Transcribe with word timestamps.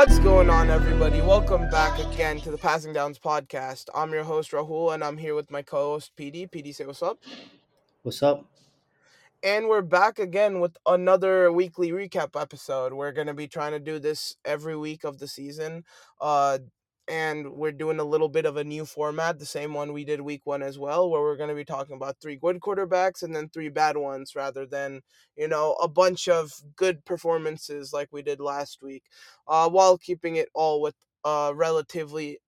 What's 0.00 0.18
going 0.20 0.48
on, 0.48 0.70
everybody? 0.70 1.20
Welcome 1.20 1.68
back 1.68 1.98
again 1.98 2.40
to 2.40 2.50
the 2.50 2.56
Passing 2.56 2.94
Downs 2.94 3.18
podcast. 3.18 3.90
I'm 3.94 4.12
your 4.12 4.24
host, 4.24 4.52
Rahul, 4.52 4.94
and 4.94 5.04
I'm 5.04 5.18
here 5.18 5.34
with 5.34 5.50
my 5.50 5.60
co 5.60 5.92
host, 5.92 6.12
PD. 6.16 6.50
PD, 6.50 6.74
say 6.74 6.86
what's 6.86 7.02
up. 7.02 7.18
What's 8.00 8.22
up? 8.22 8.46
And 9.42 9.68
we're 9.68 9.82
back 9.82 10.18
again 10.18 10.58
with 10.58 10.74
another 10.86 11.52
weekly 11.52 11.90
recap 11.90 12.40
episode. 12.40 12.94
We're 12.94 13.12
going 13.12 13.26
to 13.26 13.34
be 13.34 13.46
trying 13.46 13.72
to 13.72 13.78
do 13.78 13.98
this 13.98 14.36
every 14.42 14.74
week 14.74 15.04
of 15.04 15.18
the 15.18 15.28
season. 15.28 15.84
Uh, 16.18 16.60
and 17.08 17.52
we're 17.52 17.72
doing 17.72 17.98
a 17.98 18.04
little 18.04 18.28
bit 18.28 18.46
of 18.46 18.56
a 18.56 18.64
new 18.64 18.84
format, 18.84 19.38
the 19.38 19.46
same 19.46 19.74
one 19.74 19.92
we 19.92 20.04
did 20.04 20.20
week 20.20 20.42
one 20.44 20.62
as 20.62 20.78
well, 20.78 21.10
where 21.10 21.20
we're 21.20 21.36
going 21.36 21.48
to 21.48 21.54
be 21.54 21.64
talking 21.64 21.96
about 21.96 22.16
three 22.20 22.36
good 22.36 22.60
quarterbacks 22.60 23.22
and 23.22 23.34
then 23.34 23.48
three 23.48 23.68
bad 23.68 23.96
ones 23.96 24.34
rather 24.36 24.66
than, 24.66 25.00
you 25.36 25.48
know, 25.48 25.74
a 25.82 25.88
bunch 25.88 26.28
of 26.28 26.52
good 26.76 27.04
performances 27.04 27.92
like 27.92 28.08
we 28.12 28.22
did 28.22 28.40
last 28.40 28.80
week, 28.82 29.04
uh, 29.48 29.68
while 29.68 29.98
keeping 29.98 30.36
it 30.36 30.48
all 30.54 30.80
with 30.80 30.94
uh, 31.24 31.52
relatively 31.54 32.38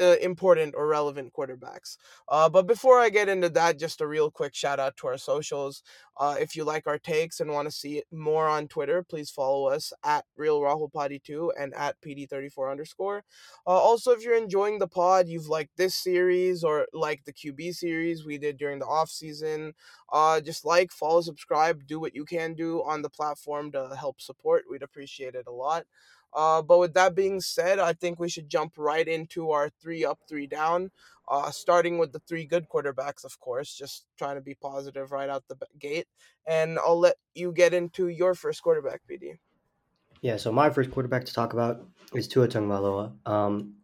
uh, 0.00 0.16
important 0.20 0.74
or 0.76 0.86
relevant 0.86 1.32
quarterbacks. 1.32 1.96
Uh, 2.28 2.48
but 2.48 2.66
before 2.66 3.00
I 3.00 3.10
get 3.10 3.28
into 3.28 3.48
that, 3.50 3.78
just 3.78 4.00
a 4.00 4.06
real 4.06 4.30
quick 4.30 4.54
shout 4.54 4.80
out 4.80 4.96
to 4.98 5.06
our 5.06 5.18
socials. 5.18 5.82
Uh, 6.16 6.36
if 6.38 6.54
you 6.54 6.64
like 6.64 6.86
our 6.86 6.98
takes 6.98 7.40
and 7.40 7.50
want 7.50 7.66
to 7.66 7.72
see 7.72 8.02
more 8.12 8.48
on 8.48 8.68
Twitter, 8.68 9.02
please 9.02 9.30
follow 9.30 9.68
us 9.68 9.92
at 10.04 10.24
Real 10.36 10.60
Rahul 10.60 10.90
Padhi 10.92 11.22
2 11.22 11.52
and 11.58 11.74
at 11.74 12.00
PD34 12.00 12.70
underscore. 12.70 13.24
Uh, 13.66 13.70
also, 13.70 14.12
if 14.12 14.22
you're 14.22 14.36
enjoying 14.36 14.78
the 14.78 14.86
pod, 14.86 15.26
you've 15.28 15.48
liked 15.48 15.76
this 15.76 15.94
series 15.94 16.62
or 16.62 16.86
like 16.92 17.24
the 17.24 17.32
QB 17.32 17.74
series 17.74 18.24
we 18.24 18.38
did 18.38 18.56
during 18.56 18.78
the 18.78 18.86
off 18.86 19.10
season, 19.10 19.74
uh, 20.12 20.40
just 20.40 20.64
like, 20.64 20.92
follow, 20.92 21.20
subscribe, 21.20 21.86
do 21.86 21.98
what 21.98 22.14
you 22.14 22.24
can 22.24 22.54
do 22.54 22.82
on 22.84 23.02
the 23.02 23.10
platform 23.10 23.72
to 23.72 23.94
help 23.98 24.20
support. 24.20 24.64
We'd 24.70 24.82
appreciate 24.82 25.34
it 25.34 25.46
a 25.48 25.52
lot. 25.52 25.84
Uh, 26.34 26.60
but 26.62 26.78
with 26.78 26.94
that 26.94 27.14
being 27.14 27.40
said, 27.40 27.78
I 27.78 27.92
think 27.92 28.18
we 28.18 28.28
should 28.28 28.48
jump 28.48 28.74
right 28.76 29.06
into 29.06 29.50
our 29.50 29.70
three 29.80 30.04
up, 30.04 30.18
three 30.28 30.46
down. 30.46 30.90
Uh, 31.26 31.50
starting 31.50 31.96
with 31.96 32.12
the 32.12 32.18
three 32.28 32.44
good 32.44 32.68
quarterbacks, 32.68 33.24
of 33.24 33.38
course, 33.40 33.74
just 33.74 34.04
trying 34.18 34.34
to 34.34 34.42
be 34.42 34.54
positive 34.54 35.10
right 35.10 35.30
out 35.30 35.42
the 35.48 35.56
gate. 35.78 36.06
And 36.46 36.78
I'll 36.78 36.98
let 36.98 37.16
you 37.34 37.52
get 37.52 37.72
into 37.72 38.08
your 38.08 38.34
first 38.34 38.62
quarterback, 38.62 39.00
PD. 39.10 39.38
Yeah, 40.20 40.36
so 40.36 40.52
my 40.52 40.68
first 40.68 40.90
quarterback 40.90 41.24
to 41.24 41.32
talk 41.32 41.54
about 41.54 41.86
is 42.14 42.28
Tua 42.28 42.48
Tagovailoa. 42.48 43.12
Um, 43.26 43.74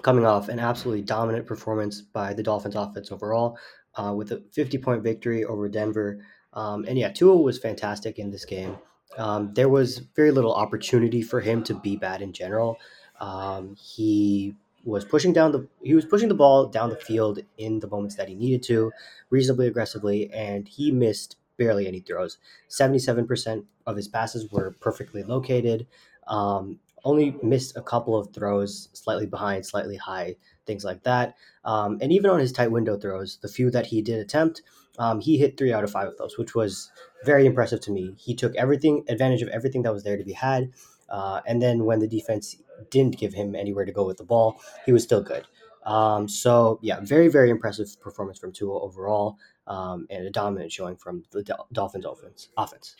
coming 0.00 0.24
off 0.24 0.48
an 0.48 0.58
absolutely 0.58 1.02
dominant 1.02 1.46
performance 1.46 2.00
by 2.00 2.32
the 2.32 2.42
Dolphins 2.42 2.76
offense 2.76 3.12
overall, 3.12 3.58
uh, 3.94 4.12
with 4.14 4.32
a 4.32 4.42
50 4.52 4.78
point 4.78 5.02
victory 5.02 5.44
over 5.44 5.68
Denver. 5.68 6.24
Um, 6.52 6.84
and 6.86 6.98
yeah, 6.98 7.10
Tua 7.10 7.36
was 7.36 7.58
fantastic 7.58 8.18
in 8.18 8.30
this 8.30 8.44
game. 8.44 8.76
Um, 9.18 9.52
there 9.54 9.68
was 9.68 9.98
very 10.16 10.30
little 10.30 10.54
opportunity 10.54 11.22
for 11.22 11.40
him 11.40 11.62
to 11.64 11.74
be 11.74 11.96
bad 11.96 12.22
in 12.22 12.32
general. 12.32 12.78
Um, 13.20 13.76
he 13.76 14.54
was 14.84 15.04
pushing 15.04 15.32
down 15.32 15.52
the 15.52 15.68
he 15.82 15.94
was 15.94 16.04
pushing 16.04 16.28
the 16.28 16.34
ball 16.34 16.66
down 16.66 16.90
the 16.90 16.96
field 16.96 17.38
in 17.56 17.78
the 17.80 17.88
moments 17.88 18.16
that 18.16 18.28
he 18.28 18.34
needed 18.34 18.62
to, 18.64 18.92
reasonably 19.30 19.66
aggressively, 19.66 20.30
and 20.32 20.66
he 20.66 20.90
missed 20.90 21.36
barely 21.56 21.86
any 21.86 22.00
throws. 22.00 22.38
Seventy 22.68 22.98
seven 22.98 23.26
percent 23.26 23.66
of 23.86 23.96
his 23.96 24.08
passes 24.08 24.50
were 24.50 24.74
perfectly 24.80 25.22
located. 25.22 25.86
Um, 26.26 26.80
only 27.04 27.36
missed 27.42 27.76
a 27.76 27.82
couple 27.82 28.16
of 28.16 28.32
throws, 28.32 28.88
slightly 28.92 29.26
behind, 29.26 29.66
slightly 29.66 29.96
high, 29.96 30.36
things 30.66 30.84
like 30.84 31.02
that. 31.02 31.34
Um, 31.64 31.98
and 32.00 32.12
even 32.12 32.30
on 32.30 32.38
his 32.38 32.52
tight 32.52 32.70
window 32.70 32.96
throws, 32.96 33.38
the 33.42 33.48
few 33.48 33.70
that 33.72 33.86
he 33.86 34.02
did 34.02 34.20
attempt, 34.20 34.62
um, 34.98 35.20
he 35.20 35.38
hit 35.38 35.56
three 35.56 35.72
out 35.72 35.84
of 35.84 35.90
five 35.90 36.08
of 36.08 36.16
those, 36.18 36.38
which 36.38 36.54
was 36.54 36.90
very 37.24 37.46
impressive 37.46 37.80
to 37.80 37.90
me. 37.90 38.14
He 38.16 38.34
took 38.34 38.54
everything 38.56 39.04
advantage 39.08 39.42
of 39.42 39.48
everything 39.48 39.82
that 39.82 39.92
was 39.92 40.04
there 40.04 40.16
to 40.16 40.24
be 40.24 40.32
had, 40.32 40.72
uh, 41.08 41.40
and 41.46 41.60
then 41.62 41.84
when 41.84 41.98
the 41.98 42.08
defense 42.08 42.56
didn't 42.90 43.18
give 43.18 43.32
him 43.32 43.54
anywhere 43.54 43.84
to 43.84 43.92
go 43.92 44.06
with 44.06 44.16
the 44.16 44.24
ball, 44.24 44.60
he 44.84 44.92
was 44.92 45.02
still 45.02 45.22
good. 45.22 45.46
Um, 45.84 46.28
so 46.28 46.78
yeah, 46.82 47.00
very 47.00 47.28
very 47.28 47.50
impressive 47.50 48.00
performance 48.00 48.38
from 48.38 48.52
Tua 48.52 48.80
overall, 48.80 49.38
um, 49.66 50.06
and 50.10 50.26
a 50.26 50.30
dominant 50.30 50.72
showing 50.72 50.96
from 50.96 51.24
the 51.30 51.42
Dolphins 51.72 52.04
offense. 52.04 52.48
Offense. 52.56 52.96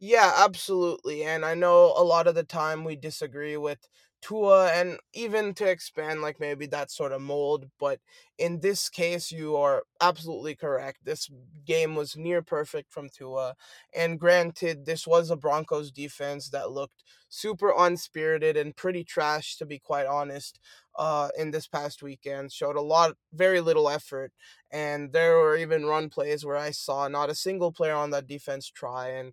Yeah, 0.00 0.32
absolutely. 0.36 1.22
And 1.24 1.46
I 1.46 1.54
know 1.54 1.94
a 1.96 2.04
lot 2.04 2.26
of 2.26 2.34
the 2.34 2.42
time 2.42 2.84
we 2.84 2.94
disagree 2.94 3.56
with 3.56 3.88
Tua 4.24 4.70
and 4.72 4.98
even 5.12 5.52
to 5.54 5.66
expand 5.68 6.22
like 6.22 6.40
maybe 6.40 6.66
that 6.66 6.90
sort 6.90 7.12
of 7.12 7.20
mold, 7.20 7.66
but 7.78 8.00
in 8.38 8.60
this 8.60 8.88
case 8.88 9.30
you 9.30 9.56
are 9.56 9.82
absolutely 10.00 10.54
correct. 10.54 11.00
This 11.04 11.28
game 11.66 11.94
was 11.94 12.16
near 12.16 12.40
perfect 12.40 12.90
from 12.90 13.08
Tua. 13.10 13.54
And 13.94 14.18
granted, 14.18 14.86
this 14.86 15.06
was 15.06 15.30
a 15.30 15.36
Broncos 15.36 15.90
defense 15.92 16.48
that 16.50 16.70
looked 16.70 17.04
super 17.28 17.72
unspirited 17.72 18.56
and 18.58 18.74
pretty 18.74 19.04
trash 19.04 19.56
to 19.58 19.66
be 19.66 19.78
quite 19.78 20.06
honest 20.06 20.58
uh, 20.96 21.28
in 21.38 21.50
this 21.50 21.66
past 21.66 22.02
weekend. 22.02 22.50
Showed 22.52 22.76
a 22.76 22.80
lot, 22.80 23.16
very 23.32 23.60
little 23.60 23.90
effort, 23.90 24.32
and 24.74 25.12
there 25.12 25.36
were 25.38 25.56
even 25.56 25.86
run 25.86 26.08
plays 26.10 26.44
where 26.44 26.56
I 26.56 26.72
saw 26.72 27.06
not 27.06 27.30
a 27.30 27.34
single 27.34 27.70
player 27.70 27.94
on 27.94 28.10
that 28.10 28.26
defense 28.26 28.66
try, 28.68 29.10
and 29.10 29.32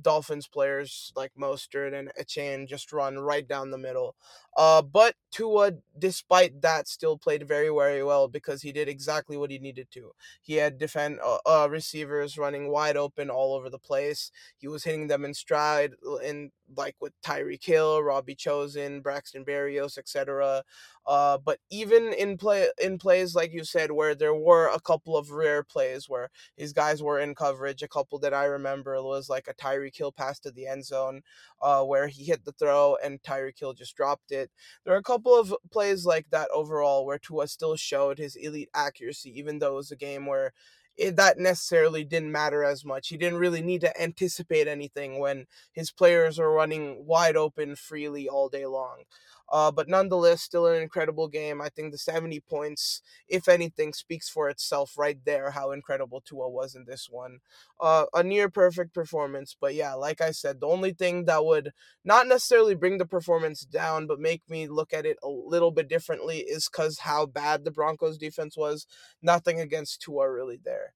Dolphins 0.00 0.48
players 0.48 1.12
like 1.14 1.32
Mostert 1.38 1.92
and 1.92 2.10
Achane 2.18 2.66
just 2.66 2.90
run 2.92 3.18
right 3.18 3.46
down 3.46 3.70
the 3.70 3.78
middle. 3.78 4.16
Uh, 4.56 4.82
but 4.82 5.14
Tua, 5.30 5.72
despite 5.98 6.62
that, 6.62 6.88
still 6.88 7.16
played 7.16 7.46
very, 7.46 7.68
very 7.68 8.02
well 8.02 8.28
because 8.28 8.62
he 8.62 8.72
did 8.72 8.88
exactly 8.88 9.36
what 9.36 9.50
he 9.50 9.58
needed 9.58 9.88
to. 9.92 10.12
He 10.42 10.54
had 10.54 10.78
defend 10.78 11.20
uh, 11.24 11.38
uh, 11.46 11.68
receivers 11.70 12.38
running 12.38 12.70
wide 12.70 12.96
open 12.96 13.30
all 13.30 13.54
over 13.54 13.70
the 13.70 13.78
place. 13.78 14.32
He 14.56 14.68
was 14.68 14.84
hitting 14.84 15.06
them 15.06 15.24
in 15.24 15.34
stride, 15.34 15.92
in 16.24 16.50
like 16.76 16.96
with 17.00 17.12
Tyreek 17.22 17.64
Hill, 17.64 18.02
Robbie 18.02 18.34
Chosen, 18.34 19.00
Braxton 19.00 19.44
Berrios, 19.44 19.96
etc. 19.96 20.62
Uh, 21.06 21.38
but 21.38 21.58
even 21.70 22.12
in 22.12 22.36
play 22.36 22.68
in 22.82 22.98
plays 22.98 23.34
like 23.34 23.52
you 23.52 23.64
said, 23.64 23.92
where 23.92 24.14
there 24.14 24.34
were 24.34 24.68
a 24.68 24.77
couple 24.80 25.16
of 25.16 25.30
rare 25.30 25.62
plays 25.62 26.08
where 26.08 26.30
these 26.56 26.72
guys 26.72 27.02
were 27.02 27.18
in 27.18 27.34
coverage, 27.34 27.82
a 27.82 27.88
couple 27.88 28.18
that 28.20 28.34
I 28.34 28.44
remember 28.44 29.02
was 29.02 29.28
like 29.28 29.48
a 29.48 29.54
Tyreek 29.54 29.96
Hill 29.96 30.12
pass 30.12 30.38
to 30.40 30.50
the 30.50 30.66
end 30.66 30.84
zone, 30.84 31.22
uh, 31.62 31.82
where 31.82 32.08
he 32.08 32.24
hit 32.24 32.44
the 32.44 32.52
throw 32.52 32.96
and 33.02 33.22
Tyreek 33.22 33.58
Hill 33.58 33.74
just 33.74 33.96
dropped 33.96 34.32
it. 34.32 34.50
There 34.84 34.94
are 34.94 34.98
a 34.98 35.02
couple 35.02 35.38
of 35.38 35.54
plays 35.70 36.04
like 36.04 36.26
that 36.30 36.48
overall 36.54 37.04
where 37.06 37.18
Tua 37.18 37.48
still 37.48 37.76
showed 37.76 38.18
his 38.18 38.36
elite 38.36 38.70
accuracy, 38.74 39.36
even 39.38 39.58
though 39.58 39.72
it 39.72 39.76
was 39.76 39.90
a 39.90 39.96
game 39.96 40.26
where 40.26 40.52
it, 40.98 41.16
that 41.16 41.38
necessarily 41.38 42.04
didn't 42.04 42.32
matter 42.32 42.64
as 42.64 42.84
much. 42.84 43.08
He 43.08 43.16
didn't 43.16 43.38
really 43.38 43.62
need 43.62 43.80
to 43.82 44.02
anticipate 44.02 44.66
anything 44.66 45.18
when 45.18 45.46
his 45.72 45.92
players 45.92 46.38
are 46.38 46.50
running 46.50 47.06
wide 47.06 47.36
open 47.36 47.76
freely 47.76 48.28
all 48.28 48.48
day 48.48 48.66
long. 48.66 49.04
Uh, 49.50 49.70
but 49.70 49.88
nonetheless, 49.88 50.42
still 50.42 50.66
an 50.66 50.82
incredible 50.82 51.28
game. 51.28 51.60
I 51.60 51.68
think 51.68 51.92
the 51.92 51.98
70 51.98 52.40
points, 52.40 53.02
if 53.28 53.48
anything, 53.48 53.92
speaks 53.92 54.28
for 54.28 54.48
itself 54.48 54.98
right 54.98 55.18
there, 55.24 55.50
how 55.50 55.72
incredible 55.72 56.20
Tua 56.20 56.48
was 56.48 56.74
in 56.74 56.84
this 56.84 57.08
one. 57.10 57.38
Uh, 57.80 58.04
a 58.14 58.22
near 58.22 58.48
perfect 58.50 58.92
performance. 58.94 59.56
But 59.58 59.74
yeah, 59.74 59.94
like 59.94 60.20
I 60.20 60.32
said, 60.32 60.60
the 60.60 60.66
only 60.66 60.92
thing 60.92 61.24
that 61.26 61.44
would 61.44 61.72
not 62.04 62.26
necessarily 62.26 62.74
bring 62.74 62.98
the 62.98 63.06
performance 63.06 63.62
down, 63.62 64.06
but 64.06 64.20
make 64.20 64.42
me 64.48 64.66
look 64.68 64.92
at 64.92 65.06
it 65.06 65.18
a 65.22 65.28
little 65.28 65.70
bit 65.70 65.88
differently 65.88 66.38
is 66.38 66.68
because 66.68 66.98
how 67.00 67.26
bad 67.26 67.64
the 67.64 67.70
Broncos 67.70 68.18
defense 68.18 68.56
was. 68.56 68.86
Nothing 69.22 69.60
against 69.60 70.02
Tua 70.02 70.30
really 70.30 70.58
there. 70.62 70.92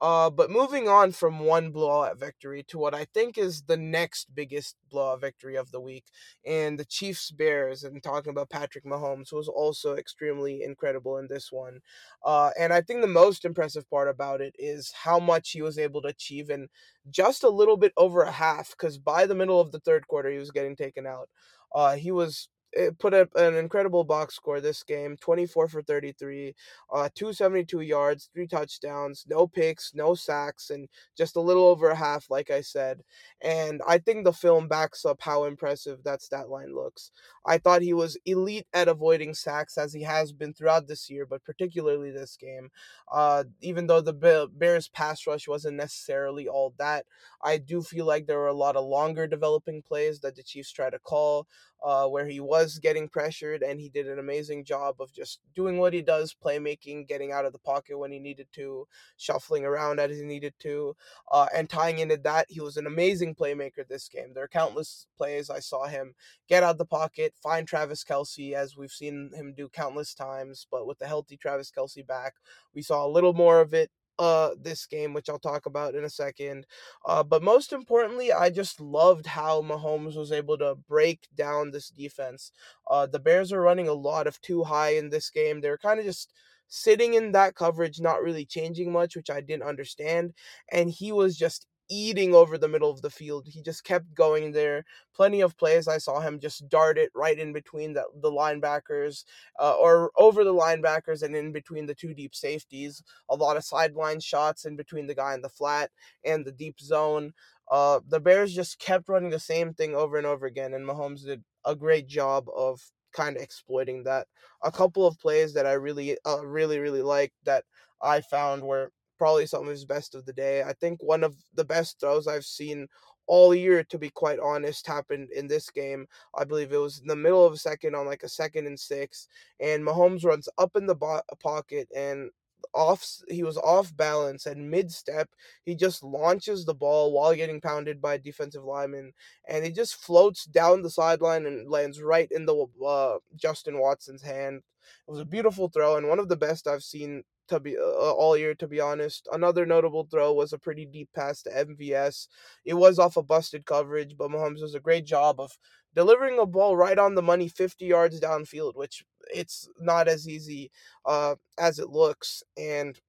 Uh, 0.00 0.28
but 0.28 0.50
moving 0.50 0.88
on 0.88 1.10
from 1.10 1.38
one 1.38 1.70
blowout 1.70 2.18
victory 2.18 2.62
to 2.68 2.76
what 2.76 2.94
I 2.94 3.06
think 3.14 3.38
is 3.38 3.62
the 3.62 3.78
next 3.78 4.34
biggest 4.34 4.76
blowout 4.90 5.22
victory 5.22 5.56
of 5.56 5.70
the 5.70 5.80
week, 5.80 6.04
and 6.44 6.78
the 6.78 6.84
Chiefs 6.84 7.30
Bears, 7.30 7.82
and 7.82 8.02
talking 8.02 8.30
about 8.30 8.50
Patrick 8.50 8.84
Mahomes 8.84 9.32
was 9.32 9.48
also 9.48 9.94
extremely 9.94 10.62
incredible 10.62 11.16
in 11.16 11.28
this 11.28 11.50
one. 11.50 11.80
Uh, 12.24 12.50
and 12.58 12.72
I 12.72 12.82
think 12.82 13.00
the 13.00 13.06
most 13.06 13.44
impressive 13.44 13.88
part 13.88 14.08
about 14.08 14.40
it 14.42 14.54
is 14.58 14.92
how 14.92 15.18
much 15.18 15.52
he 15.52 15.62
was 15.62 15.78
able 15.78 16.02
to 16.02 16.08
achieve 16.08 16.50
in 16.50 16.68
just 17.10 17.42
a 17.42 17.48
little 17.48 17.78
bit 17.78 17.92
over 17.96 18.22
a 18.22 18.30
half, 18.30 18.70
because 18.70 18.98
by 18.98 19.26
the 19.26 19.34
middle 19.34 19.60
of 19.60 19.72
the 19.72 19.80
third 19.80 20.06
quarter, 20.08 20.30
he 20.30 20.38
was 20.38 20.50
getting 20.50 20.76
taken 20.76 21.06
out. 21.06 21.30
Uh, 21.74 21.96
he 21.96 22.10
was 22.10 22.48
it 22.76 22.98
put 22.98 23.14
up 23.14 23.28
an 23.36 23.54
incredible 23.54 24.04
box 24.04 24.34
score 24.34 24.60
this 24.60 24.82
game 24.82 25.16
24 25.16 25.68
for 25.68 25.82
33 25.82 26.54
uh 26.92 27.08
272 27.14 27.80
yards 27.80 28.28
three 28.32 28.46
touchdowns 28.46 29.24
no 29.28 29.46
picks 29.46 29.92
no 29.94 30.14
sacks 30.14 30.70
and 30.70 30.88
just 31.16 31.36
a 31.36 31.40
little 31.40 31.64
over 31.66 31.90
a 31.90 31.96
half 31.96 32.26
like 32.30 32.50
i 32.50 32.60
said 32.60 33.02
and 33.42 33.80
i 33.88 33.98
think 33.98 34.24
the 34.24 34.32
film 34.32 34.68
backs 34.68 35.04
up 35.04 35.20
how 35.20 35.44
impressive 35.44 36.02
that 36.04 36.22
stat 36.22 36.48
line 36.48 36.74
looks. 36.74 37.10
I 37.48 37.58
thought 37.58 37.82
he 37.82 37.92
was 37.94 38.16
elite 38.26 38.66
at 38.74 38.88
avoiding 38.88 39.32
sacks 39.32 39.78
as 39.78 39.92
he 39.92 40.02
has 40.02 40.32
been 40.32 40.52
throughout 40.52 40.88
this 40.88 41.08
year 41.08 41.26
but 41.26 41.44
particularly 41.44 42.10
this 42.10 42.36
game 42.36 42.70
uh 43.12 43.44
even 43.60 43.86
though 43.86 44.00
the 44.00 44.48
bears 44.52 44.88
pass 44.88 45.26
rush 45.26 45.48
wasn't 45.48 45.76
necessarily 45.76 46.48
all 46.48 46.74
that 46.78 47.06
i 47.42 47.56
do 47.56 47.82
feel 47.82 48.04
like 48.04 48.26
there 48.26 48.38
were 48.38 48.48
a 48.48 48.52
lot 48.52 48.76
of 48.76 48.84
longer 48.84 49.26
developing 49.26 49.80
plays 49.82 50.20
that 50.20 50.34
the 50.34 50.42
chiefs 50.42 50.72
try 50.72 50.90
to 50.90 50.98
call 50.98 51.46
uh, 51.82 52.06
where 52.06 52.26
he 52.26 52.40
was 52.40 52.78
getting 52.78 53.08
pressured, 53.08 53.62
and 53.62 53.80
he 53.80 53.88
did 53.88 54.08
an 54.08 54.18
amazing 54.18 54.64
job 54.64 54.96
of 55.00 55.12
just 55.12 55.40
doing 55.54 55.78
what 55.78 55.92
he 55.92 56.02
does, 56.02 56.34
playmaking, 56.34 57.06
getting 57.06 57.32
out 57.32 57.44
of 57.44 57.52
the 57.52 57.58
pocket 57.58 57.98
when 57.98 58.10
he 58.10 58.18
needed 58.18 58.46
to, 58.52 58.86
shuffling 59.16 59.64
around 59.64 60.00
as 60.00 60.16
he 60.16 60.24
needed 60.24 60.54
to, 60.58 60.96
uh, 61.30 61.46
and 61.54 61.68
tying 61.70 61.98
into 61.98 62.16
that, 62.16 62.46
he 62.48 62.60
was 62.60 62.76
an 62.76 62.86
amazing 62.86 63.34
playmaker 63.34 63.86
this 63.88 64.08
game. 64.08 64.32
There 64.34 64.44
are 64.44 64.48
countless 64.48 65.06
plays 65.16 65.50
I 65.50 65.60
saw 65.60 65.86
him 65.86 66.14
get 66.48 66.62
out 66.62 66.72
of 66.72 66.78
the 66.78 66.84
pocket, 66.84 67.34
find 67.42 67.66
Travis 67.66 68.04
Kelce 68.04 68.52
as 68.52 68.76
we've 68.76 68.90
seen 68.90 69.30
him 69.34 69.54
do 69.56 69.68
countless 69.68 70.14
times, 70.14 70.66
but 70.70 70.86
with 70.86 70.98
the 70.98 71.06
healthy 71.06 71.36
Travis 71.36 71.70
Kelce 71.70 72.06
back, 72.06 72.34
we 72.74 72.82
saw 72.82 73.06
a 73.06 73.08
little 73.08 73.32
more 73.32 73.60
of 73.60 73.74
it 73.74 73.90
uh 74.18 74.50
this 74.60 74.86
game 74.86 75.12
which 75.12 75.28
I'll 75.28 75.38
talk 75.38 75.66
about 75.66 75.94
in 75.94 76.04
a 76.04 76.10
second. 76.10 76.66
Uh 77.06 77.22
but 77.22 77.42
most 77.42 77.72
importantly, 77.72 78.32
I 78.32 78.50
just 78.50 78.80
loved 78.80 79.26
how 79.26 79.62
Mahomes 79.62 80.16
was 80.16 80.32
able 80.32 80.58
to 80.58 80.74
break 80.88 81.28
down 81.34 81.70
this 81.70 81.90
defense. 81.90 82.52
Uh 82.90 83.06
the 83.06 83.18
Bears 83.18 83.52
are 83.52 83.60
running 83.60 83.88
a 83.88 83.92
lot 83.94 84.26
of 84.26 84.40
two 84.40 84.64
high 84.64 84.90
in 84.96 85.10
this 85.10 85.30
game. 85.30 85.60
They're 85.60 85.78
kind 85.78 86.00
of 86.00 86.06
just 86.06 86.32
sitting 86.68 87.14
in 87.14 87.32
that 87.32 87.54
coverage 87.54 88.00
not 88.00 88.22
really 88.22 88.44
changing 88.44 88.92
much, 88.92 89.14
which 89.16 89.30
I 89.30 89.40
didn't 89.40 89.62
understand, 89.68 90.34
and 90.72 90.90
he 90.90 91.12
was 91.12 91.36
just 91.36 91.66
eating 91.88 92.34
over 92.34 92.58
the 92.58 92.68
middle 92.68 92.90
of 92.90 93.02
the 93.02 93.10
field. 93.10 93.46
He 93.46 93.62
just 93.62 93.84
kept 93.84 94.14
going 94.14 94.52
there. 94.52 94.84
Plenty 95.14 95.40
of 95.40 95.56
plays 95.56 95.88
I 95.88 95.98
saw 95.98 96.20
him 96.20 96.38
just 96.38 96.68
dart 96.68 96.98
it 96.98 97.10
right 97.14 97.38
in 97.38 97.52
between 97.52 97.92
the, 97.92 98.04
the 98.20 98.30
linebackers 98.30 99.24
uh, 99.60 99.74
or 99.74 100.10
over 100.16 100.44
the 100.44 100.54
linebackers 100.54 101.22
and 101.22 101.34
in 101.36 101.52
between 101.52 101.86
the 101.86 101.94
two 101.94 102.14
deep 102.14 102.34
safeties. 102.34 103.02
A 103.30 103.36
lot 103.36 103.56
of 103.56 103.64
sideline 103.64 104.20
shots 104.20 104.64
in 104.64 104.76
between 104.76 105.06
the 105.06 105.14
guy 105.14 105.34
in 105.34 105.42
the 105.42 105.48
flat 105.48 105.90
and 106.24 106.44
the 106.44 106.52
deep 106.52 106.80
zone. 106.80 107.32
Uh, 107.70 108.00
the 108.08 108.20
Bears 108.20 108.54
just 108.54 108.78
kept 108.78 109.08
running 109.08 109.30
the 109.30 109.40
same 109.40 109.74
thing 109.74 109.94
over 109.94 110.16
and 110.16 110.26
over 110.26 110.46
again, 110.46 110.74
and 110.74 110.86
Mahomes 110.86 111.24
did 111.24 111.42
a 111.64 111.74
great 111.74 112.06
job 112.06 112.46
of 112.54 112.80
kind 113.12 113.36
of 113.36 113.42
exploiting 113.42 114.04
that. 114.04 114.28
A 114.62 114.70
couple 114.70 115.06
of 115.06 115.18
plays 115.18 115.54
that 115.54 115.66
I 115.66 115.72
really, 115.72 116.16
uh, 116.24 116.46
really, 116.46 116.78
really 116.78 117.02
liked 117.02 117.34
that 117.44 117.64
I 118.02 118.20
found 118.20 118.62
were 118.62 118.92
probably 119.18 119.46
some 119.46 119.62
of 119.62 119.68
his 119.68 119.84
best 119.84 120.14
of 120.14 120.24
the 120.26 120.32
day. 120.32 120.62
I 120.62 120.72
think 120.72 121.02
one 121.02 121.24
of 121.24 121.36
the 121.54 121.64
best 121.64 122.00
throws 122.00 122.26
I've 122.26 122.44
seen 122.44 122.88
all 123.26 123.54
year, 123.54 123.82
to 123.84 123.98
be 123.98 124.10
quite 124.10 124.38
honest, 124.38 124.86
happened 124.86 125.30
in 125.32 125.48
this 125.48 125.70
game. 125.70 126.06
I 126.36 126.44
believe 126.44 126.72
it 126.72 126.76
was 126.76 127.00
in 127.00 127.08
the 127.08 127.16
middle 127.16 127.44
of 127.44 127.52
a 127.52 127.58
second 127.58 127.94
on 127.94 128.06
like 128.06 128.22
a 128.22 128.28
second 128.28 128.66
and 128.66 128.78
six, 128.78 129.28
and 129.60 129.84
Mahomes 129.84 130.24
runs 130.24 130.48
up 130.58 130.76
in 130.76 130.86
the 130.86 130.94
bo- 130.94 131.22
pocket 131.42 131.88
and 131.94 132.30
off 132.74 133.06
he 133.28 133.42
was 133.42 133.56
off 133.58 133.96
balance 133.96 134.46
and 134.46 134.70
mid 134.70 134.90
step 134.90 135.28
he 135.64 135.74
just 135.74 136.02
launches 136.02 136.64
the 136.64 136.74
ball 136.74 137.12
while 137.12 137.34
getting 137.34 137.60
pounded 137.60 138.00
by 138.00 138.14
a 138.14 138.18
defensive 138.18 138.64
lineman 138.64 139.12
and 139.48 139.64
he 139.64 139.70
just 139.70 139.96
floats 139.96 140.44
down 140.44 140.82
the 140.82 140.90
sideline 140.90 141.46
and 141.46 141.70
lands 141.70 142.02
right 142.02 142.28
in 142.30 142.44
the 142.44 142.66
uh, 142.84 143.18
Justin 143.36 143.78
Watson's 143.78 144.22
hand 144.22 144.62
it 145.06 145.10
was 145.10 145.20
a 145.20 145.24
beautiful 145.24 145.68
throw 145.68 145.96
and 145.96 146.08
one 146.08 146.18
of 146.18 146.28
the 146.28 146.36
best 146.36 146.66
I've 146.66 146.82
seen 146.82 147.22
to 147.48 147.60
be 147.60 147.76
uh, 147.76 147.82
all 147.82 148.36
year 148.36 148.54
to 148.54 148.66
be 148.66 148.80
honest. 148.80 149.28
Another 149.32 149.66
notable 149.66 150.04
throw 150.10 150.32
was 150.32 150.52
a 150.52 150.58
pretty 150.58 150.86
deep 150.86 151.08
pass 151.14 151.42
to 151.42 151.50
MVS. 151.50 152.28
It 152.64 152.74
was 152.74 152.98
off 152.98 153.16
a 153.16 153.22
busted 153.22 153.66
coverage, 153.66 154.16
but 154.16 154.30
Mahomes 154.30 154.60
does 154.60 154.74
a 154.74 154.80
great 154.80 155.06
job 155.06 155.40
of 155.40 155.56
delivering 155.94 156.38
a 156.38 156.46
ball 156.46 156.76
right 156.76 156.98
on 156.98 157.14
the 157.14 157.22
money 157.22 157.48
50 157.48 157.84
yards 157.84 158.20
downfield, 158.20 158.76
which 158.76 159.04
it's 159.34 159.68
not 159.80 160.08
as 160.08 160.28
easy 160.28 160.70
uh, 161.04 161.34
as 161.58 161.78
it 161.78 161.88
looks 161.88 162.42
and 162.56 163.00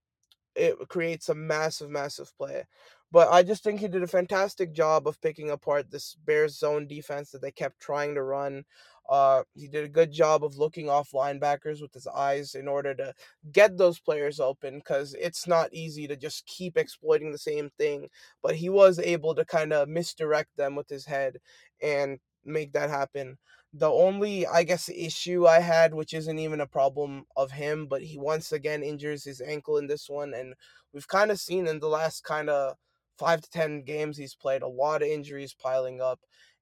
it 0.55 0.75
creates 0.89 1.29
a 1.29 1.35
massive 1.35 1.89
massive 1.89 2.35
play. 2.37 2.63
But 3.11 3.31
I 3.31 3.43
just 3.43 3.63
think 3.63 3.79
he 3.79 3.87
did 3.87 4.03
a 4.03 4.07
fantastic 4.07 4.73
job 4.73 5.07
of 5.07 5.21
picking 5.21 5.51
apart 5.51 5.89
this 5.89 6.15
Bears 6.25 6.57
zone 6.57 6.87
defense 6.87 7.31
that 7.31 7.41
they 7.41 7.51
kept 7.51 7.79
trying 7.79 8.15
to 8.15 8.23
run. 8.23 8.65
Uh, 9.09 9.43
he 9.55 9.67
did 9.67 9.85
a 9.85 9.89
good 9.89 10.11
job 10.11 10.43
of 10.43 10.57
looking 10.57 10.89
off 10.89 11.11
linebackers 11.13 11.81
with 11.81 11.93
his 11.93 12.07
eyes 12.07 12.55
in 12.55 12.67
order 12.67 12.93
to 12.95 13.13
get 13.51 13.77
those 13.77 13.99
players 13.99 14.39
open 14.39 14.77
because 14.79 15.15
it's 15.19 15.47
not 15.47 15.73
easy 15.73 16.07
to 16.07 16.15
just 16.15 16.45
keep 16.45 16.77
exploiting 16.77 17.31
the 17.31 17.37
same 17.37 17.69
thing. 17.77 18.09
But 18.41 18.55
he 18.55 18.69
was 18.69 18.99
able 18.99 19.33
to 19.35 19.45
kind 19.45 19.71
of 19.73 19.87
misdirect 19.89 20.55
them 20.57 20.75
with 20.75 20.89
his 20.89 21.05
head 21.05 21.37
and 21.81 22.19
make 22.45 22.73
that 22.73 22.89
happen. 22.89 23.37
The 23.73 23.89
only, 23.89 24.47
I 24.47 24.63
guess, 24.63 24.89
issue 24.89 25.45
I 25.45 25.59
had, 25.59 25.93
which 25.93 26.13
isn't 26.13 26.39
even 26.39 26.61
a 26.61 26.67
problem 26.67 27.25
of 27.35 27.51
him, 27.51 27.87
but 27.87 28.01
he 28.01 28.17
once 28.17 28.51
again 28.51 28.81
injures 28.83 29.23
his 29.23 29.41
ankle 29.41 29.77
in 29.77 29.87
this 29.87 30.09
one. 30.09 30.33
And 30.33 30.53
we've 30.93 31.07
kind 31.07 31.31
of 31.31 31.39
seen 31.39 31.67
in 31.67 31.79
the 31.79 31.87
last 31.89 32.23
kind 32.23 32.49
of 32.49 32.75
five 33.17 33.41
to 33.41 33.49
10 33.49 33.83
games 33.83 34.17
he's 34.17 34.35
played, 34.35 34.61
a 34.61 34.67
lot 34.67 35.01
of 35.01 35.07
injuries 35.09 35.53
piling 35.53 36.01
up 36.01 36.19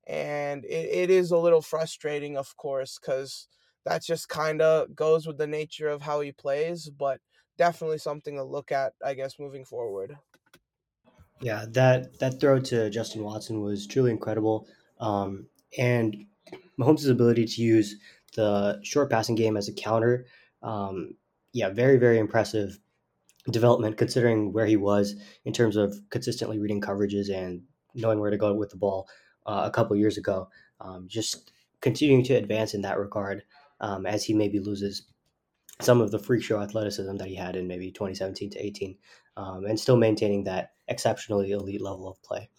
and 0.08 0.66
it, 0.66 0.90
it 0.92 1.10
is 1.10 1.32
a 1.32 1.38
little 1.38 1.62
frustrating 1.62 2.38
of 2.38 2.56
course 2.58 3.00
because 3.00 3.48
that 3.86 4.04
just 4.04 4.30
kind 4.30 4.62
of 4.62 4.96
goes 4.96 5.28
with 5.28 5.38
the 5.38 5.48
nature 5.48 5.88
of 5.88 6.02
how 6.02 6.22
he 6.22 6.32
plays 6.32 6.90
but 6.90 7.20
definitely 7.58 7.98
something 7.98 8.36
to 8.36 8.44
look 8.44 8.72
at 8.72 8.94
i 9.04 9.14
guess 9.14 9.40
moving 9.40 9.66
forward. 9.66 10.18
Yeah, 11.42 11.66
that 11.72 12.20
that 12.20 12.40
throw 12.40 12.60
to 12.60 12.90
Justin 12.90 13.24
Watson 13.24 13.62
was 13.62 13.86
truly 13.88 14.12
incredible, 14.12 14.68
um, 15.00 15.48
and 15.78 16.26
Mahomes' 16.80 17.10
ability 17.10 17.46
to 17.46 17.62
use 17.62 17.96
the 18.36 18.80
short 18.84 19.10
passing 19.10 19.36
game 19.36 19.58
as 19.58 19.68
a 19.68 19.74
counter, 19.74 20.28
um, 20.62 21.16
yeah, 21.52 21.70
very 21.70 21.98
very 21.98 22.20
impressive 22.20 22.80
development 23.52 23.98
considering 23.98 24.54
where 24.54 24.66
he 24.66 24.78
was 24.78 25.16
in 25.44 25.54
terms 25.54 25.76
of 25.76 25.96
consistently 26.10 26.58
reading 26.58 26.82
coverages 26.82 27.30
and 27.32 27.62
knowing 27.94 28.20
where 28.20 28.32
to 28.32 28.38
go 28.38 28.54
with 28.56 28.72
the 28.72 28.76
ball 28.76 29.08
uh, 29.46 29.64
a 29.66 29.72
couple 29.72 29.96
years 29.96 30.18
ago. 30.18 30.50
Um, 30.82 31.08
just 31.08 31.52
continuing 31.82 32.24
to 32.26 32.34
advance 32.34 32.74
in 32.74 32.82
that 32.82 33.00
regard 33.00 33.44
um, 33.80 34.06
as 34.06 34.24
he 34.24 34.34
maybe 34.34 34.60
loses 34.60 35.04
some 35.82 36.02
of 36.02 36.12
the 36.12 36.20
freak 36.20 36.44
show 36.44 36.62
athleticism 36.62 37.18
that 37.18 37.28
he 37.28 37.36
had 37.36 37.56
in 37.56 37.68
maybe 37.68 37.92
2017 37.92 38.52
to 38.52 38.66
18, 38.66 38.98
um, 39.38 39.66
and 39.66 39.80
still 39.80 39.98
maintaining 39.98 40.44
that 40.46 40.72
exceptionally 40.88 41.52
elite 41.52 41.82
level 41.82 42.08
of 42.08 42.22
play. 42.24 42.50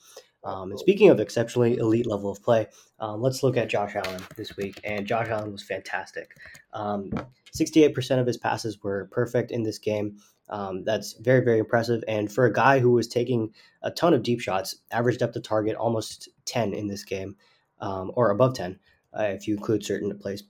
Um, 0.46 0.70
and 0.70 0.78
speaking 0.78 1.10
of 1.10 1.19
exceptionally 1.19 1.76
elite 1.76 2.06
level 2.06 2.31
of 2.31 2.40
play, 2.40 2.69
um, 3.00 3.20
let's 3.20 3.43
look 3.43 3.56
at 3.56 3.69
Josh 3.69 3.96
Allen 3.96 4.22
this 4.37 4.56
week. 4.56 4.81
And 4.84 5.04
Josh 5.04 5.28
Allen 5.28 5.50
was 5.50 5.64
fantastic. 5.64 6.37
Um, 6.72 7.10
68% 7.52 8.20
of 8.20 8.26
his 8.26 8.37
passes 8.37 8.81
were 8.81 9.08
perfect 9.10 9.50
in 9.50 9.64
this 9.64 9.78
game. 9.78 10.19
Um, 10.48 10.84
that's 10.84 11.14
very, 11.14 11.44
very 11.44 11.58
impressive. 11.58 12.04
And 12.06 12.32
for 12.32 12.46
a 12.46 12.52
guy 12.52 12.78
who 12.78 12.93
was 12.93 13.08
taking 13.08 13.52
a 13.82 13.90
ton 13.90 14.14
of 14.14 14.22
deep 14.22 14.40
shots, 14.40 14.76
average 14.93 15.19
depth 15.19 15.34
of 15.34 15.43
target 15.43 15.75
almost 15.75 16.28
10 16.44 16.72
in 16.75 16.87
this 16.87 17.02
game, 17.02 17.34
um, 17.81 18.12
or 18.14 18.31
above 18.31 18.54
10 18.54 18.78
uh, 19.19 19.25
if 19.25 19.49
you 19.49 19.56
include 19.56 19.84
certain 19.84 20.16
plays. 20.16 20.44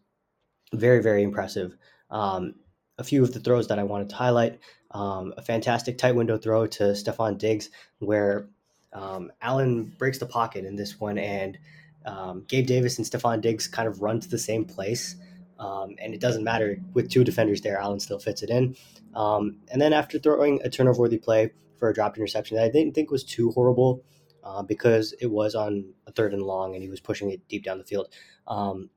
Very, 0.75 1.02
very 1.02 1.22
impressive. 1.22 1.75
Um, 2.10 2.56
a 2.99 3.04
few 3.04 3.22
of 3.22 3.32
the 3.32 3.40
throws 3.40 3.69
that 3.69 3.78
I 3.78 3.84
wanted 3.84 4.10
to 4.10 4.16
highlight 4.16 4.58
a 4.90 5.42
fantastic 5.42 5.99
tight 5.99 6.14
window 6.14 6.38
throw 6.38 6.66
to 6.66 6.85
Stefon 6.85 7.38
Diggs, 7.38 7.70
where 7.99 8.49
um, 8.93 9.31
Allen 9.43 9.95
breaks 9.99 10.19
the 10.19 10.26
pocket 10.26 10.64
in 10.64 10.76
this 10.76 10.99
one, 11.00 11.19
and 11.19 11.59
um, 12.05 12.45
Gabe 12.49 12.66
Davis 12.66 12.99
and 12.99 13.07
Stefon 13.07 13.40
Diggs 13.40 13.66
kind 13.66 13.88
of 13.88 14.00
run 14.00 14.21
to 14.21 14.28
the 14.28 14.38
same 14.38 14.64
place. 14.64 15.16
Um, 15.59 15.97
and 15.99 16.12
it 16.14 16.21
doesn't 16.21 16.45
matter 16.45 16.78
with 16.93 17.11
two 17.11 17.25
defenders 17.25 17.62
there, 17.62 17.78
Allen 17.78 18.00
still 18.00 18.19
fits 18.19 18.43
it 18.43 18.50
in. 18.50 18.76
Um, 19.14 19.57
and 19.73 19.81
then 19.81 19.93
after 19.93 20.19
throwing 20.19 20.61
a 20.62 20.69
turnover 20.69 21.00
worthy 21.00 21.19
play 21.19 21.50
for 21.78 21.88
a 21.88 21.95
dropped 21.95 22.19
interception 22.19 22.57
that 22.57 22.64
I 22.64 22.71
didn't 22.71 22.95
think 22.95 23.11
was 23.11 23.25
too 23.25 23.50
horrible 23.52 24.05
uh, 24.45 24.62
because 24.62 25.14
it 25.21 25.26
was 25.26 25.55
on 25.55 25.93
a 26.07 26.12
third 26.12 26.33
and 26.33 26.43
long 26.43 26.75
and 26.75 26.83
he 26.83 26.90
was 26.90 27.00
pushing 27.00 27.31
it 27.31 27.47
deep 27.49 27.64
down 27.64 27.78
the 27.78 27.85
field. 27.85 28.09
Um, 28.47 28.90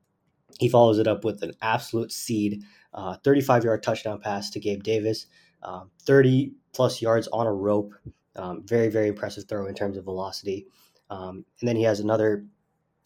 he 0.58 0.68
follows 0.68 0.98
it 0.98 1.06
up 1.06 1.24
with 1.24 1.42
an 1.42 1.52
absolute 1.62 2.12
seed, 2.12 2.62
uh, 2.92 3.16
35 3.24 3.64
yard 3.64 3.82
touchdown 3.82 4.20
pass 4.20 4.50
to 4.50 4.60
Gabe 4.60 4.82
Davis, 4.82 5.26
uh, 5.62 5.84
30 6.02 6.52
plus 6.72 7.00
yards 7.00 7.28
on 7.28 7.46
a 7.46 7.52
rope. 7.52 7.94
Um, 8.36 8.62
very, 8.64 8.88
very 8.88 9.08
impressive 9.08 9.48
throw 9.48 9.66
in 9.66 9.74
terms 9.74 9.96
of 9.96 10.04
velocity. 10.04 10.66
Um, 11.10 11.44
and 11.60 11.68
then 11.68 11.76
he 11.76 11.82
has 11.82 12.00
another 12.00 12.46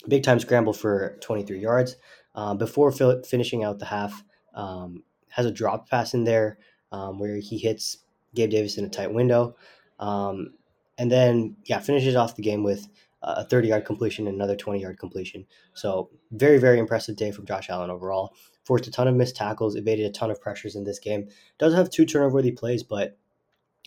big 0.08 0.22
time 0.22 0.38
scramble 0.38 0.72
for 0.72 1.16
23 1.20 1.58
yards 1.58 1.96
um, 2.34 2.58
before 2.58 2.92
finishing 2.92 3.64
out 3.64 3.78
the 3.78 3.86
half. 3.86 4.22
Um, 4.54 5.02
has 5.30 5.46
a 5.46 5.50
drop 5.50 5.88
pass 5.88 6.14
in 6.14 6.24
there 6.24 6.58
um, 6.92 7.18
where 7.18 7.36
he 7.36 7.58
hits 7.58 7.98
Gabe 8.34 8.50
Davis 8.50 8.78
in 8.78 8.84
a 8.84 8.88
tight 8.88 9.12
window. 9.12 9.56
Um, 9.98 10.54
and 10.96 11.10
then, 11.10 11.56
yeah, 11.64 11.80
finishes 11.80 12.14
off 12.14 12.36
the 12.36 12.42
game 12.42 12.62
with 12.62 12.86
a 13.24 13.44
30 13.44 13.68
yard 13.68 13.84
completion 13.84 14.26
and 14.26 14.36
another 14.36 14.54
20 14.54 14.80
yard 14.80 14.98
completion. 14.98 15.46
So, 15.72 16.10
very, 16.30 16.58
very 16.58 16.78
impressive 16.78 17.16
day 17.16 17.32
from 17.32 17.46
Josh 17.46 17.70
Allen 17.70 17.90
overall. 17.90 18.34
Forced 18.64 18.86
a 18.86 18.90
ton 18.90 19.08
of 19.08 19.14
missed 19.14 19.36
tackles, 19.36 19.76
evaded 19.76 20.06
a 20.06 20.10
ton 20.10 20.30
of 20.30 20.40
pressures 20.40 20.76
in 20.76 20.84
this 20.84 20.98
game. 20.98 21.28
Does 21.58 21.74
have 21.74 21.90
two 21.90 22.06
turnover 22.06 22.34
worthy 22.34 22.52
plays, 22.52 22.82
but 22.82 23.18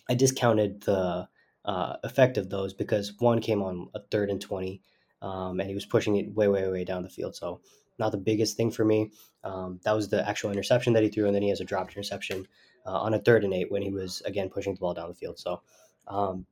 I 0.10 0.16
discounted 0.16 0.82
the 0.82 1.28
uh, 1.66 1.98
effect 2.04 2.38
of 2.38 2.50
those 2.50 2.74
because 2.74 3.14
one 3.20 3.42
came 3.42 3.62
on 3.62 3.90
a 3.94 4.00
third 4.12 4.30
and 4.30 4.40
20, 4.40 4.82
um, 5.22 5.60
and 5.60 5.68
he 5.68 5.76
was 5.76 5.86
pushing 5.86 6.16
it 6.16 6.34
way, 6.34 6.48
way, 6.48 6.68
way 6.68 6.84
down 6.84 7.04
the 7.04 7.10
field. 7.10 7.36
So, 7.36 7.62
not 8.00 8.12
the 8.12 8.18
biggest 8.18 8.56
thing 8.56 8.70
for 8.70 8.86
me. 8.86 9.12
Um, 9.44 9.80
that 9.84 9.96
was 9.96 10.10
the 10.10 10.28
actual 10.28 10.52
interception 10.52 10.94
that 10.94 11.04
he 11.04 11.10
threw, 11.10 11.26
and 11.26 11.36
then 11.36 11.42
he 11.42 11.50
has 11.50 11.62
a 11.62 11.66
dropped 11.66 11.94
interception 11.94 12.48
uh, 12.86 12.92
on 12.92 13.14
a 13.14 13.20
third 13.20 13.44
and 13.44 13.54
eight 13.54 13.72
when 13.72 13.82
he 13.82 13.90
was 13.90 14.22
again 14.26 14.50
pushing 14.50 14.74
the 14.74 14.80
ball 14.80 14.94
down 14.94 15.10
the 15.10 15.16
field. 15.16 15.40
So, 15.40 15.62
um, 16.08 16.46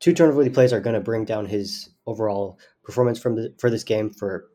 two 0.00 0.12
turnover 0.12 0.48
plays 0.50 0.72
are 0.72 0.80
going 0.80 0.94
to 0.94 1.00
bring 1.00 1.24
down 1.24 1.46
his 1.46 1.90
overall 2.06 2.58
performance 2.82 3.18
from 3.18 3.36
the, 3.36 3.54
for 3.58 3.70
this 3.70 3.84
game 3.84 4.10
for 4.10 4.48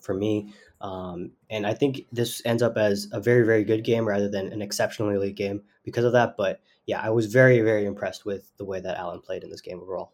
for 0.00 0.14
me. 0.14 0.52
Um, 0.80 1.32
and 1.50 1.66
I 1.66 1.74
think 1.74 2.06
this 2.12 2.40
ends 2.44 2.62
up 2.62 2.76
as 2.76 3.08
a 3.12 3.20
very, 3.20 3.44
very 3.44 3.64
good 3.64 3.84
game 3.84 4.06
rather 4.06 4.28
than 4.28 4.52
an 4.52 4.62
exceptionally 4.62 5.16
elite 5.16 5.36
game 5.36 5.64
because 5.82 6.04
of 6.04 6.12
that. 6.12 6.36
But 6.36 6.60
yeah, 6.86 7.00
I 7.00 7.10
was 7.10 7.26
very, 7.32 7.60
very 7.60 7.84
impressed 7.84 8.24
with 8.24 8.56
the 8.56 8.64
way 8.64 8.80
that 8.80 8.96
Allen 8.98 9.20
played 9.20 9.44
in 9.44 9.50
this 9.50 9.60
game 9.60 9.80
overall. 9.80 10.12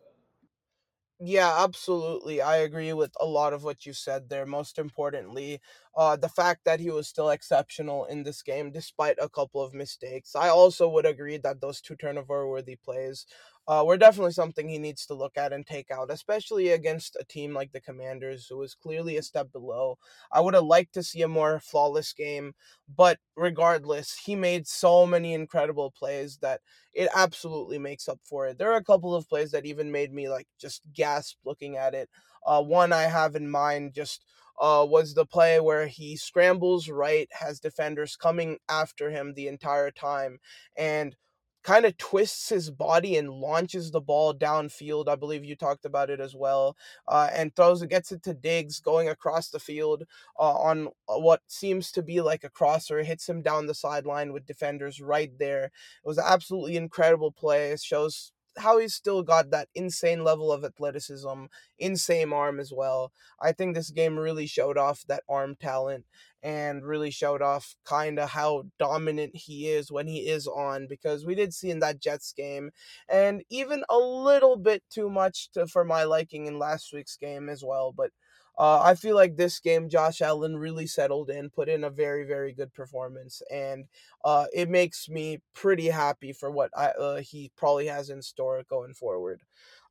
Yeah, 1.20 1.62
absolutely. 1.62 2.42
I 2.42 2.56
agree 2.56 2.92
with 2.92 3.12
a 3.20 3.24
lot 3.24 3.52
of 3.52 3.62
what 3.62 3.86
you 3.86 3.92
said 3.92 4.28
there. 4.28 4.44
Most 4.44 4.78
importantly, 4.78 5.60
uh, 5.96 6.16
the 6.16 6.28
fact 6.28 6.64
that 6.64 6.80
he 6.80 6.90
was 6.90 7.06
still 7.08 7.30
exceptional 7.30 8.04
in 8.06 8.24
this 8.24 8.42
game 8.42 8.72
despite 8.72 9.16
a 9.20 9.28
couple 9.28 9.62
of 9.62 9.72
mistakes. 9.72 10.34
I 10.34 10.48
also 10.48 10.88
would 10.88 11.06
agree 11.06 11.36
that 11.38 11.60
those 11.60 11.80
two 11.80 11.94
turnover 11.94 12.48
worthy 12.48 12.74
plays 12.76 13.26
uh, 13.66 13.82
were 13.86 13.96
definitely 13.96 14.32
something 14.32 14.68
he 14.68 14.78
needs 14.78 15.06
to 15.06 15.14
look 15.14 15.36
at 15.36 15.52
and 15.52 15.66
take 15.66 15.90
out, 15.90 16.10
especially 16.10 16.68
against 16.70 17.16
a 17.18 17.24
team 17.24 17.54
like 17.54 17.72
the 17.72 17.80
Commanders, 17.80 18.46
who 18.48 18.62
is 18.62 18.74
clearly 18.74 19.16
a 19.16 19.22
step 19.22 19.50
below. 19.52 19.98
I 20.30 20.40
would 20.40 20.54
have 20.54 20.64
liked 20.64 20.92
to 20.94 21.02
see 21.02 21.22
a 21.22 21.28
more 21.28 21.60
flawless 21.60 22.12
game, 22.12 22.54
but 22.94 23.18
regardless, 23.36 24.18
he 24.24 24.36
made 24.36 24.66
so 24.66 25.06
many 25.06 25.32
incredible 25.32 25.90
plays 25.90 26.38
that 26.38 26.60
it 26.92 27.08
absolutely 27.14 27.78
makes 27.78 28.08
up 28.08 28.20
for 28.22 28.46
it. 28.46 28.58
There 28.58 28.70
are 28.72 28.76
a 28.76 28.84
couple 28.84 29.14
of 29.14 29.28
plays 29.28 29.50
that 29.52 29.66
even 29.66 29.90
made 29.90 30.12
me 30.12 30.28
like 30.28 30.46
just 30.58 30.82
gasp 30.92 31.38
looking 31.44 31.76
at 31.76 31.94
it. 31.94 32.10
Uh, 32.46 32.62
one 32.62 32.92
I 32.92 33.02
have 33.02 33.34
in 33.34 33.50
mind 33.50 33.94
just 33.94 34.24
uh, 34.60 34.86
was 34.88 35.14
the 35.14 35.26
play 35.26 35.58
where 35.58 35.86
he 35.86 36.16
scrambles 36.16 36.88
right, 36.88 37.28
has 37.32 37.58
defenders 37.60 38.16
coming 38.16 38.58
after 38.68 39.10
him 39.10 39.34
the 39.34 39.48
entire 39.48 39.90
time, 39.90 40.38
and 40.76 41.16
kind 41.64 41.86
of 41.86 41.96
twists 41.96 42.50
his 42.50 42.70
body 42.70 43.16
and 43.16 43.30
launches 43.30 43.90
the 43.90 44.00
ball 44.00 44.34
downfield. 44.34 45.08
I 45.08 45.16
believe 45.16 45.44
you 45.44 45.56
talked 45.56 45.84
about 45.86 46.10
it 46.10 46.20
as 46.20 46.34
well, 46.36 46.76
uh, 47.08 47.30
and 47.34 47.54
throws 47.56 47.82
it, 47.82 47.88
gets 47.90 48.12
it 48.12 48.22
to 48.24 48.34
Diggs 48.34 48.80
going 48.80 49.08
across 49.08 49.48
the 49.48 49.58
field 49.60 50.04
uh, 50.38 50.42
on 50.54 50.88
uh, 51.08 51.18
what 51.18 51.40
seems 51.48 51.90
to 51.92 52.02
be 52.02 52.20
like 52.20 52.44
a 52.44 52.50
crosser, 52.50 53.02
hits 53.02 53.28
him 53.28 53.42
down 53.42 53.66
the 53.66 53.74
sideline 53.74 54.32
with 54.32 54.46
defenders 54.46 55.00
right 55.00 55.32
there. 55.38 55.64
It 55.64 55.72
was 56.08 56.18
absolutely 56.18 56.76
incredible 56.76 57.32
play. 57.32 57.70
It 57.72 57.80
shows 57.80 58.32
how 58.58 58.78
he's 58.78 58.94
still 58.94 59.22
got 59.22 59.50
that 59.50 59.68
insane 59.74 60.24
level 60.24 60.52
of 60.52 60.64
athleticism, 60.64 61.44
insane 61.78 62.32
arm 62.32 62.60
as 62.60 62.72
well. 62.72 63.12
I 63.40 63.52
think 63.52 63.74
this 63.74 63.90
game 63.90 64.18
really 64.18 64.46
showed 64.46 64.78
off 64.78 65.04
that 65.08 65.22
arm 65.28 65.56
talent 65.60 66.04
and 66.42 66.84
really 66.84 67.10
showed 67.10 67.40
off 67.40 67.74
kind 67.84 68.18
of 68.18 68.30
how 68.30 68.64
dominant 68.78 69.34
he 69.34 69.68
is 69.68 69.90
when 69.90 70.06
he 70.06 70.28
is 70.28 70.46
on 70.46 70.86
because 70.88 71.24
we 71.24 71.34
did 71.34 71.54
see 71.54 71.70
in 71.70 71.78
that 71.80 72.00
Jets 72.00 72.32
game 72.32 72.70
and 73.08 73.42
even 73.50 73.82
a 73.88 73.98
little 73.98 74.56
bit 74.56 74.82
too 74.90 75.08
much 75.08 75.50
to, 75.52 75.66
for 75.66 75.84
my 75.84 76.04
liking 76.04 76.46
in 76.46 76.58
last 76.58 76.92
week's 76.92 77.16
game 77.16 77.48
as 77.48 77.64
well, 77.64 77.92
but 77.96 78.10
uh, 78.56 78.80
I 78.82 78.94
feel 78.94 79.16
like 79.16 79.36
this 79.36 79.58
game, 79.58 79.88
Josh 79.88 80.20
Allen 80.20 80.56
really 80.56 80.86
settled 80.86 81.30
in, 81.30 81.50
put 81.50 81.68
in 81.68 81.84
a 81.84 81.90
very, 81.90 82.24
very 82.24 82.52
good 82.52 82.72
performance, 82.72 83.42
and 83.50 83.86
uh, 84.24 84.46
it 84.54 84.70
makes 84.70 85.08
me 85.08 85.40
pretty 85.54 85.88
happy 85.88 86.32
for 86.32 86.50
what 86.50 86.70
I, 86.76 86.86
uh, 86.88 87.16
he 87.20 87.50
probably 87.56 87.86
has 87.86 88.10
in 88.10 88.22
store 88.22 88.62
going 88.68 88.94
forward. 88.94 89.42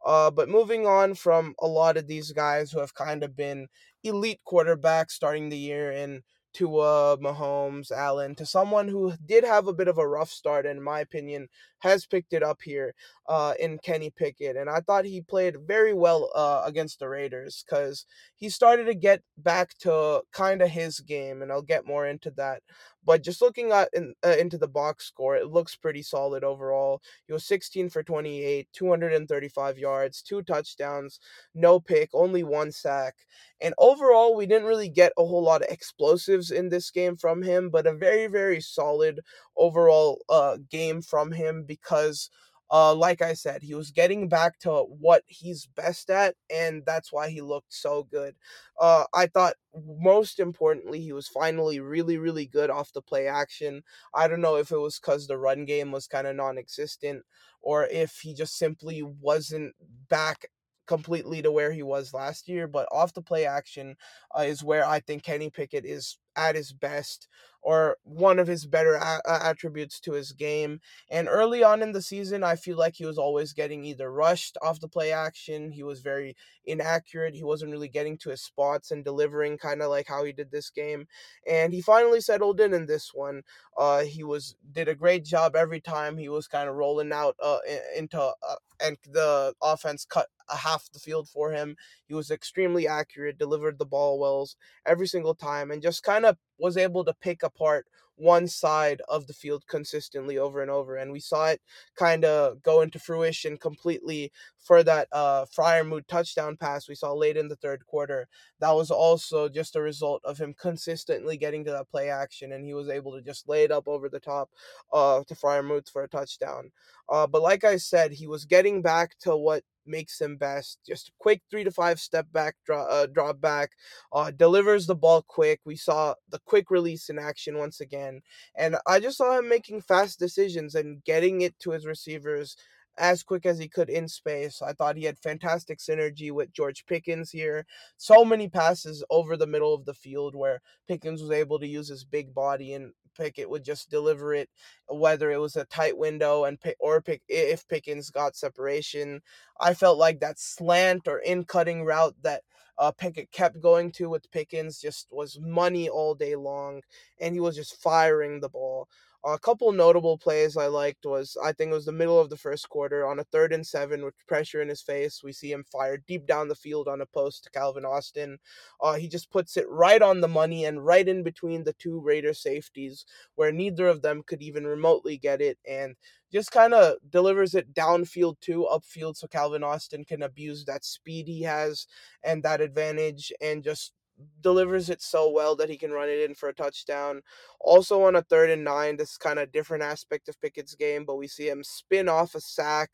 Uh, 0.05 0.31
but 0.31 0.49
moving 0.49 0.85
on 0.85 1.13
from 1.15 1.55
a 1.59 1.67
lot 1.67 1.97
of 1.97 2.07
these 2.07 2.31
guys 2.31 2.71
who 2.71 2.79
have 2.79 2.93
kind 2.93 3.23
of 3.23 3.35
been 3.35 3.67
elite 4.03 4.41
quarterbacks 4.45 5.11
starting 5.11 5.49
the 5.49 5.57
year 5.57 5.91
in 5.91 6.23
Tua, 6.53 7.17
Mahomes, 7.17 7.91
Allen, 7.91 8.35
to 8.35 8.45
someone 8.45 8.87
who 8.87 9.13
did 9.25 9.43
have 9.43 9.67
a 9.67 9.73
bit 9.73 9.87
of 9.87 9.97
a 9.97 10.07
rough 10.07 10.29
start, 10.29 10.65
in 10.65 10.81
my 10.81 10.99
opinion, 10.99 11.47
has 11.83 12.05
picked 12.05 12.31
it 12.31 12.41
up 12.41 12.61
here 12.61 12.95
uh, 13.27 13.53
in 13.59 13.77
Kenny 13.77 14.09
Pickett. 14.09 14.55
And 14.55 14.69
I 14.69 14.79
thought 14.79 15.03
he 15.03 15.19
played 15.19 15.57
very 15.67 15.93
well 15.93 16.29
uh, 16.33 16.63
against 16.65 16.99
the 16.99 17.09
Raiders 17.09 17.65
because 17.67 18.05
he 18.37 18.47
started 18.47 18.85
to 18.85 18.95
get 18.95 19.21
back 19.37 19.77
to 19.79 20.21
kind 20.31 20.61
of 20.61 20.69
his 20.69 21.01
game, 21.01 21.41
and 21.41 21.51
I'll 21.51 21.61
get 21.61 21.85
more 21.85 22.07
into 22.07 22.31
that. 22.31 22.63
But 23.05 23.21
just 23.21 23.41
looking 23.41 23.71
at 23.71 23.89
in, 23.93 24.13
uh, 24.25 24.35
into 24.39 24.57
the 24.57 24.67
box 24.67 25.05
score, 25.05 25.35
it 25.35 25.51
looks 25.51 25.75
pretty 25.75 26.03
solid 26.03 26.43
overall. 26.45 27.01
He 27.27 27.33
was 27.33 27.45
16 27.45 27.89
for 27.89 28.01
28, 28.01 28.69
235 28.71 29.77
yards, 29.77 30.21
two 30.21 30.41
touchdowns, 30.41 31.19
no 31.53 31.81
pick, 31.81 32.09
only 32.13 32.43
one 32.43 32.71
sack. 32.71 33.15
And 33.59 33.73
overall, 33.77 34.35
we 34.35 34.45
didn't 34.45 34.67
really 34.67 34.89
get 34.89 35.11
a 35.17 35.25
whole 35.25 35.43
lot 35.43 35.63
of 35.63 35.69
explosives 35.69 36.51
in 36.51 36.69
this 36.69 36.91
game 36.91 37.17
from 37.17 37.41
him, 37.41 37.69
but 37.69 37.87
a 37.87 37.93
very, 37.93 38.27
very 38.27 38.61
solid 38.61 39.19
overall 39.57 40.21
uh, 40.29 40.57
game 40.69 41.01
from 41.01 41.31
him 41.31 41.63
because 41.81 42.29
uh, 42.71 42.95
like 42.95 43.21
I 43.21 43.33
said, 43.33 43.61
he 43.61 43.75
was 43.75 43.91
getting 43.91 44.27
back 44.27 44.57
to 44.59 44.71
what 44.71 45.23
he's 45.27 45.67
best 45.67 46.09
at, 46.09 46.35
and 46.49 46.83
that's 46.87 47.13
why 47.13 47.29
he 47.29 47.39
looked 47.39 47.71
so 47.71 48.07
good. 48.11 48.35
Uh, 48.79 49.03
I 49.13 49.27
thought 49.27 49.53
most 49.85 50.39
importantly, 50.39 50.99
he 50.99 51.13
was 51.13 51.27
finally 51.27 51.79
really, 51.79 52.17
really 52.17 52.47
good 52.47 52.71
off 52.71 52.91
the 52.91 53.01
play 53.01 53.27
action. 53.27 53.83
I 54.15 54.27
don't 54.27 54.41
know 54.41 54.55
if 54.55 54.71
it 54.71 54.77
was 54.77 54.99
because 54.99 55.27
the 55.27 55.37
run 55.37 55.65
game 55.65 55.91
was 55.91 56.07
kind 56.07 56.25
of 56.25 56.35
non 56.35 56.57
existent 56.57 57.23
or 57.61 57.85
if 57.85 58.19
he 58.21 58.33
just 58.33 58.57
simply 58.57 59.03
wasn't 59.03 59.73
back 60.09 60.47
completely 60.87 61.41
to 61.41 61.51
where 61.51 61.71
he 61.71 61.83
was 61.83 62.13
last 62.13 62.47
year, 62.47 62.67
but 62.67 62.87
off 62.91 63.13
the 63.13 63.21
play 63.21 63.45
action 63.45 63.95
uh, 64.37 64.41
is 64.41 64.63
where 64.63 64.85
I 64.85 64.99
think 64.99 65.23
Kenny 65.23 65.49
Pickett 65.49 65.85
is 65.85 66.17
at 66.35 66.55
his 66.55 66.73
best 66.73 67.27
or 67.63 67.97
one 68.03 68.39
of 68.39 68.47
his 68.47 68.65
better 68.65 68.95
a- 68.95 69.21
attributes 69.25 69.99
to 70.01 70.11
his 70.11 70.33
game. 70.33 70.81
And 71.09 71.29
early 71.29 71.63
on 71.63 71.81
in 71.81 71.93
the 71.93 72.01
season, 72.01 72.43
I 72.43 72.55
feel 72.57 72.77
like 72.77 72.95
he 72.95 73.05
was 73.05 73.17
always 73.17 73.53
getting 73.53 73.85
either 73.85 74.11
rushed 74.11 74.57
off 74.61 74.81
the 74.81 74.87
play 74.89 75.11
action, 75.13 75.71
he 75.71 75.81
was 75.81 76.01
very 76.01 76.35
inaccurate, 76.65 77.35
he 77.35 77.43
wasn't 77.43 77.71
really 77.71 77.87
getting 77.87 78.17
to 78.19 78.29
his 78.29 78.41
spots 78.41 78.91
and 78.91 79.03
delivering 79.03 79.57
kind 79.57 79.81
of 79.81 79.89
like 79.89 80.07
how 80.07 80.25
he 80.25 80.33
did 80.33 80.51
this 80.51 80.69
game. 80.69 81.07
And 81.47 81.73
he 81.73 81.81
finally 81.81 82.21
settled 82.21 82.59
in 82.59 82.73
in 82.73 82.85
this 82.85 83.11
one. 83.13 83.43
Uh, 83.77 84.03
he 84.03 84.23
was 84.23 84.55
did 84.71 84.87
a 84.87 84.95
great 84.95 85.23
job 85.25 85.55
every 85.55 85.79
time 85.81 86.17
he 86.17 86.29
was 86.29 86.47
kind 86.47 86.69
of 86.69 86.75
rolling 86.75 87.11
out 87.11 87.35
uh, 87.41 87.59
into 87.97 88.19
uh, 88.19 88.55
and 88.83 88.97
the 89.09 89.53
offense 89.61 90.05
cut 90.05 90.27
half 90.49 90.91
the 90.91 90.99
field 90.99 91.29
for 91.29 91.51
him. 91.51 91.75
He 92.05 92.13
was 92.13 92.29
extremely 92.29 92.87
accurate, 92.87 93.37
delivered 93.37 93.79
the 93.79 93.85
ball 93.85 94.19
wells 94.19 94.55
every 94.85 95.07
single 95.07 95.33
time, 95.35 95.71
and 95.71 95.81
just 95.81 96.03
kind 96.03 96.22
of 96.25 96.37
was 96.57 96.77
able 96.77 97.03
to 97.05 97.13
pick 97.13 97.43
apart 97.43 97.85
one 98.15 98.47
side 98.47 99.01
of 99.09 99.27
the 99.27 99.33
field 99.33 99.65
consistently 99.67 100.37
over 100.37 100.61
and 100.61 100.69
over. 100.69 100.95
And 100.97 101.11
we 101.11 101.19
saw 101.19 101.47
it 101.47 101.61
kind 101.95 102.23
of 102.23 102.61
go 102.61 102.81
into 102.81 102.99
fruition 102.99 103.57
completely 103.57 104.31
for 104.59 104.83
that 104.83 105.07
uh, 105.11 105.45
Freiermuth 105.45 106.07
touchdown 106.07 106.55
pass 106.55 106.87
we 106.87 106.95
saw 106.95 107.11
late 107.13 107.37
in 107.37 107.47
the 107.47 107.55
third 107.55 107.85
quarter. 107.85 108.27
That 108.59 108.71
was 108.71 108.91
also 108.91 109.49
just 109.49 109.75
a 109.75 109.81
result 109.81 110.21
of 110.23 110.37
him 110.37 110.53
consistently 110.59 111.37
getting 111.37 111.65
to 111.65 111.71
that 111.71 111.89
play 111.89 112.09
action, 112.09 112.53
and 112.53 112.63
he 112.63 112.73
was 112.73 112.89
able 112.89 113.13
to 113.13 113.21
just 113.21 113.49
lay 113.49 113.63
it 113.63 113.71
up 113.71 113.87
over 113.87 114.07
the 114.07 114.19
top 114.19 114.49
uh, 114.93 115.23
to 115.27 115.35
Freiermuth 115.35 115.89
for 115.89 116.03
a 116.03 116.07
touchdown. 116.07 116.71
Uh, 117.09 117.27
but 117.27 117.41
like 117.41 117.63
I 117.63 117.77
said, 117.77 118.13
he 118.13 118.27
was 118.27 118.45
getting 118.45 118.81
back 118.81 119.17
to 119.21 119.35
what 119.35 119.63
makes 119.85 120.19
him 120.19 120.37
best. 120.37 120.79
Just 120.85 121.09
a 121.09 121.11
quick 121.19 121.41
three 121.49 121.63
to 121.63 121.71
five 121.71 121.99
step 121.99 122.27
back, 122.31 122.55
draw, 122.65 122.83
uh, 122.83 123.07
drop 123.07 123.41
back, 123.41 123.71
uh, 124.11 124.31
delivers 124.31 124.85
the 124.85 124.95
ball 124.95 125.21
quick. 125.21 125.59
We 125.65 125.75
saw 125.75 126.15
the 126.29 126.39
quick 126.45 126.69
release 126.71 127.09
in 127.09 127.19
action 127.19 127.57
once 127.57 127.81
again. 127.81 128.21
And 128.55 128.77
I 128.87 128.99
just 128.99 129.17
saw 129.17 129.37
him 129.37 129.49
making 129.49 129.81
fast 129.81 130.19
decisions 130.19 130.75
and 130.75 131.03
getting 131.03 131.41
it 131.41 131.57
to 131.59 131.71
his 131.71 131.85
receivers 131.85 132.55
as 132.97 133.23
quick 133.23 133.45
as 133.45 133.59
he 133.59 133.67
could 133.67 133.89
in 133.89 134.07
space. 134.07 134.61
I 134.61 134.73
thought 134.73 134.97
he 134.97 135.03
had 135.05 135.19
fantastic 135.19 135.79
synergy 135.79 136.31
with 136.31 136.53
George 136.53 136.85
Pickens 136.85 137.31
here. 137.31 137.65
So 137.97 138.23
many 138.23 138.47
passes 138.47 139.03
over 139.09 139.35
the 139.37 139.47
middle 139.47 139.73
of 139.73 139.85
the 139.85 139.93
field 139.93 140.35
where 140.35 140.61
Pickens 140.87 141.21
was 141.21 141.31
able 141.31 141.59
to 141.59 141.67
use 141.67 141.87
his 141.89 142.03
big 142.03 142.33
body 142.33 142.73
and 142.73 142.93
Pickett 143.17 143.49
would 143.49 143.63
just 143.63 143.89
deliver 143.89 144.33
it, 144.33 144.49
whether 144.87 145.31
it 145.31 145.39
was 145.39 145.55
a 145.55 145.65
tight 145.65 145.97
window 145.97 146.45
and 146.45 146.57
or 146.79 147.01
pick 147.01 147.21
if 147.27 147.67
Pickens 147.67 148.09
got 148.09 148.35
separation. 148.35 149.21
I 149.59 149.73
felt 149.73 149.97
like 149.97 150.19
that 150.19 150.39
slant 150.39 151.07
or 151.07 151.19
in 151.19 151.45
cutting 151.45 151.83
route 151.85 152.15
that 152.23 152.43
uh, 152.77 152.91
Pickett 152.91 153.31
kept 153.31 153.61
going 153.61 153.91
to 153.93 154.09
with 154.09 154.31
Pickens 154.31 154.79
just 154.79 155.07
was 155.11 155.39
money 155.39 155.89
all 155.89 156.15
day 156.15 156.35
long, 156.35 156.81
and 157.19 157.35
he 157.35 157.39
was 157.39 157.55
just 157.55 157.81
firing 157.81 158.39
the 158.39 158.49
ball. 158.49 158.87
A 159.25 159.39
couple 159.39 159.71
notable 159.71 160.17
plays 160.17 160.57
I 160.57 160.67
liked 160.67 161.05
was 161.05 161.37
I 161.41 161.53
think 161.53 161.71
it 161.71 161.75
was 161.75 161.85
the 161.85 161.93
middle 161.93 162.19
of 162.19 162.29
the 162.29 162.35
first 162.35 162.67
quarter 162.67 163.07
on 163.07 163.19
a 163.19 163.23
third 163.23 163.53
and 163.53 163.65
seven 163.65 164.03
with 164.03 164.15
pressure 164.27 164.61
in 164.61 164.67
his 164.67 164.81
face. 164.81 165.23
We 165.23 165.31
see 165.31 165.51
him 165.53 165.63
fire 165.63 165.95
deep 165.95 166.25
down 166.27 166.49
the 166.49 166.55
field 166.55 166.89
on 166.89 166.99
a 166.99 167.05
post 167.05 167.45
to 167.45 167.49
Calvin 167.49 167.85
Austin. 167.85 168.37
Uh, 168.81 168.95
he 168.95 169.07
just 169.07 169.31
puts 169.31 169.55
it 169.55 169.69
right 169.69 170.01
on 170.01 170.19
the 170.19 170.27
money 170.27 170.65
and 170.65 170.85
right 170.85 171.07
in 171.07 171.23
between 171.23 171.63
the 171.63 171.71
two 171.71 172.01
Raider 172.01 172.33
safeties 172.33 173.05
where 173.35 173.53
neither 173.53 173.87
of 173.87 174.01
them 174.01 174.23
could 174.25 174.41
even 174.41 174.67
remotely 174.67 175.17
get 175.17 175.39
it 175.41 175.57
and 175.65 175.95
just 176.33 176.51
kind 176.51 176.73
of 176.73 176.95
delivers 177.09 177.55
it 177.55 177.73
downfield 177.73 178.39
to 178.41 178.67
upfield 178.69 179.15
so 179.15 179.27
Calvin 179.27 179.63
Austin 179.63 180.03
can 180.03 180.23
abuse 180.23 180.65
that 180.65 180.83
speed 180.83 181.27
he 181.27 181.43
has 181.43 181.87
and 182.23 182.43
that 182.43 182.59
advantage 182.59 183.31
and 183.39 183.63
just 183.63 183.93
delivers 184.41 184.89
it 184.89 185.01
so 185.01 185.29
well 185.29 185.55
that 185.55 185.69
he 185.69 185.77
can 185.77 185.91
run 185.91 186.09
it 186.09 186.19
in 186.19 186.35
for 186.35 186.49
a 186.49 186.53
touchdown. 186.53 187.21
Also 187.59 188.03
on 188.03 188.15
a 188.15 188.21
third 188.21 188.49
and 188.49 188.63
nine, 188.63 188.97
this 188.97 189.11
is 189.11 189.17
kind 189.17 189.39
of 189.39 189.51
different 189.51 189.83
aspect 189.83 190.29
of 190.29 190.39
Pickett's 190.39 190.75
game, 190.75 191.05
but 191.05 191.15
we 191.15 191.27
see 191.27 191.47
him 191.47 191.63
spin 191.63 192.09
off 192.09 192.35
a 192.35 192.41
sack 192.41 192.91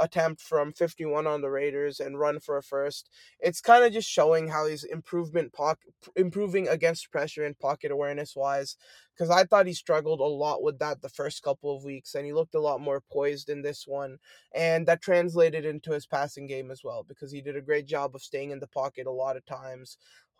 attempt 0.00 0.40
from 0.40 0.72
51 0.72 1.26
on 1.26 1.40
the 1.40 1.50
Raiders 1.50 2.00
and 2.00 2.18
run 2.18 2.40
for 2.40 2.56
a 2.56 2.62
first. 2.62 3.10
It's 3.40 3.60
kind 3.60 3.84
of 3.84 3.92
just 3.92 4.08
showing 4.08 4.48
how 4.48 4.66
he's 4.66 4.84
improvement 4.84 5.52
pocket 5.52 5.92
improving 6.16 6.68
against 6.68 7.10
pressure 7.10 7.44
and 7.44 7.58
pocket 7.58 7.90
awareness 7.90 8.34
wise 8.34 8.76
because 9.14 9.30
I 9.30 9.44
thought 9.44 9.66
he 9.66 9.74
struggled 9.74 10.20
a 10.20 10.24
lot 10.24 10.62
with 10.62 10.78
that 10.78 11.02
the 11.02 11.08
first 11.08 11.42
couple 11.42 11.76
of 11.76 11.84
weeks 11.84 12.14
and 12.14 12.24
he 12.24 12.32
looked 12.32 12.54
a 12.54 12.60
lot 12.60 12.80
more 12.80 13.02
poised 13.12 13.48
in 13.50 13.62
this 13.62 13.86
one 13.86 14.18
and 14.54 14.86
that 14.86 15.02
translated 15.02 15.64
into 15.64 15.92
his 15.92 16.06
passing 16.06 16.46
game 16.46 16.70
as 16.70 16.82
well 16.82 17.04
because 17.06 17.30
he 17.30 17.40
did 17.40 17.56
a 17.56 17.60
great 17.60 17.86
job 17.86 18.14
of 18.14 18.22
staying 18.22 18.50
in 18.50 18.60
the 18.60 18.66
pocket 18.66 19.06
a 19.06 19.10
lot 19.10 19.36
of 19.36 19.44
times 19.44 19.98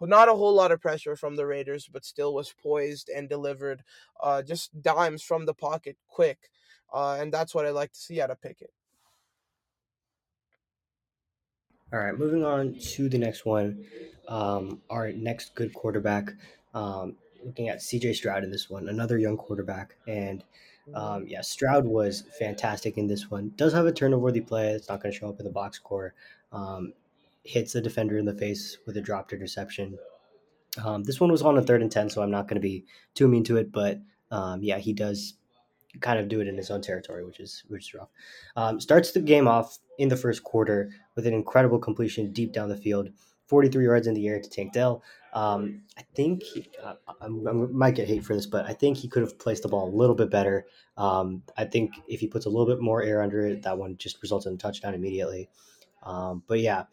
not 0.08 0.28
a 0.28 0.34
whole 0.34 0.54
lot 0.54 0.72
of 0.72 0.80
pressure 0.80 1.16
from 1.16 1.36
the 1.36 1.46
Raiders, 1.46 1.88
but 1.92 2.04
still 2.04 2.34
was 2.34 2.54
poised 2.62 3.08
and 3.08 3.28
delivered 3.28 3.82
uh, 4.22 4.42
just 4.42 4.82
dimes 4.82 5.22
from 5.22 5.46
the 5.46 5.54
pocket 5.54 5.96
quick. 6.08 6.50
Uh, 6.92 7.16
and 7.20 7.32
that's 7.32 7.54
what 7.54 7.66
I 7.66 7.70
like 7.70 7.92
to 7.92 7.98
see 7.98 8.20
out 8.20 8.30
of 8.30 8.40
Pickett. 8.40 8.72
All 11.92 11.98
right, 11.98 12.16
moving 12.18 12.44
on 12.44 12.74
to 12.94 13.08
the 13.08 13.18
next 13.18 13.44
one. 13.44 13.84
Um, 14.26 14.80
our 14.88 15.12
next 15.12 15.54
good 15.54 15.74
quarterback, 15.74 16.30
um, 16.74 17.16
looking 17.44 17.68
at 17.68 17.80
CJ 17.80 18.14
Stroud 18.14 18.44
in 18.44 18.50
this 18.50 18.70
one, 18.70 18.88
another 18.88 19.18
young 19.18 19.36
quarterback. 19.36 19.96
And 20.08 20.42
um, 20.94 21.26
yeah, 21.26 21.42
Stroud 21.42 21.84
was 21.84 22.24
fantastic 22.38 22.96
in 22.96 23.06
this 23.06 23.30
one. 23.30 23.52
Does 23.56 23.72
have 23.72 23.86
a 23.86 23.92
turnover 23.92 24.22
worthy 24.22 24.40
play. 24.40 24.70
It's 24.70 24.88
not 24.88 25.02
going 25.02 25.12
to 25.12 25.18
show 25.18 25.28
up 25.28 25.38
in 25.38 25.44
the 25.44 25.52
box 25.52 25.76
score. 25.76 26.14
Um, 26.50 26.94
hits 27.44 27.74
a 27.74 27.80
defender 27.80 28.18
in 28.18 28.24
the 28.24 28.34
face 28.34 28.78
with 28.86 28.96
a 28.96 29.00
dropped 29.00 29.32
interception. 29.32 29.98
Um, 30.82 31.02
this 31.04 31.20
one 31.20 31.30
was 31.30 31.42
on 31.42 31.58
a 31.58 31.62
third 31.62 31.82
and 31.82 31.90
10, 31.90 32.10
so 32.10 32.22
I'm 32.22 32.30
not 32.30 32.48
going 32.48 32.60
to 32.60 32.60
be 32.60 32.84
too 33.14 33.28
mean 33.28 33.44
to 33.44 33.56
it. 33.56 33.72
But 33.72 34.00
um, 34.30 34.62
yeah, 34.62 34.78
he 34.78 34.92
does 34.92 35.34
kind 36.00 36.18
of 36.18 36.28
do 36.28 36.40
it 36.40 36.48
in 36.48 36.56
his 36.56 36.70
own 36.70 36.80
territory, 36.80 37.24
which 37.24 37.40
is 37.40 37.64
which 37.68 37.88
is 37.88 37.94
rough. 37.94 38.08
Um, 38.56 38.80
starts 38.80 39.12
the 39.12 39.20
game 39.20 39.46
off 39.46 39.78
in 39.98 40.08
the 40.08 40.16
first 40.16 40.42
quarter 40.42 40.90
with 41.14 41.26
an 41.26 41.34
incredible 41.34 41.78
completion 41.78 42.32
deep 42.32 42.52
down 42.52 42.68
the 42.68 42.76
field, 42.76 43.10
43 43.46 43.84
yards 43.84 44.06
in 44.06 44.14
the 44.14 44.26
air 44.26 44.40
to 44.40 44.48
Tank 44.48 44.72
Dell. 44.72 45.02
Um, 45.34 45.82
I 45.98 46.02
think 46.14 46.42
uh, 46.82 46.94
I, 47.08 47.24
I, 47.24 47.28
might 47.28 47.94
get 47.94 48.06
hate 48.06 48.24
for 48.24 48.34
this, 48.34 48.46
but 48.46 48.66
I 48.66 48.74
think 48.74 48.98
he 48.98 49.08
could 49.08 49.22
have 49.22 49.38
placed 49.38 49.62
the 49.62 49.68
ball 49.68 49.88
a 49.88 49.96
little 49.96 50.14
bit 50.14 50.30
better. 50.30 50.66
Um, 50.98 51.42
I 51.56 51.64
think 51.64 51.92
if 52.06 52.20
he 52.20 52.28
puts 52.28 52.44
a 52.44 52.50
little 52.50 52.66
bit 52.66 52.82
more 52.82 53.02
air 53.02 53.22
under 53.22 53.46
it, 53.46 53.62
that 53.62 53.78
one 53.78 53.96
just 53.96 54.20
results 54.20 54.44
in 54.44 54.54
a 54.54 54.58
touchdown 54.58 54.94
immediately. 54.94 55.48
Um, 56.02 56.42
but 56.46 56.60
yeah, 56.60 56.84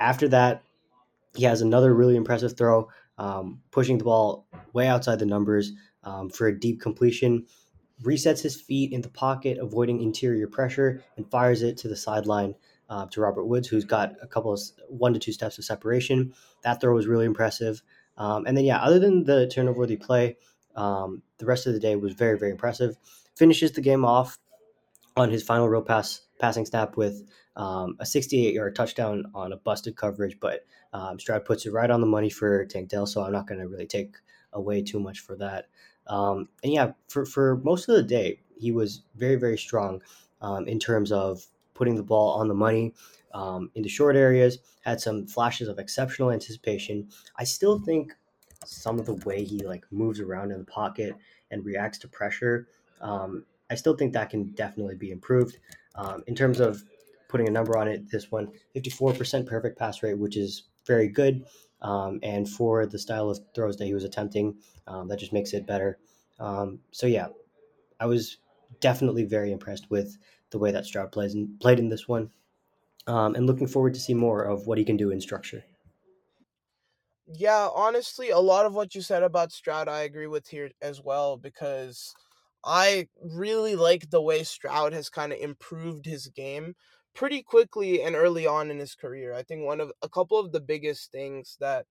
after 0.00 0.28
that, 0.28 0.62
he 1.34 1.44
has 1.44 1.60
another 1.60 1.94
really 1.94 2.16
impressive 2.16 2.56
throw, 2.56 2.88
um, 3.18 3.60
pushing 3.70 3.98
the 3.98 4.04
ball 4.04 4.46
way 4.72 4.88
outside 4.88 5.18
the 5.18 5.26
numbers 5.26 5.72
um, 6.04 6.30
for 6.30 6.46
a 6.46 6.58
deep 6.58 6.80
completion. 6.80 7.46
Resets 8.02 8.42
his 8.42 8.60
feet 8.60 8.92
in 8.92 9.00
the 9.00 9.08
pocket, 9.08 9.58
avoiding 9.58 10.02
interior 10.02 10.46
pressure, 10.46 11.02
and 11.16 11.30
fires 11.30 11.62
it 11.62 11.78
to 11.78 11.88
the 11.88 11.96
sideline 11.96 12.54
uh, 12.88 13.06
to 13.06 13.20
Robert 13.20 13.46
Woods, 13.46 13.68
who's 13.68 13.84
got 13.84 14.14
a 14.22 14.26
couple 14.26 14.52
of 14.52 14.60
one 14.88 15.14
to 15.14 15.18
two 15.18 15.32
steps 15.32 15.58
of 15.58 15.64
separation. 15.64 16.34
That 16.62 16.80
throw 16.80 16.94
was 16.94 17.06
really 17.06 17.26
impressive. 17.26 17.82
Um, 18.18 18.46
and 18.46 18.56
then, 18.56 18.64
yeah, 18.64 18.78
other 18.78 18.98
than 18.98 19.24
the 19.24 19.48
turnover 19.48 19.80
worthy 19.80 19.96
play, 19.96 20.36
um, 20.74 21.22
the 21.38 21.46
rest 21.46 21.66
of 21.66 21.72
the 21.72 21.80
day 21.80 21.96
was 21.96 22.12
very, 22.12 22.38
very 22.38 22.50
impressive. 22.50 22.96
Finishes 23.34 23.72
the 23.72 23.80
game 23.80 24.04
off 24.04 24.38
on 25.16 25.30
his 25.30 25.42
final 25.42 25.68
real 25.68 25.82
pass 25.82 26.25
passing 26.38 26.66
snap 26.66 26.96
with 26.96 27.24
um, 27.56 27.96
a 28.00 28.06
68 28.06 28.54
yard 28.54 28.74
touchdown 28.74 29.24
on 29.34 29.52
a 29.52 29.56
busted 29.56 29.96
coverage, 29.96 30.38
but 30.40 30.64
um, 30.92 31.18
Stroud 31.18 31.44
puts 31.44 31.66
it 31.66 31.72
right 31.72 31.90
on 31.90 32.00
the 32.00 32.06
money 32.06 32.30
for 32.30 32.64
Tank 32.66 32.88
Dell, 32.88 33.06
so 33.06 33.22
I'm 33.22 33.32
not 33.32 33.46
going 33.46 33.60
to 33.60 33.68
really 33.68 33.86
take 33.86 34.16
away 34.52 34.82
too 34.82 35.00
much 35.00 35.20
for 35.20 35.36
that. 35.36 35.66
Um, 36.06 36.48
and 36.62 36.72
yeah, 36.72 36.92
for, 37.08 37.26
for 37.26 37.56
most 37.64 37.88
of 37.88 37.96
the 37.96 38.02
day, 38.02 38.40
he 38.58 38.72
was 38.72 39.02
very, 39.16 39.36
very 39.36 39.58
strong 39.58 40.02
um, 40.40 40.66
in 40.68 40.78
terms 40.78 41.12
of 41.12 41.44
putting 41.74 41.96
the 41.96 42.02
ball 42.02 42.38
on 42.40 42.48
the 42.48 42.54
money 42.54 42.94
um, 43.34 43.70
the 43.74 43.88
short 43.88 44.16
areas, 44.16 44.58
had 44.80 44.98
some 44.98 45.26
flashes 45.26 45.68
of 45.68 45.78
exceptional 45.78 46.30
anticipation. 46.30 47.08
I 47.36 47.44
still 47.44 47.78
think 47.78 48.14
some 48.64 48.98
of 48.98 49.04
the 49.04 49.14
way 49.26 49.44
he 49.44 49.58
like 49.58 49.84
moves 49.90 50.20
around 50.20 50.52
in 50.52 50.58
the 50.58 50.64
pocket 50.64 51.14
and 51.50 51.62
reacts 51.62 51.98
to 51.98 52.08
pressure 52.08 52.66
um, 53.00 53.44
I 53.70 53.74
still 53.74 53.96
think 53.96 54.12
that 54.12 54.30
can 54.30 54.50
definitely 54.52 54.94
be 54.94 55.10
improved. 55.10 55.58
Um, 55.96 56.22
in 56.26 56.34
terms 56.34 56.60
of 56.60 56.82
putting 57.28 57.48
a 57.48 57.50
number 57.50 57.76
on 57.76 57.88
it, 57.88 58.10
this 58.10 58.30
one, 58.30 58.52
54% 58.74 59.46
perfect 59.46 59.78
pass 59.78 60.02
rate, 60.02 60.18
which 60.18 60.36
is 60.36 60.64
very 60.86 61.08
good. 61.08 61.44
Um, 61.82 62.20
and 62.22 62.48
for 62.48 62.86
the 62.86 62.98
style 62.98 63.28
of 63.30 63.40
throws 63.54 63.76
that 63.76 63.84
he 63.84 63.94
was 63.94 64.04
attempting, 64.04 64.56
um, 64.86 65.08
that 65.08 65.18
just 65.18 65.32
makes 65.32 65.52
it 65.52 65.66
better. 65.66 65.98
Um, 66.38 66.80
so, 66.90 67.06
yeah, 67.06 67.28
I 68.00 68.06
was 68.06 68.38
definitely 68.80 69.24
very 69.24 69.52
impressed 69.52 69.90
with 69.90 70.16
the 70.50 70.58
way 70.58 70.70
that 70.70 70.86
Stroud 70.86 71.12
plays 71.12 71.36
played 71.60 71.78
in 71.78 71.88
this 71.88 72.08
one. 72.08 72.30
Um, 73.06 73.34
and 73.34 73.46
looking 73.46 73.66
forward 73.66 73.94
to 73.94 74.00
see 74.00 74.14
more 74.14 74.42
of 74.42 74.66
what 74.66 74.78
he 74.78 74.84
can 74.84 74.96
do 74.96 75.10
in 75.10 75.20
structure. 75.20 75.64
Yeah, 77.32 77.68
honestly, 77.74 78.30
a 78.30 78.38
lot 78.38 78.66
of 78.66 78.74
what 78.74 78.94
you 78.94 79.00
said 79.00 79.22
about 79.22 79.52
Stroud, 79.52 79.88
I 79.88 80.02
agree 80.02 80.28
with 80.28 80.48
here 80.48 80.70
as 80.80 81.02
well 81.02 81.36
because 81.36 82.14
I 82.66 83.08
really 83.22 83.76
like 83.76 84.10
the 84.10 84.20
way 84.20 84.42
Stroud 84.42 84.92
has 84.92 85.08
kind 85.08 85.32
of 85.32 85.38
improved 85.38 86.04
his 86.04 86.28
game 86.28 86.74
pretty 87.14 87.42
quickly 87.42 88.02
and 88.02 88.16
early 88.16 88.46
on 88.46 88.70
in 88.70 88.78
his 88.78 88.94
career. 88.94 89.32
I 89.32 89.42
think 89.44 89.64
one 89.64 89.80
of 89.80 89.92
a 90.02 90.08
couple 90.08 90.38
of 90.38 90.52
the 90.52 90.60
biggest 90.60 91.12
things 91.12 91.56
that 91.60 91.86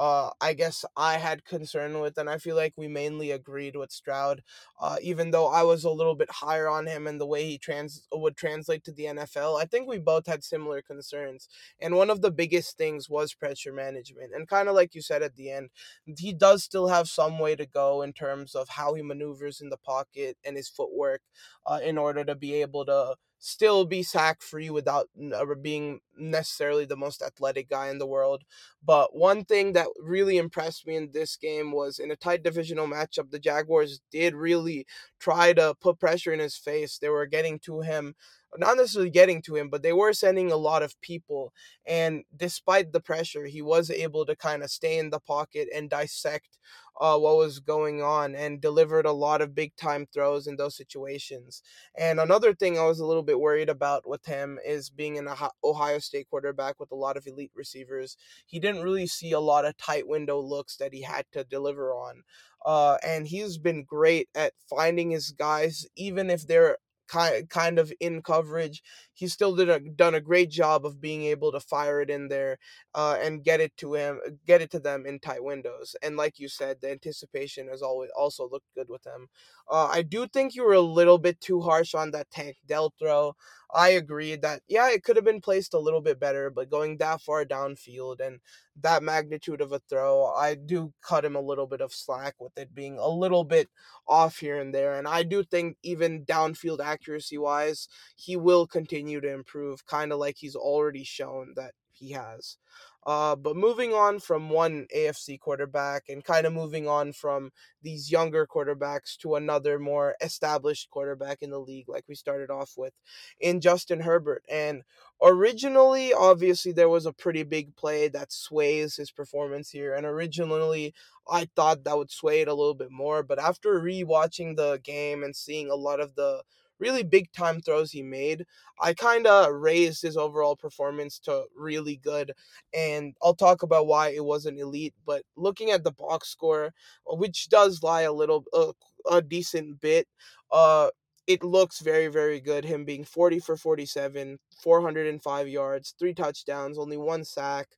uh, 0.00 0.30
I 0.40 0.54
guess 0.54 0.84
I 0.96 1.18
had 1.18 1.44
concern 1.44 2.00
with, 2.00 2.18
and 2.18 2.30
I 2.30 2.38
feel 2.38 2.56
like 2.56 2.72
we 2.78 2.88
mainly 2.88 3.30
agreed 3.32 3.76
with 3.76 3.92
Stroud, 3.92 4.42
uh, 4.80 4.96
even 5.02 5.30
though 5.30 5.48
I 5.48 5.62
was 5.62 5.84
a 5.84 5.90
little 5.90 6.14
bit 6.16 6.30
higher 6.30 6.68
on 6.68 6.86
him 6.86 7.06
and 7.06 7.20
the 7.20 7.26
way 7.26 7.44
he 7.44 7.58
trans 7.58 8.08
would 8.10 8.36
translate 8.36 8.82
to 8.84 8.92
the 8.92 9.06
NFL. 9.06 9.56
I 9.60 9.66
think 9.66 9.88
we 9.88 9.98
both 9.98 10.26
had 10.26 10.42
similar 10.42 10.82
concerns, 10.82 11.48
and 11.80 11.96
one 11.96 12.10
of 12.10 12.22
the 12.22 12.30
biggest 12.30 12.78
things 12.78 13.10
was 13.10 13.34
pressure 13.34 13.74
management. 13.74 14.32
And 14.34 14.48
kind 14.48 14.68
of 14.70 14.74
like 14.74 14.94
you 14.94 15.02
said 15.02 15.22
at 15.22 15.36
the 15.36 15.50
end, 15.50 15.70
he 16.18 16.32
does 16.32 16.64
still 16.64 16.88
have 16.88 17.08
some 17.08 17.38
way 17.38 17.54
to 17.56 17.66
go 17.66 18.02
in 18.02 18.12
terms 18.14 18.54
of 18.54 18.70
how 18.70 18.94
he 18.94 19.02
maneuvers 19.02 19.60
in 19.60 19.68
the 19.68 19.76
pocket 19.76 20.38
and 20.44 20.56
his 20.56 20.68
footwork, 20.68 21.22
uh, 21.66 21.80
in 21.84 21.98
order 21.98 22.24
to 22.24 22.34
be 22.34 22.54
able 22.54 22.84
to 22.86 23.16
still 23.40 23.84
be 23.84 24.02
sack 24.02 24.42
free 24.42 24.70
without 24.70 25.08
ever 25.34 25.54
being 25.54 26.00
necessarily 26.16 26.84
the 26.84 26.96
most 26.96 27.22
athletic 27.22 27.68
guy 27.68 27.88
in 27.88 27.98
the 27.98 28.06
world. 28.06 28.44
But 28.84 29.16
one 29.16 29.44
thing 29.44 29.72
that 29.72 29.88
really 29.98 30.36
impressed 30.36 30.86
me 30.86 30.96
in 30.96 31.10
this 31.12 31.36
game 31.36 31.72
was 31.72 31.98
in 31.98 32.10
a 32.10 32.16
tight 32.16 32.42
divisional 32.42 32.86
matchup, 32.86 33.30
the 33.30 33.38
Jaguars 33.38 34.00
did 34.12 34.34
really 34.34 34.86
try 35.18 35.52
to 35.54 35.74
put 35.80 35.98
pressure 35.98 36.32
in 36.32 36.38
his 36.38 36.56
face. 36.56 36.98
They 36.98 37.08
were 37.08 37.26
getting 37.26 37.58
to 37.60 37.80
him 37.80 38.14
not 38.56 38.76
necessarily 38.76 39.10
getting 39.10 39.42
to 39.42 39.56
him, 39.56 39.68
but 39.68 39.82
they 39.82 39.92
were 39.92 40.12
sending 40.12 40.50
a 40.50 40.56
lot 40.56 40.82
of 40.82 41.00
people. 41.00 41.52
And 41.86 42.24
despite 42.36 42.92
the 42.92 43.00
pressure, 43.00 43.46
he 43.46 43.62
was 43.62 43.90
able 43.90 44.26
to 44.26 44.34
kind 44.34 44.62
of 44.62 44.70
stay 44.70 44.98
in 44.98 45.10
the 45.10 45.20
pocket 45.20 45.68
and 45.74 45.88
dissect 45.88 46.58
uh, 47.00 47.16
what 47.18 47.36
was 47.36 47.60
going 47.60 48.02
on 48.02 48.34
and 48.34 48.60
delivered 48.60 49.06
a 49.06 49.12
lot 49.12 49.40
of 49.40 49.54
big 49.54 49.74
time 49.76 50.06
throws 50.12 50.46
in 50.46 50.56
those 50.56 50.76
situations. 50.76 51.62
And 51.96 52.20
another 52.20 52.54
thing 52.54 52.78
I 52.78 52.84
was 52.84 53.00
a 53.00 53.06
little 53.06 53.22
bit 53.22 53.40
worried 53.40 53.70
about 53.70 54.06
with 54.06 54.26
him 54.26 54.58
is 54.66 54.90
being 54.90 55.16
an 55.16 55.28
Ohio 55.64 55.98
State 55.98 56.28
quarterback 56.28 56.78
with 56.78 56.92
a 56.92 56.96
lot 56.96 57.16
of 57.16 57.26
elite 57.26 57.52
receivers. 57.54 58.16
He 58.46 58.60
didn't 58.60 58.82
really 58.82 59.06
see 59.06 59.32
a 59.32 59.40
lot 59.40 59.64
of 59.64 59.76
tight 59.78 60.06
window 60.06 60.40
looks 60.40 60.76
that 60.76 60.92
he 60.92 61.02
had 61.02 61.24
to 61.32 61.44
deliver 61.44 61.92
on. 61.92 62.22
Uh, 62.66 62.98
and 63.02 63.26
he's 63.26 63.56
been 63.56 63.84
great 63.84 64.28
at 64.34 64.52
finding 64.68 65.10
his 65.10 65.30
guys, 65.30 65.86
even 65.96 66.28
if 66.28 66.46
they're 66.46 66.76
kind 67.10 67.48
kind 67.50 67.78
of 67.78 67.92
in 68.00 68.22
coverage. 68.22 68.82
He 69.20 69.28
still 69.28 69.54
did 69.54 69.68
a, 69.68 69.80
done 69.80 70.14
a 70.14 70.20
great 70.20 70.50
job 70.50 70.86
of 70.86 71.00
being 71.00 71.22
able 71.24 71.52
to 71.52 71.60
fire 71.60 72.00
it 72.00 72.10
in 72.10 72.28
there 72.28 72.56
uh, 72.94 73.18
and 73.22 73.44
get 73.44 73.60
it 73.60 73.76
to 73.78 73.94
him, 73.94 74.20
get 74.46 74.62
it 74.62 74.70
to 74.72 74.80
them 74.80 75.04
in 75.06 75.20
tight 75.20 75.44
windows. 75.44 75.94
And 76.02 76.16
like 76.16 76.38
you 76.38 76.48
said, 76.48 76.78
the 76.80 76.90
anticipation 76.90 77.68
has 77.68 77.82
always 77.82 78.10
also 78.16 78.48
looked 78.48 78.74
good 78.74 78.88
with 78.88 79.06
him. 79.06 79.28
Uh, 79.70 79.88
I 79.92 80.02
do 80.02 80.26
think 80.26 80.54
you 80.54 80.64
were 80.64 80.72
a 80.74 80.80
little 80.80 81.18
bit 81.18 81.40
too 81.40 81.60
harsh 81.60 81.94
on 81.94 82.10
that 82.12 82.30
Tank 82.30 82.56
Dell 82.66 82.92
throw. 82.98 83.34
I 83.72 83.90
agree 83.90 84.34
that 84.36 84.62
yeah, 84.68 84.90
it 84.90 85.04
could 85.04 85.16
have 85.16 85.24
been 85.24 85.40
placed 85.40 85.74
a 85.74 85.78
little 85.78 86.00
bit 86.00 86.18
better, 86.18 86.50
but 86.50 86.70
going 86.70 86.96
that 86.98 87.20
far 87.20 87.44
downfield 87.44 88.20
and 88.20 88.40
that 88.82 89.02
magnitude 89.02 89.60
of 89.60 89.72
a 89.72 89.80
throw, 89.88 90.26
I 90.26 90.54
do 90.54 90.92
cut 91.02 91.24
him 91.24 91.36
a 91.36 91.40
little 91.40 91.66
bit 91.66 91.80
of 91.80 91.92
slack 91.92 92.34
with 92.40 92.56
it 92.56 92.74
being 92.74 92.98
a 92.98 93.08
little 93.08 93.44
bit 93.44 93.68
off 94.08 94.38
here 94.38 94.58
and 94.58 94.74
there. 94.74 94.94
And 94.98 95.06
I 95.06 95.22
do 95.22 95.42
think 95.44 95.76
even 95.82 96.24
downfield 96.24 96.80
accuracy 96.80 97.38
wise, 97.38 97.88
he 98.16 98.36
will 98.36 98.66
continue 98.66 99.09
to 99.18 99.32
improve, 99.32 99.86
kind 99.86 100.12
of 100.12 100.18
like 100.18 100.36
he's 100.36 100.54
already 100.54 101.04
shown 101.04 101.54
that 101.56 101.72
he 101.90 102.10
has. 102.10 102.58
Uh, 103.06 103.34
but 103.34 103.56
moving 103.56 103.94
on 103.94 104.18
from 104.20 104.50
one 104.50 104.86
AFC 104.94 105.40
quarterback 105.40 106.04
and 106.10 106.22
kind 106.22 106.46
of 106.46 106.52
moving 106.52 106.86
on 106.86 107.12
from 107.14 107.50
these 107.82 108.12
younger 108.12 108.46
quarterbacks 108.46 109.16
to 109.16 109.36
another 109.36 109.78
more 109.78 110.16
established 110.20 110.90
quarterback 110.90 111.40
in 111.40 111.48
the 111.50 111.58
league, 111.58 111.88
like 111.88 112.04
we 112.08 112.14
started 112.14 112.50
off 112.50 112.74
with 112.76 112.92
in 113.40 113.60
Justin 113.62 114.00
Herbert. 114.00 114.44
And 114.50 114.82
originally, 115.22 116.12
obviously, 116.12 116.72
there 116.72 116.90
was 116.90 117.06
a 117.06 117.12
pretty 117.12 117.42
big 117.42 117.74
play 117.74 118.08
that 118.08 118.32
sways 118.32 118.96
his 118.96 119.10
performance 119.10 119.70
here. 119.70 119.94
And 119.94 120.04
originally, 120.04 120.92
I 121.26 121.48
thought 121.56 121.84
that 121.84 121.96
would 121.96 122.10
sway 122.10 122.42
it 122.42 122.48
a 122.48 122.54
little 122.54 122.74
bit 122.74 122.90
more. 122.90 123.22
But 123.22 123.38
after 123.38 123.80
rewatching 123.80 124.56
the 124.56 124.78
game 124.84 125.22
and 125.22 125.34
seeing 125.34 125.70
a 125.70 125.74
lot 125.74 126.00
of 126.00 126.16
the 126.16 126.42
really 126.80 127.02
big 127.04 127.30
time 127.32 127.60
throws 127.60 127.92
he 127.92 128.02
made, 128.02 128.44
I 128.80 128.94
kind 128.94 129.26
of 129.26 129.52
raised 129.54 130.02
his 130.02 130.16
overall 130.16 130.56
performance 130.56 131.18
to 131.20 131.44
really 131.56 131.96
good. 131.96 132.32
And 132.74 133.14
I'll 133.22 133.34
talk 133.34 133.62
about 133.62 133.86
why 133.86 134.10
it 134.10 134.24
wasn't 134.24 134.58
elite. 134.58 134.94
But 135.06 135.22
looking 135.36 135.70
at 135.70 135.84
the 135.84 135.92
box 135.92 136.28
score, 136.30 136.72
which 137.06 137.48
does 137.48 137.82
lie 137.82 138.02
a 138.02 138.12
little, 138.12 138.44
uh, 138.52 138.72
a 139.10 139.22
decent 139.22 139.80
bit, 139.80 140.08
uh, 140.50 140.90
it 141.26 141.44
looks 141.44 141.80
very, 141.80 142.08
very 142.08 142.40
good. 142.40 142.64
Him 142.64 142.84
being 142.84 143.04
40 143.04 143.38
for 143.38 143.56
47, 143.56 144.38
405 144.62 145.48
yards, 145.48 145.94
three 145.98 146.14
touchdowns, 146.14 146.78
only 146.78 146.96
one 146.96 147.24
sack. 147.24 147.68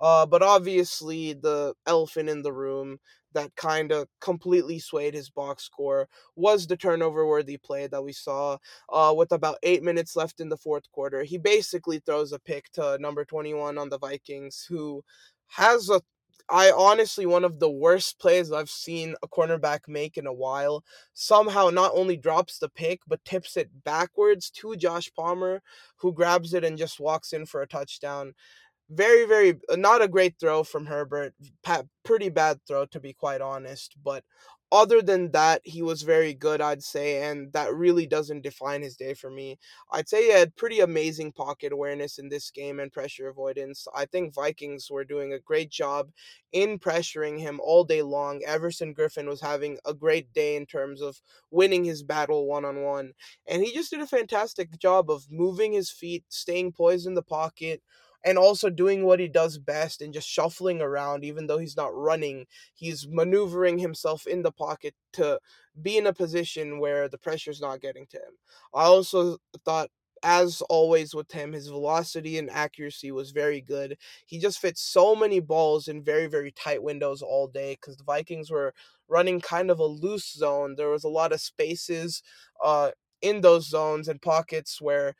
Uh, 0.00 0.24
but 0.26 0.42
obviously, 0.42 1.34
the 1.34 1.74
elephant 1.86 2.28
in 2.28 2.42
the 2.42 2.52
room 2.52 2.98
that 3.34 3.54
kind 3.56 3.92
of 3.92 4.08
completely 4.20 4.78
swayed 4.78 5.14
his 5.14 5.30
box 5.30 5.64
score 5.64 6.08
was 6.36 6.66
the 6.66 6.76
turnover 6.76 7.26
worthy 7.26 7.56
play 7.56 7.86
that 7.86 8.02
we 8.02 8.12
saw 8.12 8.58
uh, 8.92 9.12
with 9.16 9.32
about 9.32 9.58
eight 9.62 9.82
minutes 9.82 10.16
left 10.16 10.40
in 10.40 10.48
the 10.48 10.56
fourth 10.56 10.90
quarter. 10.92 11.22
He 11.22 11.38
basically 11.38 11.98
throws 11.98 12.32
a 12.32 12.38
pick 12.38 12.70
to 12.72 12.98
number 12.98 13.24
21 13.24 13.78
on 13.78 13.88
the 13.88 13.98
Vikings, 13.98 14.66
who 14.68 15.02
has 15.48 15.88
a 15.90 16.00
I 16.48 16.70
honestly 16.70 17.24
one 17.24 17.44
of 17.44 17.60
the 17.60 17.70
worst 17.70 18.18
plays 18.18 18.52
I've 18.52 18.68
seen 18.68 19.14
a 19.22 19.28
cornerback 19.28 19.80
make 19.88 20.18
in 20.18 20.26
a 20.26 20.32
while. 20.32 20.84
Somehow 21.14 21.70
not 21.70 21.92
only 21.94 22.16
drops 22.16 22.58
the 22.58 22.68
pick 22.68 23.00
but 23.06 23.24
tips 23.24 23.56
it 23.56 23.70
backwards 23.84 24.50
to 24.50 24.76
Josh 24.76 25.10
Palmer 25.14 25.62
who 25.96 26.12
grabs 26.12 26.52
it 26.52 26.64
and 26.64 26.76
just 26.76 27.00
walks 27.00 27.32
in 27.32 27.46
for 27.46 27.62
a 27.62 27.66
touchdown 27.66 28.34
very 28.92 29.26
very 29.26 29.58
uh, 29.68 29.76
not 29.76 30.02
a 30.02 30.08
great 30.08 30.34
throw 30.38 30.64
from 30.64 30.86
Herbert. 30.86 31.34
Pretty 32.04 32.30
bad 32.30 32.60
throw 32.66 32.86
to 32.86 33.00
be 33.00 33.12
quite 33.12 33.40
honest, 33.40 33.96
but 34.02 34.24
other 34.72 35.02
than 35.02 35.30
that, 35.32 35.60
he 35.64 35.82
was 35.82 36.00
very 36.00 36.32
good, 36.32 36.62
I'd 36.62 36.82
say, 36.82 37.22
and 37.30 37.52
that 37.52 37.74
really 37.74 38.06
doesn't 38.06 38.40
define 38.40 38.80
his 38.80 38.96
day 38.96 39.12
for 39.12 39.30
me. 39.30 39.58
I'd 39.90 40.08
say 40.08 40.24
he 40.24 40.32
had 40.32 40.56
pretty 40.56 40.80
amazing 40.80 41.32
pocket 41.32 41.74
awareness 41.74 42.18
in 42.18 42.30
this 42.30 42.50
game 42.50 42.80
and 42.80 42.90
pressure 42.90 43.28
avoidance. 43.28 43.86
I 43.94 44.06
think 44.06 44.34
Vikings 44.34 44.90
were 44.90 45.04
doing 45.04 45.34
a 45.34 45.38
great 45.38 45.70
job 45.70 46.10
in 46.52 46.78
pressuring 46.78 47.38
him 47.38 47.60
all 47.62 47.84
day 47.84 48.00
long. 48.00 48.40
Everson 48.46 48.94
Griffen 48.94 49.26
was 49.26 49.42
having 49.42 49.76
a 49.84 49.92
great 49.92 50.32
day 50.32 50.56
in 50.56 50.64
terms 50.64 51.02
of 51.02 51.20
winning 51.50 51.84
his 51.84 52.02
battle 52.02 52.46
one 52.46 52.64
on 52.64 52.80
one, 52.82 53.12
and 53.46 53.62
he 53.62 53.74
just 53.74 53.90
did 53.90 54.00
a 54.00 54.06
fantastic 54.06 54.78
job 54.78 55.10
of 55.10 55.30
moving 55.30 55.72
his 55.74 55.90
feet, 55.90 56.24
staying 56.30 56.72
poised 56.72 57.06
in 57.06 57.12
the 57.14 57.22
pocket, 57.22 57.82
and 58.24 58.38
also 58.38 58.70
doing 58.70 59.04
what 59.04 59.20
he 59.20 59.28
does 59.28 59.58
best 59.58 60.00
and 60.00 60.12
just 60.14 60.28
shuffling 60.28 60.80
around 60.80 61.24
even 61.24 61.46
though 61.46 61.58
he's 61.58 61.76
not 61.76 61.94
running 61.94 62.46
he's 62.74 63.06
maneuvering 63.08 63.78
himself 63.78 64.26
in 64.26 64.42
the 64.42 64.52
pocket 64.52 64.94
to 65.12 65.38
be 65.80 65.96
in 65.96 66.06
a 66.06 66.12
position 66.12 66.78
where 66.78 67.08
the 67.08 67.18
pressure's 67.18 67.60
not 67.60 67.80
getting 67.80 68.06
to 68.06 68.18
him. 68.18 68.34
I 68.74 68.84
also 68.84 69.38
thought 69.64 69.90
as 70.24 70.62
always 70.68 71.14
with 71.14 71.32
him 71.32 71.52
his 71.52 71.66
velocity 71.66 72.38
and 72.38 72.48
accuracy 72.50 73.10
was 73.10 73.32
very 73.32 73.60
good. 73.60 73.96
He 74.24 74.38
just 74.38 74.60
fits 74.60 74.80
so 74.80 75.16
many 75.16 75.40
balls 75.40 75.88
in 75.88 76.04
very 76.04 76.26
very 76.26 76.52
tight 76.52 76.82
windows 76.82 77.22
all 77.22 77.48
day 77.48 77.74
because 77.80 77.96
the 77.96 78.04
vikings 78.04 78.50
were 78.50 78.72
running 79.08 79.40
kind 79.40 79.70
of 79.70 79.78
a 79.80 79.84
loose 79.84 80.32
zone. 80.32 80.74
There 80.76 80.90
was 80.90 81.04
a 81.04 81.08
lot 81.08 81.32
of 81.32 81.40
spaces 81.40 82.22
uh 82.62 82.92
in 83.20 83.40
those 83.40 83.68
zones 83.68 84.08
and 84.08 84.20
pockets 84.20 84.80
where 84.80 85.14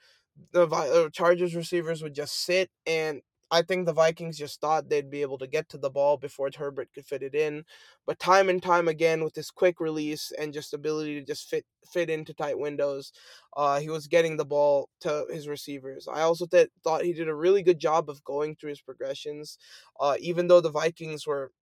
the 0.52 0.66
uh, 0.66 1.08
Chargers 1.10 1.54
receivers 1.54 2.02
would 2.02 2.14
just 2.14 2.44
sit, 2.44 2.70
and 2.86 3.20
I 3.50 3.62
think 3.62 3.84
the 3.84 3.92
Vikings 3.92 4.38
just 4.38 4.60
thought 4.60 4.88
they'd 4.88 5.10
be 5.10 5.20
able 5.20 5.36
to 5.38 5.46
get 5.46 5.68
to 5.70 5.78
the 5.78 5.90
ball 5.90 6.16
before 6.16 6.48
Herbert 6.56 6.88
could 6.94 7.04
fit 7.04 7.22
it 7.22 7.34
in. 7.34 7.64
But 8.06 8.18
time 8.18 8.48
and 8.48 8.62
time 8.62 8.88
again, 8.88 9.22
with 9.22 9.34
his 9.34 9.50
quick 9.50 9.78
release 9.78 10.32
and 10.38 10.54
just 10.54 10.72
ability 10.72 11.20
to 11.20 11.26
just 11.26 11.48
fit 11.48 11.64
fit 11.92 12.08
into 12.10 12.32
tight 12.34 12.58
windows, 12.58 13.12
uh, 13.56 13.78
he 13.80 13.90
was 13.90 14.06
getting 14.06 14.36
the 14.36 14.44
ball 14.46 14.88
to 15.00 15.26
his 15.30 15.48
receivers. 15.48 16.08
I 16.10 16.22
also 16.22 16.46
th- 16.46 16.70
thought 16.82 17.04
he 17.04 17.12
did 17.12 17.28
a 17.28 17.34
really 17.34 17.62
good 17.62 17.78
job 17.78 18.08
of 18.08 18.24
going 18.24 18.56
through 18.56 18.70
his 18.70 18.80
progressions, 18.80 19.58
uh, 20.00 20.16
even 20.20 20.48
though 20.48 20.60
the 20.62 20.70
Vikings 20.70 21.26
were 21.26 21.52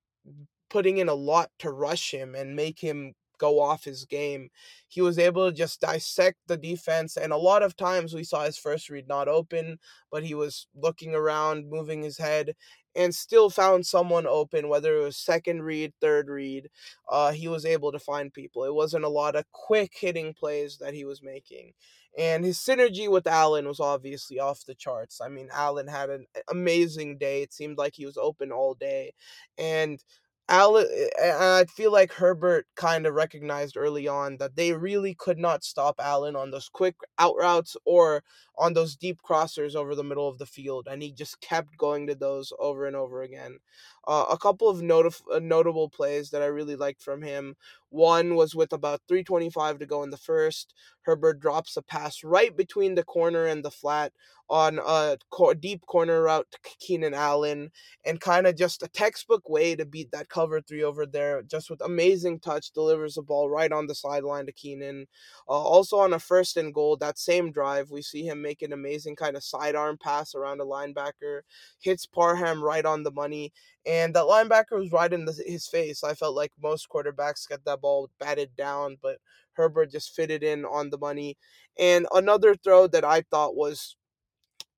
putting 0.70 0.98
in 0.98 1.08
a 1.08 1.14
lot 1.14 1.50
to 1.58 1.70
rush 1.70 2.12
him 2.12 2.34
and 2.34 2.54
make 2.54 2.78
him 2.80 3.14
go 3.40 3.58
off 3.60 3.84
his 3.84 4.04
game. 4.04 4.50
He 4.86 5.00
was 5.00 5.18
able 5.18 5.50
to 5.50 5.56
just 5.56 5.80
dissect 5.80 6.38
the 6.46 6.56
defense, 6.56 7.16
and 7.16 7.32
a 7.32 7.36
lot 7.36 7.62
of 7.62 7.76
times 7.76 8.14
we 8.14 8.22
saw 8.22 8.44
his 8.44 8.58
first 8.58 8.88
read 8.90 9.08
not 9.08 9.26
open, 9.26 9.78
but 10.12 10.22
he 10.24 10.34
was 10.34 10.68
looking 10.74 11.14
around, 11.14 11.70
moving 11.70 12.02
his 12.02 12.18
head, 12.18 12.54
and 12.94 13.14
still 13.14 13.50
found 13.50 13.86
someone 13.86 14.26
open, 14.26 14.68
whether 14.68 14.96
it 14.96 15.02
was 15.02 15.16
second 15.16 15.62
read, 15.62 15.92
third 16.00 16.28
read. 16.28 16.68
Uh, 17.08 17.32
he 17.32 17.48
was 17.48 17.64
able 17.64 17.92
to 17.92 17.98
find 17.98 18.32
people. 18.32 18.64
It 18.64 18.74
wasn't 18.74 19.04
a 19.04 19.08
lot 19.08 19.36
of 19.36 19.50
quick 19.52 19.92
hitting 19.94 20.34
plays 20.34 20.78
that 20.78 20.94
he 20.94 21.04
was 21.04 21.22
making. 21.22 21.72
And 22.18 22.44
his 22.44 22.58
synergy 22.58 23.08
with 23.08 23.26
Allen 23.28 23.68
was 23.68 23.78
obviously 23.78 24.40
off 24.40 24.64
the 24.66 24.74
charts. 24.74 25.20
I 25.20 25.28
mean, 25.28 25.48
Allen 25.52 25.86
had 25.86 26.10
an 26.10 26.26
amazing 26.48 27.18
day. 27.18 27.42
It 27.42 27.52
seemed 27.52 27.78
like 27.78 27.94
he 27.94 28.06
was 28.06 28.16
open 28.16 28.50
all 28.50 28.74
day. 28.74 29.12
And 29.56 30.02
Allen, 30.50 30.86
I 31.22 31.64
feel 31.66 31.92
like 31.92 32.12
Herbert 32.12 32.66
kind 32.76 33.06
of 33.06 33.14
recognized 33.14 33.76
early 33.76 34.08
on 34.08 34.38
that 34.38 34.56
they 34.56 34.72
really 34.74 35.14
could 35.14 35.38
not 35.38 35.64
stop 35.64 35.96
Allen 36.00 36.36
on 36.36 36.52
those 36.52 36.68
quick 36.68 36.96
out 37.18 37.36
routes 37.38 37.76
or 37.86 38.24
on 38.58 38.74
those 38.74 38.96
deep 38.96 39.20
crossers 39.22 39.76
over 39.76 39.94
the 39.94 40.04
middle 40.04 40.28
of 40.28 40.38
the 40.38 40.46
field, 40.46 40.88
and 40.90 41.02
he 41.02 41.12
just 41.12 41.40
kept 41.40 41.78
going 41.78 42.06
to 42.08 42.16
those 42.16 42.52
over 42.60 42.86
and 42.86 42.96
over 42.96 43.22
again. 43.22 43.58
Uh, 44.06 44.26
a 44.30 44.38
couple 44.38 44.68
of 44.68 44.78
notif- 44.80 45.22
uh, 45.34 45.40
notable 45.40 45.88
plays 45.90 46.30
that 46.30 46.42
I 46.42 46.46
really 46.46 46.76
liked 46.76 47.02
from 47.02 47.22
him. 47.22 47.56
One 47.90 48.36
was 48.36 48.54
with 48.54 48.72
about 48.72 49.02
325 49.08 49.78
to 49.80 49.86
go 49.86 50.02
in 50.02 50.10
the 50.10 50.16
first. 50.16 50.74
Herbert 51.02 51.40
drops 51.40 51.76
a 51.76 51.82
pass 51.82 52.22
right 52.24 52.56
between 52.56 52.94
the 52.94 53.04
corner 53.04 53.46
and 53.46 53.64
the 53.64 53.70
flat 53.70 54.12
on 54.50 54.80
a 54.84 55.16
deep 55.60 55.86
corner 55.86 56.22
route 56.22 56.48
to 56.50 56.58
Keenan 56.80 57.14
Allen, 57.14 57.70
and 58.04 58.20
kind 58.20 58.48
of 58.48 58.56
just 58.56 58.82
a 58.82 58.88
textbook 58.88 59.48
way 59.48 59.76
to 59.76 59.84
beat 59.84 60.10
that 60.10 60.28
cover 60.28 60.60
three 60.60 60.82
over 60.82 61.06
there. 61.06 61.42
Just 61.42 61.70
with 61.70 61.80
amazing 61.80 62.40
touch, 62.40 62.72
delivers 62.72 63.14
the 63.14 63.22
ball 63.22 63.48
right 63.48 63.70
on 63.70 63.86
the 63.86 63.94
sideline 63.94 64.46
to 64.46 64.52
Keenan. 64.52 65.06
Uh, 65.48 65.52
also 65.52 65.98
on 65.98 66.12
a 66.12 66.18
first 66.18 66.56
and 66.56 66.74
goal, 66.74 66.96
that 66.96 67.16
same 67.16 67.52
drive, 67.52 67.90
we 67.92 68.02
see 68.02 68.24
him 68.26 68.42
make 68.42 68.60
an 68.60 68.72
amazing 68.72 69.14
kind 69.14 69.36
of 69.36 69.44
sidearm 69.44 69.96
pass 70.02 70.34
around 70.34 70.60
a 70.60 70.64
linebacker, 70.64 71.42
hits 71.78 72.06
Parham 72.06 72.62
right 72.62 72.84
on 72.84 73.04
the 73.04 73.12
money, 73.12 73.52
and 73.86 74.14
that 74.14 74.24
linebacker 74.24 74.78
was 74.78 74.90
right 74.90 75.12
in 75.12 75.26
the, 75.26 75.32
his 75.46 75.68
face. 75.68 76.02
I 76.02 76.14
felt 76.14 76.34
like 76.34 76.52
most 76.60 76.88
quarterbacks 76.88 77.48
get 77.48 77.64
that 77.66 77.79
ball 77.80 78.10
batted 78.18 78.54
down, 78.56 78.96
but 79.02 79.18
Herbert 79.52 79.90
just 79.90 80.14
fitted 80.14 80.42
in 80.42 80.64
on 80.64 80.90
the 80.90 80.98
money. 80.98 81.36
And 81.78 82.06
another 82.12 82.54
throw 82.54 82.86
that 82.88 83.04
I 83.04 83.22
thought 83.22 83.56
was 83.56 83.96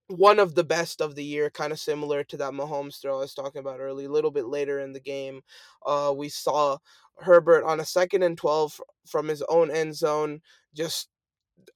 one 0.09 0.39
of 0.39 0.55
the 0.55 0.65
best 0.65 1.01
of 1.01 1.15
the 1.15 1.25
year, 1.25 1.51
kind 1.51 1.73
of 1.73 1.79
similar 1.79 2.25
to 2.25 2.37
that 2.37 2.53
Mahomes 2.53 3.01
throw 3.01 3.17
I 3.17 3.21
was 3.21 3.35
talking 3.35 3.61
about 3.61 3.81
early. 3.81 4.05
A 4.05 4.11
little 4.11 4.31
bit 4.31 4.47
later 4.47 4.81
in 4.81 4.93
the 4.93 5.01
game, 5.01 5.43
uh, 5.87 6.13
we 6.17 6.29
saw 6.29 6.79
Herbert 7.19 7.65
on 7.65 7.81
a 7.81 7.85
second 7.85 8.23
and 8.23 8.37
12 8.37 8.81
from 9.07 9.29
his 9.29 9.43
own 9.49 9.71
end 9.71 9.95
zone 9.97 10.41
just 10.75 11.09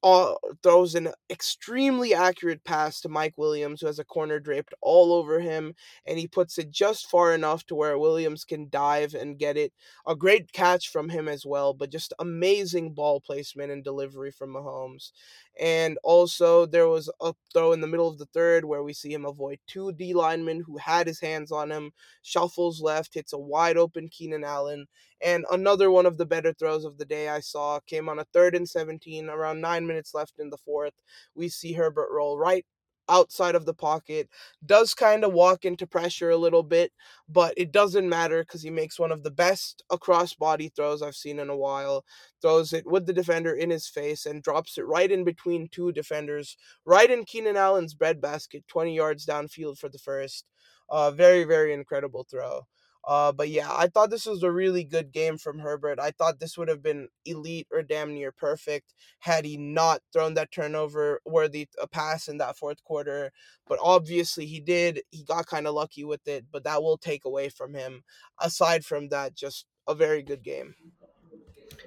uh, 0.02 0.34
throws 0.62 0.94
an 0.94 1.08
extremely 1.30 2.14
accurate 2.14 2.62
pass 2.64 3.00
to 3.00 3.08
Mike 3.08 3.34
Williams, 3.36 3.80
who 3.80 3.86
has 3.86 3.98
a 3.98 4.04
corner 4.04 4.38
draped 4.38 4.74
all 4.80 5.12
over 5.12 5.40
him, 5.40 5.74
and 6.06 6.18
he 6.18 6.28
puts 6.28 6.58
it 6.58 6.70
just 6.70 7.10
far 7.10 7.34
enough 7.34 7.64
to 7.66 7.74
where 7.74 7.98
Williams 7.98 8.44
can 8.44 8.68
dive 8.70 9.14
and 9.14 9.38
get 9.38 9.56
it. 9.56 9.72
A 10.06 10.14
great 10.14 10.52
catch 10.52 10.88
from 10.90 11.08
him 11.08 11.26
as 11.28 11.44
well, 11.44 11.74
but 11.74 11.90
just 11.90 12.12
amazing 12.18 12.92
ball 12.92 13.20
placement 13.20 13.72
and 13.72 13.82
delivery 13.82 14.30
from 14.30 14.54
Mahomes. 14.54 15.10
And 15.58 15.98
also, 16.04 16.66
there 16.66 16.86
was 16.88 17.10
a 17.20 17.32
throw 17.52 17.72
in 17.72 17.80
the 17.80 17.86
middle 17.86 18.08
of 18.08 18.18
the 18.18 18.26
third 18.26 18.64
where 18.64 18.82
we 18.82 18.92
see 18.92 19.12
him 19.12 19.24
avoid 19.24 19.58
two 19.66 19.92
D 19.92 20.12
linemen 20.12 20.62
who 20.66 20.76
had 20.76 21.06
his 21.06 21.20
hands 21.20 21.50
on 21.50 21.70
him, 21.70 21.92
shuffles 22.22 22.80
left, 22.80 23.14
hits 23.14 23.32
a 23.32 23.38
wide 23.38 23.78
open 23.78 24.08
Keenan 24.08 24.44
Allen. 24.44 24.86
And 25.22 25.44
another 25.50 25.90
one 25.90 26.07
of 26.07 26.18
the 26.18 26.26
better 26.26 26.52
throws 26.52 26.85
of 26.85 26.98
the 26.98 27.05
day 27.05 27.29
I 27.29 27.40
saw 27.40 27.81
came 27.87 28.09
on 28.09 28.18
a 28.18 28.24
third 28.33 28.55
and 28.55 28.68
17, 28.68 29.29
around 29.29 29.61
nine 29.61 29.87
minutes 29.87 30.14
left 30.14 30.38
in 30.38 30.50
the 30.50 30.59
fourth. 30.59 30.94
We 31.35 31.48
see 31.48 31.72
Herbert 31.72 32.09
roll 32.12 32.38
right 32.38 32.64
outside 33.09 33.55
of 33.55 33.66
the 33.66 33.74
pocket, 33.74 34.29
does 34.64 34.94
kind 34.94 35.24
of 35.24 35.33
walk 35.33 35.64
into 35.64 35.87
pressure 35.87 36.31
a 36.31 36.37
little 36.37 36.62
bit, 36.62 36.92
but 37.29 37.55
it 37.57 37.72
doesn't 37.72 38.09
matter 38.09 38.42
because 38.42 38.62
he 38.62 38.70
makes 38.70 38.98
one 38.98 39.12
of 39.12 39.22
the 39.22 39.31
best 39.31 39.83
across 39.90 40.35
body 40.35 40.70
throws 40.74 41.02
I've 41.02 41.14
seen 41.14 41.38
in 41.38 41.48
a 41.48 41.57
while. 41.57 42.05
Throws 42.42 42.72
it 42.72 42.85
with 42.87 43.07
the 43.07 43.12
defender 43.12 43.52
in 43.55 43.70
his 43.70 43.88
face 43.88 44.26
and 44.26 44.42
drops 44.42 44.76
it 44.79 44.87
right 44.87 45.11
in 45.11 45.24
between 45.24 45.68
two 45.68 45.92
defenders, 45.92 46.57
right 46.85 47.11
in 47.11 47.24
Keenan 47.24 47.57
Allen's 47.57 47.94
breadbasket, 47.94 48.66
20 48.68 48.94
yards 48.94 49.24
downfield 49.26 49.79
for 49.79 49.88
the 49.88 49.98
first. 49.98 50.44
Uh, 50.88 51.11
very, 51.11 51.44
very 51.44 51.72
incredible 51.72 52.24
throw. 52.31 52.62
Uh, 53.07 53.31
but 53.31 53.49
yeah, 53.49 53.69
I 53.71 53.87
thought 53.87 54.11
this 54.11 54.27
was 54.27 54.42
a 54.42 54.51
really 54.51 54.83
good 54.83 55.12
game 55.12 55.38
from 55.38 55.61
Herbert. 55.61 56.01
I 56.01 56.11
thought 56.11 56.40
this 56.40 56.59
would 56.59 56.69
have 56.69 56.83
been 56.83 57.09
elite 57.25 57.69
or 57.73 57.83
damn 57.83 58.12
near 58.14 58.33
perfect 58.33 58.95
had 59.21 59.45
he 59.45 59.57
not 59.57 60.03
thrown 60.12 60.35
that 60.35 60.51
turnover 60.51 61.21
worthy 61.25 61.69
pass 61.92 62.27
in 62.27 62.38
that 62.38 62.57
fourth 62.57 62.83
quarter. 62.83 63.31
But 63.66 63.79
obviously 63.81 64.47
he 64.47 64.59
did. 64.59 65.03
He 65.11 65.23
got 65.23 65.47
kind 65.47 65.69
of 65.69 65.75
lucky 65.75 66.03
with 66.03 66.27
it, 66.27 66.47
but 66.51 66.64
that 66.64 66.83
will 66.83 66.99
take 66.99 67.25
away 67.25 67.49
from 67.49 67.75
him. 67.75 68.03
Aside 68.40 68.85
from 68.85 69.09
that, 69.11 69.37
just 69.37 69.66
a 69.87 69.95
very 69.95 70.23
good 70.23 70.42
game. 70.42 70.75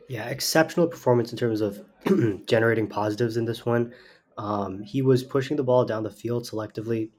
Yeah, 0.07 0.27
exceptional 0.29 0.87
performance 0.87 1.31
in 1.31 1.37
terms 1.37 1.59
of 1.59 1.83
generating 2.45 2.87
positives 2.87 3.35
in 3.35 3.43
this 3.43 3.65
one. 3.65 3.93
Um, 4.37 4.81
he 4.83 5.01
was 5.01 5.23
pushing 5.23 5.57
the 5.57 5.63
ball 5.63 5.83
down 5.83 6.03
the 6.03 6.09
field 6.09 6.45
selectively 6.45 7.09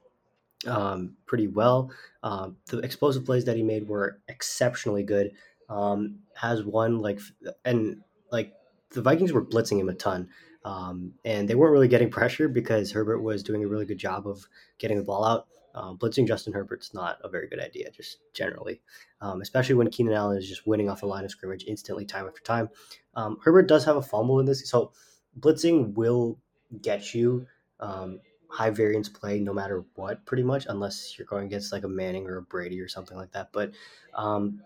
um, 0.67 1.15
pretty 1.25 1.47
well. 1.47 1.91
Um, 2.23 2.57
the 2.67 2.79
explosive 2.79 3.25
plays 3.25 3.45
that 3.45 3.55
he 3.55 3.63
made 3.63 3.87
were 3.87 4.19
exceptionally 4.27 5.03
good. 5.03 5.31
Um, 5.69 6.19
has 6.35 6.63
one 6.63 6.99
like 6.99 7.19
and 7.63 8.01
like 8.31 8.53
the 8.91 9.01
Vikings 9.01 9.31
were 9.31 9.45
blitzing 9.45 9.79
him 9.79 9.89
a 9.89 9.93
ton, 9.93 10.29
um, 10.65 11.13
and 11.23 11.47
they 11.47 11.55
weren't 11.55 11.71
really 11.71 11.87
getting 11.87 12.09
pressure 12.09 12.47
because 12.49 12.91
Herbert 12.91 13.21
was 13.21 13.43
doing 13.43 13.63
a 13.63 13.67
really 13.67 13.85
good 13.85 13.97
job 13.97 14.27
of 14.27 14.45
getting 14.79 14.97
the 14.97 15.03
ball 15.03 15.23
out. 15.23 15.47
Um, 15.73 15.97
blitzing 15.97 16.27
Justin 16.27 16.51
Herbert's 16.51 16.93
not 16.93 17.19
a 17.23 17.29
very 17.29 17.47
good 17.47 17.61
idea, 17.61 17.89
just 17.91 18.17
generally, 18.33 18.81
um, 19.21 19.41
especially 19.41 19.75
when 19.75 19.89
Keenan 19.89 20.13
Allen 20.13 20.37
is 20.37 20.49
just 20.49 20.67
winning 20.67 20.89
off 20.89 20.99
the 20.99 21.05
line 21.05 21.23
of 21.23 21.31
scrimmage 21.31 21.63
instantly, 21.65 22.03
time 22.03 22.27
after 22.27 22.41
time. 22.41 22.69
Um, 23.15 23.37
Herbert 23.41 23.69
does 23.69 23.85
have 23.85 23.95
a 23.95 24.01
fumble 24.01 24.41
in 24.41 24.45
this, 24.45 24.69
so 24.69 24.91
blitzing 25.39 25.93
will 25.93 26.37
get 26.81 27.13
you 27.13 27.47
um, 27.79 28.19
high 28.51 28.69
variance 28.69 29.07
play 29.07 29.39
no 29.39 29.53
matter 29.53 29.85
what, 29.95 30.25
pretty 30.25 30.43
much, 30.43 30.65
unless 30.67 31.17
you're 31.17 31.25
going 31.25 31.45
against 31.45 31.71
like 31.71 31.83
a 31.83 31.87
Manning 31.87 32.27
or 32.27 32.37
a 32.37 32.41
Brady 32.41 32.79
or 32.81 32.87
something 32.87 33.17
like 33.17 33.31
that. 33.31 33.49
But 33.53 33.71
um, 34.13 34.61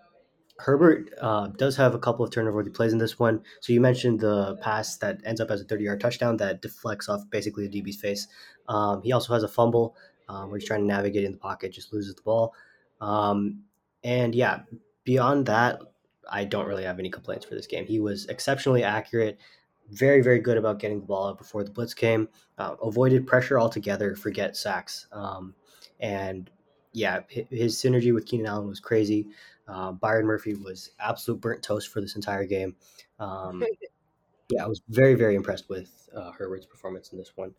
Herbert 0.57 1.13
uh, 1.21 1.47
does 1.47 1.75
have 1.77 1.93
a 1.93 1.99
couple 1.99 2.25
of 2.25 2.31
turnover-worthy 2.31 2.71
plays 2.71 2.93
in 2.93 2.97
this 2.97 3.19
one. 3.19 3.43
So 3.59 3.73
you 3.73 3.81
mentioned 3.81 4.21
the 4.21 4.57
pass 4.57 4.97
that 4.97 5.19
ends 5.23 5.39
up 5.39 5.51
as 5.51 5.61
a 5.61 5.65
30-yard 5.65 5.99
touchdown 5.99 6.37
that 6.37 6.61
deflects 6.61 7.09
off 7.09 7.29
basically 7.29 7.67
the 7.67 7.81
DB's 7.81 7.97
face. 7.97 8.27
Um, 8.67 9.03
he 9.03 9.11
also 9.11 9.33
has 9.33 9.43
a 9.43 9.47
fumble 9.47 9.95
um, 10.27 10.49
where 10.49 10.59
he's 10.59 10.67
trying 10.67 10.81
to 10.81 10.87
navigate 10.87 11.23
in 11.23 11.33
the 11.33 11.37
pocket, 11.37 11.71
just 11.71 11.93
loses 11.93 12.15
the 12.15 12.21
ball. 12.23 12.53
Um, 13.01 13.63
and 14.03 14.33
yeah, 14.33 14.61
beyond 15.03 15.45
that, 15.45 15.79
I 16.29 16.45
don't 16.45 16.67
really 16.67 16.85
have 16.85 16.97
any 16.97 17.11
complaints 17.11 17.45
for 17.45 17.53
this 17.53 17.67
game. 17.67 17.85
He 17.85 17.99
was 17.99 18.25
exceptionally 18.25 18.83
accurate 18.83 19.37
very, 19.91 20.21
very 20.21 20.39
good 20.39 20.57
about 20.57 20.79
getting 20.79 20.99
the 20.99 21.05
ball 21.05 21.27
out 21.27 21.37
before 21.37 21.63
the 21.63 21.71
blitz 21.71 21.93
came. 21.93 22.27
Uh, 22.57 22.75
avoided 22.81 23.27
pressure 23.27 23.59
altogether. 23.59 24.15
Forget 24.15 24.57
sacks. 24.57 25.07
Um, 25.11 25.53
and 25.99 26.49
yeah, 26.93 27.21
his 27.29 27.75
synergy 27.75 28.13
with 28.13 28.25
Keenan 28.25 28.47
Allen 28.47 28.67
was 28.67 28.79
crazy. 28.79 29.27
Uh, 29.67 29.91
Byron 29.91 30.25
Murphy 30.25 30.53
was 30.53 30.91
absolute 30.99 31.41
burnt 31.41 31.63
toast 31.63 31.89
for 31.89 32.01
this 32.01 32.15
entire 32.15 32.45
game. 32.45 32.75
Um, 33.19 33.63
yeah, 34.49 34.63
I 34.63 34.67
was 34.67 34.81
very, 34.89 35.15
very 35.15 35.35
impressed 35.35 35.69
with 35.69 36.09
uh, 36.15 36.31
Herbert's 36.31 36.65
performance 36.65 37.11
in 37.11 37.17
this 37.17 37.33
one. 37.35 37.53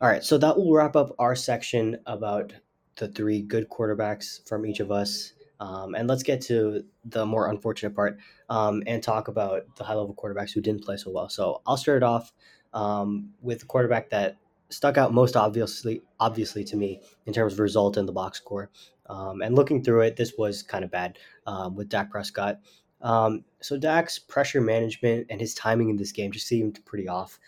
All 0.00 0.08
right, 0.08 0.24
so 0.24 0.36
that 0.38 0.56
will 0.56 0.72
wrap 0.72 0.96
up 0.96 1.14
our 1.18 1.34
section 1.34 1.98
about 2.06 2.52
the 2.96 3.08
three 3.08 3.40
good 3.40 3.68
quarterbacks 3.68 4.46
from 4.48 4.66
each 4.66 4.80
of 4.80 4.90
us. 4.90 5.32
Um, 5.62 5.94
and 5.94 6.08
let's 6.08 6.24
get 6.24 6.40
to 6.42 6.84
the 7.04 7.24
more 7.24 7.48
unfortunate 7.48 7.94
part 7.94 8.18
um, 8.48 8.82
and 8.88 9.00
talk 9.00 9.28
about 9.28 9.62
the 9.76 9.84
high 9.84 9.94
level 9.94 10.12
quarterbacks 10.12 10.50
who 10.50 10.60
didn't 10.60 10.84
play 10.84 10.96
so 10.96 11.12
well. 11.12 11.28
So 11.28 11.62
I'll 11.64 11.76
start 11.76 11.98
it 11.98 12.02
off 12.02 12.32
um, 12.74 13.30
with 13.40 13.60
the 13.60 13.66
quarterback 13.66 14.10
that 14.10 14.38
stuck 14.70 14.98
out 14.98 15.14
most 15.14 15.36
obviously 15.36 16.02
obviously 16.18 16.64
to 16.64 16.76
me 16.76 17.00
in 17.26 17.32
terms 17.32 17.52
of 17.52 17.60
result 17.60 17.96
in 17.96 18.06
the 18.06 18.12
box 18.12 18.38
score. 18.38 18.70
Um, 19.06 19.40
and 19.40 19.54
looking 19.54 19.84
through 19.84 20.00
it, 20.00 20.16
this 20.16 20.32
was 20.36 20.64
kind 20.64 20.82
of 20.82 20.90
bad 20.90 21.18
um, 21.46 21.76
with 21.76 21.88
Dak 21.88 22.10
Prescott. 22.10 22.58
Um, 23.00 23.44
so 23.60 23.78
Dak's 23.78 24.18
pressure 24.18 24.60
management 24.60 25.28
and 25.30 25.40
his 25.40 25.54
timing 25.54 25.90
in 25.90 25.96
this 25.96 26.10
game 26.10 26.32
just 26.32 26.48
seemed 26.48 26.84
pretty 26.84 27.06
off. 27.06 27.38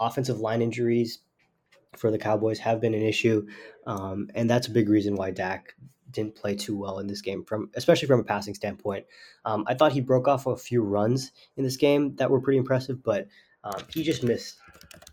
offensive 0.00 0.40
line 0.40 0.60
injuries 0.60 1.20
for 1.96 2.10
the 2.10 2.18
Cowboys 2.18 2.58
have 2.58 2.80
been 2.80 2.94
an 2.94 3.02
issue, 3.02 3.46
and 3.86 4.50
that's 4.50 4.66
a 4.66 4.72
big 4.72 4.88
reason 4.88 5.14
why 5.14 5.30
Dak 5.30 5.76
didn't 6.12 6.34
play 6.34 6.54
too 6.54 6.76
well 6.76 6.98
in 6.98 7.06
this 7.06 7.20
game, 7.20 7.44
from 7.44 7.70
especially 7.74 8.08
from 8.08 8.20
a 8.20 8.24
passing 8.24 8.54
standpoint. 8.54 9.06
Um, 9.44 9.64
I 9.66 9.74
thought 9.74 9.92
he 9.92 10.00
broke 10.00 10.28
off 10.28 10.46
a 10.46 10.56
few 10.56 10.82
runs 10.82 11.32
in 11.56 11.64
this 11.64 11.76
game 11.76 12.14
that 12.16 12.30
were 12.30 12.40
pretty 12.40 12.58
impressive, 12.58 13.02
but 13.02 13.28
um, 13.64 13.82
he 13.92 14.02
just 14.02 14.22
missed 14.22 14.58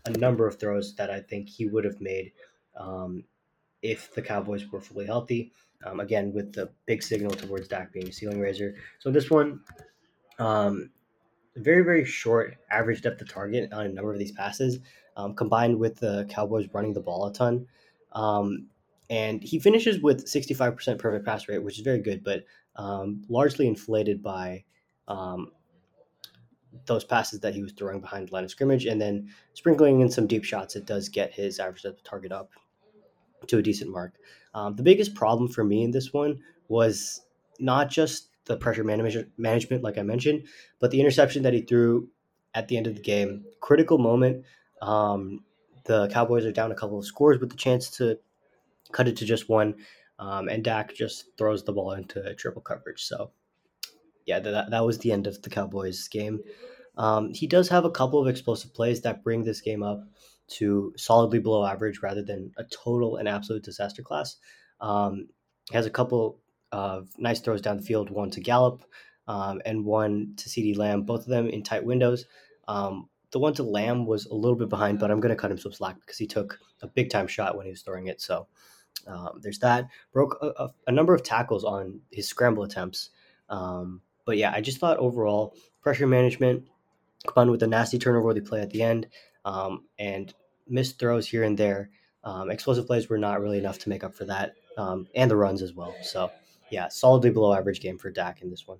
a 0.06 0.10
number 0.10 0.46
of 0.46 0.58
throws 0.58 0.94
that 0.96 1.10
I 1.10 1.20
think 1.20 1.48
he 1.48 1.66
would 1.66 1.84
have 1.84 2.00
made 2.00 2.32
um, 2.76 3.24
if 3.82 4.14
the 4.14 4.22
Cowboys 4.22 4.70
were 4.70 4.80
fully 4.80 5.06
healthy. 5.06 5.52
Um, 5.84 6.00
again, 6.00 6.34
with 6.34 6.52
the 6.52 6.70
big 6.84 7.02
signal 7.02 7.30
towards 7.30 7.66
Dak 7.66 7.90
being 7.92 8.08
a 8.08 8.12
ceiling 8.12 8.38
raiser. 8.38 8.74
So 8.98 9.10
this 9.10 9.30
one, 9.30 9.60
um, 10.38 10.90
very 11.56 11.82
very 11.82 12.04
short 12.04 12.56
average 12.70 13.00
depth 13.00 13.20
of 13.22 13.28
target 13.30 13.72
on 13.72 13.86
a 13.86 13.88
number 13.88 14.12
of 14.12 14.18
these 14.18 14.32
passes, 14.32 14.78
um, 15.16 15.34
combined 15.34 15.78
with 15.78 15.96
the 15.96 16.26
Cowboys 16.28 16.68
running 16.74 16.92
the 16.92 17.00
ball 17.00 17.26
a 17.26 17.32
ton. 17.32 17.66
Um, 18.12 18.68
and 19.10 19.42
he 19.42 19.58
finishes 19.58 20.00
with 20.00 20.24
65% 20.24 20.98
perfect 20.98 21.26
pass 21.26 21.48
rate, 21.48 21.58
which 21.58 21.76
is 21.76 21.84
very 21.84 21.98
good, 21.98 22.22
but 22.22 22.44
um, 22.76 23.22
largely 23.28 23.66
inflated 23.66 24.22
by 24.22 24.64
um, 25.08 25.50
those 26.86 27.02
passes 27.02 27.40
that 27.40 27.52
he 27.52 27.62
was 27.62 27.72
throwing 27.72 28.00
behind 28.00 28.28
the 28.28 28.32
line 28.32 28.44
of 28.44 28.50
scrimmage, 28.50 28.86
and 28.86 29.00
then 29.00 29.28
sprinkling 29.54 30.00
in 30.00 30.08
some 30.08 30.28
deep 30.28 30.44
shots. 30.44 30.76
It 30.76 30.86
does 30.86 31.08
get 31.08 31.34
his 31.34 31.58
average 31.58 31.82
depth 31.82 32.04
target 32.04 32.30
up 32.30 32.50
to 33.48 33.58
a 33.58 33.62
decent 33.62 33.90
mark. 33.90 34.14
Um, 34.54 34.76
the 34.76 34.84
biggest 34.84 35.14
problem 35.14 35.50
for 35.50 35.64
me 35.64 35.82
in 35.82 35.90
this 35.90 36.12
one 36.12 36.38
was 36.68 37.20
not 37.58 37.90
just 37.90 38.28
the 38.44 38.56
pressure 38.56 38.84
management, 38.84 39.30
management, 39.36 39.82
like 39.82 39.98
I 39.98 40.02
mentioned, 40.02 40.46
but 40.78 40.92
the 40.92 41.00
interception 41.00 41.42
that 41.42 41.52
he 41.52 41.62
threw 41.62 42.08
at 42.54 42.68
the 42.68 42.76
end 42.76 42.86
of 42.86 42.94
the 42.94 43.02
game. 43.02 43.44
Critical 43.60 43.98
moment. 43.98 44.44
Um, 44.80 45.44
the 45.84 46.08
Cowboys 46.08 46.44
are 46.44 46.52
down 46.52 46.70
a 46.70 46.76
couple 46.76 46.98
of 46.98 47.04
scores 47.04 47.40
with 47.40 47.50
the 47.50 47.56
chance 47.56 47.90
to 47.98 48.18
cut 48.92 49.08
it 49.08 49.16
to 49.18 49.24
just 49.24 49.48
one, 49.48 49.74
um, 50.18 50.48
and 50.48 50.64
Dak 50.64 50.94
just 50.94 51.24
throws 51.38 51.64
the 51.64 51.72
ball 51.72 51.92
into 51.92 52.34
triple 52.34 52.62
coverage. 52.62 53.04
So, 53.04 53.32
yeah, 54.26 54.40
that, 54.40 54.70
that 54.70 54.84
was 54.84 54.98
the 54.98 55.12
end 55.12 55.26
of 55.26 55.40
the 55.42 55.50
Cowboys 55.50 56.08
game. 56.08 56.40
Um, 56.96 57.32
he 57.32 57.46
does 57.46 57.68
have 57.68 57.84
a 57.84 57.90
couple 57.90 58.20
of 58.20 58.28
explosive 58.28 58.74
plays 58.74 59.00
that 59.02 59.24
bring 59.24 59.44
this 59.44 59.60
game 59.60 59.82
up 59.82 60.02
to 60.48 60.92
solidly 60.96 61.38
below 61.38 61.64
average 61.64 62.00
rather 62.02 62.22
than 62.22 62.52
a 62.58 62.64
total 62.64 63.16
and 63.16 63.28
absolute 63.28 63.62
disaster 63.62 64.02
class. 64.02 64.36
Um, 64.80 65.28
he 65.70 65.76
has 65.76 65.86
a 65.86 65.90
couple 65.90 66.40
of 66.72 67.08
nice 67.18 67.40
throws 67.40 67.62
down 67.62 67.76
the 67.76 67.82
field, 67.82 68.10
one 68.10 68.30
to 68.30 68.40
Gallup 68.40 68.84
um, 69.28 69.60
and 69.64 69.84
one 69.84 70.34
to 70.36 70.48
CeeDee 70.48 70.76
Lamb, 70.76 71.02
both 71.02 71.20
of 71.20 71.28
them 71.28 71.48
in 71.48 71.62
tight 71.62 71.84
windows. 71.84 72.26
Um, 72.68 73.08
the 73.30 73.38
one 73.38 73.54
to 73.54 73.62
Lamb 73.62 74.06
was 74.06 74.26
a 74.26 74.34
little 74.34 74.56
bit 74.56 74.68
behind, 74.68 74.98
but 74.98 75.10
I'm 75.10 75.20
going 75.20 75.34
to 75.34 75.40
cut 75.40 75.52
him 75.52 75.58
some 75.58 75.72
slack 75.72 75.96
because 76.00 76.18
he 76.18 76.26
took 76.26 76.58
a 76.82 76.88
big 76.88 77.10
time 77.10 77.28
shot 77.28 77.56
when 77.56 77.66
he 77.66 77.70
was 77.70 77.82
throwing 77.82 78.08
it. 78.08 78.20
So 78.20 78.48
um, 79.06 79.40
there's 79.42 79.58
that. 79.60 79.88
Broke 80.12 80.38
a, 80.42 80.46
a, 80.62 80.70
a, 80.88 80.92
number 80.92 81.14
of 81.14 81.22
tackles 81.22 81.64
on 81.64 82.00
his 82.10 82.28
scramble 82.28 82.62
attempts. 82.62 83.10
Um, 83.48 84.00
but 84.24 84.36
yeah, 84.36 84.52
I 84.54 84.60
just 84.60 84.78
thought 84.78 84.98
overall 84.98 85.54
pressure 85.82 86.06
management 86.06 86.68
combined 87.26 87.50
with 87.50 87.62
a 87.62 87.66
nasty 87.66 87.98
turnover 87.98 88.32
they 88.32 88.40
play 88.40 88.60
at 88.60 88.70
the 88.70 88.82
end 88.82 89.08
um, 89.44 89.84
and 89.98 90.32
missed 90.68 90.98
throws 90.98 91.26
here 91.26 91.44
and 91.44 91.56
there. 91.56 91.90
Um, 92.24 92.50
explosive 92.50 92.86
plays 92.86 93.08
were 93.08 93.18
not 93.18 93.40
really 93.40 93.58
enough 93.58 93.78
to 93.80 93.88
make 93.88 94.04
up 94.04 94.14
for 94.14 94.24
that, 94.26 94.54
um, 94.76 95.06
and 95.14 95.30
the 95.30 95.36
runs 95.36 95.62
as 95.62 95.72
well. 95.72 95.94
So 96.02 96.30
yeah, 96.70 96.88
solidly 96.88 97.30
below 97.30 97.54
average 97.54 97.80
game 97.80 97.98
for 97.98 98.10
Dak 98.10 98.42
in 98.42 98.50
this 98.50 98.66
one. 98.66 98.78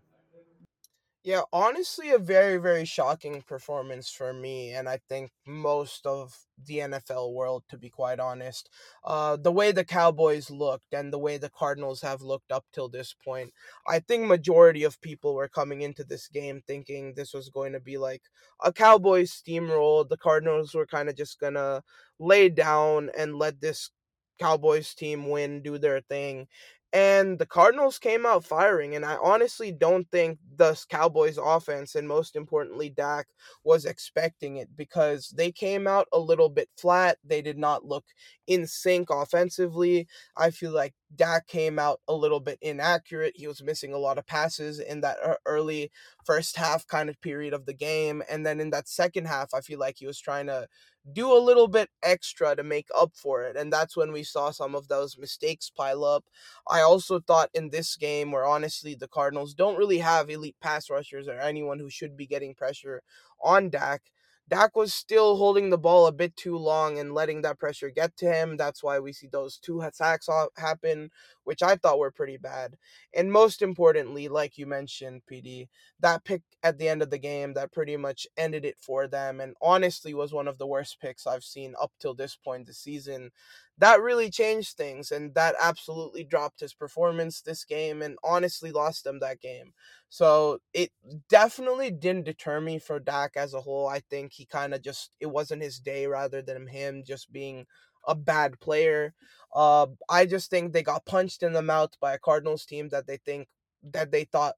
Yeah, 1.23 1.43
honestly, 1.53 2.11
a 2.11 2.19
very, 2.19 2.57
very 2.57 2.87
shocking 2.87 3.43
performance 3.43 4.11
for 4.11 4.33
me, 4.33 4.73
and 4.73 4.89
I 4.89 5.01
think 5.07 5.31
most 5.47 6.07
of 6.07 6.35
the 6.67 6.81
NFL 6.81 7.31
world, 7.35 7.65
to 7.69 7.77
be 7.77 7.91
quite 7.91 8.19
honest. 8.19 8.71
Uh, 9.05 9.37
the 9.37 9.53
way 9.53 9.71
the 9.71 9.85
Cowboys 9.85 10.51
looked 10.51 10.95
and 10.95 11.13
the 11.13 11.19
way 11.19 11.37
the 11.37 11.51
Cardinals 11.51 12.01
have 12.01 12.23
looked 12.23 12.51
up 12.51 12.65
till 12.73 12.89
this 12.89 13.13
point, 13.23 13.53
I 13.87 13.99
think 14.01 14.25
majority 14.27 14.83
of 14.83 14.99
people 15.03 15.35
were 15.35 15.49
coming 15.49 15.83
into 15.83 16.05
this 16.05 16.27
game 16.27 16.63
thinking 16.67 17.13
this 17.15 17.35
was 17.35 17.51
going 17.51 17.73
to 17.75 17.81
be 17.81 17.99
like 17.99 18.23
a 18.65 18.73
Cowboys 18.73 19.31
steamroll. 19.31 20.09
The 20.09 20.17
Cardinals 20.17 20.75
were 20.75 20.87
kind 20.87 21.11
of 21.11 21.17
just 21.17 21.39
gonna 21.39 21.83
lay 22.19 22.49
down 22.49 23.11
and 23.17 23.37
let 23.39 23.61
this 23.61 23.91
Cowboys 24.39 24.95
team 24.95 25.29
win, 25.29 25.61
do 25.63 25.77
their 25.77 26.01
thing 26.01 26.49
and 26.92 27.38
the 27.38 27.46
Cardinals 27.46 27.98
came 27.98 28.26
out 28.26 28.44
firing. 28.44 28.96
And 28.96 29.05
I 29.05 29.16
honestly 29.22 29.70
don't 29.70 30.11
think 30.11 30.38
the 30.57 30.79
Cowboys 30.88 31.38
offense, 31.38 31.94
and 31.94 32.09
most 32.09 32.35
importantly, 32.37 32.90
Dak, 32.90 33.29
was 33.64 33.85
expecting 33.85 34.57
it 34.57 34.68
because 34.76 35.29
they 35.37 35.53
came 35.53 35.87
out 35.87 36.09
a 36.12 36.18
little 36.18 36.48
bit 36.48 36.68
flat. 36.76 37.18
They 37.24 37.42
did 37.42 37.59
not 37.59 37.85
look 37.85 38.05
in 38.46 38.66
sync 38.66 39.09
offensively. 39.11 40.09
I 40.37 40.50
feel 40.50 40.72
like 40.72 40.94
Dak 41.14 41.46
came 41.46 41.79
out 41.79 42.00
a 42.09 42.14
little 42.14 42.40
bit 42.40 42.59
inaccurate. 42.61 43.35
He 43.37 43.46
was 43.46 43.62
missing 43.62 43.92
a 43.92 43.98
lot 43.98 44.18
of 44.18 44.26
passes 44.26 44.81
in 44.81 45.00
that 45.03 45.18
uh, 45.24 45.35
early 45.46 45.90
first 46.24 46.57
half 46.57 46.87
kind 46.87 47.09
of 47.09 47.20
period 47.20 47.55
of 47.55 47.66
the 47.66 47.74
game. 47.74 48.22
And 48.29 48.44
then 48.44 48.61
in 48.61 48.70
that 48.70 48.88
second 48.88 49.26
half, 49.26 49.55
I 49.55 49.61
feel 49.61 49.79
like 49.79 49.96
he 49.98 50.07
was 50.07 50.18
trying 50.18 50.46
to 50.46 50.66
do 51.13 51.33
a 51.33 51.39
little 51.39 51.69
bit 51.69 51.91
extra 52.03 52.55
to 52.57 52.63
make 52.63 52.89
up 52.97 53.13
for 53.15 53.43
it. 53.43 53.57
And 53.57 53.73
that's 53.73 53.97
when 53.97 54.13
we 54.13 54.23
saw 54.23 54.51
some 54.51 54.75
of 54.75 54.89
those 54.89 55.19
mistakes 55.19 55.71
pile 55.71 56.05
up. 56.05 56.25
I 56.69 56.81
also 56.81 57.21
thought 57.21 57.51
in 57.55 57.71
this 57.71 57.97
game, 57.97 58.33
where 58.33 58.45
honestly 58.47 58.95
the 58.95 59.09
Cardinals 59.09 59.55
don't 59.55 59.79
really 59.79 59.99
have 59.99 60.31
elite 60.31 60.57
pass 60.61 60.91
rushers 60.91 61.29
or 61.29 61.39
anyone 61.41 61.79
who 61.79 61.91
should 61.91 62.17
be 62.17 62.27
getting 62.27 62.55
pressure 62.55 63.03
on 63.43 63.71
Dak. 63.71 64.03
Dak 64.49 64.75
was 64.75 64.93
still 64.93 65.37
holding 65.37 65.71
the 65.71 65.79
ball 65.79 66.07
a 66.07 66.13
bit 66.13 66.37
too 66.37 66.59
long 66.59 66.99
and 66.99 67.15
letting 67.15 67.43
that 67.43 67.59
pressure 67.61 67.89
get 67.89 68.17
to 68.17 68.27
him. 68.27 68.57
That's 68.57 68.83
why 68.83 68.99
we 68.99 69.13
see 69.13 69.29
those 69.29 69.59
two 69.59 69.83
sacks 69.93 70.29
happen, 70.57 71.11
which 71.51 71.65
I 71.65 71.75
thought 71.75 71.99
were 71.99 72.13
pretty 72.13 72.37
bad. 72.37 72.77
And 73.13 73.33
most 73.33 73.61
importantly, 73.61 74.29
like 74.29 74.57
you 74.57 74.67
mentioned, 74.67 75.23
PD, 75.29 75.69
that 75.99 76.23
pick 76.23 76.43
at 76.63 76.79
the 76.79 76.89
end 76.89 77.03
of 77.03 77.11
the 77.11 77.19
game 77.19 77.55
that 77.55 77.73
pretty 77.73 77.97
much 77.97 78.25
ended 78.37 78.65
it 78.65 78.77
for 78.79 79.09
them 79.09 79.41
and 79.41 79.57
honestly 79.61 80.15
was 80.15 80.33
one 80.33 80.47
of 80.47 80.59
the 80.59 80.67
worst 80.69 81.01
picks 81.01 81.27
I've 81.27 81.43
seen 81.43 81.75
up 81.83 81.91
till 81.99 82.15
this 82.15 82.37
point 82.37 82.69
this 82.69 82.79
season. 82.79 83.33
That 83.79 84.01
really 84.01 84.31
changed 84.31 84.77
things 84.77 85.11
and 85.11 85.35
that 85.35 85.57
absolutely 85.61 86.23
dropped 86.23 86.61
his 86.61 86.73
performance 86.73 87.41
this 87.41 87.65
game 87.65 88.01
and 88.01 88.17
honestly 88.23 88.71
lost 88.71 89.03
them 89.03 89.19
that 89.19 89.41
game. 89.41 89.73
So 90.09 90.61
it 90.73 90.91
definitely 91.29 91.91
didn't 91.91 92.27
deter 92.27 92.61
me 92.61 92.79
for 92.79 93.01
Dak 93.01 93.33
as 93.37 93.55
a 93.55 93.61
whole. 93.61 93.89
I 93.89 94.01
think 94.01 94.35
he 94.35 94.45
kind 94.45 94.73
of 94.73 94.83
just 94.83 95.17
it 95.19 95.27
wasn't 95.27 95.63
his 95.63 95.81
day 95.81 96.07
rather 96.07 96.43
than 96.43 96.69
him 96.69 97.03
just 97.05 97.33
being 97.33 97.67
a 98.11 98.14
bad 98.14 98.61
player. 98.61 99.14
Uh, 99.55 99.87
I 100.09 100.27
just 100.27 100.51
think 100.51 100.73
they 100.73 100.83
got 100.83 101.07
punched 101.07 101.42
in 101.42 101.53
the 101.53 101.62
mouth 101.62 101.99
by 102.01 102.14
a 102.14 102.18
Cardinals 102.18 102.66
team 102.66 102.88
that 102.88 103.07
they 103.07 103.16
think 103.16 103.49
that 103.83 104.11
they 104.11 104.25
thought 104.25 104.57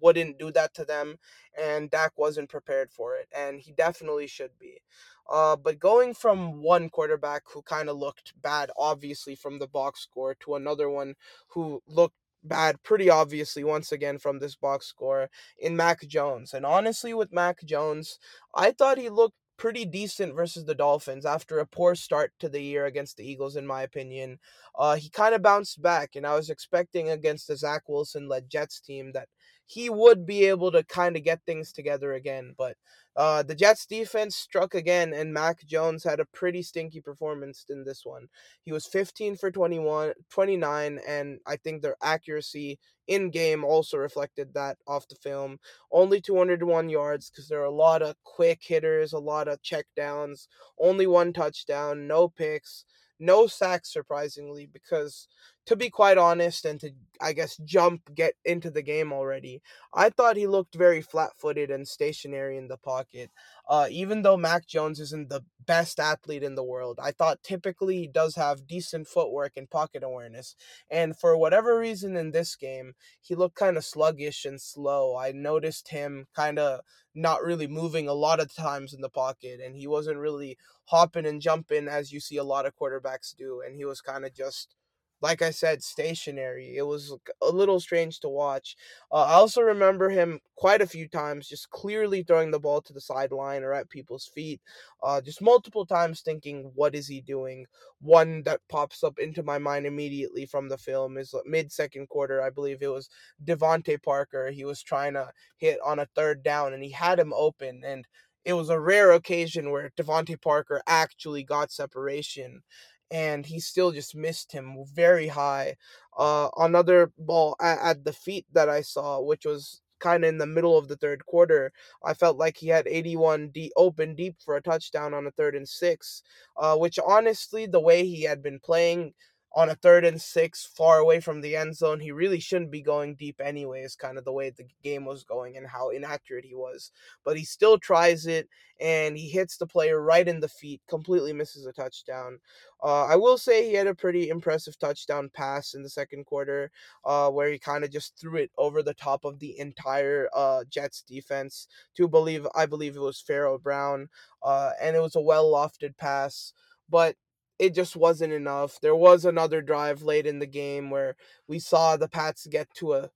wouldn't 0.00 0.38
do 0.38 0.50
that 0.52 0.74
to 0.74 0.84
them, 0.84 1.16
and 1.58 1.90
Dak 1.90 2.12
wasn't 2.16 2.50
prepared 2.50 2.90
for 2.92 3.16
it, 3.16 3.28
and 3.34 3.60
he 3.60 3.72
definitely 3.72 4.26
should 4.26 4.58
be. 4.58 4.82
Uh, 5.30 5.56
but 5.56 5.78
going 5.78 6.12
from 6.12 6.62
one 6.62 6.88
quarterback 6.90 7.42
who 7.52 7.62
kind 7.62 7.88
of 7.88 7.96
looked 7.96 8.34
bad, 8.42 8.70
obviously 8.76 9.34
from 9.34 9.58
the 9.58 9.68
box 9.68 10.00
score, 10.00 10.34
to 10.40 10.56
another 10.56 10.90
one 10.90 11.14
who 11.48 11.82
looked 11.86 12.16
bad 12.42 12.82
pretty 12.82 13.10
obviously 13.10 13.62
once 13.62 13.92
again 13.92 14.18
from 14.18 14.38
this 14.38 14.56
box 14.56 14.86
score 14.86 15.28
in 15.58 15.76
Mac 15.76 16.00
Jones. 16.06 16.54
And 16.54 16.64
honestly, 16.64 17.14
with 17.14 17.32
Mac 17.32 17.62
Jones, 17.64 18.18
I 18.54 18.72
thought 18.72 18.98
he 18.98 19.08
looked 19.08 19.36
pretty 19.60 19.84
decent 19.84 20.34
versus 20.34 20.64
the 20.64 20.74
Dolphins 20.74 21.26
after 21.26 21.58
a 21.58 21.66
poor 21.66 21.94
start 21.94 22.32
to 22.40 22.48
the 22.48 22.62
year 22.62 22.86
against 22.86 23.18
the 23.18 23.30
Eagles, 23.30 23.56
in 23.56 23.66
my 23.66 23.82
opinion. 23.82 24.38
Uh, 24.76 24.96
he 24.96 25.10
kind 25.10 25.34
of 25.34 25.42
bounced 25.42 25.82
back, 25.82 26.16
and 26.16 26.26
I 26.26 26.34
was 26.34 26.48
expecting 26.48 27.10
against 27.10 27.46
the 27.46 27.56
Zach 27.58 27.82
Wilson 27.86 28.26
led 28.26 28.48
Jets 28.48 28.80
team 28.80 29.12
that 29.12 29.28
he 29.70 29.88
would 29.88 30.26
be 30.26 30.46
able 30.46 30.72
to 30.72 30.82
kind 30.82 31.16
of 31.16 31.22
get 31.22 31.40
things 31.46 31.72
together 31.72 32.14
again. 32.14 32.54
But 32.58 32.76
uh, 33.14 33.44
the 33.44 33.54
Jets 33.54 33.86
defense 33.86 34.34
struck 34.34 34.74
again, 34.74 35.12
and 35.12 35.32
Mac 35.32 35.64
Jones 35.64 36.02
had 36.02 36.18
a 36.18 36.24
pretty 36.24 36.60
stinky 36.62 37.00
performance 37.00 37.66
in 37.68 37.84
this 37.84 38.04
one. 38.04 38.26
He 38.64 38.72
was 38.72 38.86
15 38.86 39.36
for 39.36 39.52
21, 39.52 40.12
29, 40.28 40.98
and 41.06 41.38
I 41.46 41.54
think 41.54 41.82
their 41.82 41.94
accuracy 42.02 42.80
in 43.06 43.30
game 43.30 43.62
also 43.64 43.96
reflected 43.96 44.54
that 44.54 44.76
off 44.88 45.06
the 45.06 45.14
film. 45.14 45.58
Only 45.92 46.20
201 46.20 46.88
yards 46.88 47.30
because 47.30 47.46
there 47.46 47.60
are 47.60 47.64
a 47.64 47.70
lot 47.70 48.02
of 48.02 48.16
quick 48.24 48.58
hitters, 48.64 49.12
a 49.12 49.20
lot 49.20 49.46
of 49.46 49.62
checkdowns, 49.62 50.48
only 50.80 51.06
one 51.06 51.32
touchdown, 51.32 52.08
no 52.08 52.28
picks 52.28 52.84
no 53.20 53.46
sacks 53.46 53.92
surprisingly 53.92 54.66
because 54.72 55.28
to 55.66 55.76
be 55.76 55.90
quite 55.90 56.18
honest 56.18 56.64
and 56.64 56.80
to 56.80 56.90
i 57.20 57.32
guess 57.32 57.56
jump 57.64 58.14
get 58.14 58.34
into 58.44 58.70
the 58.70 58.82
game 58.82 59.12
already 59.12 59.60
i 59.94 60.08
thought 60.08 60.36
he 60.36 60.46
looked 60.46 60.74
very 60.74 61.02
flat-footed 61.02 61.70
and 61.70 61.86
stationary 61.86 62.56
in 62.56 62.68
the 62.68 62.76
pocket 62.76 63.30
uh, 63.68 63.86
even 63.90 64.22
though 64.22 64.36
mac 64.36 64.66
jones 64.66 64.98
isn't 64.98 65.28
the 65.28 65.42
best 65.66 66.00
athlete 66.00 66.42
in 66.42 66.54
the 66.54 66.64
world 66.64 66.98
i 67.02 67.10
thought 67.10 67.42
typically 67.42 67.98
he 67.98 68.06
does 68.06 68.34
have 68.36 68.66
decent 68.66 69.06
footwork 69.06 69.52
and 69.56 69.70
pocket 69.70 70.02
awareness 70.02 70.56
and 70.90 71.16
for 71.16 71.36
whatever 71.36 71.78
reason 71.78 72.16
in 72.16 72.30
this 72.30 72.56
game 72.56 72.94
he 73.20 73.34
looked 73.34 73.56
kind 73.56 73.76
of 73.76 73.84
sluggish 73.84 74.44
and 74.44 74.60
slow 74.60 75.16
i 75.16 75.30
noticed 75.30 75.88
him 75.88 76.26
kind 76.34 76.58
of 76.58 76.80
not 77.14 77.42
really 77.42 77.66
moving 77.66 78.08
a 78.08 78.14
lot 78.14 78.40
of 78.40 78.54
times 78.54 78.92
in 78.92 79.00
the 79.00 79.08
pocket 79.08 79.60
and 79.64 79.76
he 79.76 79.86
wasn't 79.86 80.16
really 80.16 80.56
hopping 80.86 81.26
and 81.26 81.40
jumping 81.40 81.88
as 81.88 82.12
you 82.12 82.20
see 82.20 82.36
a 82.36 82.44
lot 82.44 82.66
of 82.66 82.76
quarterbacks 82.76 83.34
do 83.36 83.60
and 83.64 83.76
he 83.76 83.84
was 83.84 84.00
kind 84.00 84.24
of 84.24 84.34
just 84.34 84.74
like 85.22 85.42
I 85.42 85.50
said, 85.50 85.82
stationary. 85.82 86.76
It 86.76 86.82
was 86.86 87.14
a 87.42 87.48
little 87.50 87.78
strange 87.80 88.20
to 88.20 88.28
watch. 88.28 88.76
Uh, 89.12 89.24
I 89.24 89.32
also 89.34 89.60
remember 89.60 90.08
him 90.08 90.40
quite 90.56 90.80
a 90.80 90.86
few 90.86 91.08
times 91.08 91.48
just 91.48 91.70
clearly 91.70 92.22
throwing 92.22 92.50
the 92.50 92.60
ball 92.60 92.80
to 92.82 92.92
the 92.92 93.00
sideline 93.00 93.62
or 93.62 93.72
at 93.72 93.90
people's 93.90 94.26
feet, 94.26 94.60
uh, 95.02 95.20
just 95.20 95.42
multiple 95.42 95.86
times 95.86 96.20
thinking, 96.20 96.70
what 96.74 96.94
is 96.94 97.06
he 97.06 97.20
doing? 97.20 97.66
One 98.00 98.42
that 98.44 98.60
pops 98.68 99.02
up 99.04 99.18
into 99.18 99.42
my 99.42 99.58
mind 99.58 99.86
immediately 99.86 100.46
from 100.46 100.68
the 100.68 100.78
film 100.78 101.18
is 101.18 101.34
mid 101.46 101.70
second 101.72 102.08
quarter. 102.08 102.42
I 102.42 102.50
believe 102.50 102.82
it 102.82 102.88
was 102.88 103.08
DeVante 103.44 104.02
Parker. 104.02 104.50
He 104.50 104.64
was 104.64 104.82
trying 104.82 105.14
to 105.14 105.30
hit 105.58 105.78
on 105.84 105.98
a 105.98 106.06
third 106.14 106.42
down 106.42 106.72
and 106.72 106.82
he 106.82 106.90
had 106.90 107.18
him 107.18 107.32
open 107.34 107.82
and 107.84 108.06
it 108.44 108.54
was 108.54 108.70
a 108.70 108.80
rare 108.80 109.12
occasion 109.12 109.70
where 109.70 109.90
DeVante 109.98 110.40
Parker 110.40 110.80
actually 110.86 111.44
got 111.44 111.70
separation 111.70 112.62
and 113.10 113.46
he 113.46 113.60
still 113.60 113.92
just 113.92 114.14
missed 114.14 114.52
him 114.52 114.84
very 114.92 115.28
high. 115.28 115.76
Uh, 116.16 116.48
another 116.58 117.12
ball 117.18 117.56
at, 117.60 117.78
at 117.80 118.04
the 118.04 118.12
feet 118.12 118.46
that 118.52 118.68
I 118.68 118.82
saw, 118.82 119.20
which 119.20 119.44
was 119.44 119.80
kind 119.98 120.24
of 120.24 120.28
in 120.28 120.38
the 120.38 120.46
middle 120.46 120.78
of 120.78 120.88
the 120.88 120.96
third 120.96 121.24
quarter, 121.26 121.72
I 122.04 122.14
felt 122.14 122.36
like 122.38 122.56
he 122.56 122.68
had 122.68 122.86
81 122.88 123.50
deep, 123.50 123.72
open 123.76 124.14
deep 124.14 124.36
for 124.44 124.56
a 124.56 124.62
touchdown 124.62 125.14
on 125.14 125.26
a 125.26 125.30
third 125.30 125.54
and 125.54 125.68
six, 125.68 126.22
uh, 126.56 126.76
which 126.76 126.98
honestly, 126.98 127.66
the 127.66 127.80
way 127.80 128.04
he 128.04 128.22
had 128.22 128.42
been 128.42 128.60
playing 128.60 129.12
on 129.52 129.68
a 129.68 129.74
third 129.74 130.04
and 130.04 130.20
six 130.20 130.64
far 130.64 130.98
away 130.98 131.18
from 131.18 131.40
the 131.40 131.56
end 131.56 131.76
zone. 131.76 131.98
He 131.98 132.12
really 132.12 132.38
shouldn't 132.38 132.70
be 132.70 132.82
going 132.82 133.16
deep 133.16 133.40
anyways, 133.40 133.96
kind 133.96 134.16
of 134.16 134.24
the 134.24 134.32
way 134.32 134.50
the 134.50 134.66
game 134.82 135.04
was 135.04 135.24
going 135.24 135.56
and 135.56 135.66
how 135.66 135.90
inaccurate 135.90 136.44
he 136.44 136.54
was. 136.54 136.92
But 137.24 137.36
he 137.36 137.44
still 137.44 137.76
tries 137.78 138.26
it 138.26 138.48
and 138.80 139.16
he 139.16 139.28
hits 139.28 139.56
the 139.56 139.66
player 139.66 140.00
right 140.00 140.26
in 140.26 140.38
the 140.40 140.48
feet, 140.48 140.80
completely 140.88 141.32
misses 141.32 141.66
a 141.66 141.72
touchdown. 141.72 142.38
Uh, 142.82 143.04
I 143.06 143.16
will 143.16 143.36
say 143.36 143.68
he 143.68 143.74
had 143.74 143.88
a 143.88 143.94
pretty 143.94 144.28
impressive 144.28 144.78
touchdown 144.78 145.30
pass 145.34 145.74
in 145.74 145.82
the 145.82 145.90
second 145.90 146.26
quarter 146.26 146.70
uh, 147.04 147.28
where 147.28 147.50
he 147.50 147.58
kind 147.58 147.82
of 147.84 147.90
just 147.90 148.16
threw 148.18 148.36
it 148.36 148.52
over 148.56 148.82
the 148.82 148.94
top 148.94 149.24
of 149.24 149.40
the 149.40 149.58
entire 149.58 150.28
uh, 150.34 150.62
Jets 150.70 151.02
defense 151.02 151.66
to 151.96 152.06
believe, 152.08 152.46
I 152.54 152.66
believe 152.66 152.96
it 152.96 153.00
was 153.00 153.20
Pharaoh 153.20 153.58
Brown. 153.58 154.08
Uh, 154.42 154.70
and 154.80 154.96
it 154.96 155.00
was 155.00 155.16
a 155.16 155.20
well 155.20 155.50
lofted 155.50 155.96
pass. 155.96 156.52
But 156.88 157.16
it 157.60 157.74
just 157.74 157.96
wasn't 157.96 158.32
enough. 158.32 158.80
There 158.80 158.96
was 158.96 159.24
another 159.24 159.60
drive 159.62 160.02
late 160.02 160.26
in 160.26 160.38
the 160.40 160.46
game 160.46 160.90
where 160.90 161.14
we 161.46 161.58
saw 161.58 161.96
the 161.96 162.08
Pats 162.08 162.46
get 162.46 162.72
to 162.76 162.94
a 162.94 163.10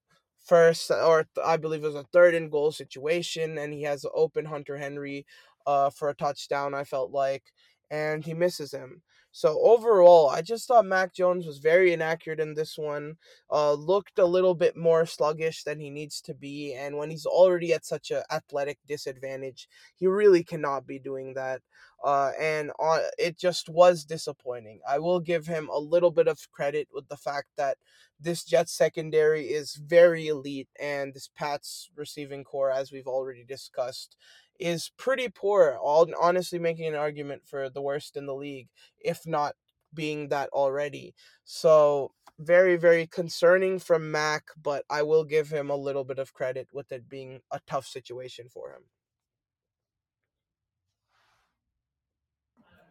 first 0.45 0.91
or 0.91 1.27
I 1.43 1.57
believe 1.57 1.83
it 1.83 1.87
was 1.87 1.97
a 1.97 2.05
third 2.05 2.35
and 2.35 2.51
goal 2.51 2.71
situation, 2.73 3.59
and 3.59 3.73
he 3.73 3.83
has 3.85 4.05
open 4.15 4.45
Hunter 4.47 4.77
Henry 4.77 5.27
uh, 5.67 5.91
for 5.91 6.11
a 6.11 6.15
touchdown. 6.15 6.75
I 6.75 6.85
felt 6.85 7.11
like, 7.11 7.45
and 7.91 8.25
he 8.25 8.35
misses 8.35 8.73
him. 8.73 9.03
So 9.37 9.59
overall, 9.65 10.29
I 10.31 10.43
just 10.43 10.69
thought 10.69 10.87
Mac 10.87 11.13
Jones 11.13 11.45
was 11.45 11.59
very 11.59 11.93
inaccurate 11.93 12.39
in 12.39 12.55
this 12.55 12.79
one. 12.79 13.17
Uh, 13.51 13.73
looked 13.73 14.21
a 14.21 14.25
little 14.25 14.55
bit 14.55 14.77
more 14.77 15.07
sluggish 15.07 15.65
than 15.65 15.81
he 15.81 15.91
needs 15.91 16.21
to 16.21 16.35
be, 16.35 16.73
and 16.73 16.97
when 16.97 17.11
he's 17.11 17.27
already 17.27 17.73
at 17.73 17.85
such 17.85 18.13
an 18.13 18.23
athletic 18.31 18.79
disadvantage, 18.87 19.69
he 19.97 20.07
really 20.07 20.45
cannot 20.45 20.87
be 20.87 21.01
doing 21.01 21.35
that. 21.35 21.63
Uh, 22.05 22.31
and 22.41 22.71
uh, 22.79 23.01
it 23.19 23.37
just 23.37 23.69
was 23.69 24.05
disappointing. 24.05 24.79
I 24.89 25.01
will 25.01 25.19
give 25.19 25.49
him 25.49 25.69
a 25.69 25.79
little 25.81 26.13
bit 26.13 26.29
of 26.29 26.39
credit 26.53 26.87
with 26.95 27.09
the 27.09 27.17
fact 27.17 27.49
that 27.57 27.77
this 28.21 28.45
Jets 28.45 28.73
secondary 28.73 29.47
is 29.47 29.75
very 29.75 30.29
elite, 30.29 30.69
and 30.79 31.13
this 31.13 31.29
Pats 31.35 31.91
receiving 31.97 32.45
corps, 32.45 32.71
as 32.71 32.93
we've 32.93 33.09
already 33.09 33.43
discussed, 33.43 34.17
is 34.65 34.91
pretty 34.97 35.29
poor. 35.29 35.79
All 35.81 36.09
honestly 36.19 36.59
making 36.59 36.87
an 36.87 36.95
argument 36.95 37.47
for 37.47 37.69
the 37.69 37.83
worst 37.83 38.17
in 38.17 38.25
the 38.25 38.35
league, 38.35 38.69
if 38.99 39.27
not 39.27 39.57
being 39.93 40.29
that 40.31 40.49
already. 40.55 41.15
So 41.45 42.13
very 42.39 42.77
very 42.77 43.07
concerning 43.07 43.79
from 43.79 44.11
Mac, 44.11 44.49
but 44.61 44.85
I 44.89 45.03
will 45.03 45.25
give 45.25 45.51
him 45.51 45.69
a 45.69 45.77
little 45.77 46.03
bit 46.03 46.19
of 46.19 46.33
credit 46.33 46.69
with 46.73 46.91
it 46.93 47.11
being 47.11 47.43
a 47.53 47.61
tough 47.67 47.87
situation 47.87 48.49
for 48.49 48.71
him. 48.73 48.85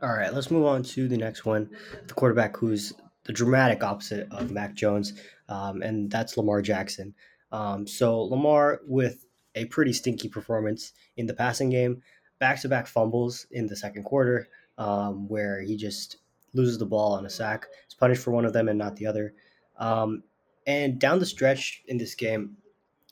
All 0.03 0.13
right, 0.13 0.31
let's 0.33 0.51
move 0.51 0.65
on 0.65 0.83
to 0.83 1.07
the 1.07 1.17
next 1.17 1.43
one. 1.43 1.75
The 2.07 2.13
quarterback 2.13 2.55
who's 2.55 2.93
the 3.23 3.33
dramatic 3.33 3.83
opposite 3.83 4.27
of 4.31 4.51
Mac 4.51 4.75
Jones, 4.75 5.13
um, 5.49 5.81
and 5.81 6.11
that's 6.11 6.37
Lamar 6.37 6.61
Jackson. 6.61 7.15
Um, 7.51 7.87
so 7.87 8.21
Lamar 8.21 8.81
with 8.85 9.25
a 9.55 9.65
pretty 9.65 9.93
stinky 9.93 10.27
performance 10.27 10.93
in 11.17 11.25
the 11.25 11.33
passing 11.33 11.69
game, 11.69 12.01
back 12.39 12.59
to 12.61 12.69
back 12.69 12.87
fumbles 12.87 13.47
in 13.51 13.67
the 13.67 13.75
second 13.75 14.03
quarter, 14.03 14.47
um, 14.77 15.27
where 15.27 15.61
he 15.61 15.75
just 15.77 16.17
loses 16.53 16.77
the 16.77 16.85
ball 16.85 17.13
on 17.13 17.25
a 17.25 17.29
sack. 17.29 17.67
He's 17.87 17.95
punished 17.95 18.23
for 18.23 18.31
one 18.31 18.45
of 18.45 18.53
them 18.53 18.67
and 18.67 18.77
not 18.77 18.95
the 18.95 19.07
other. 19.07 19.33
Um, 19.77 20.23
and 20.65 20.99
down 20.99 21.19
the 21.19 21.25
stretch 21.25 21.83
in 21.87 21.97
this 21.97 22.15
game, 22.15 22.57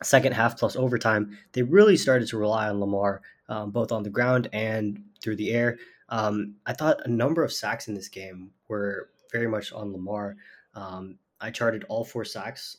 second 0.04 0.34
half 0.34 0.58
plus 0.58 0.76
overtime, 0.76 1.38
they 1.54 1.64
really 1.64 1.98
started 1.98 2.28
to 2.30 2.38
rely 2.38 2.70
on 2.70 2.80
Lamar, 2.80 3.22
um, 3.50 3.72
both 3.72 3.92
on 3.92 4.04
the 4.04 4.10
ground 4.10 4.50
and 4.54 5.04
through 5.22 5.36
the 5.36 5.52
air. 5.52 5.78
Um, 6.10 6.56
I 6.66 6.74
thought 6.74 7.06
a 7.06 7.10
number 7.10 7.44
of 7.44 7.54
sacks 7.54 7.88
in 7.88 7.94
this 7.94 8.10
game 8.10 8.52
were 8.68 9.10
very 9.32 9.48
much 9.48 9.72
on 9.72 9.94
Lamar. 9.94 10.36
Um, 10.76 11.18
I 11.40 11.52
charted 11.52 11.86
all 11.90 12.04
four 12.04 12.26
sacks 12.26 12.78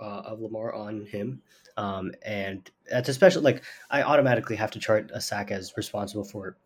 uh, 0.00 0.22
of 0.24 0.40
Lamar 0.40 0.74
on 0.74 1.06
him. 1.06 1.42
Um, 1.76 2.12
and 2.24 2.68
that's 2.90 3.08
especially 3.08 3.42
like 3.42 3.62
I 3.90 4.02
automatically 4.02 4.56
have 4.56 4.70
to 4.72 4.80
chart 4.80 5.10
a 5.14 5.20
sack 5.20 5.50
as 5.50 5.76
responsible 5.76 6.24
for 6.24 6.56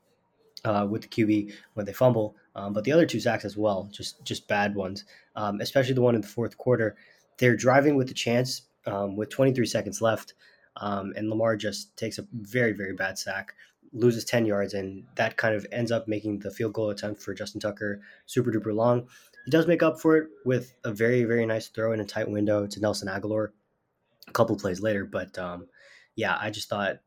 uh, 0.65 0.87
with 0.89 1.03
the 1.03 1.09
QB 1.09 1.53
when 1.75 1.87
they 1.87 1.93
fumble, 1.93 2.37
um, 2.55 2.73
but 2.73 2.85
the 2.85 2.93
other 2.93 3.07
two 3.07 3.21
sacks 3.21 3.45
as 3.45 3.57
well, 3.57 3.89
just 3.91 4.25
just 4.25 4.49
bad 4.49 4.75
ones. 4.75 5.05
Um, 5.37 5.61
especially 5.61 5.95
the 5.95 6.03
one 6.03 6.15
in 6.15 6.21
the 6.21 6.27
fourth 6.27 6.57
quarter, 6.57 6.97
they're 7.39 7.57
driving 7.57 7.97
with 7.97 8.09
the 8.09 8.15
chance 8.15 8.63
um, 8.87 9.17
with 9.17 9.29
23 9.31 9.67
seconds 9.67 10.01
left, 10.01 10.35
um, 10.77 11.13
and 11.17 11.29
Lamar 11.29 11.57
just 11.57 11.97
takes 11.97 12.19
a 12.19 12.27
very 12.33 12.73
very 12.73 12.95
bad 12.95 13.19
sack, 13.19 13.55
loses 13.93 14.25
10 14.25 14.47
yards, 14.47 14.75
and 14.75 15.05
that 15.17 15.37
kind 15.37 15.55
of 15.55 15.67
ends 15.73 15.91
up 15.91 16.09
making 16.09 16.39
the 16.39 16.51
field 16.51 16.75
goal 16.75 16.91
attempt 16.91 17.21
for 17.21 17.35
Justin 17.35 17.61
Tucker 17.61 18.01
super 18.27 18.53
duper 18.53 18.75
long. 18.75 19.09
He 19.45 19.51
does 19.51 19.67
make 19.67 19.83
up 19.83 20.01
for 20.01 20.17
it 20.17 20.29
with 20.45 20.75
a 20.85 20.93
very 20.93 21.25
very 21.25 21.47
nice 21.47 21.69
throw 21.69 21.93
in 21.93 22.01
a 22.01 22.05
tight 22.05 22.31
window 22.31 22.67
to 22.67 22.81
Nelson 22.81 23.09
Agholor 23.09 23.49
a 24.29 24.33
couple 24.33 24.57
plays 24.57 24.81
later, 24.81 25.05
but 25.05 25.37
um, 25.39 25.67
yeah, 26.15 26.37
I 26.41 26.51
just 26.51 26.69
thought 26.69 27.01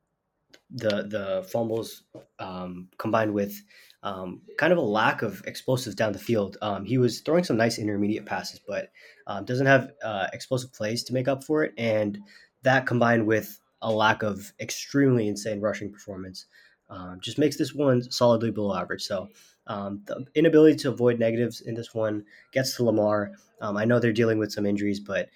the 0.70 1.04
the 1.04 1.48
fumbles 1.52 2.04
um, 2.40 2.90
combined 2.98 3.34
with 3.34 3.62
um, 4.04 4.42
kind 4.58 4.72
of 4.72 4.78
a 4.78 4.82
lack 4.82 5.22
of 5.22 5.42
explosives 5.46 5.96
down 5.96 6.14
the 6.14 6.20
field. 6.20 6.58
Um, 6.62 6.86
he 6.86 6.98
was 6.98 7.22
throwing 7.22 7.44
some 7.44 7.58
nice 7.58 7.80
intermediate 7.80 8.26
passes, 8.26 8.60
but 8.68 8.92
um, 9.28 9.46
doesn't 9.46 9.66
have 9.66 9.92
uh, 10.04 10.28
explosive 10.34 10.74
plays 10.74 11.04
to 11.06 11.14
make 11.14 11.28
up 11.28 11.44
for 11.44 11.64
it. 11.64 11.74
And 11.78 12.20
that 12.64 12.86
combined 12.86 13.26
with 13.26 13.60
a 13.82 13.92
lack 13.92 14.24
of 14.24 14.54
extremely 14.60 15.28
insane 15.28 15.60
rushing 15.60 15.92
performance 15.92 16.46
um, 16.90 17.20
just 17.20 17.40
makes 17.40 17.58
this 17.58 17.74
one 17.74 18.04
solidly 18.12 18.52
below 18.52 18.76
average. 18.76 19.04
So 19.04 19.30
um, 19.68 20.02
the 20.06 20.26
inability 20.36 20.78
to 20.78 20.90
avoid 20.90 21.20
negatives 21.20 21.62
in 21.62 21.76
this 21.76 21.94
one 21.94 22.26
gets 22.52 22.76
to 22.76 22.84
Lamar. 22.84 23.32
I 23.62 23.86
know 23.86 24.00
they're 24.00 24.14
dealing 24.14 24.38
with 24.38 24.52
some 24.52 24.66
injuries, 24.66 25.00
but 25.00 25.30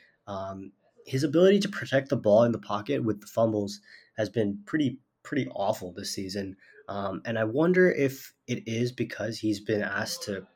his 1.05 1.23
ability 1.23 1.59
to 1.59 1.69
protect 1.69 2.09
the 2.09 2.15
ball 2.15 2.43
in 2.43 2.51
the 2.51 2.59
pocket 2.59 3.03
with 3.03 3.21
the 3.21 3.27
fumbles 3.27 3.81
has 4.17 4.29
been 4.29 4.59
pretty 4.65 4.99
pretty 5.23 5.47
awful 5.55 5.91
this 5.91 6.11
season. 6.11 6.55
Um, 6.87 7.21
and 7.25 7.37
I 7.37 7.43
wonder 7.43 7.91
if 7.91 8.33
it 8.47 8.67
is 8.67 8.91
because 8.91 9.37
he's 9.37 9.59
been 9.59 9.81
asked 9.81 10.23
to 10.23 10.47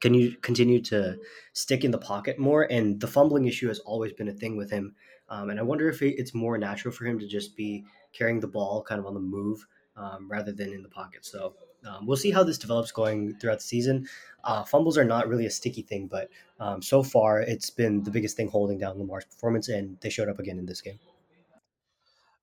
can 0.00 0.12
you 0.12 0.36
continue 0.42 0.80
to 0.82 1.16
stick 1.54 1.82
in 1.82 1.90
the 1.90 1.98
pocket 1.98 2.38
more 2.38 2.70
and 2.70 3.00
the 3.00 3.06
fumbling 3.06 3.46
issue 3.46 3.68
has 3.68 3.78
always 3.80 4.12
been 4.12 4.28
a 4.28 4.32
thing 4.32 4.54
with 4.54 4.70
him 4.70 4.94
um, 5.30 5.48
and 5.48 5.58
i 5.58 5.62
wonder 5.62 5.88
if 5.88 6.02
it's 6.02 6.34
more 6.34 6.58
natural 6.58 6.92
for 6.92 7.06
him 7.06 7.18
to 7.18 7.26
just 7.26 7.56
be 7.56 7.82
carrying 8.12 8.38
the 8.38 8.46
ball 8.46 8.82
kind 8.82 8.98
of 8.98 9.06
on 9.06 9.14
the 9.14 9.20
move 9.20 9.66
um, 9.96 10.30
rather 10.30 10.52
than 10.52 10.74
in 10.74 10.82
the 10.82 10.88
pocket 10.90 11.24
so 11.24 11.54
um, 11.86 12.06
we'll 12.06 12.16
see 12.16 12.30
how 12.30 12.42
this 12.42 12.58
develops 12.58 12.92
going 12.92 13.34
throughout 13.38 13.58
the 13.58 13.64
season. 13.64 14.06
Uh, 14.42 14.62
fumbles 14.62 14.98
are 14.98 15.04
not 15.04 15.28
really 15.28 15.46
a 15.46 15.50
sticky 15.50 15.82
thing 15.82 16.06
but 16.06 16.28
um, 16.60 16.82
so 16.82 17.02
far 17.02 17.40
it's 17.40 17.70
been 17.70 18.02
the 18.02 18.10
biggest 18.10 18.36
thing 18.36 18.48
holding 18.48 18.78
down 18.78 18.98
lamar's 18.98 19.24
performance 19.24 19.68
and 19.68 19.96
they 20.00 20.10
showed 20.10 20.28
up 20.28 20.38
again 20.38 20.58
in 20.58 20.66
this 20.66 20.80
game. 20.80 20.98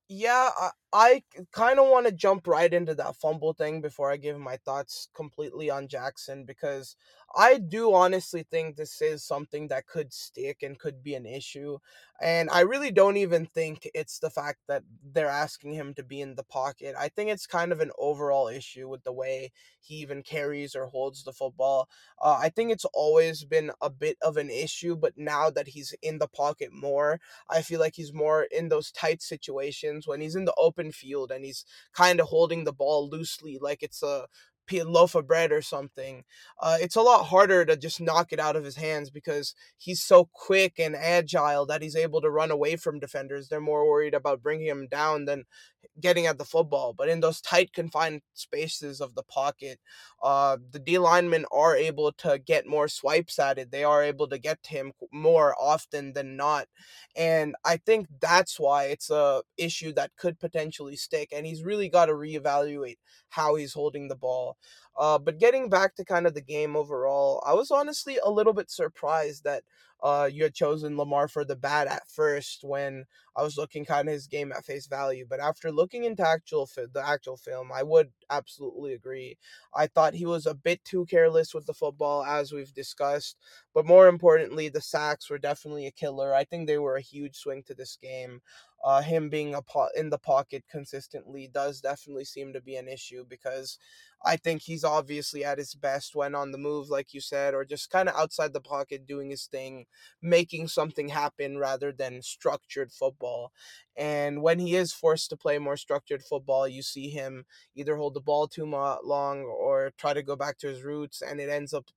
Yeah, 0.07 0.49
I, 0.93 1.23
kind 1.51 1.79
of 1.79 1.87
want 1.87 2.05
to 2.07 2.11
jump 2.11 2.47
right 2.47 2.73
into 2.73 2.93
that 2.95 3.15
fumble 3.15 3.53
thing 3.53 3.81
before 3.81 4.11
I 4.11 4.17
give 4.17 4.37
my 4.37 4.57
thoughts 4.57 5.07
completely 5.13 5.69
on 5.69 5.87
Jackson 5.87 6.43
because 6.43 6.95
I 7.35 7.59
do 7.59 7.93
honestly 7.93 8.43
think 8.43 8.75
this 8.75 9.01
is 9.01 9.23
something 9.23 9.69
that 9.69 9.87
could 9.87 10.11
stick 10.11 10.63
and 10.63 10.77
could 10.77 11.01
be 11.01 11.15
an 11.15 11.25
issue. 11.25 11.77
And 12.21 12.49
I 12.51 12.61
really 12.61 12.91
don't 12.91 13.17
even 13.17 13.45
think 13.45 13.89
it's 13.95 14.19
the 14.19 14.29
fact 14.29 14.59
that 14.67 14.83
they're 15.13 15.29
asking 15.29 15.73
him 15.73 15.93
to 15.95 16.03
be 16.03 16.21
in 16.21 16.35
the 16.35 16.43
pocket. 16.43 16.93
I 16.99 17.07
think 17.07 17.29
it's 17.29 17.47
kind 17.47 17.71
of 17.71 17.79
an 17.79 17.91
overall 17.97 18.47
issue 18.47 18.87
with 18.87 19.03
the 19.03 19.13
way 19.13 19.51
he 19.79 19.95
even 19.95 20.21
carries 20.21 20.75
or 20.75 20.85
holds 20.85 21.23
the 21.23 21.33
football. 21.33 21.89
Uh, 22.21 22.37
I 22.39 22.49
think 22.49 22.71
it's 22.71 22.85
always 22.93 23.43
been 23.43 23.71
a 23.81 23.89
bit 23.89 24.17
of 24.21 24.37
an 24.37 24.49
issue, 24.49 24.95
but 24.95 25.17
now 25.17 25.49
that 25.49 25.69
he's 25.69 25.95
in 26.01 26.19
the 26.19 26.27
pocket 26.27 26.71
more, 26.73 27.19
I 27.49 27.61
feel 27.61 27.79
like 27.79 27.95
he's 27.95 28.13
more 28.13 28.43
in 28.43 28.69
those 28.69 28.91
tight 28.91 29.21
situations 29.21 30.07
when 30.07 30.21
he's 30.21 30.35
in 30.35 30.45
the 30.45 30.53
open 30.57 30.80
field 30.89 31.29
and 31.29 31.43
he's 31.43 31.65
kind 31.93 32.21
of 32.21 32.27
holding 32.27 32.63
the 32.63 32.71
ball 32.71 33.09
loosely 33.09 33.57
like 33.61 33.83
it's 33.83 34.01
a 34.01 34.25
loaf 34.71 35.15
of 35.15 35.27
bread 35.27 35.51
or 35.51 35.61
something. 35.61 36.23
Uh, 36.61 36.77
it's 36.79 36.95
a 36.95 37.01
lot 37.01 37.25
harder 37.25 37.65
to 37.65 37.75
just 37.75 38.01
knock 38.01 38.31
it 38.31 38.39
out 38.39 38.55
of 38.55 38.63
his 38.63 38.75
hands 38.75 39.09
because 39.09 39.53
he's 39.77 40.01
so 40.01 40.29
quick 40.33 40.79
and 40.79 40.95
agile 40.95 41.65
that 41.65 41.81
he's 41.81 41.95
able 41.95 42.21
to 42.21 42.29
run 42.29 42.51
away 42.51 42.75
from 42.75 42.99
defenders. 42.99 43.47
They're 43.47 43.61
more 43.61 43.87
worried 43.89 44.13
about 44.13 44.41
bringing 44.41 44.67
him 44.67 44.87
down 44.89 45.25
than 45.25 45.43
getting 45.99 46.25
at 46.27 46.37
the 46.37 46.45
football. 46.45 46.93
But 46.93 47.09
in 47.09 47.19
those 47.19 47.41
tight, 47.41 47.73
confined 47.73 48.21
spaces 48.33 49.01
of 49.01 49.15
the 49.15 49.23
pocket, 49.23 49.79
uh, 50.23 50.57
the 50.71 50.79
D 50.79 50.97
linemen 50.97 51.45
are 51.51 51.75
able 51.75 52.11
to 52.13 52.39
get 52.39 52.67
more 52.67 52.87
swipes 52.87 53.39
at 53.39 53.57
it. 53.57 53.71
They 53.71 53.83
are 53.83 54.03
able 54.03 54.27
to 54.29 54.37
get 54.37 54.61
to 54.63 54.69
him 54.69 54.93
more 55.11 55.55
often 55.59 56.13
than 56.13 56.37
not. 56.37 56.67
And 57.15 57.55
I 57.65 57.77
think 57.77 58.07
that's 58.19 58.59
why 58.59 58.85
it's 58.85 59.09
a 59.09 59.41
issue 59.57 59.93
that 59.93 60.11
could 60.17 60.39
potentially 60.39 60.95
stick. 60.95 61.29
And 61.31 61.45
he's 61.45 61.63
really 61.63 61.89
got 61.89 62.05
to 62.07 62.13
reevaluate 62.13 62.97
how 63.31 63.55
he's 63.55 63.73
holding 63.73 64.07
the 64.07 64.15
ball. 64.15 64.57
Uh, 64.97 65.17
but 65.17 65.39
getting 65.39 65.69
back 65.69 65.95
to 65.95 66.05
kind 66.05 66.27
of 66.27 66.33
the 66.33 66.41
game 66.41 66.75
overall, 66.75 67.43
I 67.45 67.53
was 67.53 67.71
honestly 67.71 68.19
a 68.23 68.29
little 68.29 68.53
bit 68.53 68.69
surprised 68.69 69.43
that 69.45 69.63
uh, 70.03 70.27
you 70.31 70.43
had 70.43 70.53
chosen 70.53 70.97
Lamar 70.97 71.27
for 71.27 71.45
the 71.45 71.55
bat 71.55 71.87
at 71.87 72.07
first 72.09 72.63
when 72.63 73.05
I 73.37 73.43
was 73.43 73.55
looking 73.57 73.85
kind 73.85 74.07
of 74.07 74.13
his 74.13 74.27
game 74.27 74.51
at 74.51 74.65
face 74.65 74.87
value. 74.87 75.25
But 75.29 75.39
after 75.39 75.71
looking 75.71 76.03
into 76.03 76.27
actual 76.27 76.65
fi- 76.65 76.87
the 76.91 77.07
actual 77.07 77.37
film, 77.37 77.71
I 77.71 77.83
would 77.83 78.11
absolutely 78.29 78.93
agree. 78.93 79.37
I 79.75 79.87
thought 79.87 80.15
he 80.15 80.25
was 80.25 80.45
a 80.47 80.55
bit 80.55 80.83
too 80.83 81.05
careless 81.05 81.53
with 81.53 81.67
the 81.67 81.73
football, 81.73 82.23
as 82.23 82.51
we've 82.51 82.73
discussed. 82.73 83.37
But 83.73 83.85
more 83.85 84.07
importantly, 84.07 84.69
the 84.69 84.81
sacks 84.81 85.29
were 85.29 85.37
definitely 85.37 85.85
a 85.87 85.91
killer. 85.91 86.33
I 86.33 86.43
think 86.45 86.67
they 86.67 86.79
were 86.79 86.95
a 86.95 87.01
huge 87.01 87.35
swing 87.37 87.63
to 87.67 87.75
this 87.75 87.95
game. 88.01 88.41
Uh, 88.83 89.01
him 89.01 89.29
being 89.29 89.53
a 89.53 89.61
po- 89.61 89.89
in 89.95 90.09
the 90.09 90.17
pocket 90.17 90.63
consistently 90.69 91.47
does 91.47 91.81
definitely 91.81 92.25
seem 92.25 92.53
to 92.53 92.61
be 92.61 92.75
an 92.75 92.87
issue 92.87 93.23
because 93.27 93.77
I 94.23 94.37
think 94.37 94.61
he's 94.61 94.83
obviously 94.83 95.43
at 95.43 95.57
his 95.57 95.73
best 95.75 96.15
when 96.15 96.35
on 96.35 96.51
the 96.51 96.57
move, 96.57 96.89
like 96.89 97.13
you 97.13 97.21
said, 97.21 97.53
or 97.53 97.65
just 97.65 97.89
kind 97.89 98.07
of 98.09 98.15
outside 98.15 98.53
the 98.53 98.61
pocket 98.61 99.05
doing 99.07 99.29
his 99.31 99.45
thing, 99.45 99.85
making 100.21 100.67
something 100.67 101.09
happen 101.09 101.57
rather 101.57 101.91
than 101.91 102.21
structured 102.21 102.91
football. 102.91 103.51
And 103.95 104.41
when 104.41 104.59
he 104.59 104.75
is 104.75 104.93
forced 104.93 105.29
to 105.31 105.37
play 105.37 105.57
more 105.59 105.77
structured 105.77 106.23
football, 106.23 106.67
you 106.67 106.81
see 106.81 107.09
him 107.09 107.45
either 107.75 107.97
hold 107.97 108.13
the 108.13 108.21
ball 108.21 108.47
too 108.47 108.65
long 108.65 109.41
or 109.43 109.91
try 109.97 110.13
to 110.13 110.23
go 110.23 110.35
back 110.35 110.57
to 110.59 110.67
his 110.67 110.83
roots, 110.83 111.21
and 111.21 111.39
it 111.39 111.49
ends 111.49 111.73
up 111.73 111.89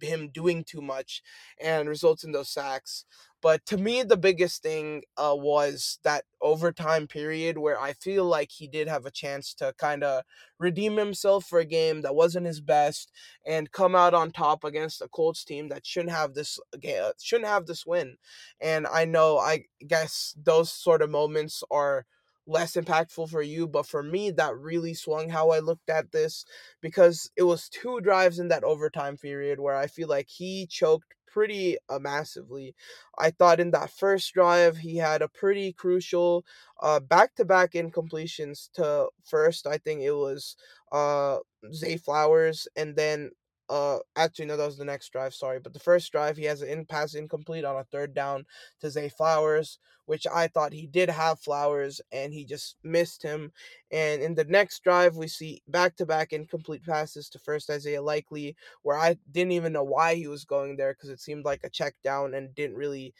him 0.00 0.28
doing 0.28 0.64
too 0.64 0.80
much 0.80 1.22
and 1.60 1.88
results 1.88 2.24
in 2.24 2.32
those 2.32 2.50
sacks. 2.50 3.04
But 3.42 3.64
to 3.66 3.76
me, 3.76 4.02
the 4.02 4.16
biggest 4.16 4.62
thing 4.62 5.02
uh, 5.16 5.34
was 5.36 5.98
that 6.02 6.24
overtime 6.40 7.06
period 7.06 7.58
where 7.58 7.80
I 7.80 7.92
feel 7.92 8.24
like 8.24 8.50
he 8.50 8.66
did 8.66 8.88
have 8.88 9.06
a 9.06 9.10
chance 9.10 9.54
to 9.54 9.74
kind 9.78 10.02
of 10.02 10.22
redeem 10.58 10.96
himself 10.96 11.44
for 11.44 11.58
a 11.58 11.64
game 11.64 12.00
that 12.00 12.14
wasn't 12.14 12.46
his 12.46 12.60
best 12.60 13.12
and 13.44 13.70
come 13.70 13.94
out 13.94 14.14
on 14.14 14.30
top 14.30 14.64
against 14.64 15.02
a 15.02 15.08
Colts 15.08 15.44
team 15.44 15.68
that 15.68 15.86
shouldn't 15.86 16.14
have 16.14 16.34
this 16.34 16.58
uh, 16.74 17.12
shouldn't 17.22 17.48
have 17.48 17.66
this 17.66 17.86
win. 17.86 18.16
And 18.60 18.86
I 18.86 19.04
know, 19.04 19.38
I 19.38 19.64
guess 19.86 20.34
those 20.42 20.72
sort 20.72 21.02
of 21.02 21.10
moments 21.10 21.62
are 21.70 22.06
less 22.46 22.74
impactful 22.74 23.28
for 23.30 23.42
you, 23.42 23.66
but 23.66 23.86
for 23.86 24.02
me, 24.02 24.30
that 24.32 24.56
really 24.56 24.94
swung 24.94 25.28
how 25.30 25.50
I 25.50 25.58
looked 25.58 25.90
at 25.90 26.12
this 26.12 26.44
because 26.80 27.30
it 27.36 27.42
was 27.42 27.68
two 27.68 28.00
drives 28.00 28.38
in 28.38 28.48
that 28.48 28.64
overtime 28.64 29.16
period 29.16 29.60
where 29.60 29.76
I 29.76 29.86
feel 29.86 30.08
like 30.08 30.28
he 30.28 30.66
choked 30.66 31.14
pretty 31.26 31.76
uh, 31.88 31.98
massively. 31.98 32.74
I 33.18 33.30
thought 33.30 33.60
in 33.60 33.70
that 33.72 33.90
first 33.90 34.32
drive 34.32 34.78
he 34.78 34.96
had 34.96 35.22
a 35.22 35.28
pretty 35.28 35.72
crucial 35.72 36.44
uh, 36.82 37.00
back-to-back 37.00 37.72
incompletions 37.72 38.70
to 38.74 39.08
first 39.24 39.66
I 39.66 39.78
think 39.78 40.00
it 40.02 40.12
was 40.12 40.56
uh 40.92 41.38
Zay 41.72 41.96
Flowers 41.96 42.68
and 42.76 42.96
then 42.96 43.30
uh 43.68 43.98
actually 44.14 44.46
no 44.46 44.56
that 44.56 44.66
was 44.66 44.78
the 44.78 44.84
next 44.84 45.10
drive 45.10 45.34
sorry 45.34 45.58
but 45.58 45.72
the 45.72 45.80
first 45.80 46.12
drive 46.12 46.36
he 46.36 46.44
has 46.44 46.62
an 46.62 46.68
in 46.68 46.84
pass 46.84 47.14
incomplete 47.14 47.64
on 47.64 47.76
a 47.76 47.84
third 47.84 48.14
down 48.14 48.44
to 48.80 48.90
Zay 48.90 49.08
Flowers 49.08 49.78
which 50.06 50.24
I 50.32 50.46
thought 50.46 50.72
he 50.72 50.86
did 50.86 51.10
have 51.10 51.40
Flowers 51.40 52.00
and 52.12 52.32
he 52.32 52.44
just 52.44 52.76
missed 52.84 53.22
him 53.22 53.52
and 53.90 54.22
in 54.22 54.34
the 54.36 54.44
next 54.44 54.84
drive 54.84 55.16
we 55.16 55.26
see 55.26 55.62
back 55.66 55.96
to 55.96 56.06
back 56.06 56.32
incomplete 56.32 56.84
passes 56.84 57.28
to 57.30 57.38
first 57.40 57.68
Isaiah 57.70 58.02
Likely 58.02 58.56
where 58.82 58.96
I 58.96 59.16
didn't 59.32 59.52
even 59.52 59.72
know 59.72 59.84
why 59.84 60.14
he 60.14 60.28
was 60.28 60.44
going 60.44 60.76
there 60.76 60.92
because 60.94 61.10
it 61.10 61.20
seemed 61.20 61.44
like 61.44 61.60
a 61.64 61.70
check 61.70 61.94
down 62.04 62.34
and 62.34 62.54
didn't 62.54 62.76
really 62.76 63.14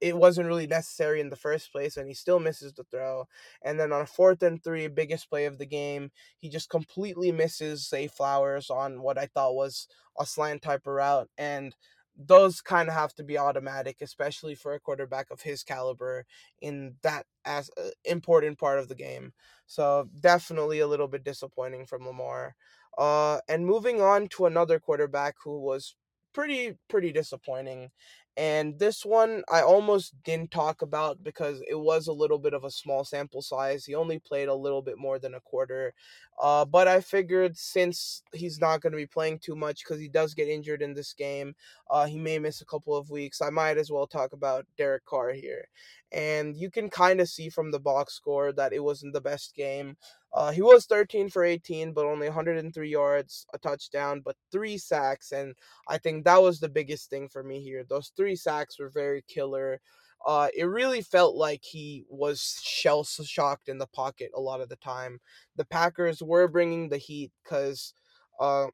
it 0.00 0.16
wasn't 0.16 0.46
really 0.46 0.66
necessary 0.66 1.20
in 1.20 1.30
the 1.30 1.36
first 1.36 1.70
place 1.70 1.96
and 1.96 2.08
he 2.08 2.14
still 2.14 2.40
misses 2.40 2.72
the 2.72 2.84
throw 2.84 3.24
and 3.62 3.78
then 3.78 3.92
on 3.92 4.00
a 4.00 4.06
fourth 4.06 4.42
and 4.42 4.62
three 4.62 4.88
biggest 4.88 5.30
play 5.30 5.44
of 5.44 5.58
the 5.58 5.66
game 5.66 6.10
he 6.38 6.48
just 6.48 6.68
completely 6.70 7.30
misses 7.30 7.88
Zay 7.88 8.08
Flowers 8.08 8.70
on 8.70 9.00
what 9.02 9.18
i 9.18 9.26
thought 9.26 9.54
was 9.54 9.86
a 10.18 10.26
slant 10.26 10.62
type 10.62 10.86
of 10.86 10.94
route 10.94 11.28
and 11.38 11.74
those 12.20 12.60
kind 12.60 12.88
of 12.88 12.94
have 12.94 13.14
to 13.14 13.22
be 13.22 13.38
automatic, 13.38 13.98
especially 14.00 14.56
for 14.56 14.74
a 14.74 14.80
quarterback 14.80 15.30
of 15.30 15.40
his 15.42 15.62
caliber 15.62 16.26
in 16.60 16.96
that 17.02 17.26
as 17.44 17.70
uh, 17.78 17.90
important 18.04 18.58
part 18.58 18.80
of 18.80 18.88
the 18.88 18.94
game. 18.96 19.32
So 19.66 20.08
definitely 20.20 20.80
a 20.80 20.88
little 20.88 21.06
bit 21.06 21.22
disappointing 21.22 21.86
from 21.86 22.06
Lamar. 22.06 22.56
Uh, 22.96 23.38
and 23.48 23.64
moving 23.64 24.00
on 24.00 24.26
to 24.30 24.46
another 24.46 24.80
quarterback 24.80 25.36
who 25.44 25.60
was 25.60 25.94
pretty 26.34 26.76
pretty 26.88 27.12
disappointing. 27.12 27.90
And 28.38 28.78
this 28.78 29.04
one 29.04 29.42
I 29.50 29.62
almost 29.62 30.14
didn't 30.22 30.52
talk 30.52 30.82
about 30.82 31.24
because 31.24 31.60
it 31.68 31.74
was 31.74 32.06
a 32.06 32.12
little 32.12 32.38
bit 32.38 32.54
of 32.54 32.62
a 32.62 32.70
small 32.70 33.04
sample 33.04 33.42
size. 33.42 33.84
He 33.84 33.96
only 33.96 34.20
played 34.20 34.46
a 34.46 34.54
little 34.54 34.80
bit 34.80 34.96
more 34.96 35.18
than 35.18 35.34
a 35.34 35.40
quarter. 35.40 35.92
Uh, 36.40 36.64
but 36.64 36.86
I 36.86 37.00
figured 37.00 37.56
since 37.56 38.22
he's 38.32 38.60
not 38.60 38.80
going 38.80 38.92
to 38.92 38.96
be 38.96 39.06
playing 39.06 39.40
too 39.40 39.56
much 39.56 39.82
because 39.82 40.00
he 40.00 40.06
does 40.08 40.34
get 40.34 40.46
injured 40.46 40.82
in 40.82 40.94
this 40.94 41.12
game, 41.12 41.56
uh, 41.90 42.06
he 42.06 42.16
may 42.16 42.38
miss 42.38 42.60
a 42.60 42.66
couple 42.66 42.96
of 42.96 43.10
weeks. 43.10 43.42
I 43.42 43.50
might 43.50 43.76
as 43.76 43.90
well 43.90 44.06
talk 44.06 44.32
about 44.32 44.66
Derek 44.76 45.04
Carr 45.04 45.32
here. 45.32 45.66
And 46.12 46.56
you 46.56 46.70
can 46.70 46.88
kind 46.90 47.20
of 47.20 47.28
see 47.28 47.48
from 47.48 47.72
the 47.72 47.80
box 47.80 48.14
score 48.14 48.52
that 48.52 48.72
it 48.72 48.84
wasn't 48.84 49.14
the 49.14 49.20
best 49.20 49.56
game. 49.56 49.96
Uh, 50.32 50.50
he 50.52 50.62
was 50.62 50.86
13 50.86 51.30
for 51.30 51.44
18, 51.44 51.92
but 51.92 52.04
only 52.04 52.26
103 52.28 52.88
yards, 52.88 53.46
a 53.54 53.58
touchdown, 53.58 54.20
but 54.24 54.36
three 54.52 54.76
sacks. 54.76 55.32
And 55.32 55.54
I 55.88 55.98
think 55.98 56.24
that 56.24 56.42
was 56.42 56.60
the 56.60 56.68
biggest 56.68 57.10
thing 57.10 57.28
for 57.28 57.42
me 57.42 57.62
here. 57.62 57.84
Those 57.88 58.12
three 58.16 58.36
sacks 58.36 58.78
were 58.78 58.90
very 58.90 59.24
killer. 59.26 59.80
Uh, 60.26 60.48
it 60.56 60.64
really 60.64 61.00
felt 61.00 61.36
like 61.36 61.62
he 61.62 62.04
was 62.10 62.60
shell 62.62 63.04
shocked 63.04 63.68
in 63.68 63.78
the 63.78 63.86
pocket 63.86 64.30
a 64.34 64.40
lot 64.40 64.60
of 64.60 64.68
the 64.68 64.76
time. 64.76 65.20
The 65.56 65.64
Packers 65.64 66.22
were 66.22 66.48
bringing 66.48 66.88
the 66.88 66.98
heat 66.98 67.32
because 67.44 67.94
uh, 68.40 68.66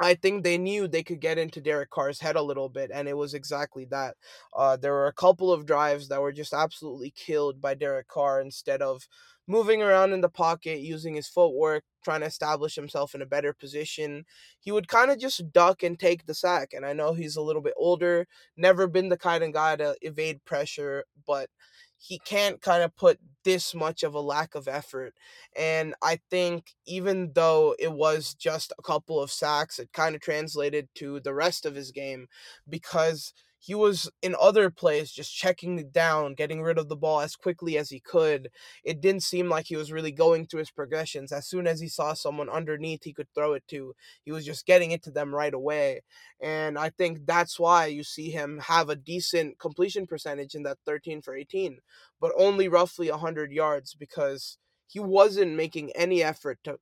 I 0.00 0.14
think 0.14 0.44
they 0.44 0.58
knew 0.58 0.86
they 0.86 1.02
could 1.02 1.20
get 1.20 1.38
into 1.38 1.60
Derek 1.60 1.90
Carr's 1.90 2.20
head 2.20 2.36
a 2.36 2.42
little 2.42 2.68
bit, 2.68 2.90
and 2.92 3.08
it 3.08 3.16
was 3.16 3.34
exactly 3.34 3.86
that. 3.86 4.14
Uh, 4.56 4.76
there 4.76 4.92
were 4.92 5.08
a 5.08 5.12
couple 5.12 5.52
of 5.52 5.66
drives 5.66 6.08
that 6.08 6.20
were 6.20 6.32
just 6.32 6.52
absolutely 6.52 7.10
killed 7.10 7.60
by 7.60 7.74
Derek 7.74 8.06
Carr 8.06 8.40
instead 8.40 8.80
of 8.82 9.08
moving 9.48 9.82
around 9.82 10.12
in 10.12 10.20
the 10.20 10.28
pocket, 10.28 10.80
using 10.80 11.14
his 11.14 11.26
footwork, 11.26 11.82
trying 12.04 12.20
to 12.20 12.26
establish 12.26 12.76
himself 12.76 13.14
in 13.14 13.22
a 13.22 13.26
better 13.26 13.52
position. 13.52 14.24
He 14.60 14.70
would 14.70 14.88
kind 14.88 15.10
of 15.10 15.18
just 15.18 15.52
duck 15.52 15.82
and 15.82 15.98
take 15.98 16.26
the 16.26 16.34
sack. 16.34 16.72
And 16.74 16.86
I 16.86 16.92
know 16.92 17.14
he's 17.14 17.36
a 17.36 17.42
little 17.42 17.62
bit 17.62 17.74
older, 17.76 18.26
never 18.56 18.86
been 18.86 19.08
the 19.08 19.16
kind 19.16 19.42
of 19.42 19.52
guy 19.52 19.76
to 19.76 19.96
evade 20.02 20.44
pressure, 20.44 21.04
but 21.26 21.48
he 21.96 22.18
can't 22.20 22.62
kind 22.62 22.82
of 22.82 22.94
put 22.96 23.18
this 23.44 23.74
much 23.74 24.02
of 24.04 24.14
a 24.14 24.20
lack 24.20 24.54
of 24.54 24.68
effort. 24.68 25.14
And 25.56 25.94
I 26.02 26.20
think 26.30 26.74
even 26.86 27.32
though 27.34 27.74
it 27.78 27.92
was 27.92 28.34
just 28.34 28.72
a 28.78 28.82
couple 28.82 29.20
of 29.20 29.32
sacks, 29.32 29.78
it 29.80 29.92
kind 29.92 30.14
of 30.14 30.20
translated 30.20 30.88
to 30.96 31.20
the 31.20 31.34
rest 31.34 31.66
of 31.66 31.74
his 31.74 31.90
game 31.90 32.28
because 32.68 33.32
he 33.58 33.74
was 33.74 34.10
in 34.22 34.36
other 34.40 34.70
plays 34.70 35.10
just 35.10 35.34
checking 35.34 35.78
it 35.78 35.92
down, 35.92 36.34
getting 36.34 36.62
rid 36.62 36.78
of 36.78 36.88
the 36.88 36.96
ball 36.96 37.20
as 37.20 37.36
quickly 37.36 37.76
as 37.76 37.90
he 37.90 38.00
could. 38.00 38.50
It 38.84 39.00
didn't 39.00 39.22
seem 39.22 39.48
like 39.48 39.66
he 39.66 39.76
was 39.76 39.92
really 39.92 40.12
going 40.12 40.46
through 40.46 40.60
his 40.60 40.70
progressions. 40.70 41.32
As 41.32 41.46
soon 41.46 41.66
as 41.66 41.80
he 41.80 41.88
saw 41.88 42.14
someone 42.14 42.48
underneath 42.48 43.04
he 43.04 43.12
could 43.12 43.28
throw 43.34 43.54
it 43.54 43.64
to, 43.68 43.94
he 44.24 44.32
was 44.32 44.44
just 44.44 44.66
getting 44.66 44.92
it 44.92 45.02
to 45.04 45.10
them 45.10 45.34
right 45.34 45.54
away. 45.54 46.02
And 46.40 46.78
I 46.78 46.90
think 46.90 47.26
that's 47.26 47.58
why 47.58 47.86
you 47.86 48.04
see 48.04 48.30
him 48.30 48.60
have 48.60 48.88
a 48.88 48.96
decent 48.96 49.58
completion 49.58 50.06
percentage 50.06 50.54
in 50.54 50.62
that 50.62 50.78
13 50.86 51.22
for 51.22 51.34
18, 51.34 51.78
but 52.20 52.32
only 52.38 52.68
roughly 52.68 53.10
100 53.10 53.52
yards 53.52 53.94
because 53.94 54.58
he 54.86 55.00
wasn't 55.00 55.54
making 55.54 55.90
any 55.92 56.22
effort 56.22 56.58
to 56.64 56.78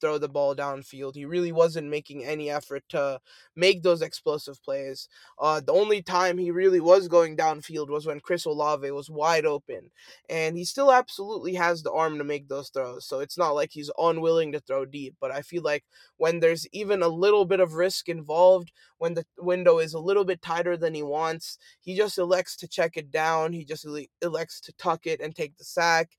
throw 0.00 0.18
the 0.18 0.28
ball 0.28 0.54
downfield. 0.54 1.14
He 1.14 1.24
really 1.24 1.52
wasn't 1.52 1.88
making 1.88 2.24
any 2.24 2.50
effort 2.50 2.82
to 2.90 3.20
make 3.54 3.82
those 3.82 4.02
explosive 4.02 4.62
plays. 4.62 5.08
Uh, 5.38 5.60
the 5.60 5.72
only 5.72 6.02
time 6.02 6.38
he 6.38 6.50
really 6.50 6.80
was 6.80 7.08
going 7.08 7.36
downfield 7.36 7.88
was 7.88 8.06
when 8.06 8.20
Chris 8.20 8.44
Olave 8.44 8.90
was 8.90 9.10
wide 9.10 9.46
open, 9.46 9.90
and 10.28 10.56
he 10.56 10.64
still 10.64 10.92
absolutely 10.92 11.54
has 11.54 11.82
the 11.82 11.92
arm 11.92 12.18
to 12.18 12.24
make 12.24 12.48
those 12.48 12.70
throws. 12.70 13.06
So 13.06 13.20
it's 13.20 13.38
not 13.38 13.54
like 13.54 13.70
he's 13.72 13.90
unwilling 13.98 14.52
to 14.52 14.60
throw 14.60 14.84
deep. 14.84 15.14
But 15.20 15.30
I 15.30 15.42
feel 15.42 15.62
like 15.62 15.84
when 16.16 16.40
there's 16.40 16.66
even 16.72 17.02
a 17.02 17.08
little 17.08 17.44
bit 17.44 17.60
of 17.60 17.74
risk 17.74 18.08
involved, 18.08 18.72
when 18.98 19.14
the 19.14 19.24
window 19.38 19.78
is 19.78 19.94
a 19.94 20.00
little 20.00 20.24
bit 20.24 20.42
tighter 20.42 20.76
than 20.76 20.94
he 20.94 21.02
wants, 21.02 21.58
he 21.80 21.96
just 21.96 22.18
elects 22.18 22.56
to 22.56 22.68
check 22.68 22.96
it 22.96 23.10
down. 23.10 23.52
He 23.52 23.64
just 23.64 23.86
elects 24.22 24.60
to 24.62 24.72
tuck 24.72 25.06
it 25.06 25.20
and 25.20 25.34
take 25.34 25.56
the 25.56 25.64
sack 25.64 26.10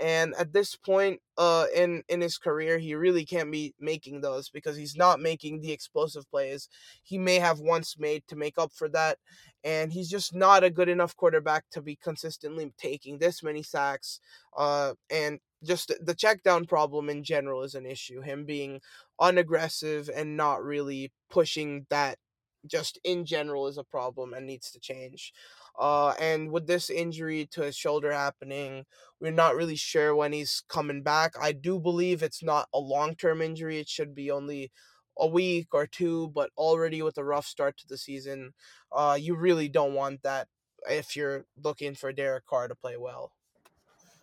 and 0.00 0.34
at 0.38 0.52
this 0.52 0.76
point 0.76 1.20
uh 1.38 1.66
in 1.74 2.02
in 2.08 2.20
his 2.20 2.38
career 2.38 2.78
he 2.78 2.94
really 2.94 3.24
can't 3.24 3.50
be 3.50 3.74
making 3.80 4.20
those 4.20 4.48
because 4.50 4.76
he's 4.76 4.96
not 4.96 5.20
making 5.20 5.60
the 5.60 5.72
explosive 5.72 6.28
plays. 6.30 6.68
He 7.02 7.18
may 7.18 7.38
have 7.38 7.60
once 7.60 7.98
made 7.98 8.22
to 8.28 8.36
make 8.36 8.58
up 8.58 8.72
for 8.72 8.88
that 8.90 9.18
and 9.64 9.92
he's 9.92 10.08
just 10.08 10.34
not 10.34 10.64
a 10.64 10.70
good 10.70 10.88
enough 10.88 11.16
quarterback 11.16 11.64
to 11.72 11.82
be 11.82 11.96
consistently 11.96 12.72
taking 12.78 13.18
this 13.18 13.42
many 13.42 13.62
sacks 13.62 14.20
uh 14.56 14.94
and 15.10 15.40
just 15.64 15.92
the 16.04 16.14
check 16.14 16.42
down 16.42 16.66
problem 16.66 17.08
in 17.08 17.24
general 17.24 17.62
is 17.62 17.74
an 17.74 17.86
issue 17.86 18.20
him 18.20 18.44
being 18.44 18.80
unaggressive 19.20 20.10
and 20.14 20.36
not 20.36 20.62
really 20.62 21.10
pushing 21.30 21.86
that 21.90 22.18
just 22.66 22.98
in 23.04 23.24
general 23.24 23.66
is 23.66 23.78
a 23.78 23.84
problem 23.84 24.34
and 24.34 24.46
needs 24.46 24.70
to 24.70 24.80
change 24.80 25.32
uh, 25.78 26.14
and 26.20 26.50
with 26.50 26.66
this 26.66 26.90
injury 26.90 27.46
to 27.52 27.62
his 27.62 27.76
shoulder 27.76 28.12
happening, 28.12 28.84
we're 29.20 29.32
not 29.32 29.56
really 29.56 29.76
sure 29.76 30.14
when 30.14 30.32
he's 30.32 30.62
coming 30.68 31.02
back. 31.02 31.34
I 31.40 31.52
do 31.52 31.78
believe 31.78 32.22
it's 32.22 32.42
not 32.42 32.68
a 32.72 32.78
long 32.78 33.14
term 33.14 33.42
injury. 33.42 33.78
It 33.78 33.88
should 33.88 34.14
be 34.14 34.30
only 34.30 34.70
a 35.18 35.26
week 35.26 35.68
or 35.72 35.86
two, 35.86 36.28
but 36.34 36.50
already 36.56 37.02
with 37.02 37.18
a 37.18 37.24
rough 37.24 37.46
start 37.46 37.76
to 37.78 37.88
the 37.88 37.98
season, 37.98 38.52
uh, 38.92 39.16
you 39.18 39.34
really 39.34 39.68
don't 39.68 39.94
want 39.94 40.22
that 40.22 40.48
if 40.88 41.16
you're 41.16 41.46
looking 41.62 41.94
for 41.94 42.12
Derek 42.12 42.46
Carr 42.46 42.68
to 42.68 42.74
play 42.74 42.96
well. 42.96 43.32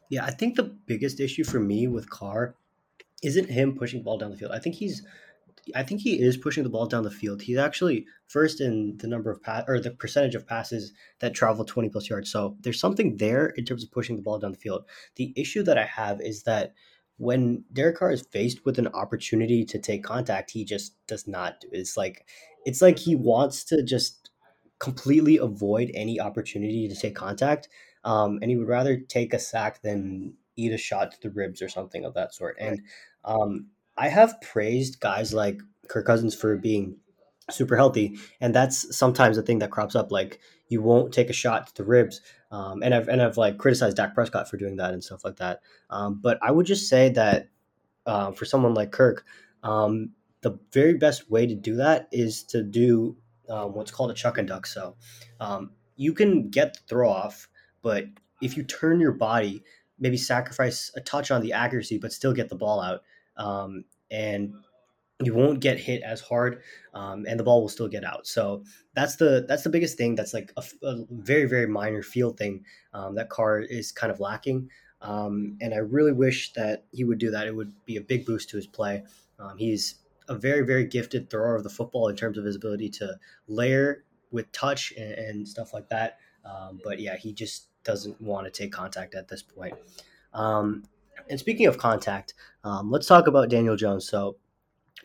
Yeah, 0.09 0.25
I 0.25 0.31
think 0.31 0.55
the 0.55 0.63
biggest 0.63 1.19
issue 1.19 1.43
for 1.43 1.59
me 1.59 1.87
with 1.87 2.09
Carr 2.09 2.55
isn't 3.23 3.49
him 3.49 3.75
pushing 3.75 4.03
ball 4.03 4.17
down 4.17 4.31
the 4.31 4.37
field. 4.37 4.51
I 4.51 4.59
think 4.59 4.75
he's 4.75 5.01
I 5.75 5.83
think 5.83 6.01
he 6.01 6.21
is 6.21 6.37
pushing 6.37 6.63
the 6.63 6.69
ball 6.69 6.87
down 6.87 7.03
the 7.03 7.11
field. 7.11 7.41
He's 7.41 7.57
actually 7.57 8.05
first 8.27 8.59
in 8.59 8.97
the 8.97 9.07
number 9.07 9.31
of 9.31 9.41
pass 9.41 9.63
or 9.67 9.79
the 9.79 9.91
percentage 9.91 10.35
of 10.35 10.47
passes 10.47 10.91
that 11.19 11.33
travel 11.33 11.63
20 11.63 11.89
plus 11.89 12.09
yards. 12.09 12.31
So 12.31 12.57
there's 12.61 12.79
something 12.79 13.17
there 13.17 13.47
in 13.47 13.65
terms 13.65 13.83
of 13.83 13.91
pushing 13.91 14.15
the 14.15 14.21
ball 14.21 14.39
down 14.39 14.51
the 14.51 14.57
field. 14.57 14.85
The 15.15 15.33
issue 15.35 15.63
that 15.63 15.77
I 15.77 15.85
have 15.85 16.21
is 16.21 16.43
that 16.43 16.73
when 17.17 17.63
Derek 17.71 17.97
Carr 17.97 18.11
is 18.11 18.27
faced 18.31 18.65
with 18.65 18.79
an 18.79 18.87
opportunity 18.87 19.63
to 19.65 19.79
take 19.79 20.03
contact, 20.03 20.51
he 20.51 20.65
just 20.65 20.95
does 21.07 21.27
not 21.27 21.61
do. 21.61 21.69
It's 21.71 21.95
like 21.95 22.25
it's 22.65 22.81
like 22.81 22.97
he 22.97 23.15
wants 23.15 23.63
to 23.65 23.83
just 23.83 24.29
completely 24.79 25.37
avoid 25.37 25.91
any 25.93 26.19
opportunity 26.19 26.87
to 26.89 26.95
take 26.95 27.15
contact, 27.15 27.69
um, 28.03 28.39
and 28.41 28.49
he 28.49 28.57
would 28.57 28.67
rather 28.67 28.97
take 28.97 29.33
a 29.33 29.39
sack 29.39 29.81
than 29.81 30.33
eat 30.55 30.73
a 30.73 30.77
shot 30.77 31.11
to 31.11 31.21
the 31.21 31.29
ribs 31.29 31.61
or 31.61 31.69
something 31.69 32.03
of 32.03 32.13
that 32.15 32.33
sort. 32.33 32.57
And 32.59 32.81
um, 33.23 33.67
I 33.97 34.09
have 34.09 34.41
praised 34.41 34.99
guys 34.99 35.33
like 35.33 35.61
Kirk 35.87 36.05
Cousins 36.05 36.35
for 36.35 36.57
being 36.57 36.97
super 37.51 37.75
healthy, 37.75 38.17
and 38.39 38.53
that's 38.53 38.95
sometimes 38.95 39.35
the 39.35 39.43
thing 39.43 39.59
that 39.59 39.71
crops 39.71 39.95
up. 39.95 40.11
Like 40.11 40.39
you 40.67 40.81
won't 40.81 41.13
take 41.13 41.29
a 41.29 41.33
shot 41.33 41.67
to 41.67 41.75
the 41.75 41.83
ribs, 41.83 42.21
um, 42.51 42.81
and 42.83 42.93
I've 42.93 43.07
and 43.07 43.21
I've 43.21 43.37
like 43.37 43.57
criticized 43.57 43.97
Dak 43.97 44.15
Prescott 44.15 44.49
for 44.49 44.57
doing 44.57 44.77
that 44.77 44.93
and 44.93 45.03
stuff 45.03 45.23
like 45.23 45.37
that. 45.37 45.61
Um, 45.89 46.19
but 46.21 46.39
I 46.41 46.51
would 46.51 46.65
just 46.65 46.89
say 46.89 47.09
that 47.09 47.49
uh, 48.05 48.31
for 48.31 48.45
someone 48.45 48.73
like 48.73 48.91
Kirk, 48.91 49.25
um, 49.63 50.11
the 50.41 50.57
very 50.71 50.95
best 50.95 51.29
way 51.29 51.45
to 51.47 51.55
do 51.55 51.75
that 51.77 52.07
is 52.11 52.43
to 52.45 52.63
do 52.63 53.17
um, 53.49 53.73
what's 53.73 53.91
called 53.91 54.11
a 54.11 54.15
chuck 54.15 54.37
and 54.37 54.47
duck. 54.47 54.65
So 54.65 54.95
um, 55.39 55.71
you 55.95 56.13
can 56.13 56.49
get 56.49 56.73
the 56.73 56.79
throw 56.87 57.09
off, 57.09 57.47
but 57.81 58.05
if 58.41 58.57
you 58.57 58.63
turn 58.63 58.99
your 58.99 59.11
body, 59.11 59.63
maybe 59.99 60.17
sacrifice 60.17 60.91
a 60.95 61.01
touch 61.01 61.31
on 61.31 61.41
the 61.41 61.53
accuracy, 61.53 61.97
but 61.97 62.11
still 62.11 62.33
get 62.33 62.49
the 62.49 62.55
ball 62.55 62.81
out 62.81 63.01
um, 63.37 63.85
and 64.11 64.53
you 65.21 65.33
won't 65.33 65.59
get 65.59 65.79
hit 65.79 66.01
as 66.03 66.21
hard, 66.21 66.61
um, 66.93 67.25
and 67.27 67.39
the 67.39 67.43
ball 67.43 67.61
will 67.61 67.69
still 67.69 67.87
get 67.87 68.03
out. 68.03 68.27
So 68.27 68.63
that's 68.93 69.15
the 69.15 69.45
that's 69.47 69.63
the 69.63 69.69
biggest 69.69 69.97
thing. 69.97 70.15
That's 70.15 70.33
like 70.33 70.51
a, 70.57 70.63
a 70.85 71.05
very 71.09 71.45
very 71.45 71.67
minor 71.67 72.03
field 72.03 72.37
thing 72.37 72.65
um, 72.93 73.15
that 73.15 73.29
Carr 73.29 73.59
is 73.59 73.91
kind 73.91 74.11
of 74.11 74.19
lacking. 74.19 74.69
Um, 75.01 75.57
and 75.59 75.73
I 75.73 75.77
really 75.77 76.13
wish 76.13 76.53
that 76.53 76.85
he 76.91 77.03
would 77.03 77.17
do 77.17 77.31
that. 77.31 77.47
It 77.47 77.55
would 77.55 77.73
be 77.85 77.97
a 77.97 78.01
big 78.01 78.25
boost 78.25 78.49
to 78.49 78.57
his 78.57 78.67
play. 78.67 79.03
Um, 79.39 79.57
he's 79.57 79.95
a 80.29 80.35
very 80.35 80.65
very 80.65 80.85
gifted 80.85 81.29
thrower 81.29 81.55
of 81.55 81.63
the 81.63 81.69
football 81.69 82.07
in 82.07 82.15
terms 82.15 82.37
of 82.37 82.45
his 82.45 82.55
ability 82.55 82.89
to 82.89 83.17
layer 83.47 84.05
with 84.31 84.51
touch 84.51 84.93
and, 84.97 85.13
and 85.13 85.47
stuff 85.47 85.73
like 85.73 85.89
that. 85.89 86.17
Um, 86.45 86.79
but 86.83 86.99
yeah, 86.99 87.15
he 87.15 87.33
just 87.33 87.67
doesn't 87.83 88.19
want 88.21 88.45
to 88.45 88.51
take 88.51 88.71
contact 88.71 89.15
at 89.15 89.27
this 89.27 89.43
point. 89.43 89.75
Um, 90.33 90.83
and 91.29 91.39
speaking 91.39 91.67
of 91.67 91.77
contact, 91.77 92.33
um, 92.63 92.91
let's 92.91 93.07
talk 93.07 93.27
about 93.27 93.49
Daniel 93.49 93.75
Jones. 93.75 94.07
So, 94.07 94.37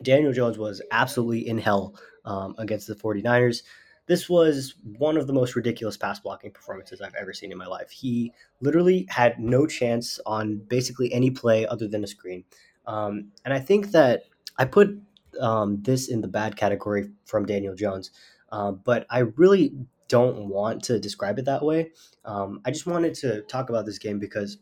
Daniel 0.01 0.31
Jones 0.33 0.57
was 0.57 0.81
absolutely 0.91 1.47
in 1.47 1.57
hell 1.57 1.95
um, 2.25 2.55
against 2.57 2.87
the 2.87 2.95
49ers. 2.95 3.63
This 4.07 4.29
was 4.29 4.75
one 4.97 5.17
of 5.17 5.27
the 5.27 5.33
most 5.33 5.55
ridiculous 5.55 5.97
pass 5.97 6.19
blocking 6.19 6.51
performances 6.51 7.01
I've 7.01 7.15
ever 7.15 7.33
seen 7.33 7.51
in 7.51 7.57
my 7.57 7.67
life. 7.67 7.91
He 7.91 8.33
literally 8.61 9.05
had 9.09 9.39
no 9.39 9.67
chance 9.67 10.19
on 10.25 10.57
basically 10.67 11.13
any 11.13 11.29
play 11.29 11.67
other 11.67 11.87
than 11.87 12.03
a 12.03 12.07
screen. 12.07 12.43
Um, 12.87 13.31
and 13.45 13.53
I 13.53 13.59
think 13.59 13.91
that 13.91 14.23
I 14.57 14.65
put 14.65 14.99
um, 15.39 15.81
this 15.83 16.07
in 16.07 16.21
the 16.21 16.27
bad 16.27 16.55
category 16.55 17.09
from 17.25 17.45
Daniel 17.45 17.75
Jones 17.75 18.11
Um, 18.51 18.81
but 18.83 19.05
I 19.09 19.19
really 19.19 19.73
don't 20.07 20.47
want 20.47 20.83
to 20.85 20.99
describe 20.99 21.37
it 21.37 21.45
that 21.45 21.63
way. 21.63 21.91
Um, 22.25 22.61
I 22.65 22.71
just 22.71 22.87
wanted 22.87 23.13
to 23.15 23.41
talk 23.43 23.69
about 23.69 23.85
this 23.85 23.99
game 23.99 24.17
because 24.17 24.57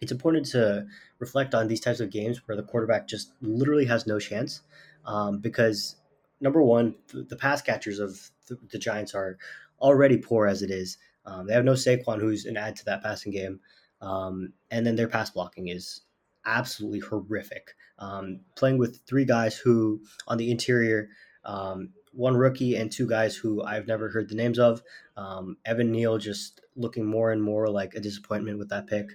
it's 0.00 0.12
important 0.12 0.46
to 0.46 0.86
reflect 1.18 1.54
on 1.54 1.68
these 1.68 1.80
types 1.80 2.00
of 2.00 2.10
games 2.10 2.46
where 2.46 2.56
the 2.56 2.62
quarterback 2.62 3.06
just 3.06 3.32
literally 3.42 3.84
has 3.86 4.06
no 4.06 4.18
chance. 4.18 4.62
Um, 5.04 5.38
because 5.38 5.96
number 6.40 6.62
one, 6.62 6.94
the, 7.08 7.22
the 7.22 7.36
pass 7.36 7.62
catchers 7.62 7.98
of 7.98 8.30
the, 8.48 8.58
the, 8.70 8.78
Giants 8.78 9.14
are 9.14 9.38
already 9.80 10.16
poor 10.16 10.46
as 10.46 10.62
it 10.62 10.70
is. 10.70 10.98
Um, 11.26 11.46
they 11.46 11.54
have 11.54 11.64
no 11.64 11.72
Saquon, 11.72 12.20
who's 12.20 12.46
an 12.46 12.56
add 12.56 12.76
to 12.76 12.84
that 12.86 13.02
passing 13.02 13.32
game, 13.32 13.60
um, 14.00 14.52
and 14.70 14.86
then 14.86 14.96
their 14.96 15.08
pass 15.08 15.30
blocking 15.30 15.68
is 15.68 16.02
absolutely 16.46 17.00
horrific. 17.00 17.74
Um, 17.98 18.40
playing 18.56 18.78
with 18.78 19.00
three 19.06 19.26
guys 19.26 19.56
who 19.56 20.00
on 20.26 20.38
the 20.38 20.50
interior, 20.50 21.10
um, 21.44 21.90
one 22.12 22.36
rookie 22.36 22.76
and 22.76 22.90
two 22.90 23.06
guys 23.06 23.36
who 23.36 23.62
I've 23.62 23.86
never 23.86 24.08
heard 24.08 24.28
the 24.28 24.34
names 24.34 24.58
of. 24.58 24.82
Um, 25.16 25.58
Evan 25.64 25.92
Neal 25.92 26.18
just 26.18 26.62
looking 26.76 27.04
more 27.04 27.30
and 27.30 27.42
more 27.42 27.68
like 27.68 27.94
a 27.94 28.00
disappointment 28.00 28.58
with 28.58 28.70
that 28.70 28.86
pick. 28.86 29.10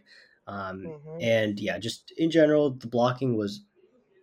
Um, 0.47 0.83
Mm-hmm. 0.83 1.21
and 1.21 1.59
yeah, 1.59 1.77
just 1.77 2.11
in 2.17 2.29
general, 2.29 2.71
the 2.71 2.87
blocking 2.87 3.35
was 3.35 3.61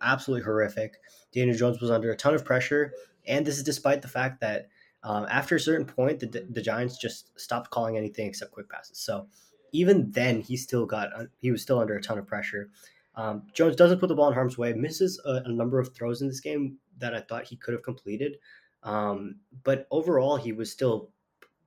absolutely 0.01 0.43
horrific. 0.43 0.95
Daniel 1.33 1.57
Jones 1.57 1.81
was 1.81 1.91
under 1.91 2.11
a 2.11 2.15
ton 2.15 2.33
of 2.33 2.45
pressure, 2.45 2.93
and 3.27 3.45
this 3.45 3.57
is 3.57 3.63
despite 3.63 4.01
the 4.01 4.07
fact 4.07 4.41
that 4.41 4.69
um, 5.03 5.25
after 5.29 5.55
a 5.55 5.59
certain 5.59 5.85
point, 5.85 6.19
the, 6.19 6.45
the 6.49 6.61
Giants 6.61 6.97
just 6.97 7.37
stopped 7.39 7.69
calling 7.71 7.97
anything 7.97 8.27
except 8.27 8.51
quick 8.51 8.69
passes. 8.69 8.97
So 8.97 9.27
even 9.73 10.11
then, 10.11 10.41
he 10.41 10.55
still 10.55 10.85
got 10.85 11.09
he 11.39 11.51
was 11.51 11.61
still 11.61 11.79
under 11.79 11.95
a 11.95 12.01
ton 12.01 12.17
of 12.17 12.27
pressure. 12.27 12.69
Um, 13.15 13.43
Jones 13.53 13.75
doesn't 13.75 13.99
put 13.99 14.07
the 14.07 14.15
ball 14.15 14.29
in 14.29 14.33
harm's 14.33 14.57
way, 14.57 14.73
misses 14.73 15.21
a, 15.25 15.43
a, 15.45 15.51
number 15.51 15.79
of 15.79 15.93
throws 15.93 16.23
in 16.23 16.27
this 16.27 16.39
game 16.39 16.77
that 16.97 17.13
I 17.13 17.19
thought 17.19 17.43
he 17.43 17.55
could 17.55 17.75
have 17.75 17.83
completed, 17.83 18.37
um, 18.81 19.35
but 19.63 19.87
overall 19.91 20.35
he 20.35 20.51
was 20.51 20.71
still 20.71 21.11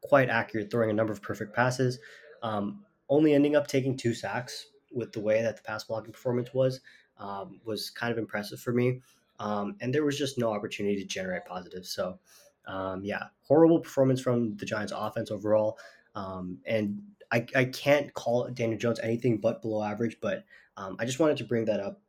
quite 0.01 0.29
accurate, 0.29 0.73
throwing 0.73 0.91
a 0.91 0.95
number 0.95 1.13
of 1.13 1.23
perfect 1.23 1.55
passes. 1.55 2.01
Um, 2.43 2.85
only 3.09 3.35
ending 3.35 3.57
up 3.57 3.67
taking 3.67 3.97
two 3.97 4.15
sacks 4.15 4.67
with 4.93 5.13
the 5.13 5.21
way 5.21 5.43
that 5.43 5.57
the 5.57 5.63
pass 5.63 5.85
blocking 5.85 6.13
performance 6.13 6.53
was 6.55 6.81
um, 7.19 7.61
was 7.65 7.91
kind 7.91 8.13
of 8.13 8.19
impressive 8.19 8.61
for 8.61 8.73
me. 8.73 9.01
Um, 9.39 9.77
and 9.81 9.95
there 9.95 10.05
was 10.05 10.19
just 10.19 10.39
no 10.39 10.53
opportunity 10.53 10.97
to 10.97 11.05
generate 11.05 11.45
positives. 11.45 11.91
So, 11.91 12.19
um, 12.67 13.05
yeah, 13.05 13.25
horrible 13.43 13.81
performance 13.81 14.21
from 14.21 14.57
the 14.57 14.65
Giants' 14.65 14.93
offense 14.97 15.31
overall. 15.31 15.79
Um, 16.15 16.59
and 16.67 17.03
I, 17.31 17.47
I 17.55 17.65
can't 17.67 18.13
call 18.15 18.49
Daniel 18.49 18.79
Jones 18.79 19.01
anything 19.01 19.39
but 19.39 19.61
below 19.61 19.83
average, 19.83 20.19
but 20.21 20.45
um, 20.77 20.97
I 20.99 21.05
just 21.05 21.19
wanted 21.19 21.37
to 21.39 21.45
bring 21.45 21.67
that 21.67 21.81
up 21.81 22.01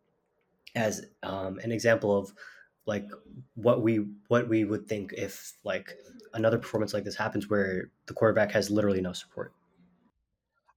as 0.75 1.05
um, 1.23 1.59
an 1.59 1.71
example 1.71 2.17
of 2.17 2.33
like 2.85 3.09
what 3.55 3.81
we 3.81 4.05
what 4.29 4.47
we 4.47 4.63
would 4.63 4.87
think 4.87 5.13
if 5.13 5.53
like 5.63 5.93
another 6.33 6.57
performance 6.57 6.93
like 6.93 7.03
this 7.03 7.15
happens 7.15 7.49
where 7.49 7.89
the 8.05 8.13
quarterback 8.13 8.51
has 8.51 8.69
literally 8.69 9.01
no 9.01 9.11
support. 9.11 9.53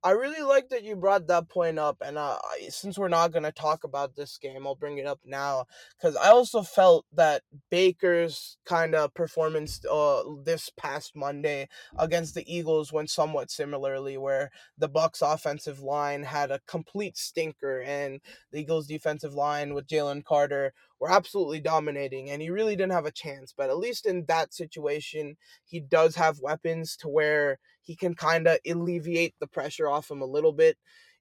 I 0.02 0.12
really 0.12 0.40
like 0.40 0.70
that 0.70 0.82
you 0.82 0.96
brought 0.96 1.26
that 1.26 1.50
point 1.50 1.78
up, 1.78 1.98
and 2.00 2.16
uh, 2.16 2.38
since 2.70 2.98
we're 2.98 3.08
not 3.08 3.32
to 3.34 3.52
talk 3.52 3.84
about 3.84 4.16
this 4.16 4.38
game, 4.38 4.66
I'll 4.66 4.74
bring 4.74 4.96
it 4.96 5.06
up 5.06 5.20
now 5.26 5.66
because 5.98 6.16
I 6.16 6.30
also 6.30 6.62
felt 6.62 7.04
that 7.12 7.42
Baker's 7.70 8.56
kind 8.64 8.94
of 8.94 9.12
performance 9.12 9.84
uh, 9.84 10.22
this 10.42 10.70
past 10.74 11.14
Monday 11.14 11.68
against 11.98 12.34
the 12.34 12.50
Eagles 12.50 12.94
went 12.94 13.10
somewhat 13.10 13.50
similarly, 13.50 14.16
where 14.16 14.50
the 14.78 14.88
Bucs 14.88 15.20
offensive 15.20 15.80
line 15.80 16.22
had 16.22 16.50
a 16.50 16.60
complete 16.66 17.18
stinker, 17.18 17.82
and 17.82 18.20
the 18.52 18.60
Eagles 18.60 18.86
defensive 18.86 19.34
line 19.34 19.74
with 19.74 19.86
Jalen 19.86 20.24
Carter 20.24 20.72
were 21.00 21.10
absolutely 21.10 21.60
dominating, 21.60 22.30
and 22.30 22.42
he 22.42 22.50
really 22.50 22.76
didn't 22.76 22.92
have 22.92 23.06
a 23.06 23.10
chance. 23.10 23.54
But 23.56 23.70
at 23.70 23.78
least 23.78 24.06
in 24.06 24.26
that 24.28 24.52
situation, 24.52 25.36
he 25.64 25.80
does 25.80 26.14
have 26.16 26.40
weapons 26.40 26.96
to 26.98 27.08
where 27.08 27.58
he 27.82 27.96
can 27.96 28.14
kind 28.14 28.46
of 28.46 28.58
alleviate 28.68 29.34
the 29.40 29.46
pressure 29.46 29.88
off 29.88 30.10
him 30.10 30.20
a 30.20 30.26
little 30.26 30.52
bit. 30.52 30.76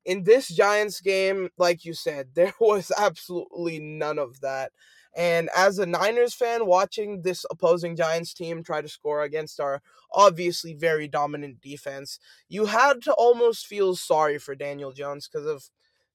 In 0.06 0.24
this 0.24 0.50
Giants 0.50 1.02
game, 1.02 1.50
like 1.58 1.86
you 1.86 1.94
said, 1.94 2.30
there 2.36 2.54
was 2.60 2.92
absolutely 2.98 3.80
none 3.80 4.20
of 4.20 4.42
that. 4.42 4.72
And 5.16 5.50
as 5.58 5.80
a 5.80 5.88
Niners 5.88 6.36
fan, 6.36 6.68
watching 6.68 7.24
this 7.24 7.44
opposing 7.50 7.96
Giants 7.96 8.34
team 8.34 8.64
try 8.64 8.82
to 8.82 8.88
score 8.88 9.24
against 9.24 9.60
our 9.60 9.82
obviously 10.14 10.74
very 10.74 11.08
dominant 11.08 11.62
defense, 11.62 12.20
you 12.48 12.66
had 12.66 13.02
to 13.04 13.14
almost 13.14 13.66
feel 13.66 13.96
sorry 13.96 14.38
for 14.38 14.54
Daniel 14.54 14.92
Jones 14.92 15.28
because 15.28 15.48
of 15.48 15.64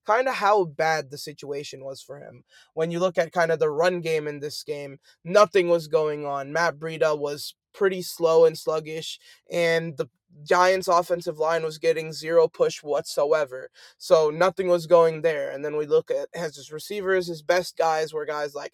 kind 0.05 0.27
of 0.27 0.35
how 0.35 0.65
bad 0.65 1.09
the 1.09 1.17
situation 1.17 1.83
was 1.83 2.01
for 2.01 2.19
him. 2.19 2.43
When 2.73 2.91
you 2.91 2.99
look 2.99 3.17
at 3.17 3.31
kind 3.31 3.51
of 3.51 3.59
the 3.59 3.69
run 3.69 4.01
game 4.01 4.27
in 4.27 4.39
this 4.39 4.63
game, 4.63 4.99
nothing 5.23 5.67
was 5.69 5.87
going 5.87 6.25
on. 6.25 6.53
Matt 6.53 6.77
Breida 6.77 7.17
was 7.17 7.55
pretty 7.73 8.01
slow 8.01 8.45
and 8.45 8.57
sluggish, 8.57 9.19
and 9.51 9.97
the 9.97 10.09
Giants 10.43 10.87
offensive 10.87 11.39
line 11.39 11.63
was 11.63 11.77
getting 11.77 12.11
zero 12.11 12.47
push 12.47 12.83
whatsoever. 12.83 13.69
So 13.97 14.29
nothing 14.29 14.67
was 14.67 14.85
going 14.85 15.21
there. 15.21 15.51
And 15.51 15.63
then 15.63 15.77
we 15.77 15.85
look 15.85 16.11
at 16.11 16.27
his 16.33 16.71
receivers, 16.71 17.27
his 17.27 17.41
best 17.41 17.77
guys 17.77 18.13
were 18.13 18.25
guys 18.25 18.53
like 18.53 18.73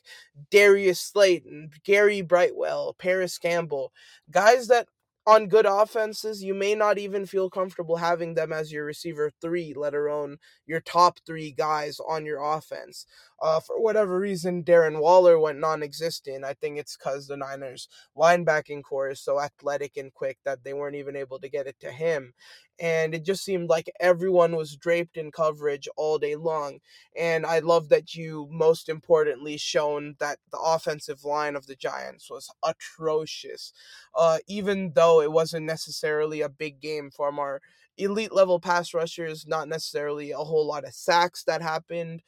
Darius 0.50 1.00
Slayton, 1.00 1.70
Gary 1.84 2.22
Brightwell, 2.22 2.96
Parris 2.98 3.38
Campbell, 3.38 3.92
guys 4.32 4.68
that 4.68 4.88
on 5.28 5.48
good 5.48 5.66
offenses, 5.66 6.44
you 6.44 6.54
may 6.54 6.74
not 6.76 6.98
even 6.98 7.26
feel 7.26 7.50
comfortable 7.50 7.98
having 7.98 8.34
them 8.34 8.52
as 8.52 8.72
your 8.72 8.86
receiver 8.86 9.32
three, 9.42 9.74
let 9.76 9.94
alone 9.94 10.38
your 10.66 10.80
top 10.82 11.20
three 11.26 11.52
guys 11.52 12.00
on 12.08 12.26
your 12.26 12.42
offense. 12.42 13.06
Uh, 13.42 13.60
for 13.60 13.82
whatever 13.82 14.20
reason, 14.20 14.64
Darren 14.64 15.02
Waller 15.02 15.40
went 15.40 15.60
non 15.60 15.82
existent. 15.82 16.46
I 16.46 16.54
think 16.54 16.78
it's 16.78 16.96
because 16.96 17.28
the 17.28 17.38
Niners' 17.38 17.88
linebacking 18.16 18.84
corps 18.84 19.10
is 19.10 19.20
so 19.20 19.40
athletic 19.42 19.98
and 19.98 20.14
quick 20.14 20.38
that 20.46 20.64
they 20.64 20.74
weren't 20.74 20.96
even 20.96 21.16
able 21.16 21.40
to 21.40 21.50
get 21.50 21.66
it 21.66 21.76
to 21.80 21.92
him. 21.92 22.34
And 22.80 23.14
it 23.14 23.24
just 23.24 23.44
seemed 23.44 23.70
like 23.70 23.92
everyone 24.00 24.56
was 24.56 24.76
draped 24.76 25.18
in 25.18 25.32
coverage 25.32 25.88
all 25.98 26.18
day 26.20 26.36
long. 26.36 26.80
And 27.18 27.46
I 27.46 27.60
love 27.60 27.90
that 27.90 28.16
you, 28.16 28.48
most 28.52 28.90
importantly, 28.90 29.58
shown 29.58 30.16
that 30.20 30.38
the 30.52 30.60
offensive 30.60 31.24
line 31.24 31.56
of 31.56 31.68
the 31.68 31.76
Giants 31.76 32.30
was 32.30 32.50
atrocious. 32.64 33.74
Uh, 34.16 34.40
even 34.48 34.94
though 34.94 35.22
it 35.22 35.32
wasn't 35.32 35.66
necessarily 35.66 36.42
a 36.42 36.50
big 36.50 36.80
game 36.80 37.10
from 37.12 37.40
our 37.40 37.62
elite 37.98 38.34
level 38.34 38.60
pass 38.60 38.94
rushers, 38.94 39.46
not 39.48 39.68
necessarily 39.68 40.32
a 40.32 40.38
whole 40.38 40.66
lot 40.66 40.86
of 40.86 40.94
sacks 40.94 41.44
that 41.44 41.62
happened. 41.62 42.22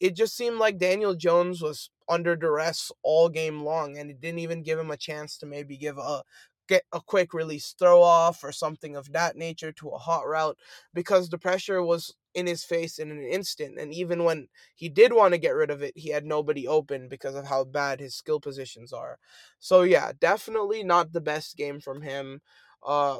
It 0.00 0.16
just 0.16 0.36
seemed 0.36 0.58
like 0.58 0.78
Daniel 0.78 1.14
Jones 1.14 1.62
was 1.62 1.90
under 2.08 2.34
duress 2.36 2.90
all 3.02 3.28
game 3.28 3.62
long, 3.64 3.98
and 3.98 4.10
it 4.10 4.20
didn't 4.20 4.40
even 4.40 4.62
give 4.62 4.78
him 4.78 4.90
a 4.90 4.96
chance 4.96 5.36
to 5.38 5.46
maybe 5.46 5.76
give 5.76 5.98
a 5.98 6.22
get 6.68 6.84
a 6.92 7.00
quick 7.00 7.34
release 7.34 7.74
throw 7.78 8.00
off 8.00 8.44
or 8.44 8.52
something 8.52 8.94
of 8.94 9.10
that 9.12 9.36
nature 9.36 9.72
to 9.72 9.88
a 9.88 9.98
hot 9.98 10.26
route 10.26 10.56
because 10.94 11.28
the 11.28 11.38
pressure 11.38 11.82
was 11.82 12.14
in 12.32 12.46
his 12.46 12.62
face 12.64 12.98
in 13.00 13.10
an 13.10 13.20
instant. 13.24 13.76
And 13.78 13.92
even 13.92 14.22
when 14.22 14.46
he 14.76 14.88
did 14.88 15.12
want 15.12 15.34
to 15.34 15.38
get 15.38 15.50
rid 15.56 15.70
of 15.70 15.82
it, 15.82 15.92
he 15.96 16.10
had 16.10 16.24
nobody 16.24 16.68
open 16.68 17.08
because 17.08 17.34
of 17.34 17.46
how 17.48 17.64
bad 17.64 17.98
his 17.98 18.14
skill 18.14 18.38
positions 18.38 18.92
are. 18.92 19.18
So 19.58 19.82
yeah, 19.82 20.12
definitely 20.20 20.84
not 20.84 21.12
the 21.12 21.20
best 21.20 21.56
game 21.56 21.80
from 21.80 22.02
him. 22.02 22.40
Uh, 22.86 23.18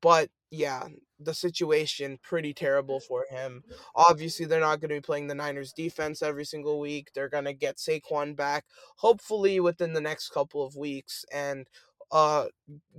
but 0.00 0.30
yeah, 0.50 0.88
the 1.18 1.34
situation 1.34 2.18
pretty 2.22 2.52
terrible 2.52 3.00
for 3.00 3.26
him. 3.30 3.64
Obviously, 3.94 4.44
they're 4.46 4.60
not 4.60 4.80
going 4.80 4.90
to 4.90 4.96
be 4.96 5.00
playing 5.00 5.28
the 5.28 5.34
Niners 5.34 5.72
defense 5.72 6.22
every 6.22 6.44
single 6.44 6.78
week. 6.80 7.10
They're 7.14 7.28
going 7.28 7.44
to 7.44 7.52
get 7.54 7.76
Saquon 7.76 8.36
back 8.36 8.64
hopefully 8.96 9.60
within 9.60 9.92
the 9.92 10.00
next 10.00 10.30
couple 10.30 10.64
of 10.64 10.76
weeks 10.76 11.24
and 11.32 11.66
uh 12.10 12.46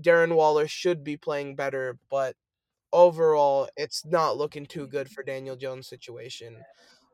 Darren 0.01 0.35
Waller 0.35 0.67
should 0.67 1.03
be 1.03 1.17
playing 1.17 1.55
better, 1.55 1.99
but 2.09 2.35
overall 2.91 3.69
it's 3.77 4.05
not 4.05 4.37
looking 4.37 4.65
too 4.65 4.87
good 4.87 5.09
for 5.09 5.23
Daniel 5.23 5.55
Jones' 5.55 5.87
situation. 5.87 6.65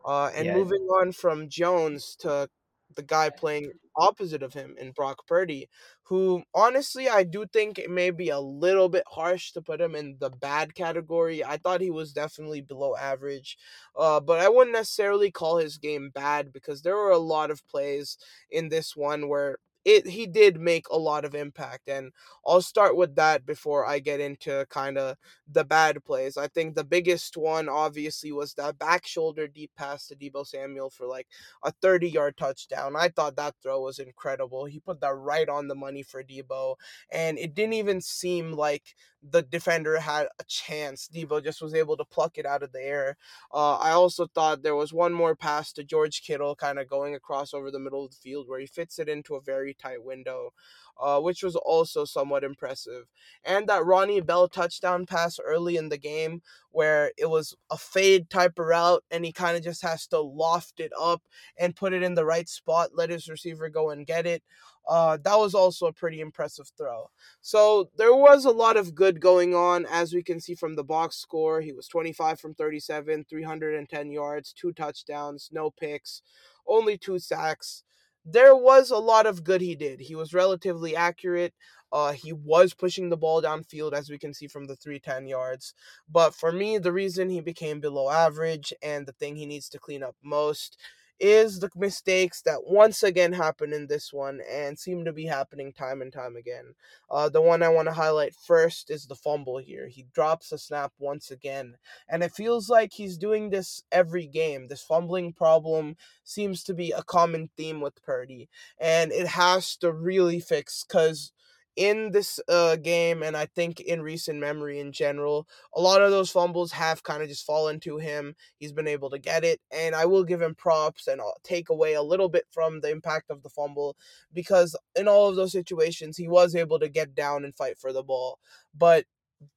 Uh 0.05 0.31
and 0.35 0.45
Yeah, 0.45 0.53
moving 0.53 0.83
on 0.87 1.11
from 1.13 1.49
Jones 1.49 2.15
to 2.21 2.49
the 2.95 3.03
guy 3.03 3.29
playing 3.29 3.71
opposite 3.95 4.43
of 4.43 4.53
him 4.53 4.75
in 4.79 4.91
Brock 4.91 5.25
Purdy, 5.27 5.69
who 6.03 6.43
honestly 6.53 7.09
I 7.09 7.23
do 7.23 7.45
think 7.51 7.77
it 7.77 7.89
may 7.89 8.11
be 8.11 8.29
a 8.29 8.39
little 8.39 8.89
bit 8.89 9.03
harsh 9.07 9.51
to 9.53 9.61
put 9.61 9.81
him 9.81 9.95
in 9.95 10.17
the 10.19 10.29
bad 10.29 10.73
category. 10.75 11.43
I 11.43 11.57
thought 11.57 11.81
he 11.81 11.91
was 11.91 12.13
definitely 12.13 12.61
below 12.61 12.95
average, 12.95 13.57
uh, 13.97 14.19
but 14.19 14.39
I 14.39 14.49
wouldn't 14.49 14.75
necessarily 14.75 15.31
call 15.31 15.57
his 15.57 15.77
game 15.77 16.09
bad 16.13 16.51
because 16.53 16.81
there 16.81 16.95
were 16.95 17.11
a 17.11 17.17
lot 17.17 17.51
of 17.51 17.67
plays 17.67 18.17
in 18.49 18.69
this 18.69 18.95
one 18.95 19.27
where 19.27 19.57
it 19.85 20.07
he 20.07 20.27
did 20.27 20.59
make 20.59 20.87
a 20.89 20.97
lot 20.97 21.25
of 21.25 21.35
impact 21.35 21.87
and 21.87 22.11
I'll 22.45 22.61
start 22.61 22.95
with 22.95 23.15
that 23.15 23.45
before 23.45 23.85
I 23.85 23.99
get 23.99 24.19
into 24.19 24.65
kind 24.69 24.97
of 24.97 25.17
the 25.51 25.63
bad 25.63 26.03
plays. 26.03 26.37
I 26.37 26.47
think 26.47 26.75
the 26.75 26.83
biggest 26.83 27.37
one 27.37 27.69
obviously 27.69 28.31
was 28.31 28.53
that 28.55 28.77
back 28.77 29.05
shoulder 29.05 29.47
deep 29.47 29.71
pass 29.77 30.07
to 30.07 30.15
Deebo 30.15 30.45
Samuel 30.45 30.89
for 30.89 31.07
like 31.07 31.27
a 31.63 31.71
30-yard 31.71 32.37
touchdown. 32.37 32.95
I 32.95 33.09
thought 33.09 33.35
that 33.37 33.55
throw 33.61 33.81
was 33.81 33.99
incredible. 33.99 34.65
He 34.65 34.79
put 34.79 35.01
that 35.01 35.15
right 35.15 35.47
on 35.47 35.67
the 35.67 35.75
money 35.75 36.03
for 36.03 36.23
Deebo 36.23 36.75
and 37.11 37.37
it 37.37 37.55
didn't 37.55 37.73
even 37.73 38.01
seem 38.01 38.53
like 38.53 38.95
the 39.21 39.41
defender 39.41 39.99
had 39.99 40.27
a 40.39 40.43
chance. 40.45 41.09
Deebo 41.13 41.43
just 41.43 41.61
was 41.61 41.73
able 41.73 41.97
to 41.97 42.05
pluck 42.05 42.37
it 42.37 42.45
out 42.45 42.63
of 42.63 42.71
the 42.71 42.81
air. 42.81 43.17
Uh, 43.53 43.75
I 43.75 43.91
also 43.91 44.27
thought 44.27 44.63
there 44.63 44.75
was 44.75 44.93
one 44.93 45.13
more 45.13 45.35
pass 45.35 45.73
to 45.73 45.83
George 45.83 46.21
Kittle, 46.21 46.55
kind 46.55 46.79
of 46.79 46.89
going 46.89 47.15
across 47.15 47.53
over 47.53 47.71
the 47.71 47.79
middle 47.79 48.05
of 48.05 48.11
the 48.11 48.17
field, 48.17 48.47
where 48.47 48.59
he 48.59 48.65
fits 48.65 48.99
it 48.99 49.09
into 49.09 49.35
a 49.35 49.41
very 49.41 49.73
tight 49.73 50.03
window, 50.03 50.53
uh, 50.99 51.19
which 51.19 51.43
was 51.43 51.55
also 51.55 52.05
somewhat 52.05 52.43
impressive. 52.43 53.05
And 53.43 53.67
that 53.67 53.85
Ronnie 53.85 54.21
Bell 54.21 54.47
touchdown 54.47 55.05
pass 55.05 55.39
early 55.39 55.77
in 55.77 55.89
the 55.89 55.97
game, 55.97 56.41
where 56.71 57.11
it 57.17 57.29
was 57.29 57.55
a 57.71 57.77
fade 57.77 58.29
type 58.29 58.59
of 58.59 58.65
route, 58.67 59.03
and 59.09 59.25
he 59.25 59.31
kind 59.31 59.57
of 59.57 59.63
just 59.63 59.81
has 59.81 60.07
to 60.07 60.19
loft 60.19 60.79
it 60.79 60.91
up 60.99 61.21
and 61.57 61.75
put 61.75 61.93
it 61.93 62.03
in 62.03 62.15
the 62.15 62.25
right 62.25 62.47
spot, 62.47 62.91
let 62.93 63.09
his 63.09 63.27
receiver 63.27 63.69
go 63.69 63.89
and 63.89 64.05
get 64.05 64.25
it. 64.25 64.43
Uh, 64.87 65.17
that 65.23 65.37
was 65.37 65.53
also 65.53 65.85
a 65.85 65.93
pretty 65.93 66.19
impressive 66.19 66.71
throw. 66.75 67.09
So 67.41 67.89
there 67.97 68.15
was 68.15 68.45
a 68.45 68.51
lot 68.51 68.75
of 68.75 68.95
good 68.95 69.21
going 69.21 69.53
on, 69.53 69.85
as 69.85 70.13
we 70.13 70.23
can 70.23 70.39
see 70.41 70.55
from 70.55 70.75
the 70.75 70.83
box 70.83 71.17
score. 71.17 71.61
He 71.61 71.73
was 71.73 71.87
25 71.87 72.39
from 72.39 72.55
37, 72.55 73.25
310 73.29 74.11
yards, 74.11 74.51
two 74.51 74.73
touchdowns, 74.73 75.49
no 75.51 75.69
picks, 75.69 76.23
only 76.67 76.97
two 76.97 77.19
sacks. 77.19 77.83
There 78.25 78.55
was 78.55 78.91
a 78.91 78.97
lot 78.97 79.25
of 79.25 79.43
good 79.43 79.61
he 79.61 79.75
did. 79.75 80.01
He 80.01 80.15
was 80.15 80.33
relatively 80.33 80.95
accurate. 80.95 81.53
Uh, 81.91 82.11
he 82.11 82.31
was 82.31 82.73
pushing 82.73 83.09
the 83.09 83.17
ball 83.17 83.41
downfield, 83.41 83.93
as 83.93 84.09
we 84.09 84.19
can 84.19 84.33
see 84.33 84.47
from 84.47 84.67
the 84.67 84.75
310 84.75 85.27
yards. 85.27 85.73
But 86.07 86.35
for 86.35 86.51
me, 86.51 86.77
the 86.77 86.91
reason 86.91 87.29
he 87.29 87.41
became 87.41 87.79
below 87.79 88.09
average 88.09 88.73
and 88.83 89.05
the 89.07 89.13
thing 89.13 89.35
he 89.35 89.45
needs 89.45 89.69
to 89.69 89.79
clean 89.79 90.03
up 90.03 90.15
most 90.23 90.77
is 91.19 91.59
the 91.59 91.69
mistakes 91.75 92.41
that 92.43 92.65
once 92.65 93.03
again 93.03 93.33
happen 93.33 93.73
in 93.73 93.87
this 93.87 94.13
one 94.13 94.39
and 94.49 94.77
seem 94.77 95.05
to 95.05 95.13
be 95.13 95.25
happening 95.25 95.73
time 95.73 96.01
and 96.01 96.13
time 96.13 96.35
again. 96.35 96.73
Uh, 97.09 97.29
the 97.29 97.41
one 97.41 97.61
I 97.61 97.69
want 97.69 97.87
to 97.87 97.93
highlight 97.93 98.33
first 98.35 98.89
is 98.89 99.05
the 99.05 99.15
fumble 99.15 99.57
here. 99.57 99.87
He 99.87 100.05
drops 100.13 100.51
a 100.51 100.57
snap 100.57 100.93
once 100.99 101.31
again, 101.31 101.75
and 102.07 102.23
it 102.23 102.31
feels 102.31 102.69
like 102.69 102.93
he's 102.93 103.17
doing 103.17 103.49
this 103.49 103.83
every 103.91 104.27
game. 104.27 104.67
This 104.67 104.81
fumbling 104.81 105.33
problem 105.33 105.97
seems 106.23 106.63
to 106.63 106.73
be 106.73 106.91
a 106.91 107.03
common 107.03 107.49
theme 107.57 107.81
with 107.81 108.01
Purdy, 108.03 108.49
and 108.79 109.11
it 109.11 109.27
has 109.27 109.75
to 109.77 109.91
really 109.91 110.39
fix 110.39 110.83
because 110.83 111.31
in 111.79 112.11
this 112.11 112.41
uh, 112.49 112.75
game, 112.75 113.23
and 113.23 113.37
I 113.37 113.45
think 113.45 113.79
in 113.79 114.01
recent 114.01 114.37
memory 114.37 114.81
in 114.81 114.91
general, 114.91 115.47
a 115.73 115.79
lot 115.79 116.01
of 116.01 116.11
those 116.11 116.29
fumbles 116.29 116.73
have 116.73 117.03
kind 117.03 117.23
of 117.23 117.29
just 117.29 117.45
fallen 117.45 117.79
to 117.79 117.97
him. 117.97 118.35
He's 118.57 118.73
been 118.73 118.87
able 118.87 119.09
to 119.11 119.17
get 119.17 119.45
it, 119.45 119.61
and 119.71 119.95
I 119.95 120.05
will 120.05 120.25
give 120.25 120.41
him 120.41 120.55
props 120.55 121.07
and 121.07 121.21
I'll 121.21 121.37
take 121.41 121.69
away 121.69 121.93
a 121.93 122.01
little 122.01 122.27
bit 122.27 122.45
from 122.51 122.81
the 122.81 122.91
impact 122.91 123.29
of 123.29 123.43
the 123.43 123.49
fumble 123.49 123.95
because 124.33 124.75
in 124.97 125.07
all 125.07 125.29
of 125.29 125.37
those 125.37 125.53
situations, 125.53 126.17
he 126.17 126.27
was 126.27 126.53
able 126.53 126.79
to 126.79 126.89
get 126.89 127.15
down 127.15 127.45
and 127.45 127.55
fight 127.55 127.79
for 127.79 127.93
the 127.93 128.03
ball. 128.03 128.39
But 128.77 129.05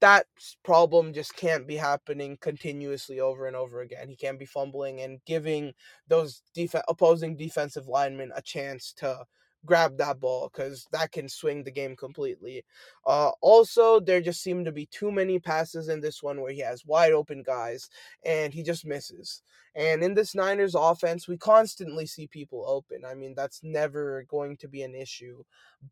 that 0.01 0.27
problem 0.63 1.13
just 1.13 1.35
can't 1.35 1.67
be 1.67 1.75
happening 1.75 2.39
continuously 2.41 3.19
over 3.19 3.49
and 3.49 3.57
over 3.57 3.81
again. 3.81 4.09
He 4.09 4.15
can't 4.15 4.39
be 4.39 4.47
fumbling 4.47 5.01
and 5.01 5.19
giving 5.27 5.73
those 6.07 6.43
def- 6.55 6.77
opposing 6.87 7.37
defensive 7.37 7.89
linemen 7.89 8.31
a 8.37 8.43
chance 8.43 8.93
to 8.99 9.25
grab 9.65 9.97
that 9.99 10.21
ball 10.21 10.51
because 10.53 10.87
that 10.93 11.13
can 11.13 11.29
swing 11.29 11.63
the 11.65 11.71
game 11.71 11.97
completely. 11.97 12.65
Uh, 13.07 13.31
also, 13.41 14.01
there 14.01 14.21
just 14.21 14.43
seem 14.43 14.65
to 14.65 14.73
be 14.73 14.87
too 14.87 15.11
many 15.13 15.39
passes 15.39 15.89
in 15.89 16.01
this 16.01 16.23
one 16.23 16.41
where 16.41 16.53
he 16.53 16.61
has 16.61 16.85
wide 16.85 17.13
open 17.13 17.43
guys 17.43 17.89
and 18.25 18.53
he 18.53 18.63
just 18.63 18.85
misses. 18.85 19.43
And 19.75 20.03
in 20.03 20.15
this 20.15 20.35
Niners 20.35 20.75
offense, 20.75 21.27
we 21.27 21.39
constantly 21.39 22.07
see 22.07 22.27
people 22.27 22.65
open. 22.67 23.05
I 23.05 23.15
mean, 23.15 23.35
that's 23.35 23.61
never 23.63 24.25
going 24.29 24.57
to 24.59 24.69
be 24.69 24.83
an 24.83 24.95
issue, 24.95 25.45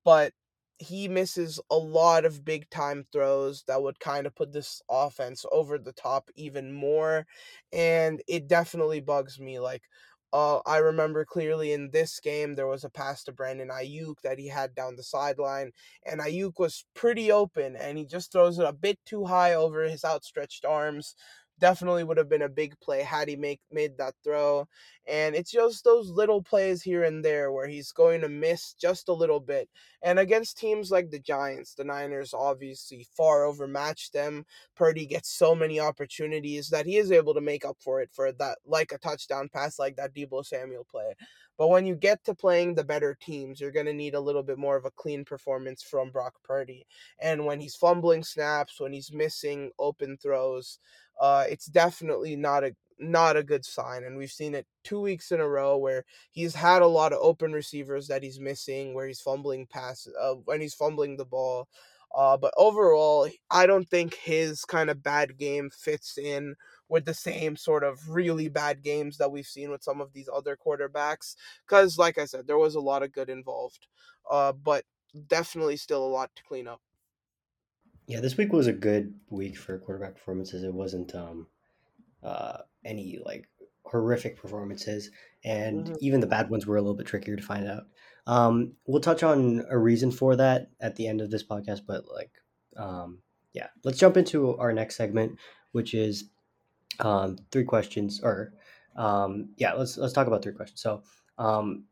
but 0.04 0.32
he 0.78 1.08
misses 1.08 1.60
a 1.70 1.76
lot 1.76 2.24
of 2.24 2.42
big 2.44 2.68
time 2.70 3.04
throws 3.12 3.62
that 3.66 3.82
would 3.82 4.00
kind 4.00 4.26
of 4.26 4.34
put 4.34 4.50
this 4.52 4.80
offense 4.88 5.44
over 5.52 5.76
the 5.76 5.92
top 5.92 6.30
even 6.36 6.72
more 6.72 7.26
and 7.70 8.22
it 8.26 8.48
definitely 8.48 9.00
bugs 9.00 9.38
me 9.38 9.58
like 9.60 9.82
uh, 10.32 10.60
I 10.66 10.78
remember 10.78 11.24
clearly 11.24 11.72
in 11.72 11.90
this 11.90 12.20
game 12.20 12.54
there 12.54 12.66
was 12.66 12.84
a 12.84 12.90
pass 12.90 13.24
to 13.24 13.32
Brandon 13.32 13.68
Aiyuk 13.68 14.20
that 14.22 14.38
he 14.38 14.48
had 14.48 14.74
down 14.74 14.96
the 14.96 15.02
sideline, 15.02 15.72
and 16.06 16.20
Aiyuk 16.20 16.58
was 16.58 16.84
pretty 16.94 17.32
open, 17.32 17.76
and 17.76 17.98
he 17.98 18.06
just 18.06 18.32
throws 18.32 18.58
it 18.58 18.66
a 18.66 18.72
bit 18.72 18.98
too 19.04 19.24
high 19.24 19.54
over 19.54 19.84
his 19.84 20.04
outstretched 20.04 20.64
arms. 20.64 21.14
Definitely 21.60 22.04
would 22.04 22.16
have 22.16 22.28
been 22.28 22.42
a 22.42 22.48
big 22.48 22.78
play 22.80 23.02
had 23.02 23.28
he 23.28 23.36
make 23.36 23.60
made 23.70 23.98
that 23.98 24.14
throw, 24.24 24.66
and 25.06 25.34
it's 25.34 25.50
just 25.50 25.84
those 25.84 26.08
little 26.08 26.42
plays 26.42 26.82
here 26.82 27.04
and 27.04 27.22
there 27.22 27.52
where 27.52 27.66
he's 27.68 27.92
going 27.92 28.22
to 28.22 28.28
miss 28.30 28.72
just 28.72 29.08
a 29.08 29.12
little 29.12 29.40
bit. 29.40 29.68
And 30.02 30.18
against 30.18 30.56
teams 30.56 30.90
like 30.90 31.10
the 31.10 31.18
Giants, 31.18 31.74
the 31.74 31.84
Niners 31.84 32.32
obviously 32.32 33.06
far 33.14 33.44
overmatched 33.44 34.14
them. 34.14 34.46
Purdy 34.74 35.04
gets 35.04 35.36
so 35.36 35.54
many 35.54 35.78
opportunities 35.78 36.70
that 36.70 36.86
he 36.86 36.96
is 36.96 37.12
able 37.12 37.34
to 37.34 37.42
make 37.42 37.66
up 37.66 37.76
for 37.78 38.00
it 38.00 38.08
for 38.10 38.32
that, 38.32 38.58
like 38.64 38.92
a 38.92 38.98
touchdown 38.98 39.50
pass, 39.52 39.78
like 39.78 39.96
that 39.96 40.14
Deebo 40.14 40.44
Samuel 40.46 40.86
play. 40.90 41.14
But 41.58 41.68
when 41.68 41.84
you 41.84 41.94
get 41.94 42.24
to 42.24 42.34
playing 42.34 42.74
the 42.74 42.84
better 42.84 43.14
teams, 43.20 43.60
you're 43.60 43.70
going 43.70 43.84
to 43.84 43.92
need 43.92 44.14
a 44.14 44.20
little 44.20 44.42
bit 44.42 44.56
more 44.56 44.76
of 44.76 44.86
a 44.86 44.90
clean 44.92 45.26
performance 45.26 45.82
from 45.82 46.10
Brock 46.10 46.32
Purdy. 46.42 46.86
And 47.20 47.44
when 47.44 47.60
he's 47.60 47.76
fumbling 47.76 48.24
snaps, 48.24 48.80
when 48.80 48.94
he's 48.94 49.12
missing 49.12 49.70
open 49.78 50.16
throws, 50.16 50.78
uh, 51.20 51.44
it's 51.48 51.66
definitely 51.66 52.36
not 52.36 52.64
a 52.64 52.74
not 52.98 53.36
a 53.36 53.42
good 53.42 53.64
sign. 53.64 54.04
And 54.04 54.16
we've 54.18 54.30
seen 54.30 54.54
it 54.54 54.66
two 54.84 55.00
weeks 55.00 55.32
in 55.32 55.40
a 55.40 55.48
row 55.48 55.76
where 55.78 56.04
he's 56.32 56.54
had 56.54 56.82
a 56.82 56.86
lot 56.86 57.12
of 57.12 57.18
open 57.22 57.52
receivers 57.52 58.08
that 58.08 58.22
he's 58.22 58.40
missing, 58.40 58.94
where 58.94 59.06
he's 59.06 59.20
fumbling 59.20 59.66
pass 59.66 60.06
uh, 60.20 60.34
when 60.44 60.60
he's 60.60 60.74
fumbling 60.74 61.16
the 61.16 61.24
ball. 61.24 61.68
Uh, 62.14 62.36
but 62.36 62.52
overall, 62.56 63.28
I 63.50 63.66
don't 63.66 63.88
think 63.88 64.14
his 64.14 64.64
kind 64.64 64.90
of 64.90 65.02
bad 65.02 65.38
game 65.38 65.70
fits 65.70 66.18
in 66.18 66.56
with 66.88 67.04
the 67.04 67.14
same 67.14 67.56
sort 67.56 67.84
of 67.84 68.08
really 68.08 68.48
bad 68.48 68.82
games 68.82 69.16
that 69.18 69.30
we've 69.30 69.46
seen 69.46 69.70
with 69.70 69.84
some 69.84 70.00
of 70.00 70.12
these 70.12 70.28
other 70.32 70.56
quarterbacks. 70.56 71.36
Because, 71.66 71.98
like 71.98 72.18
I 72.18 72.24
said, 72.24 72.46
there 72.46 72.58
was 72.58 72.74
a 72.74 72.80
lot 72.80 73.04
of 73.04 73.12
good 73.12 73.30
involved, 73.30 73.86
uh, 74.28 74.52
but 74.52 74.84
definitely 75.28 75.76
still 75.76 76.04
a 76.04 76.08
lot 76.08 76.30
to 76.34 76.42
clean 76.42 76.66
up. 76.66 76.80
Yeah, 78.10 78.20
this 78.20 78.36
week 78.36 78.52
was 78.52 78.66
a 78.66 78.72
good 78.72 79.14
week 79.30 79.56
for 79.56 79.78
quarterback 79.78 80.14
performances. 80.16 80.64
It 80.64 80.74
wasn't 80.74 81.14
um, 81.14 81.46
uh, 82.24 82.58
any 82.84 83.20
like 83.24 83.48
horrific 83.84 84.36
performances, 84.36 85.10
and 85.44 85.84
Mm-hmm. 85.86 85.94
even 86.00 86.20
the 86.20 86.26
bad 86.26 86.50
ones 86.50 86.66
were 86.66 86.76
a 86.76 86.80
little 86.82 86.96
bit 86.96 87.06
trickier 87.06 87.36
to 87.36 87.42
find 87.42 87.68
out. 87.68 87.84
Um, 88.26 88.72
we'll 88.86 89.00
touch 89.00 89.22
on 89.22 89.64
a 89.70 89.78
reason 89.78 90.10
for 90.10 90.34
that 90.36 90.70
at 90.80 90.96
the 90.96 91.06
end 91.06 91.20
of 91.20 91.30
this 91.30 91.44
podcast, 91.44 91.82
but 91.86 92.04
like, 92.12 92.32
um, 92.76 93.20
yeah, 93.52 93.68
let's 93.84 93.98
jump 93.98 94.16
into 94.16 94.56
our 94.58 94.72
next 94.72 94.96
segment, 94.96 95.38
which 95.70 95.94
is 95.94 96.24
um, 96.98 97.38
three 97.52 97.64
questions, 97.64 98.20
or 98.24 98.52
um, 98.96 99.50
yeah, 99.56 99.74
let's 99.74 99.96
let's 99.96 100.12
talk 100.12 100.26
about 100.26 100.42
three 100.42 100.52
questions. 100.52 100.80
So 100.82 101.02
um, 101.38 101.84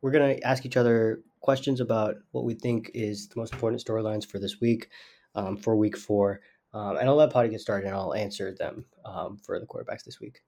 we're 0.00 0.10
gonna 0.10 0.38
ask 0.42 0.64
each 0.64 0.78
other 0.78 1.20
questions 1.40 1.80
about 1.80 2.16
what 2.32 2.44
we 2.44 2.54
think 2.54 2.90
is 2.94 3.28
the 3.28 3.38
most 3.38 3.52
important 3.52 3.84
storylines 3.84 4.26
for 4.26 4.38
this 4.38 4.60
week, 4.60 4.88
um, 5.34 5.56
for 5.56 5.76
week 5.76 5.96
four. 5.96 6.40
Um, 6.72 6.96
and 6.96 7.08
I'll 7.08 7.16
let 7.16 7.32
Padhi 7.32 7.50
get 7.50 7.60
started 7.60 7.86
and 7.86 7.96
I'll 7.96 8.14
answer 8.14 8.54
them 8.54 8.84
um, 9.04 9.36
for 9.36 9.58
the 9.58 9.66
quarterbacks 9.66 10.04
this 10.04 10.20
week. 10.20 10.40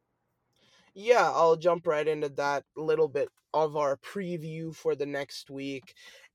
Yeah, 0.95 1.31
I'll 1.31 1.57
jump 1.57 1.87
right 1.87 2.07
into 2.07 2.29
that 2.31 2.65
little 2.77 3.09
bit 3.09 3.29
of 3.55 3.77
our 3.77 3.97
preview 3.97 4.75
for 4.75 4.95
the 4.95 5.07
next 5.07 5.51
week. 5.51 5.95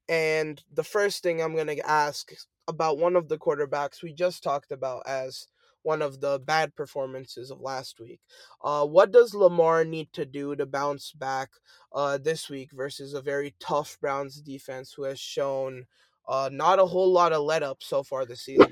And 0.10 0.62
the 0.74 0.84
first 0.84 1.22
thing 1.24 1.42
I'm 1.42 1.54
going 1.54 1.68
to 1.68 1.90
ask 1.90 2.32
about 2.68 2.98
one 2.98 3.16
of 3.16 3.30
the 3.30 3.38
quarterbacks 3.38 4.02
we 4.02 4.14
just 4.14 4.44
talked 4.44 4.72
about 4.72 5.04
as 5.06 5.48
one 5.84 6.02
of 6.02 6.20
the 6.20 6.40
bad 6.40 6.76
performances 6.76 7.50
of 7.50 7.62
last 7.62 8.00
week. 8.00 8.20
Uh, 8.62 8.86
what 8.86 9.12
does 9.12 9.34
Lamar 9.34 9.86
need 9.86 10.12
to 10.12 10.26
do 10.26 10.56
to 10.56 10.66
bounce 10.66 11.14
back 11.14 11.50
uh, 11.94 12.18
this 12.18 12.50
week 12.50 12.72
versus 12.74 13.14
a 13.14 13.22
very 13.22 13.56
tough 13.60 13.98
Browns 14.02 14.42
defense 14.42 14.92
who 14.92 15.04
has 15.04 15.20
shown 15.20 15.86
uh, 16.28 16.50
not 16.52 16.80
a 16.80 16.86
whole 16.86 17.12
lot 17.12 17.34
of 17.34 17.44
let 17.44 17.64
up 17.64 17.82
so 17.82 18.04
far 18.04 18.26
this 18.26 18.42
season? 18.42 18.72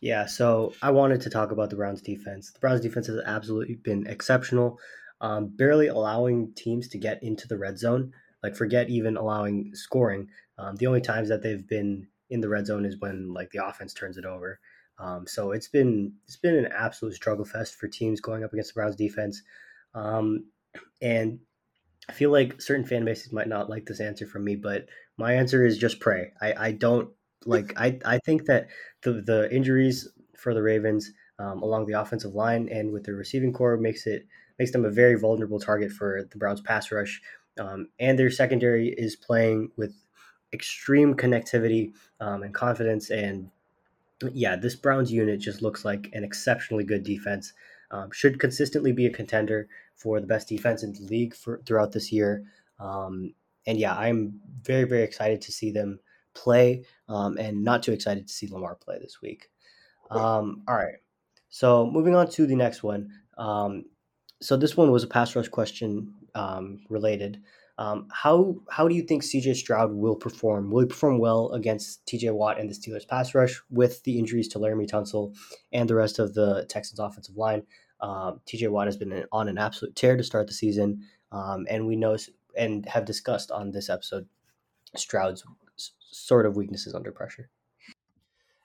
Yeah, 0.00 0.26
so 0.26 0.74
I 0.82 0.90
wanted 0.90 1.20
to 1.22 1.30
talk 1.30 1.50
about 1.50 1.70
the 1.70 1.76
Browns 1.76 2.02
defense. 2.02 2.52
The 2.52 2.60
Browns 2.60 2.80
defense 2.80 3.06
has 3.06 3.20
absolutely 3.24 3.76
been 3.76 4.06
exceptional, 4.06 4.78
um, 5.20 5.48
barely 5.48 5.88
allowing 5.88 6.52
teams 6.54 6.88
to 6.88 6.98
get 6.98 7.22
into 7.22 7.48
the 7.48 7.56
red 7.56 7.78
zone. 7.78 8.12
Like, 8.42 8.54
forget 8.54 8.90
even 8.90 9.16
allowing 9.16 9.74
scoring. 9.74 10.28
Um, 10.58 10.76
the 10.76 10.86
only 10.86 11.00
times 11.00 11.28
that 11.30 11.42
they've 11.42 11.66
been 11.66 12.06
in 12.30 12.40
the 12.40 12.48
red 12.48 12.66
zone 12.66 12.84
is 12.84 13.00
when 13.00 13.32
like 13.32 13.50
the 13.50 13.66
offense 13.66 13.94
turns 13.94 14.18
it 14.18 14.24
over. 14.24 14.60
Um, 14.98 15.26
so 15.26 15.52
it's 15.52 15.68
been 15.68 16.12
it's 16.26 16.36
been 16.36 16.56
an 16.56 16.72
absolute 16.72 17.14
struggle 17.14 17.44
fest 17.44 17.74
for 17.74 17.88
teams 17.88 18.20
going 18.20 18.44
up 18.44 18.52
against 18.52 18.74
the 18.74 18.78
Browns 18.78 18.96
defense, 18.96 19.42
um, 19.94 20.46
and 21.02 21.38
I 22.08 22.12
feel 22.12 22.30
like 22.30 22.62
certain 22.62 22.86
fan 22.86 23.04
bases 23.04 23.32
might 23.32 23.48
not 23.48 23.68
like 23.68 23.84
this 23.84 24.00
answer 24.00 24.26
from 24.26 24.44
me, 24.44 24.56
but 24.56 24.86
my 25.18 25.34
answer 25.34 25.64
is 25.64 25.78
just 25.78 26.00
pray. 26.00 26.32
I, 26.40 26.54
I 26.58 26.72
don't 26.72 27.10
like 27.44 27.72
I, 27.76 27.98
I 28.04 28.18
think 28.24 28.46
that 28.46 28.68
the 29.02 29.22
the 29.22 29.54
injuries 29.54 30.08
for 30.36 30.54
the 30.54 30.62
Ravens 30.62 31.10
um, 31.38 31.62
along 31.62 31.86
the 31.86 32.00
offensive 32.00 32.34
line 32.34 32.68
and 32.70 32.92
with 32.92 33.04
their 33.04 33.14
receiving 33.14 33.52
corps 33.52 33.76
makes 33.76 34.06
it 34.06 34.26
makes 34.58 34.72
them 34.72 34.84
a 34.84 34.90
very 34.90 35.18
vulnerable 35.18 35.60
target 35.60 35.92
for 35.92 36.26
the 36.30 36.38
Browns 36.38 36.60
pass 36.60 36.90
rush. 36.90 37.20
Um, 37.58 37.88
and 37.98 38.18
their 38.18 38.30
secondary 38.30 38.88
is 38.88 39.16
playing 39.16 39.70
with 39.76 39.94
extreme 40.52 41.14
connectivity 41.14 41.92
um, 42.20 42.42
and 42.42 42.54
confidence 42.54 43.10
and 43.10 43.50
yeah, 44.32 44.56
this 44.56 44.74
Browns 44.74 45.12
unit 45.12 45.40
just 45.40 45.62
looks 45.62 45.84
like 45.84 46.08
an 46.14 46.24
exceptionally 46.24 46.84
good 46.84 47.04
defense. 47.04 47.52
Um, 47.90 48.10
should 48.12 48.40
consistently 48.40 48.92
be 48.92 49.06
a 49.06 49.12
contender 49.12 49.68
for 49.94 50.20
the 50.20 50.26
best 50.26 50.48
defense 50.48 50.82
in 50.82 50.92
the 50.92 51.02
league 51.02 51.34
for 51.34 51.60
throughout 51.66 51.92
this 51.92 52.10
year. 52.10 52.44
Um, 52.80 53.34
and 53.66 53.78
yeah, 53.78 53.94
I'm 53.94 54.40
very 54.62 54.84
very 54.84 55.02
excited 55.02 55.40
to 55.42 55.52
see 55.52 55.70
them 55.70 56.00
play, 56.34 56.84
um, 57.08 57.36
and 57.38 57.64
not 57.64 57.82
too 57.82 57.92
excited 57.92 58.26
to 58.26 58.32
see 58.32 58.48
Lamar 58.48 58.76
play 58.76 58.98
this 59.00 59.20
week. 59.22 59.48
Um, 60.10 60.62
all 60.68 60.76
right, 60.76 60.96
so 61.48 61.90
moving 61.90 62.14
on 62.14 62.28
to 62.30 62.46
the 62.46 62.56
next 62.56 62.82
one. 62.82 63.10
Um, 63.38 63.84
so 64.40 64.56
this 64.56 64.76
one 64.76 64.90
was 64.90 65.02
a 65.02 65.08
pass 65.08 65.34
rush 65.34 65.48
question 65.48 66.14
um, 66.34 66.80
related. 66.88 67.42
Um, 67.78 68.08
how 68.10 68.56
how 68.70 68.88
do 68.88 68.94
you 68.94 69.02
think 69.02 69.22
CJ 69.22 69.56
Stroud 69.56 69.92
will 69.92 70.16
perform? 70.16 70.70
Will 70.70 70.82
he 70.82 70.86
perform 70.86 71.18
well 71.18 71.50
against 71.52 72.06
TJ 72.06 72.32
Watt 72.32 72.58
and 72.58 72.70
the 72.70 72.74
Steelers 72.74 73.06
pass 73.06 73.34
rush 73.34 73.60
with 73.70 74.02
the 74.04 74.18
injuries 74.18 74.48
to 74.48 74.58
Laremy 74.58 74.88
Tunsil 74.88 75.34
and 75.72 75.88
the 75.88 75.94
rest 75.94 76.18
of 76.18 76.34
the 76.34 76.64
Texans 76.68 76.98
offensive 76.98 77.36
line? 77.36 77.62
Um, 78.00 78.40
TJ 78.46 78.70
Watt 78.70 78.86
has 78.86 78.96
been 78.96 79.24
on 79.30 79.48
an 79.48 79.58
absolute 79.58 79.94
tear 79.94 80.16
to 80.16 80.24
start 80.24 80.46
the 80.46 80.54
season, 80.54 81.02
um, 81.32 81.66
and 81.68 81.86
we 81.86 81.96
know 81.96 82.16
and 82.56 82.86
have 82.86 83.04
discussed 83.04 83.50
on 83.50 83.70
this 83.70 83.88
episode 83.88 84.26
Stroud's 84.94 85.44
sort 86.10 86.46
of 86.46 86.56
weaknesses 86.56 86.94
under 86.94 87.12
pressure. 87.12 87.50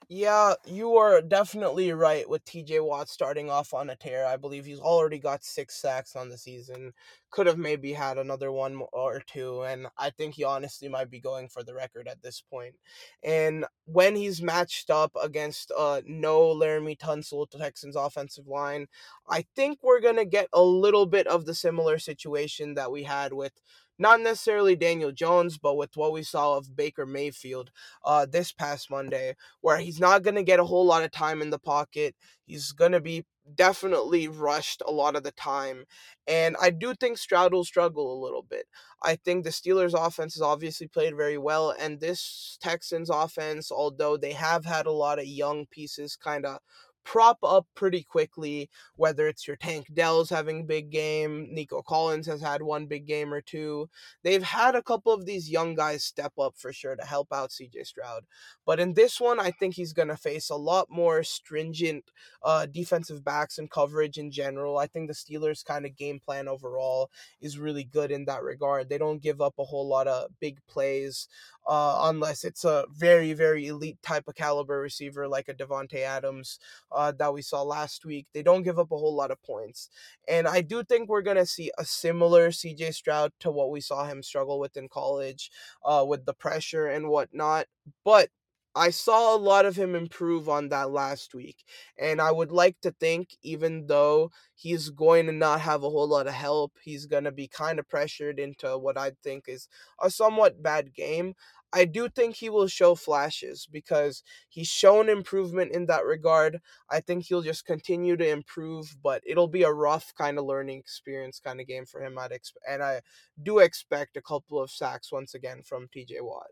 Yeah, 0.08 0.54
you 0.66 0.96
are 0.96 1.22
definitely 1.22 1.92
right 1.92 2.28
with 2.28 2.44
TJ 2.44 2.84
Watt 2.84 3.08
starting 3.08 3.48
off 3.48 3.72
on 3.72 3.88
a 3.88 3.96
tear. 3.96 4.26
I 4.26 4.36
believe 4.36 4.66
he's 4.66 4.78
already 4.78 5.18
got 5.18 5.42
six 5.42 5.74
sacks 5.74 6.16
on 6.16 6.28
the 6.28 6.36
season. 6.36 6.92
Could 7.32 7.46
have 7.48 7.58
maybe 7.58 7.94
had 7.94 8.18
another 8.18 8.52
one 8.52 8.82
or 8.92 9.20
two, 9.26 9.62
and 9.62 9.88
I 9.98 10.10
think 10.10 10.34
he 10.34 10.44
honestly 10.44 10.88
might 10.88 11.10
be 11.10 11.18
going 11.18 11.48
for 11.48 11.64
the 11.64 11.74
record 11.74 12.06
at 12.06 12.22
this 12.22 12.42
point. 12.42 12.74
And 13.22 13.64
when 13.86 14.14
he's 14.16 14.42
matched 14.42 14.90
up 14.90 15.12
against 15.20 15.72
uh 15.76 16.02
no 16.06 16.40
Laremy 16.54 16.98
Tunsil, 16.98 17.48
Texans 17.50 17.96
offensive 17.96 18.46
line, 18.46 18.86
I 19.28 19.46
think 19.56 19.78
we're 19.82 20.00
gonna 20.00 20.26
get 20.26 20.48
a 20.52 20.62
little 20.62 21.06
bit 21.06 21.26
of 21.26 21.46
the 21.46 21.54
similar 21.54 21.98
situation 21.98 22.74
that 22.74 22.92
we 22.92 23.04
had 23.04 23.32
with 23.32 23.52
not 23.98 24.20
necessarily 24.20 24.76
Daniel 24.76 25.12
Jones, 25.12 25.58
but 25.58 25.76
with 25.76 25.96
what 25.96 26.12
we 26.12 26.22
saw 26.22 26.56
of 26.56 26.76
Baker 26.76 27.06
Mayfield 27.06 27.70
uh, 28.04 28.26
this 28.26 28.52
past 28.52 28.90
Monday, 28.90 29.36
where 29.60 29.78
he's 29.78 30.00
not 30.00 30.22
going 30.22 30.34
to 30.34 30.42
get 30.42 30.60
a 30.60 30.64
whole 30.64 30.84
lot 30.84 31.04
of 31.04 31.12
time 31.12 31.40
in 31.40 31.50
the 31.50 31.58
pocket. 31.58 32.14
He's 32.44 32.72
going 32.72 32.92
to 32.92 33.00
be 33.00 33.24
definitely 33.54 34.28
rushed 34.28 34.82
a 34.86 34.92
lot 34.92 35.16
of 35.16 35.22
the 35.22 35.32
time. 35.32 35.84
And 36.26 36.56
I 36.60 36.70
do 36.70 36.94
think 36.94 37.18
Stroud 37.18 37.52
will 37.52 37.64
struggle 37.64 38.12
a 38.12 38.22
little 38.22 38.42
bit. 38.42 38.66
I 39.02 39.16
think 39.16 39.44
the 39.44 39.50
Steelers' 39.50 39.94
offense 39.94 40.34
has 40.34 40.42
obviously 40.42 40.86
played 40.86 41.16
very 41.16 41.38
well, 41.38 41.74
and 41.78 42.00
this 42.00 42.58
Texans' 42.60 43.10
offense, 43.10 43.72
although 43.72 44.16
they 44.16 44.32
have 44.32 44.64
had 44.64 44.86
a 44.86 44.92
lot 44.92 45.18
of 45.18 45.26
young 45.26 45.66
pieces 45.66 46.16
kind 46.16 46.46
of 46.46 46.58
prop 47.04 47.38
up 47.42 47.66
pretty 47.74 48.02
quickly, 48.02 48.70
whether 48.96 49.28
it's 49.28 49.46
your 49.46 49.56
Tank 49.56 49.86
Dell's 49.92 50.30
having 50.30 50.66
big 50.66 50.90
game, 50.90 51.48
Nico 51.50 51.82
Collins 51.82 52.26
has 52.26 52.40
had 52.40 52.62
one 52.62 52.86
big 52.86 53.06
game 53.06 53.32
or 53.32 53.40
two. 53.40 53.88
They've 54.22 54.42
had 54.42 54.74
a 54.74 54.82
couple 54.82 55.12
of 55.12 55.26
these 55.26 55.50
young 55.50 55.74
guys 55.74 56.04
step 56.04 56.32
up 56.38 56.54
for 56.56 56.72
sure 56.72 56.96
to 56.96 57.04
help 57.04 57.32
out 57.32 57.50
CJ 57.50 57.86
Stroud. 57.86 58.24
But 58.64 58.80
in 58.80 58.94
this 58.94 59.20
one, 59.20 59.40
I 59.40 59.50
think 59.50 59.74
he's 59.74 59.92
going 59.92 60.08
to 60.08 60.16
face 60.16 60.50
a 60.50 60.56
lot 60.56 60.88
more 60.90 61.22
stringent 61.22 62.04
uh, 62.42 62.66
defensive 62.66 63.24
backs 63.24 63.58
and 63.58 63.70
coverage 63.70 64.18
in 64.18 64.30
general. 64.30 64.78
I 64.78 64.86
think 64.86 65.08
the 65.08 65.14
Steelers' 65.14 65.64
kind 65.64 65.86
of 65.86 65.96
game 65.96 66.20
plan 66.20 66.48
overall 66.48 67.10
is 67.40 67.58
really 67.58 67.84
good 67.84 68.10
in 68.10 68.24
that 68.26 68.42
regard. 68.42 68.88
They 68.88 68.98
don't 68.98 69.22
give 69.22 69.40
up 69.40 69.54
a 69.58 69.64
whole 69.64 69.86
lot 69.86 70.06
of 70.06 70.30
big 70.40 70.58
plays 70.68 71.28
uh, 71.66 72.00
unless 72.04 72.44
it's 72.44 72.64
a 72.64 72.86
very, 72.90 73.32
very 73.32 73.66
elite 73.66 73.98
type 74.02 74.26
of 74.26 74.34
caliber 74.34 74.80
receiver 74.80 75.28
like 75.28 75.48
a 75.48 75.54
Davante 75.54 76.00
Adams 76.00 76.58
uh, 76.94 77.12
that 77.12 77.32
we 77.32 77.42
saw 77.42 77.62
last 77.62 78.04
week. 78.04 78.26
They 78.32 78.42
don't 78.42 78.62
give 78.62 78.78
up 78.78 78.92
a 78.92 78.96
whole 78.96 79.14
lot 79.14 79.30
of 79.30 79.42
points. 79.42 79.88
And 80.28 80.46
I 80.46 80.60
do 80.60 80.82
think 80.82 81.08
we're 81.08 81.22
going 81.22 81.36
to 81.36 81.46
see 81.46 81.70
a 81.78 81.84
similar 81.84 82.50
CJ 82.50 82.94
Stroud 82.94 83.32
to 83.40 83.50
what 83.50 83.70
we 83.70 83.80
saw 83.80 84.04
him 84.04 84.22
struggle 84.22 84.58
with 84.58 84.76
in 84.76 84.88
college 84.88 85.50
uh, 85.84 86.04
with 86.06 86.24
the 86.24 86.34
pressure 86.34 86.86
and 86.86 87.08
whatnot. 87.08 87.66
But 88.04 88.30
I 88.74 88.88
saw 88.90 89.36
a 89.36 89.36
lot 89.36 89.66
of 89.66 89.76
him 89.76 89.94
improve 89.94 90.48
on 90.48 90.70
that 90.70 90.90
last 90.90 91.34
week. 91.34 91.64
And 91.98 92.20
I 92.22 92.32
would 92.32 92.50
like 92.50 92.80
to 92.82 92.90
think, 92.90 93.36
even 93.42 93.86
though 93.86 94.30
he's 94.54 94.88
going 94.88 95.26
to 95.26 95.32
not 95.32 95.60
have 95.60 95.82
a 95.82 95.90
whole 95.90 96.08
lot 96.08 96.26
of 96.26 96.32
help, 96.32 96.72
he's 96.82 97.04
going 97.06 97.24
to 97.24 97.32
be 97.32 97.48
kind 97.48 97.78
of 97.78 97.88
pressured 97.88 98.38
into 98.38 98.78
what 98.78 98.96
I 98.96 99.12
think 99.22 99.44
is 99.46 99.68
a 100.00 100.10
somewhat 100.10 100.62
bad 100.62 100.94
game. 100.94 101.34
I 101.72 101.84
do 101.86 102.08
think 102.08 102.36
he 102.36 102.50
will 102.50 102.68
show 102.68 102.94
flashes 102.94 103.66
because 103.70 104.22
he's 104.48 104.68
shown 104.68 105.08
improvement 105.08 105.72
in 105.72 105.86
that 105.86 106.04
regard. 106.04 106.60
I 106.90 107.00
think 107.00 107.24
he'll 107.24 107.42
just 107.42 107.64
continue 107.64 108.16
to 108.16 108.28
improve, 108.28 108.96
but 109.02 109.22
it'll 109.26 109.48
be 109.48 109.62
a 109.62 109.72
rough 109.72 110.14
kind 110.14 110.38
of 110.38 110.44
learning 110.44 110.78
experience 110.78 111.40
kind 111.40 111.60
of 111.60 111.66
game 111.66 111.86
for 111.86 112.02
him. 112.02 112.18
I'd 112.18 112.30
exp- 112.32 112.56
and 112.68 112.82
I 112.82 113.00
do 113.42 113.58
expect 113.58 114.16
a 114.16 114.22
couple 114.22 114.60
of 114.60 114.70
sacks 114.70 115.10
once 115.10 115.34
again 115.34 115.62
from 115.62 115.88
TJ 115.88 116.20
Watt. 116.20 116.48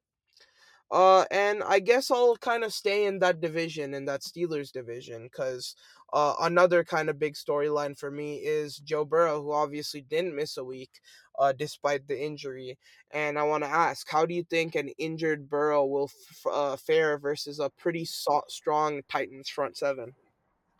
Uh, 0.90 1.24
and 1.30 1.62
I 1.62 1.78
guess 1.78 2.10
I'll 2.10 2.36
kind 2.36 2.64
of 2.64 2.72
stay 2.72 3.06
in 3.06 3.20
that 3.20 3.40
division, 3.40 3.94
in 3.94 4.06
that 4.06 4.22
Steelers 4.22 4.72
division, 4.72 5.24
because 5.24 5.76
uh, 6.12 6.34
another 6.40 6.82
kind 6.82 7.08
of 7.08 7.18
big 7.18 7.34
storyline 7.34 7.96
for 7.96 8.10
me 8.10 8.38
is 8.38 8.78
Joe 8.78 9.04
Burrow, 9.04 9.40
who 9.40 9.52
obviously 9.52 10.00
didn't 10.00 10.34
miss 10.34 10.56
a 10.56 10.64
week 10.64 11.00
uh, 11.38 11.52
despite 11.52 12.08
the 12.08 12.20
injury. 12.20 12.76
And 13.12 13.38
I 13.38 13.44
want 13.44 13.62
to 13.62 13.70
ask, 13.70 14.08
how 14.10 14.26
do 14.26 14.34
you 14.34 14.42
think 14.42 14.74
an 14.74 14.88
injured 14.98 15.48
Burrow 15.48 15.86
will 15.86 16.10
f- 16.12 16.46
uh, 16.52 16.76
fare 16.76 17.18
versus 17.18 17.60
a 17.60 17.70
pretty 17.70 18.04
so- 18.04 18.42
strong 18.48 19.02
Titans 19.08 19.48
front 19.48 19.76
seven? 19.76 20.14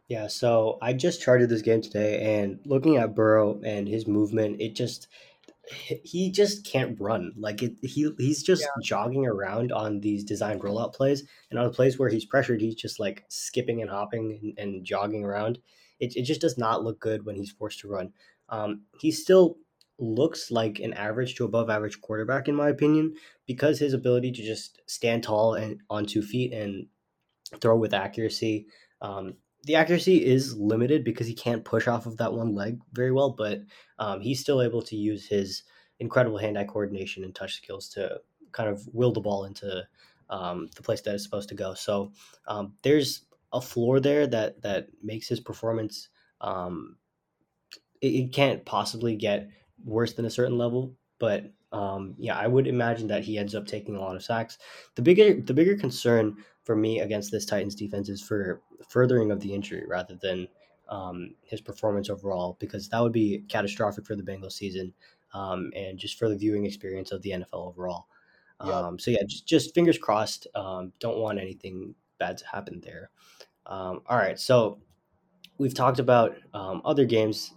Yeah, 0.09 0.27
so 0.27 0.77
I 0.83 0.93
just 0.93 1.23
charted 1.23 1.49
this 1.49 1.63
game 1.63 1.83
today, 1.83 2.41
and 2.41 2.59
looking 2.67 2.97
at 2.97 3.15
Burrow 3.15 3.61
and 3.63 3.87
his 3.87 4.09
movement, 4.09 4.61
it 4.61 4.75
just 4.75 5.07
he 6.05 6.31
just 6.31 6.64
can't 6.66 6.99
run. 7.01 7.33
Like 7.37 7.62
it, 7.62 7.77
he 7.83 8.11
he's 8.18 8.43
just 8.43 8.62
Yeah. 8.62 8.83
jogging 8.83 9.27
around 9.27 9.73
on 9.73 10.01
these 10.01 10.25
designed 10.25 10.62
rollout 10.62 10.95
plays, 10.95 11.23
and 11.51 11.59
on 11.59 11.66
the 11.66 11.73
plays 11.73 11.99
where 11.99 12.09
he's 12.09 12.25
pressured, 12.25 12.61
he's 12.61 12.75
just 12.75 12.99
like 13.01 13.25
skipping 13.29 13.81
and 13.81 13.91
hopping 13.91 14.39
and, 14.43 14.59
and 14.59 14.85
jogging 14.85 15.25
around. 15.25 15.61
It, 16.01 16.16
it 16.16 16.23
just 16.25 16.41
does 16.41 16.57
not 16.59 16.83
look 16.83 16.99
good 17.01 17.27
when 17.27 17.37
he's 17.37 17.53
forced 17.53 17.81
to 17.81 17.89
run. 17.89 18.12
Um, 18.49 18.85
he 19.01 19.12
still 19.12 19.59
looks 19.99 20.51
like 20.51 20.79
an 20.81 20.95
average 20.95 21.35
to 21.37 21.45
above 21.45 21.68
average 21.68 22.01
quarterback 22.01 22.49
in 22.49 22.55
my 22.55 22.71
opinion 22.71 23.14
because 23.47 23.79
his 23.79 23.93
ability 23.93 24.33
to 24.33 24.43
just 24.43 24.81
stand 24.87 25.23
tall 25.23 25.55
and 25.55 25.83
on 25.91 26.07
two 26.07 26.23
feet 26.23 26.53
and 26.55 26.89
throw 27.61 27.77
with 27.77 27.95
accuracy. 27.95 28.66
Um, 29.01 29.37
the 29.65 29.75
accuracy 29.75 30.25
is 30.25 30.57
limited 30.57 31.05
because 31.05 31.27
he 31.27 31.35
can't 31.35 31.65
push 31.65 31.87
off 31.87 32.07
of 32.07 32.17
that 32.17 32.33
one 32.33 32.55
leg 32.55 32.81
very 32.93 33.13
well, 33.13 33.31
but 33.31 33.61
um, 33.99 34.21
he's 34.21 34.41
still 34.41 34.63
able 34.63 34.83
to 34.83 34.97
use 34.97 35.27
his 35.27 35.63
incredible 35.99 36.39
hand-eye 36.39 36.65
coordination 36.65 37.25
and 37.25 37.35
touch 37.35 37.57
skills 37.57 37.89
to 37.91 38.21
kind 38.53 38.69
of 38.69 38.83
will 38.93 39.13
the 39.13 39.21
ball 39.21 39.45
into 39.45 39.87
um, 40.31 40.69
the 40.77 40.83
place 40.83 41.01
that 41.03 41.15
it's 41.15 41.25
supposed 41.25 41.49
to 41.51 41.55
go. 41.55 41.75
So 41.75 42.13
um, 42.47 42.75
there's 42.83 43.27
a 43.53 43.61
floor 43.61 44.01
there 44.01 44.27
that 44.29 44.63
that 44.63 44.89
makes 45.03 45.29
his 45.29 45.41
performance. 45.41 46.09
Um, 46.41 46.97
it, 48.01 48.09
it 48.09 48.33
can't 48.33 48.65
possibly 48.65 49.17
get 49.17 49.49
worse 49.85 50.15
than 50.15 50.25
a 50.25 50.31
certain 50.31 50.57
level, 50.57 50.95
but 51.19 51.53
um, 51.73 52.15
yeah, 52.19 52.37
I 52.37 52.47
would 52.47 52.67
imagine 52.67 53.09
that 53.09 53.25
he 53.25 53.39
ends 53.39 53.55
up 53.55 53.67
taking 53.67 53.97
a 53.97 54.01
lot 54.01 54.17
of 54.17 54.25
sacks. 54.25 54.59
The 54.95 55.03
bigger 55.03 55.41
the 55.41 55.55
bigger 55.55 55.77
concern 55.77 56.37
for 56.65 56.77
me 56.77 57.01
against 57.01 57.31
this 57.31 57.45
Titans 57.45 57.75
defense 57.75 58.09
is 58.09 58.23
for 58.23 58.63
furthering 58.89 59.31
of 59.31 59.41
the 59.41 59.55
injury 59.55 59.85
rather 59.87 60.16
than 60.16 60.49
um, 60.89 61.35
his 61.43 61.61
performance 61.61 62.11
overall, 62.11 62.57
because 62.61 62.89
that 62.89 63.01
would 63.01 63.12
be 63.12 63.45
catastrophic 63.49 64.07
for 64.07 64.16
the 64.16 64.22
Bengals 64.22 64.53
season 64.53 64.93
um, 65.35 65.70
and 65.76 65.99
just 65.99 66.18
for 66.18 66.28
the 66.28 66.37
viewing 66.37 66.66
experience 66.66 67.12
of 67.12 67.22
the 67.22 67.31
NFL 67.31 67.68
overall. 67.68 68.07
Um, 68.61 68.99
so 68.99 69.11
yeah, 69.11 69.22
just, 69.26 69.47
just 69.47 69.74
fingers 69.74 69.99
crossed. 69.99 70.47
Um, 70.55 70.93
don't 71.01 71.18
want 71.18 71.39
anything 71.39 71.95
bad 72.18 72.37
to 72.39 72.47
happen 72.47 72.81
there. 72.85 73.11
Um, 73.66 74.03
all 74.07 74.18
right, 74.18 74.39
so 74.39 74.81
we've 75.59 75.74
talked 75.74 75.99
about 75.99 76.37
um, 76.53 76.83
other 76.85 77.05
games 77.05 77.55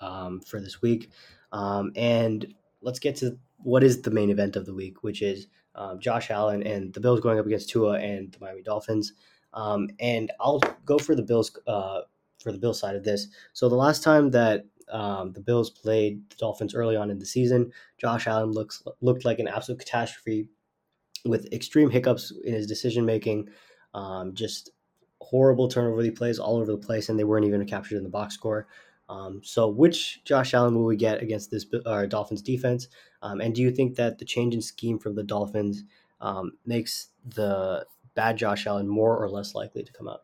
um, 0.00 0.40
for 0.40 0.60
this 0.60 0.82
week, 0.82 1.10
um, 1.52 1.92
and 1.94 2.52
let's 2.82 2.98
get 2.98 3.16
to 3.16 3.38
what 3.58 3.84
is 3.84 4.02
the 4.02 4.10
main 4.10 4.30
event 4.30 4.56
of 4.56 4.66
the 4.66 4.74
week, 4.74 5.02
which 5.02 5.22
is 5.22 5.46
um, 5.74 6.00
Josh 6.00 6.30
Allen 6.30 6.62
and 6.62 6.92
the 6.94 7.00
Bills 7.00 7.20
going 7.20 7.38
up 7.38 7.46
against 7.46 7.68
Tua 7.68 7.98
and 7.98 8.32
the 8.32 8.38
Miami 8.40 8.62
Dolphins. 8.62 9.12
Um, 9.52 9.88
and 9.98 10.30
I'll 10.40 10.60
go 10.84 10.98
for 10.98 11.14
the 11.14 11.22
Bills 11.22 11.56
uh, 11.66 12.02
for 12.42 12.52
the 12.52 12.58
Bills 12.58 12.80
side 12.80 12.96
of 12.96 13.04
this. 13.04 13.28
So 13.52 13.68
the 13.68 13.74
last 13.76 14.02
time 14.02 14.30
that 14.30 14.64
um, 14.90 15.32
the 15.32 15.40
Bills 15.40 15.70
played 15.70 16.28
the 16.30 16.36
Dolphins 16.36 16.74
early 16.74 16.96
on 16.96 17.10
in 17.10 17.18
the 17.18 17.26
season, 17.26 17.72
Josh 17.98 18.26
Allen 18.26 18.52
looks 18.52 18.82
looked 19.00 19.24
like 19.24 19.38
an 19.38 19.48
absolute 19.48 19.78
catastrophe 19.78 20.48
with 21.24 21.52
extreme 21.52 21.90
hiccups 21.90 22.32
in 22.44 22.54
his 22.54 22.66
decision 22.66 23.04
making, 23.04 23.48
um, 23.94 24.34
just 24.34 24.70
horrible 25.20 25.68
turnover 25.68 26.10
plays 26.12 26.38
all 26.38 26.56
over 26.56 26.72
the 26.72 26.78
place, 26.78 27.08
and 27.08 27.18
they 27.18 27.24
weren't 27.24 27.46
even 27.46 27.64
captured 27.66 27.96
in 27.96 28.04
the 28.04 28.08
box 28.08 28.34
score. 28.34 28.66
Um, 29.08 29.40
so, 29.42 29.68
which 29.68 30.24
Josh 30.24 30.54
Allen 30.54 30.74
will 30.74 30.84
we 30.84 30.96
get 30.96 31.22
against 31.22 31.50
this 31.50 31.66
uh, 31.84 32.06
Dolphins 32.06 32.42
defense? 32.42 32.88
Um, 33.22 33.40
and 33.40 33.54
do 33.54 33.60
you 33.60 33.70
think 33.70 33.96
that 33.96 34.18
the 34.18 34.24
change 34.24 34.54
in 34.54 34.62
scheme 34.62 34.98
from 34.98 35.16
the 35.16 35.24
Dolphins 35.24 35.84
um, 36.20 36.52
makes 36.64 37.08
the 37.24 37.86
bad 38.14 38.36
Josh 38.36 38.66
Allen 38.66 38.88
more 38.88 39.16
or 39.16 39.28
less 39.28 39.54
likely 39.54 39.82
to 39.82 39.92
come 39.92 40.08
out? 40.08 40.22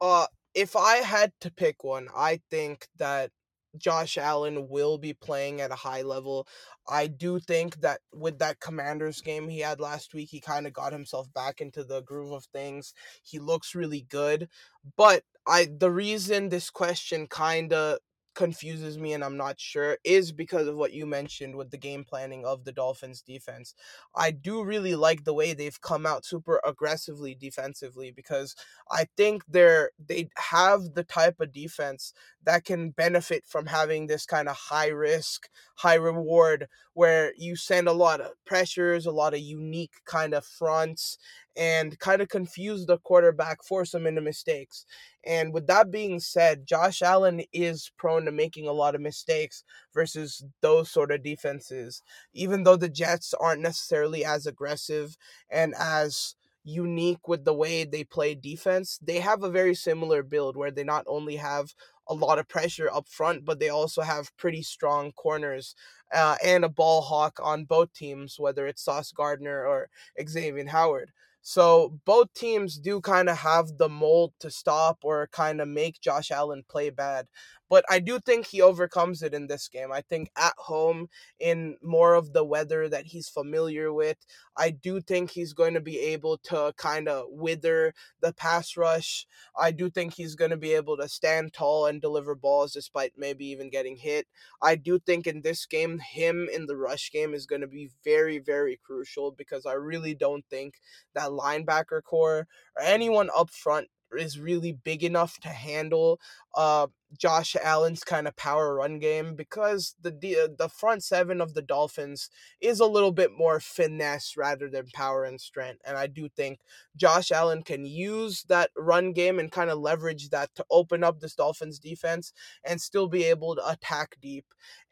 Uh, 0.00 0.26
if 0.54 0.76
I 0.76 0.96
had 0.96 1.32
to 1.40 1.50
pick 1.50 1.84
one, 1.84 2.08
I 2.14 2.40
think 2.50 2.88
that 2.96 3.30
Josh 3.76 4.18
Allen 4.18 4.68
will 4.68 4.98
be 4.98 5.14
playing 5.14 5.60
at 5.60 5.70
a 5.70 5.76
high 5.76 6.02
level. 6.02 6.46
I 6.88 7.06
do 7.06 7.38
think 7.38 7.80
that 7.82 8.00
with 8.12 8.38
that 8.38 8.60
Commanders 8.60 9.20
game 9.20 9.48
he 9.48 9.60
had 9.60 9.80
last 9.80 10.12
week, 10.12 10.30
he 10.30 10.40
kind 10.40 10.66
of 10.66 10.72
got 10.72 10.92
himself 10.92 11.32
back 11.32 11.60
into 11.60 11.84
the 11.84 12.02
groove 12.02 12.32
of 12.32 12.44
things. 12.46 12.94
He 13.22 13.38
looks 13.38 13.74
really 13.74 14.02
good, 14.02 14.48
but 14.96 15.22
I 15.46 15.68
the 15.70 15.90
reason 15.90 16.48
this 16.48 16.70
question 16.70 17.26
kind 17.28 17.72
of 17.72 17.98
confuses 18.34 18.98
me 18.98 19.12
and 19.12 19.24
I'm 19.24 19.36
not 19.36 19.58
sure 19.60 19.98
is 20.04 20.32
because 20.32 20.68
of 20.68 20.76
what 20.76 20.92
you 20.92 21.04
mentioned 21.06 21.56
with 21.56 21.70
the 21.70 21.76
game 21.78 22.04
planning 22.04 22.44
of 22.44 22.64
the 22.64 22.72
Dolphins 22.72 23.22
defense. 23.22 23.74
I 24.14 24.30
do 24.30 24.62
really 24.64 24.94
like 24.94 25.24
the 25.24 25.34
way 25.34 25.52
they've 25.52 25.80
come 25.80 26.06
out 26.06 26.24
super 26.24 26.60
aggressively 26.64 27.34
defensively 27.34 28.10
because 28.10 28.54
I 28.90 29.06
think 29.16 29.42
they're 29.48 29.90
they 29.98 30.28
have 30.36 30.94
the 30.94 31.04
type 31.04 31.40
of 31.40 31.52
defense 31.52 32.12
that 32.44 32.64
can 32.64 32.90
benefit 32.90 33.44
from 33.46 33.66
having 33.66 34.06
this 34.06 34.26
kind 34.26 34.48
of 34.48 34.56
high 34.56 34.88
risk, 34.88 35.48
high 35.76 35.94
reward 35.94 36.68
where 36.94 37.32
you 37.36 37.56
send 37.56 37.88
a 37.88 37.92
lot 37.92 38.20
of 38.20 38.32
pressures, 38.44 39.06
a 39.06 39.10
lot 39.12 39.34
of 39.34 39.40
unique 39.40 39.94
kind 40.04 40.34
of 40.34 40.44
fronts 40.44 41.18
and 41.56 41.98
kind 41.98 42.22
of 42.22 42.28
confuse 42.28 42.86
the 42.86 42.98
quarterback, 42.98 43.62
force 43.64 43.92
him 43.94 44.06
into 44.06 44.20
mistakes. 44.20 44.86
And 45.24 45.52
with 45.52 45.66
that 45.66 45.90
being 45.90 46.20
said, 46.20 46.66
Josh 46.66 47.02
Allen 47.02 47.42
is 47.52 47.90
prone 47.98 48.24
to 48.24 48.32
making 48.32 48.66
a 48.68 48.72
lot 48.72 48.94
of 48.94 49.00
mistakes 49.00 49.64
versus 49.92 50.44
those 50.62 50.90
sort 50.90 51.10
of 51.10 51.22
defenses. 51.22 52.02
Even 52.32 52.62
though 52.62 52.76
the 52.76 52.88
Jets 52.88 53.34
aren't 53.34 53.60
necessarily 53.62 54.24
as 54.24 54.46
aggressive 54.46 55.16
and 55.50 55.74
as 55.78 56.34
unique 56.64 57.26
with 57.26 57.44
the 57.44 57.54
way 57.54 57.84
they 57.84 58.04
play 58.04 58.34
defense, 58.34 58.98
they 59.02 59.18
have 59.20 59.42
a 59.42 59.50
very 59.50 59.74
similar 59.74 60.22
build 60.22 60.56
where 60.56 60.70
they 60.70 60.84
not 60.84 61.04
only 61.06 61.36
have 61.36 61.74
a 62.08 62.14
lot 62.14 62.38
of 62.38 62.48
pressure 62.48 62.90
up 62.92 63.08
front, 63.08 63.44
but 63.44 63.58
they 63.58 63.68
also 63.68 64.02
have 64.02 64.36
pretty 64.36 64.62
strong 64.62 65.12
corners 65.12 65.74
uh, 66.14 66.36
and 66.44 66.64
a 66.64 66.68
ball 66.68 67.02
hawk 67.02 67.38
on 67.42 67.64
both 67.64 67.92
teams, 67.92 68.38
whether 68.38 68.66
it's 68.66 68.82
Sauce 68.82 69.12
Gardner 69.12 69.64
or 69.66 69.88
Xavier 70.28 70.66
Howard. 70.68 71.12
So 71.42 71.98
both 72.04 72.32
teams 72.34 72.78
do 72.78 73.00
kind 73.00 73.28
of 73.30 73.38
have 73.38 73.78
the 73.78 73.88
mold 73.88 74.32
to 74.40 74.50
stop 74.50 74.98
or 75.02 75.28
kind 75.32 75.60
of 75.60 75.68
make 75.68 76.00
Josh 76.00 76.30
Allen 76.30 76.64
play 76.68 76.90
bad. 76.90 77.26
But 77.68 77.84
I 77.88 78.00
do 78.00 78.18
think 78.18 78.46
he 78.46 78.60
overcomes 78.60 79.22
it 79.22 79.32
in 79.32 79.46
this 79.46 79.68
game. 79.68 79.92
I 79.92 80.00
think 80.02 80.30
at 80.36 80.54
home, 80.58 81.08
in 81.38 81.76
more 81.82 82.14
of 82.14 82.32
the 82.32 82.44
weather 82.44 82.88
that 82.88 83.06
he's 83.06 83.28
familiar 83.28 83.92
with, 83.92 84.16
I 84.60 84.70
do 84.70 85.00
think 85.00 85.30
he's 85.30 85.54
going 85.54 85.72
to 85.72 85.80
be 85.80 85.98
able 85.98 86.36
to 86.44 86.74
kind 86.76 87.08
of 87.08 87.24
wither 87.30 87.94
the 88.20 88.34
pass 88.34 88.76
rush. 88.76 89.26
I 89.58 89.70
do 89.70 89.88
think 89.88 90.12
he's 90.12 90.34
going 90.34 90.50
to 90.50 90.58
be 90.58 90.74
able 90.74 90.98
to 90.98 91.08
stand 91.08 91.54
tall 91.54 91.86
and 91.86 91.98
deliver 91.98 92.34
balls 92.34 92.74
despite 92.74 93.14
maybe 93.16 93.46
even 93.46 93.70
getting 93.70 93.96
hit. 93.96 94.26
I 94.60 94.74
do 94.76 94.98
think 94.98 95.26
in 95.26 95.40
this 95.40 95.64
game, 95.64 95.98
him 95.98 96.46
in 96.52 96.66
the 96.66 96.76
rush 96.76 97.10
game 97.10 97.32
is 97.32 97.46
going 97.46 97.62
to 97.62 97.66
be 97.66 97.88
very, 98.04 98.38
very 98.38 98.78
crucial 98.84 99.30
because 99.30 99.64
I 99.64 99.72
really 99.72 100.14
don't 100.14 100.44
think 100.50 100.74
that 101.14 101.30
linebacker 101.30 102.02
corps 102.02 102.46
or 102.76 102.82
anyone 102.82 103.30
up 103.34 103.48
front 103.48 103.88
is 104.12 104.38
really 104.38 104.72
big 104.72 105.04
enough 105.04 105.38
to 105.38 105.48
handle 105.48 106.20
uh 106.56 106.86
Josh 107.18 107.56
Allen's 107.62 108.04
kind 108.04 108.28
of 108.28 108.36
power 108.36 108.74
run 108.74 108.98
game 108.98 109.34
because 109.34 109.94
the 110.00 110.10
uh, 110.10 110.48
the 110.56 110.68
front 110.68 111.02
seven 111.02 111.40
of 111.40 111.54
the 111.54 111.62
Dolphins 111.62 112.30
is 112.60 112.80
a 112.80 112.86
little 112.86 113.12
bit 113.12 113.30
more 113.36 113.60
finesse 113.60 114.36
rather 114.36 114.68
than 114.68 114.86
power 114.94 115.24
and 115.24 115.40
strength 115.40 115.80
and 115.84 115.96
I 115.96 116.06
do 116.06 116.28
think 116.28 116.60
Josh 116.96 117.30
Allen 117.30 117.62
can 117.62 117.84
use 117.84 118.44
that 118.48 118.70
run 118.76 119.12
game 119.12 119.38
and 119.38 119.50
kind 119.50 119.70
of 119.70 119.78
leverage 119.78 120.30
that 120.30 120.54
to 120.54 120.64
open 120.70 121.02
up 121.02 121.20
this 121.20 121.34
Dolphins 121.34 121.78
defense 121.78 122.32
and 122.64 122.80
still 122.80 123.08
be 123.08 123.24
able 123.24 123.56
to 123.56 123.68
attack 123.68 124.16
deep 124.20 124.46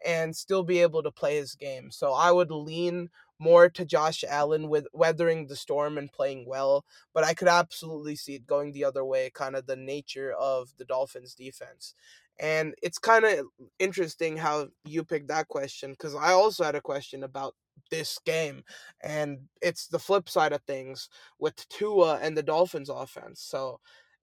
and 0.04 0.34
still 0.34 0.62
be 0.62 0.80
able 0.80 1.02
to 1.02 1.10
play 1.10 1.36
his 1.36 1.54
game. 1.54 1.90
So 1.90 2.12
I 2.12 2.30
would 2.30 2.50
lean 2.50 3.10
more 3.38 3.68
to 3.70 3.84
Josh 3.84 4.24
Allen 4.28 4.68
with 4.68 4.86
weathering 4.92 5.46
the 5.46 5.56
storm 5.56 5.98
and 5.98 6.12
playing 6.12 6.44
well, 6.46 6.84
but 7.14 7.24
I 7.24 7.34
could 7.34 7.48
absolutely 7.48 8.16
see 8.16 8.34
it 8.34 8.46
going 8.46 8.72
the 8.72 8.84
other 8.84 9.04
way, 9.04 9.30
kind 9.34 9.56
of 9.56 9.66
the 9.66 9.76
nature 9.76 10.32
of 10.32 10.70
the 10.78 10.84
Dolphins 10.84 11.34
defense. 11.34 11.94
And 12.40 12.74
it's 12.82 12.98
kind 12.98 13.24
of 13.24 13.46
interesting 13.78 14.36
how 14.36 14.68
you 14.84 15.04
picked 15.04 15.28
that 15.28 15.48
question 15.48 15.92
because 15.92 16.14
I 16.14 16.32
also 16.32 16.64
had 16.64 16.76
a 16.76 16.80
question 16.80 17.24
about 17.24 17.54
this 17.90 18.18
game, 18.24 18.62
and 19.02 19.38
it's 19.62 19.86
the 19.88 19.98
flip 19.98 20.28
side 20.28 20.52
of 20.52 20.62
things 20.62 21.08
with 21.38 21.68
Tua 21.68 22.18
and 22.22 22.36
the 22.36 22.42
Dolphins 22.42 22.88
offense. 22.88 23.40
So, 23.40 23.80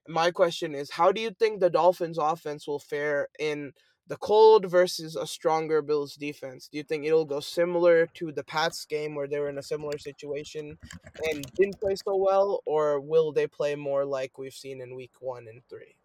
my 0.07 0.29
question 0.31 0.75
is 0.75 0.91
how 0.91 1.11
do 1.11 1.19
you 1.19 1.31
think 1.31 1.59
the 1.59 1.69
Dolphins 1.69 2.17
offense 2.19 2.67
will 2.67 2.79
fare 2.79 3.27
in 3.39 3.73
the 4.07 4.17
cold 4.17 4.69
versus 4.69 5.15
a 5.15 5.25
stronger 5.25 5.81
Bills 5.81 6.15
defense. 6.15 6.67
Do 6.71 6.77
you 6.77 6.83
think 6.83 7.05
it'll 7.05 7.25
go 7.25 7.39
similar 7.39 8.05
to 8.15 8.31
the 8.31 8.43
Pats 8.43 8.85
game 8.85 9.15
where 9.15 9.27
they 9.27 9.39
were 9.39 9.49
in 9.49 9.57
a 9.57 9.63
similar 9.63 9.97
situation 9.97 10.77
and 11.31 11.45
didn't 11.55 11.79
play 11.79 11.95
so 11.95 12.15
well, 12.15 12.61
or 12.65 12.99
will 12.99 13.31
they 13.31 13.47
play 13.47 13.75
more 13.75 14.05
like 14.05 14.37
we've 14.37 14.53
seen 14.53 14.81
in 14.81 14.95
week 14.95 15.13
one 15.19 15.47
and 15.49 15.61
three? 15.69 15.95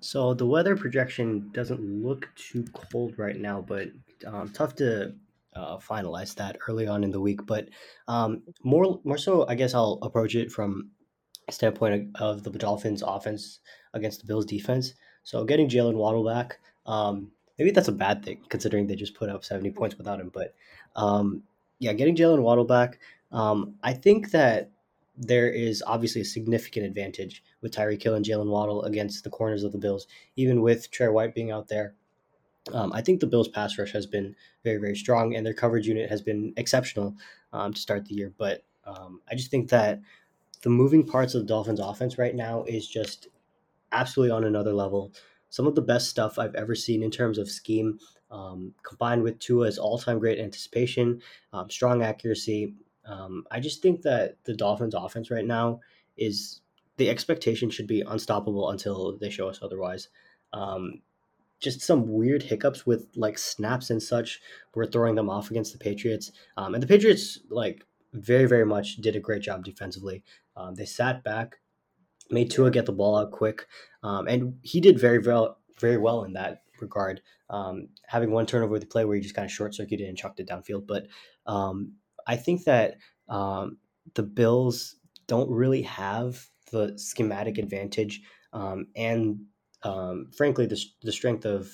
So 0.00 0.34
the 0.34 0.46
weather 0.46 0.76
projection 0.76 1.50
doesn't 1.52 1.80
look 1.80 2.28
too 2.36 2.64
cold 2.72 3.18
right 3.18 3.36
now, 3.36 3.60
but 3.60 3.88
um, 4.26 4.50
tough 4.50 4.74
to 4.76 5.14
uh, 5.54 5.78
finalize 5.78 6.34
that 6.34 6.58
early 6.68 6.86
on 6.86 7.04
in 7.04 7.10
the 7.10 7.20
week. 7.20 7.46
But 7.46 7.68
um, 8.08 8.42
more, 8.62 9.00
more 9.04 9.18
so, 9.18 9.46
I 9.46 9.54
guess 9.54 9.74
I'll 9.74 9.98
approach 10.02 10.34
it 10.34 10.50
from 10.50 10.90
standpoint 11.50 12.10
of, 12.16 12.38
of 12.38 12.52
the 12.52 12.58
Dolphins' 12.58 13.02
offense 13.02 13.60
against 13.92 14.20
the 14.20 14.26
Bills' 14.26 14.46
defense. 14.46 14.94
So 15.22 15.44
getting 15.44 15.68
Jaylen 15.68 15.94
Waddle 15.94 16.24
back, 16.24 16.58
um, 16.86 17.30
maybe 17.58 17.70
that's 17.70 17.88
a 17.88 17.92
bad 17.92 18.24
thing 18.24 18.40
considering 18.48 18.86
they 18.86 18.96
just 18.96 19.14
put 19.14 19.28
up 19.28 19.44
70 19.44 19.70
points 19.70 19.96
without 19.96 20.20
him. 20.20 20.30
But 20.32 20.54
um, 20.96 21.42
yeah, 21.78 21.92
getting 21.92 22.16
Jaylen 22.16 22.42
Waddle 22.42 22.64
back, 22.64 22.98
um, 23.32 23.74
I 23.82 23.92
think 23.92 24.30
that 24.30 24.70
there 25.16 25.48
is 25.48 25.82
obviously 25.86 26.22
a 26.22 26.24
significant 26.24 26.86
advantage 26.86 27.42
with 27.60 27.72
Tyreek 27.72 28.02
Hill 28.02 28.14
and 28.14 28.24
Jaylen 28.24 28.48
Waddle 28.48 28.82
against 28.82 29.22
the 29.22 29.30
corners 29.30 29.62
of 29.62 29.72
the 29.72 29.78
Bills, 29.78 30.06
even 30.36 30.60
with 30.60 30.90
Tre 30.90 31.08
White 31.08 31.34
being 31.34 31.50
out 31.50 31.68
there. 31.68 31.94
Um, 32.72 32.92
I 32.92 33.02
think 33.02 33.20
the 33.20 33.26
Bills' 33.26 33.48
pass 33.48 33.78
rush 33.78 33.92
has 33.92 34.06
been 34.06 34.34
very, 34.64 34.78
very 34.78 34.96
strong, 34.96 35.36
and 35.36 35.44
their 35.44 35.54
coverage 35.54 35.86
unit 35.86 36.08
has 36.08 36.22
been 36.22 36.52
exceptional 36.56 37.14
um, 37.52 37.74
to 37.74 37.80
start 37.80 38.06
the 38.06 38.14
year. 38.14 38.32
But 38.36 38.64
um, 38.86 39.20
I 39.30 39.34
just 39.34 39.50
think 39.50 39.68
that 39.70 40.00
the 40.62 40.70
moving 40.70 41.06
parts 41.06 41.34
of 41.34 41.42
the 41.42 41.46
Dolphins' 41.46 41.80
offense 41.80 42.16
right 42.18 42.34
now 42.34 42.64
is 42.64 42.88
just 42.88 43.28
absolutely 43.92 44.34
on 44.34 44.44
another 44.44 44.72
level 44.72 45.12
some 45.54 45.68
of 45.68 45.76
the 45.76 45.82
best 45.82 46.08
stuff 46.08 46.36
I've 46.36 46.56
ever 46.56 46.74
seen 46.74 47.00
in 47.04 47.12
terms 47.12 47.38
of 47.38 47.48
scheme, 47.48 48.00
um, 48.28 48.74
combined 48.82 49.22
with 49.22 49.38
Tua's 49.38 49.78
all-time 49.78 50.18
great 50.18 50.40
anticipation, 50.40 51.22
um, 51.52 51.70
strong 51.70 52.02
accuracy. 52.02 52.74
Um, 53.06 53.44
I 53.52 53.60
just 53.60 53.80
think 53.80 54.02
that 54.02 54.36
the 54.42 54.54
Dolphins' 54.54 54.96
offense 54.96 55.30
right 55.30 55.46
now 55.46 55.78
is 56.16 56.60
the 56.96 57.08
expectation 57.08 57.70
should 57.70 57.86
be 57.86 58.00
unstoppable 58.00 58.70
until 58.70 59.16
they 59.16 59.30
show 59.30 59.48
us 59.48 59.60
otherwise. 59.62 60.08
Um, 60.52 61.02
just 61.60 61.82
some 61.82 62.08
weird 62.08 62.42
hiccups 62.42 62.84
with 62.84 63.06
like 63.14 63.38
snaps 63.38 63.90
and 63.90 64.02
such 64.02 64.40
were 64.74 64.86
throwing 64.86 65.14
them 65.14 65.30
off 65.30 65.52
against 65.52 65.72
the 65.72 65.78
Patriots, 65.78 66.32
um, 66.56 66.74
and 66.74 66.82
the 66.82 66.88
Patriots 66.88 67.38
like 67.48 67.86
very 68.12 68.46
very 68.46 68.66
much 68.66 68.96
did 68.96 69.14
a 69.14 69.20
great 69.20 69.42
job 69.42 69.64
defensively. 69.64 70.24
Um, 70.56 70.74
they 70.74 70.84
sat 70.84 71.22
back 71.22 71.60
made 72.30 72.50
Tua 72.50 72.70
get 72.70 72.86
the 72.86 72.92
ball 72.92 73.16
out 73.16 73.30
quick, 73.30 73.66
um, 74.02 74.26
and 74.26 74.58
he 74.62 74.80
did 74.80 74.98
very 74.98 75.18
well, 75.18 75.58
very 75.80 75.96
well 75.96 76.24
in 76.24 76.32
that 76.34 76.62
regard. 76.80 77.20
Um, 77.50 77.88
having 78.06 78.30
one 78.30 78.46
turnover 78.46 78.72
with 78.72 78.82
the 78.82 78.88
play 78.88 79.04
where 79.04 79.16
he 79.16 79.22
just 79.22 79.34
kind 79.34 79.44
of 79.44 79.52
short 79.52 79.74
circuited 79.74 80.08
and 80.08 80.16
chucked 80.16 80.40
it 80.40 80.48
downfield, 80.48 80.86
but 80.86 81.06
um, 81.46 81.94
I 82.26 82.36
think 82.36 82.64
that 82.64 82.96
um, 83.28 83.78
the 84.14 84.22
Bills 84.22 84.96
don't 85.26 85.50
really 85.50 85.82
have 85.82 86.46
the 86.70 86.94
schematic 86.96 87.58
advantage 87.58 88.22
um, 88.52 88.86
and, 88.96 89.40
um, 89.82 90.30
frankly, 90.36 90.66
the, 90.66 90.82
the 91.02 91.12
strength 91.12 91.44
of 91.44 91.70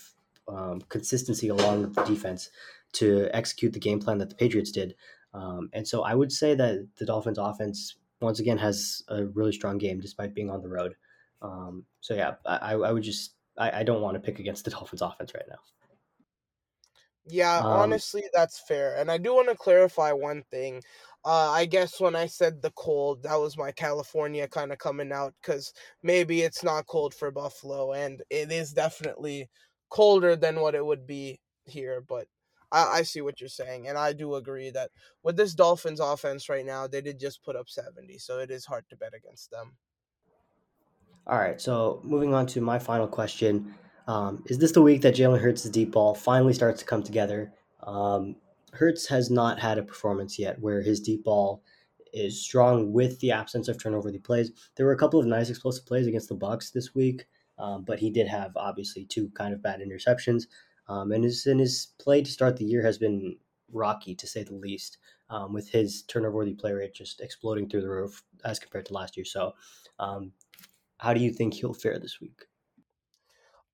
consistency 0.89 1.49
along 1.49 1.83
with 1.83 1.95
the 1.95 2.03
defense 2.03 2.51
to 2.93 3.29
execute 3.33 3.73
the 3.73 3.79
game 3.79 4.01
plan 4.01 4.19
that 4.19 4.29
the 4.29 4.35
Patriots 4.35 4.73
did. 4.73 4.97
and 5.33 5.87
so 5.87 6.03
I 6.03 6.15
would 6.15 6.33
say 6.33 6.55
that 6.57 6.89
the 6.99 7.07
Dolphins' 7.07 7.39
offense 7.39 7.97
once 8.21 8.41
again 8.41 8.59
has 8.59 9.03
a 9.09 9.27
really 9.27 9.53
strong 9.53 9.79
game 9.79 10.01
despite 10.01 10.35
being 10.35 10.51
on 10.51 10.63
the 10.63 10.69
road. 10.69 10.95
Um, 11.43 11.85
so 12.01 12.15
yeah, 12.15 12.35
I, 12.45 12.75
I 12.75 12.93
would 12.93 13.03
just 13.03 13.35
I, 13.57 13.81
I 13.81 13.83
don't 13.83 14.03
want 14.03 14.15
to 14.15 14.21
pick 14.21 14.39
against 14.39 14.65
the 14.65 14.71
Dolphins 14.77 15.03
offense 15.03 15.33
right 15.35 15.49
now. 15.49 15.59
Yeah, 17.27 17.59
um, 17.59 17.67
honestly, 17.67 18.25
that's 18.33 18.61
fair. 18.67 18.97
And 18.97 19.11
I 19.11 19.19
do 19.19 19.35
want 19.35 19.49
to 19.49 19.55
clarify 19.55 20.13
one 20.13 20.43
thing. 20.51 20.83
Uh, 21.25 21.51
I 21.51 21.67
guess 21.67 22.01
when 22.01 22.17
I 22.17 22.27
said 22.27 22.63
the 22.63 22.73
cold, 22.73 23.23
that 23.23 23.39
was 23.39 23.59
my 23.59 23.73
California 23.73 24.49
kind 24.49 24.73
of 24.73 24.79
coming 24.79 25.13
out 25.13 25.35
because 25.41 25.73
maybe 26.03 26.41
it's 26.43 26.65
not 26.65 26.87
cold 26.87 27.15
for 27.15 27.31
Buffalo, 27.31 27.93
and 27.93 28.23
it 28.31 28.51
is 28.51 28.73
definitely 28.73 29.49
colder 29.91 30.35
than 30.35 30.61
what 30.61 30.75
it 30.75 30.85
would 30.85 31.07
be 31.07 31.39
here. 31.67 32.03
But 32.07 32.27
I, 32.73 32.99
I 32.99 33.03
see 33.03 33.21
what 33.21 33.41
you're 33.41 33.49
saying, 33.49 33.89
and 33.89 33.99
I 33.99 34.13
do 34.13 34.35
agree 34.35 34.71
that 34.71 34.91
with 35.23 35.37
this 35.37 35.55
Dolphins 35.55 36.01
offense 36.01 36.49
right 36.49 36.65
now, 36.65 36.87
they 36.87 37.01
did 37.01 37.19
just 37.19 37.43
put 37.43 37.57
up 37.57 37.69
70, 37.69 38.19
so 38.19 38.39
it 38.39 38.51
is 38.51 38.65
hard 38.65 38.85
to 38.91 38.97
bet 38.97 39.15
against 39.15 39.51
them. 39.51 39.73
All 41.27 41.39
right, 41.39 41.61
so 41.61 42.01
moving 42.03 42.35
on 42.35 42.47
to 42.49 42.61
my 42.61 42.79
final 42.79 43.07
question. 43.07 43.75
Um, 44.07 44.43
is 44.47 44.59
this 44.59 44.73
the 44.73 44.83
week 44.83 45.03
that 45.03 45.15
Jalen 45.15 45.41
Hurts' 45.41 45.65
deep 45.65 45.93
ball 45.93 46.15
finally 46.15 46.53
starts 46.53 46.81
to 46.81 46.87
come 46.87 47.03
together? 47.03 47.53
Um, 47.83 48.37
Hurts 48.73 49.07
has 49.09 49.31
not 49.31 49.59
had 49.59 49.79
a 49.79 49.83
performance 49.83 50.39
yet 50.39 50.59
where 50.61 50.81
his 50.81 51.01
deep 51.01 51.25
ball 51.25 51.63
is 52.13 52.43
strong 52.43 52.93
with 52.93 53.19
the 53.21 53.31
absence 53.31 53.69
of 53.69 53.81
turnover 53.81 54.11
the 54.11 54.19
plays. 54.19 54.51
There 54.77 54.87
were 54.87 54.93
a 54.93 54.99
couple 54.99 55.21
of 55.21 55.27
nice 55.27 55.51
explosive 55.51 55.87
plays 55.87 56.07
against 56.07 56.29
the 56.29 56.37
Bucs 56.37 56.73
this 56.73 56.95
week, 56.95 57.27
um, 57.59 57.85
but 57.85 57.99
he 57.99 58.11
did 58.11 58.27
have 58.27 58.53
obviously 58.57 59.05
two 59.05 59.31
kind 59.31 59.55
of 59.55 59.63
bad 59.63 59.81
interceptions. 59.81 60.47
Um, 60.91 61.13
and 61.13 61.23
his 61.23 61.47
and 61.47 61.61
his 61.61 61.95
play 62.01 62.21
to 62.21 62.31
start 62.31 62.57
the 62.57 62.65
year 62.65 62.83
has 62.83 62.99
been 62.99 63.39
rocky 63.73 64.15
to 64.17 64.27
say 64.27 64.43
the 64.43 64.55
least, 64.55 64.99
um, 65.31 65.53
with 65.53 65.71
his 65.71 66.03
turnover 66.03 66.39
worthy 66.39 66.55
play 66.55 66.73
rate 66.73 66.95
just 66.95 67.21
exploding 67.21 67.69
through 67.69 67.83
the 67.83 67.89
roof 67.89 68.25
as 68.45 68.59
compared 68.59 68.87
to 68.87 68.95
last 68.95 69.17
year. 69.17 69.25
So, 69.25 69.55
um, 70.01 70.33
how 70.99 71.15
do 71.15 71.21
you 71.21 71.33
think 71.33 71.55
he'll 71.55 71.75
fare 71.75 72.01
this 72.01 72.21
week? 72.21 72.47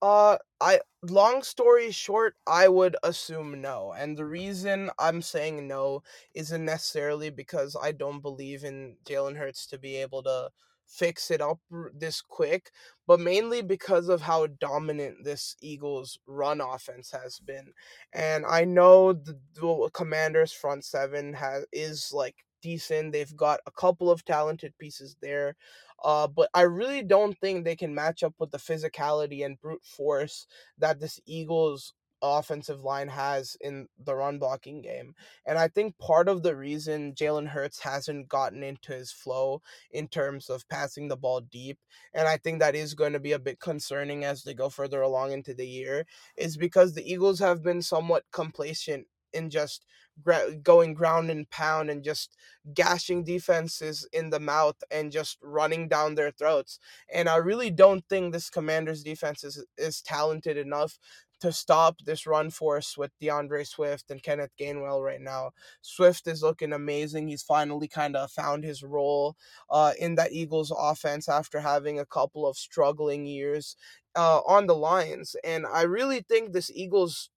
Uh, 0.02 0.36
I 0.60 0.80
long 1.02 1.42
story 1.42 1.90
short, 1.90 2.36
I 2.46 2.68
would 2.68 2.96
assume 3.02 3.60
no. 3.62 3.92
And 3.92 4.16
the 4.16 4.26
reason 4.26 4.90
I'm 4.98 5.22
saying 5.22 5.66
no 5.66 6.02
isn't 6.34 6.64
necessarily 6.64 7.30
because 7.30 7.76
I 7.80 7.92
don't 7.92 8.20
believe 8.20 8.62
in 8.64 8.98
Jalen 9.04 9.36
Hurts 9.38 9.66
to 9.68 9.78
be 9.78 9.96
able 9.96 10.22
to 10.24 10.50
fix 10.86 11.30
it 11.30 11.40
up 11.40 11.58
this 11.94 12.20
quick, 12.20 12.70
but 13.06 13.20
mainly 13.20 13.62
because 13.62 14.08
of 14.08 14.22
how 14.22 14.46
dominant 14.46 15.24
this 15.24 15.56
Eagles 15.60 16.18
run 16.26 16.60
offense 16.60 17.10
has 17.10 17.38
been. 17.40 17.72
And 18.12 18.46
I 18.46 18.64
know 18.64 19.12
the, 19.12 19.38
the 19.54 19.90
Commanders 19.92 20.52
front 20.52 20.84
seven 20.84 21.34
has 21.34 21.66
is 21.72 22.12
like 22.12 22.36
decent. 22.62 23.12
They've 23.12 23.36
got 23.36 23.60
a 23.66 23.70
couple 23.70 24.10
of 24.10 24.24
talented 24.24 24.74
pieces 24.78 25.16
there. 25.20 25.56
Uh, 26.04 26.26
but 26.26 26.50
I 26.54 26.62
really 26.62 27.02
don't 27.02 27.36
think 27.38 27.64
they 27.64 27.76
can 27.76 27.94
match 27.94 28.22
up 28.22 28.34
with 28.38 28.50
the 28.50 28.58
physicality 28.58 29.44
and 29.44 29.60
brute 29.60 29.84
force 29.84 30.46
that 30.78 31.00
this 31.00 31.18
Eagles 31.26 31.94
offensive 32.26 32.82
line 32.82 33.08
has 33.08 33.56
in 33.60 33.88
the 34.04 34.14
run 34.14 34.38
blocking 34.38 34.82
game. 34.82 35.14
And 35.46 35.58
I 35.58 35.68
think 35.68 35.98
part 35.98 36.28
of 36.28 36.42
the 36.42 36.56
reason 36.56 37.14
Jalen 37.14 37.48
Hurts 37.48 37.80
hasn't 37.80 38.28
gotten 38.28 38.62
into 38.62 38.92
his 38.92 39.12
flow 39.12 39.62
in 39.90 40.08
terms 40.08 40.50
of 40.50 40.68
passing 40.68 41.08
the 41.08 41.16
ball 41.16 41.40
deep, 41.40 41.78
and 42.12 42.28
I 42.28 42.36
think 42.36 42.60
that 42.60 42.74
is 42.74 42.94
going 42.94 43.12
to 43.12 43.20
be 43.20 43.32
a 43.32 43.38
bit 43.38 43.60
concerning 43.60 44.24
as 44.24 44.42
they 44.42 44.54
go 44.54 44.68
further 44.68 45.02
along 45.02 45.32
into 45.32 45.54
the 45.54 45.66
year, 45.66 46.06
is 46.36 46.56
because 46.56 46.94
the 46.94 47.10
Eagles 47.10 47.38
have 47.38 47.62
been 47.62 47.82
somewhat 47.82 48.24
complacent 48.32 49.06
in 49.32 49.50
just 49.50 49.84
going 50.62 50.94
ground 50.94 51.30
and 51.30 51.48
pound 51.50 51.90
and 51.90 52.02
just 52.02 52.36
gashing 52.72 53.22
defenses 53.22 54.08
in 54.12 54.30
the 54.30 54.40
mouth 54.40 54.82
and 54.90 55.12
just 55.12 55.36
running 55.42 55.88
down 55.88 56.14
their 56.14 56.30
throats. 56.30 56.78
And 57.12 57.28
I 57.28 57.36
really 57.36 57.70
don't 57.70 58.02
think 58.08 58.32
this 58.32 58.48
Commanders 58.48 59.02
defense 59.02 59.44
is, 59.44 59.62
is 59.76 60.00
talented 60.00 60.56
enough 60.56 60.98
to 61.40 61.52
stop 61.52 61.96
this 62.04 62.26
run 62.26 62.50
force 62.50 62.96
with 62.96 63.10
D'Andre 63.20 63.64
Swift 63.64 64.10
and 64.10 64.22
Kenneth 64.22 64.52
Gainwell 64.58 65.04
right 65.04 65.20
now. 65.20 65.50
Swift 65.82 66.26
is 66.26 66.42
looking 66.42 66.72
amazing. 66.72 67.28
He's 67.28 67.42
finally 67.42 67.88
kind 67.88 68.16
of 68.16 68.30
found 68.30 68.64
his 68.64 68.82
role 68.82 69.36
uh, 69.70 69.92
in 69.98 70.14
that 70.16 70.32
Eagles 70.32 70.72
offense 70.76 71.28
after 71.28 71.60
having 71.60 71.98
a 71.98 72.06
couple 72.06 72.46
of 72.46 72.56
struggling 72.56 73.26
years 73.26 73.76
uh, 74.16 74.40
on 74.46 74.66
the 74.66 74.74
Lions. 74.74 75.36
And 75.44 75.66
I 75.66 75.82
really 75.82 76.20
think 76.20 76.52
this 76.52 76.70
Eagles 76.74 77.30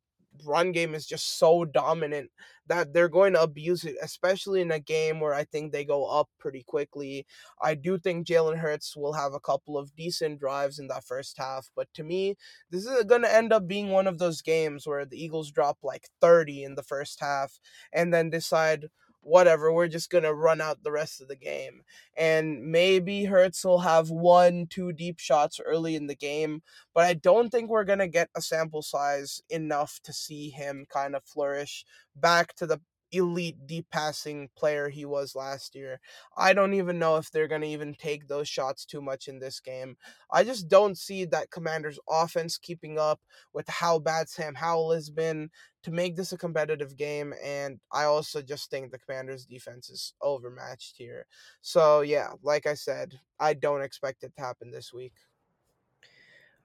run 0.45 0.71
game 0.71 0.95
is 0.95 1.05
just 1.05 1.37
so 1.39 1.65
dominant 1.65 2.31
that 2.67 2.93
they're 2.93 3.09
going 3.09 3.33
to 3.33 3.41
abuse 3.41 3.83
it, 3.83 3.95
especially 4.01 4.61
in 4.61 4.71
a 4.71 4.79
game 4.79 5.19
where 5.19 5.33
I 5.33 5.43
think 5.43 5.71
they 5.71 5.83
go 5.83 6.05
up 6.05 6.29
pretty 6.39 6.63
quickly. 6.63 7.25
I 7.61 7.73
do 7.73 7.97
think 7.97 8.27
Jalen 8.27 8.57
Hurts 8.57 8.95
will 8.95 9.13
have 9.13 9.33
a 9.33 9.39
couple 9.39 9.77
of 9.77 9.95
decent 9.95 10.39
drives 10.39 10.77
in 10.77 10.87
that 10.87 11.03
first 11.03 11.37
half, 11.37 11.69
but 11.75 11.87
to 11.95 12.03
me, 12.03 12.37
this 12.69 12.85
is 12.85 13.03
going 13.05 13.23
to 13.23 13.35
end 13.35 13.51
up 13.51 13.67
being 13.67 13.89
one 13.89 14.05
of 14.07 14.19
those 14.19 14.41
games 14.41 14.85
where 14.85 15.05
the 15.05 15.21
Eagles 15.21 15.51
drop 15.51 15.79
like 15.83 16.09
30 16.21 16.63
in 16.63 16.75
the 16.75 16.83
first 16.83 17.19
half 17.19 17.59
and 17.91 18.13
then 18.13 18.29
decide 18.29 18.89
whatever, 19.22 19.72
we're 19.72 19.88
just 19.88 20.09
gonna 20.09 20.34
run 20.34 20.61
out 20.61 20.84
the 20.84 20.91
rest 20.91 21.22
of 21.22 21.28
the 21.28 21.36
game. 21.36 21.82
And 22.17 22.72
maybe 22.72 23.26
Hurts 23.26 23.63
will 23.63 23.80
have 23.80 24.09
one, 24.09 24.67
two 24.67 24.91
deep 24.93 25.20
shots 25.20 25.59
early 25.63 25.95
in 25.95 26.07
the 26.07 26.15
game, 26.15 26.61
but 26.93 27.05
I 27.05 27.13
don't 27.13 27.49
think 27.49 27.70
we're 27.70 27.84
gonna 27.84 28.07
get 28.07 28.30
a 28.36 28.41
sample 28.41 28.82
size 28.82 29.41
enough 29.49 29.99
to 30.03 30.13
see 30.13 30.49
him 30.49 30.86
kind 30.89 31.15
of 31.15 31.24
flourish 31.24 31.86
back 32.15 32.55
to 32.55 32.65
the 32.67 32.80
elite 33.12 33.68
deep 33.68 33.88
passing 33.91 34.49
player 34.55 34.89
he 34.89 35.05
was 35.05 35.36
last 35.36 35.76
year. 35.76 35.99
I 36.38 36.53
don't 36.53 36.74
even 36.74 36.99
know 36.99 37.18
if 37.18 37.32
they're 37.32 37.47
going 37.47 37.62
to 37.62 37.68
even 37.68 37.95
take 37.95 38.28
those 38.28 38.47
shots 38.47 38.86
too 38.86 39.01
much 39.01 39.28
in 39.28 39.39
this 39.39 39.60
game. 39.60 39.97
I 40.32 40.43
just 40.43 40.68
don't 40.68 40.97
see 40.97 41.26
that 41.26 41.51
Commanders 41.51 41.99
offense 42.10 42.57
keeping 42.57 42.99
up 42.99 43.20
with 43.53 43.68
how 43.68 43.99
bad 43.99 44.30
Sam 44.30 44.55
Howell 44.55 44.93
has 44.93 45.10
been 45.10 45.49
to 45.84 45.91
make 45.91 46.16
this 46.16 46.34
a 46.34 46.38
competitive 46.38 46.97
game 46.97 47.34
and 47.43 47.80
I 47.91 48.03
also 48.03 48.41
just 48.41 48.70
think 48.70 48.91
the 48.91 48.99
Commanders 48.99 49.45
defense 49.45 49.89
is 49.89 50.14
overmatched 50.22 50.97
here. 50.97 51.26
So 51.62 52.01
yeah, 52.01 52.30
like 52.43 52.68
I 52.68 52.74
said, 52.74 53.20
I 53.39 53.53
don't 53.53 53.82
expect 53.82 54.24
it 54.24 54.34
to 54.36 54.41
happen 54.41 54.72
this 54.72 54.93
week. 54.93 55.14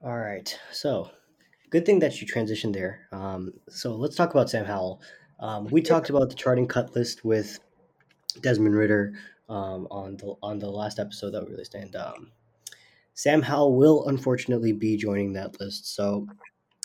All 0.01 0.17
right. 0.17 0.57
So, 0.71 1.09
good 1.69 1.85
thing 1.85 1.99
that 1.99 2.21
you 2.21 2.27
transitioned 2.27 2.73
there. 2.73 3.07
Um, 3.11 3.53
so 3.69 3.95
let's 3.95 4.15
talk 4.15 4.31
about 4.31 4.49
Sam 4.49 4.65
Howell. 4.65 5.01
Um, 5.39 5.65
we 5.65 5.81
talked 5.81 6.09
about 6.09 6.29
the 6.29 6.35
charting 6.35 6.67
cut 6.67 6.95
list 6.95 7.25
with 7.25 7.59
Desmond 8.41 8.75
Ridder 8.75 9.13
um, 9.49 9.87
on 9.91 10.17
the 10.17 10.35
on 10.41 10.59
the 10.59 10.69
last 10.69 10.99
episode 10.99 11.31
that 11.31 11.45
we 11.45 11.51
released, 11.51 11.75
and 11.75 11.95
um, 11.95 12.31
Sam 13.13 13.41
Howell 13.41 13.75
will 13.75 14.07
unfortunately 14.07 14.71
be 14.71 14.97
joining 14.97 15.33
that 15.33 15.59
list. 15.59 15.95
So 15.95 16.27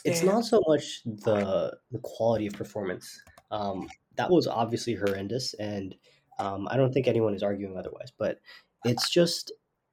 it's 0.04 0.22
not 0.22 0.44
so 0.44 0.62
much 0.66 1.02
the 1.04 1.76
the 1.90 1.98
quality 2.00 2.46
of 2.46 2.54
performance. 2.54 3.22
Um, 3.50 3.88
that 4.16 4.30
was 4.30 4.46
obviously 4.46 4.94
horrendous, 4.94 5.54
and 5.54 5.94
um, 6.38 6.68
I 6.70 6.76
don't 6.76 6.92
think 6.92 7.06
anyone 7.06 7.34
is 7.34 7.42
arguing 7.42 7.76
otherwise. 7.76 8.12
But 8.16 8.40
it's 8.84 9.10
just 9.10 9.52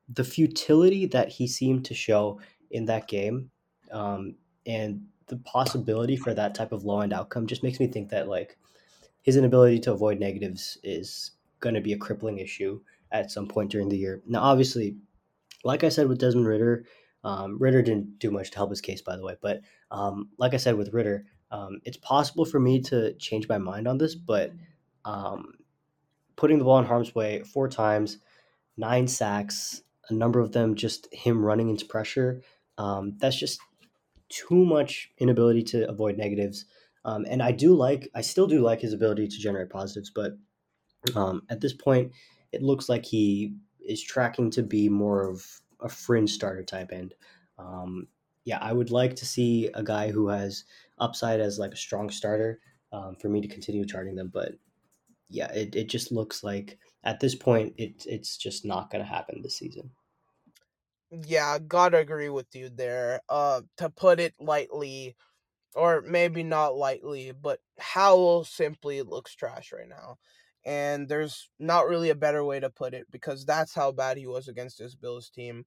the 0.10 0.24
futility 0.24 1.06
that 1.08 1.30
he 1.30 1.48
seemed 1.48 1.86
to 1.86 1.94
show 1.94 2.40
in 2.72 2.86
that 2.86 3.08
game, 3.08 3.52
um, 3.92 4.36
and 4.66 5.06
the 5.28 5.38
possibility 5.38 6.16
for 6.16 6.34
that 6.34 6.56
type 6.56 6.72
of 6.72 6.84
low 6.84 7.02
end 7.02 7.14
outcome 7.14 7.48
just 7.48 7.64
makes 7.64 7.80
me 7.80 7.88
think 7.88 8.10
that 8.10 8.28
like 8.28 8.58
his 9.22 9.36
inability 9.36 9.80
to 9.80 9.92
avoid 9.92 10.20
negatives 10.20 10.78
is 10.84 11.32
going 11.60 11.76
to 11.76 11.82
be 11.82 11.94
a 11.94 11.98
crippling 11.98 12.40
issue 12.40 12.80
at 13.12 13.32
some 13.32 13.48
point 13.48 13.72
during 13.72 13.90
the 13.90 13.98
year. 13.98 14.22
Now, 14.26 14.42
obviously, 14.42 14.98
like 15.64 15.84
I 15.84 15.90
said 15.90 16.08
with 16.08 16.20
Desmond 16.20 16.48
Ridder, 16.48 16.86
um, 17.24 17.58
Ridder 17.60 17.82
didn't 17.82 18.20
do 18.20 18.32
much 18.32 18.52
to 18.52 18.58
help 18.58 18.70
his 18.70 18.82
case, 18.82 19.02
by 19.02 19.18
the 19.18 19.24
way. 19.24 19.36
But 19.42 19.62
um, 19.92 20.30
like 20.38 20.54
I 20.54 20.58
said 20.58 20.76
with 20.76 20.94
Ridder, 20.94 21.26
um, 21.52 21.80
it's 21.84 21.98
possible 21.98 22.46
for 22.46 22.60
me 22.60 22.82
to 22.84 23.14
change 23.16 23.48
my 23.48 23.58
mind 23.58 23.88
on 23.88 23.98
this, 23.98 24.16
but 24.16 24.52
um, 25.06 25.54
putting 26.36 26.58
the 26.58 26.64
ball 26.64 26.80
in 26.80 26.86
harm's 26.86 27.16
way 27.16 27.44
four 27.44 27.68
times, 27.68 28.20
nine 28.78 29.08
sacks, 29.08 29.82
a 30.10 30.14
number 30.14 30.40
of 30.40 30.52
them 30.52 30.76
just 30.76 31.14
him 31.14 31.44
running 31.44 31.70
into 31.70 31.86
pressure. 31.86 32.42
Um, 32.78 33.18
that's 33.18 33.38
just 33.38 33.60
too 34.30 34.66
much 34.66 35.12
inability 35.18 35.64
to 35.64 35.90
avoid 35.90 36.18
negatives. 36.18 36.66
Um, 37.06 37.26
and 37.30 37.42
I 37.42 37.52
do 37.52 37.74
like, 37.74 38.10
I 38.14 38.22
still 38.22 38.48
do 38.48 38.62
like 38.62 38.82
his 38.82 38.94
ability 38.94 39.28
to 39.28 39.40
generate 39.40 39.70
positives, 39.70 40.12
but 40.14 40.34
um, 41.16 41.44
at 41.50 41.62
this 41.62 41.74
point, 41.74 42.12
it 42.52 42.62
looks 42.62 42.90
like 42.90 43.06
he 43.06 43.56
is 43.80 44.02
tracking 44.04 44.52
to 44.52 44.64
be 44.64 44.90
more 44.90 45.28
of 45.30 45.46
a 45.82 45.90
fringe 45.90 46.32
starter 46.32 46.64
type 46.64 46.92
end. 46.92 47.14
Um, 47.58 48.08
yeah, 48.44 48.60
I 48.62 48.74
would 48.74 48.92
like 48.92 49.16
to 49.18 49.26
see 49.26 49.70
a 49.74 49.84
guy 49.84 50.12
who 50.12 50.28
has 50.30 50.64
upside 51.00 51.40
as 51.40 51.60
like 51.60 51.74
a 51.74 51.78
strong 51.78 52.10
starter 52.10 52.60
um, 52.92 53.16
for 53.16 53.30
me 53.30 53.42
to 53.42 53.48
continue 53.48 53.86
charting 53.86 54.16
them. 54.16 54.32
But 54.34 54.54
yeah, 55.30 55.52
it, 55.52 55.76
it 55.76 55.90
just 55.90 56.12
looks 56.12 56.44
like 56.44 56.78
at 57.04 57.20
this 57.20 57.36
point, 57.36 57.74
it, 57.78 58.06
it's 58.06 58.38
just 58.38 58.66
not 58.66 58.90
going 58.90 59.04
to 59.04 59.10
happen 59.10 59.42
this 59.42 59.58
season. 59.58 59.92
Yeah, 61.12 61.58
gotta 61.60 61.98
agree 62.00 62.30
with 62.30 62.54
you 62.54 62.70
there. 62.70 63.22
Uh, 63.30 63.62
to 63.78 63.90
put 63.90 64.20
it 64.20 64.34
lightly, 64.40 65.16
or 65.76 66.02
maybe 66.02 66.44
not 66.44 66.76
lightly, 66.76 67.32
but 67.34 67.60
Howell 67.80 68.46
simply 68.46 69.02
looks 69.04 69.36
trash 69.36 69.72
right 69.74 69.90
now. 69.90 70.18
And 70.66 71.10
there's 71.10 71.50
not 71.60 71.88
really 71.88 72.10
a 72.12 72.16
better 72.16 72.44
way 72.46 72.60
to 72.60 72.70
put 72.70 72.94
it 72.94 73.08
because 73.12 73.46
that's 73.46 73.74
how 73.76 73.92
bad 73.94 74.18
he 74.18 74.28
was 74.28 74.48
against 74.50 74.80
this 74.80 74.96
Bills 74.96 75.30
team. 75.30 75.66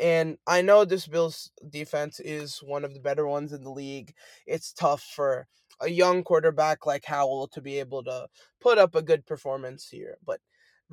And 0.00 0.38
I 0.46 0.62
know 0.62 0.84
this 0.84 1.06
Bills 1.06 1.50
defense 1.70 2.20
is 2.20 2.58
one 2.58 2.84
of 2.84 2.94
the 2.94 3.00
better 3.00 3.26
ones 3.26 3.52
in 3.52 3.62
the 3.62 3.70
league. 3.70 4.14
It's 4.46 4.72
tough 4.72 5.02
for 5.02 5.46
a 5.80 5.88
young 5.88 6.24
quarterback 6.24 6.86
like 6.86 7.04
Howell 7.04 7.48
to 7.48 7.60
be 7.60 7.78
able 7.78 8.02
to 8.04 8.28
put 8.60 8.78
up 8.78 8.94
a 8.94 9.02
good 9.02 9.24
performance 9.26 9.88
here. 9.88 10.18
But 10.24 10.40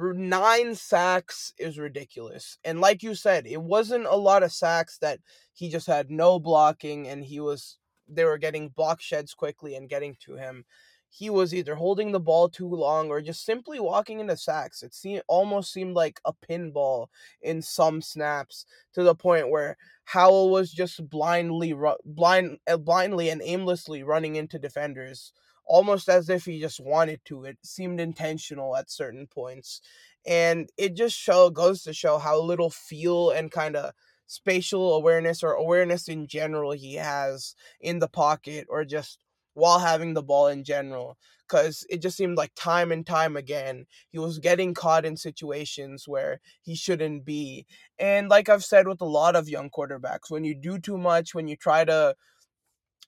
nine 0.02 0.76
sacks 0.76 1.54
is 1.58 1.78
ridiculous. 1.78 2.58
And 2.64 2.82
like 2.82 3.04
you 3.04 3.16
said, 3.16 3.46
it 3.48 3.62
wasn't 3.62 4.06
a 4.06 4.16
lot 4.16 4.44
of 4.44 4.52
sacks 4.52 4.98
that 5.00 5.20
he 5.54 5.70
just 5.70 5.88
had 5.88 6.10
no 6.10 6.40
blocking 6.40 7.08
and 7.08 7.24
he 7.24 7.40
was 7.40 7.78
they 8.08 8.26
were 8.26 8.38
getting 8.38 8.70
block 8.70 9.02
sheds 9.02 9.34
quickly 9.34 9.76
and 9.76 9.90
getting 9.90 10.16
to 10.26 10.36
him, 10.36 10.66
he 11.10 11.30
was 11.30 11.54
either 11.54 11.76
holding 11.76 12.12
the 12.12 12.20
ball 12.20 12.48
too 12.50 12.68
long 12.68 13.10
or 13.10 13.22
just 13.22 13.46
simply 13.46 13.80
walking 13.80 14.20
into 14.20 14.38
sacks. 14.38 14.82
It 14.82 14.94
seemed 14.94 15.24
almost 15.28 15.72
seemed 15.74 15.94
like 15.94 16.20
a 16.26 16.34
pinball 16.34 17.08
in 17.42 17.62
some 17.62 18.02
snaps 18.02 18.66
to 18.94 19.04
the 19.04 19.16
point 19.16 19.50
where 19.50 19.78
Howell 20.06 20.50
was 20.50 20.72
just 20.72 21.10
blindly 21.10 21.74
blind 22.06 22.58
uh, 22.68 22.78
blindly 22.78 23.30
and 23.30 23.42
aimlessly 23.44 24.04
running 24.04 24.36
into 24.36 24.58
defenders 24.60 25.34
almost 25.66 26.10
as 26.10 26.30
if 26.30 26.46
he 26.46 26.60
just 26.60 26.80
wanted 26.80 27.22
to. 27.26 27.44
It 27.46 27.58
seemed 27.64 28.00
intentional 28.00 28.76
at 28.76 28.92
certain 28.92 29.28
points. 29.28 29.82
And 30.26 30.70
it 30.78 30.96
just 30.96 31.16
show 31.18 31.50
goes 31.50 31.84
to 31.84 31.94
show 31.94 32.18
how 32.18 32.40
little 32.42 32.70
feel 32.70 33.32
and 33.32 33.52
kind 33.52 33.76
of 33.76 33.94
spatial 34.28 34.94
awareness 34.96 35.44
or 35.44 35.54
awareness 35.54 36.08
in 36.08 36.28
general 36.28 36.72
he 36.72 36.96
has 36.96 37.56
in 37.82 38.00
the 38.00 38.08
pocket 38.08 38.66
or 38.70 38.86
just 38.86 39.20
while 39.54 39.80
having 39.80 40.14
the 40.14 40.24
ball 40.24 40.48
in 40.48 40.64
general 40.64 41.18
because 41.48 41.86
it 41.90 42.02
just 42.02 42.16
seemed 42.16 42.38
like 42.38 42.52
time 42.56 42.94
and 42.94 43.06
time 43.06 43.36
again 43.36 43.86
he 44.10 44.18
was 44.18 44.40
getting 44.40 44.74
caught 44.74 45.06
in 45.06 45.18
situations 45.18 46.08
where 46.08 46.40
he 46.62 46.76
shouldn't 46.76 47.26
be 47.26 47.66
and 48.00 48.30
like 48.30 48.48
i've 48.48 48.64
said 48.64 48.88
with 48.88 49.02
a 49.02 49.06
lot 49.06 49.36
of 49.36 49.50
young 49.50 49.70
quarterbacks 49.70 50.30
when 50.30 50.46
you 50.46 50.56
do 50.56 50.80
too 50.80 50.98
much 50.98 51.36
when 51.36 51.50
you 51.50 51.58
try 51.58 51.84
to 51.84 52.16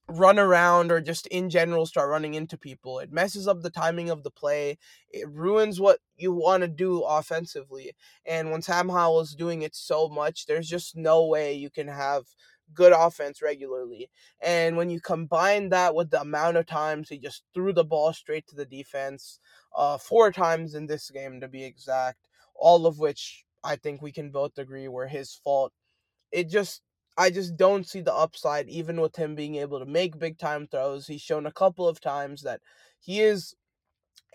run 0.07 0.37
around 0.37 0.91
or 0.91 0.99
just 0.99 1.27
in 1.27 1.49
general 1.49 1.85
start 1.85 2.09
running 2.09 2.33
into 2.33 2.57
people. 2.57 2.99
It 2.99 3.11
messes 3.11 3.47
up 3.47 3.61
the 3.61 3.69
timing 3.69 4.09
of 4.09 4.23
the 4.23 4.31
play. 4.31 4.77
It 5.09 5.29
ruins 5.29 5.79
what 5.79 5.99
you 6.17 6.33
want 6.33 6.61
to 6.61 6.67
do 6.67 7.01
offensively. 7.01 7.93
And 8.25 8.51
when 8.51 8.61
Sam 8.61 8.89
Howell 8.89 9.21
is 9.21 9.35
doing 9.35 9.61
it 9.61 9.75
so 9.75 10.09
much, 10.09 10.45
there's 10.45 10.69
just 10.69 10.95
no 10.95 11.25
way 11.25 11.53
you 11.53 11.69
can 11.69 11.87
have 11.87 12.25
good 12.73 12.91
offense 12.91 13.41
regularly. 13.41 14.09
And 14.41 14.75
when 14.77 14.89
you 14.89 14.99
combine 14.99 15.69
that 15.69 15.95
with 15.95 16.09
the 16.09 16.21
amount 16.21 16.57
of 16.57 16.65
times 16.65 17.09
he 17.09 17.17
just 17.17 17.43
threw 17.53 17.73
the 17.73 17.83
ball 17.83 18.13
straight 18.13 18.47
to 18.47 18.55
the 18.55 18.65
defense, 18.65 19.39
uh, 19.75 19.97
four 19.97 20.31
times 20.31 20.75
in 20.75 20.87
this 20.87 21.09
game 21.09 21.39
to 21.41 21.47
be 21.47 21.63
exact, 21.63 22.27
all 22.55 22.85
of 22.85 22.99
which 22.99 23.45
I 23.63 23.75
think 23.77 24.01
we 24.01 24.11
can 24.11 24.31
both 24.31 24.57
agree 24.57 24.87
were 24.87 25.07
his 25.07 25.33
fault. 25.33 25.71
It 26.31 26.49
just 26.49 26.81
I 27.17 27.29
just 27.29 27.55
don't 27.57 27.87
see 27.87 28.01
the 28.01 28.13
upside, 28.13 28.69
even 28.69 28.99
with 28.99 29.15
him 29.15 29.35
being 29.35 29.55
able 29.55 29.79
to 29.79 29.85
make 29.85 30.17
big 30.17 30.37
time 30.37 30.67
throws. 30.67 31.07
He's 31.07 31.21
shown 31.21 31.45
a 31.45 31.51
couple 31.51 31.87
of 31.87 32.01
times 32.01 32.41
that 32.43 32.61
he 32.99 33.21
is 33.21 33.55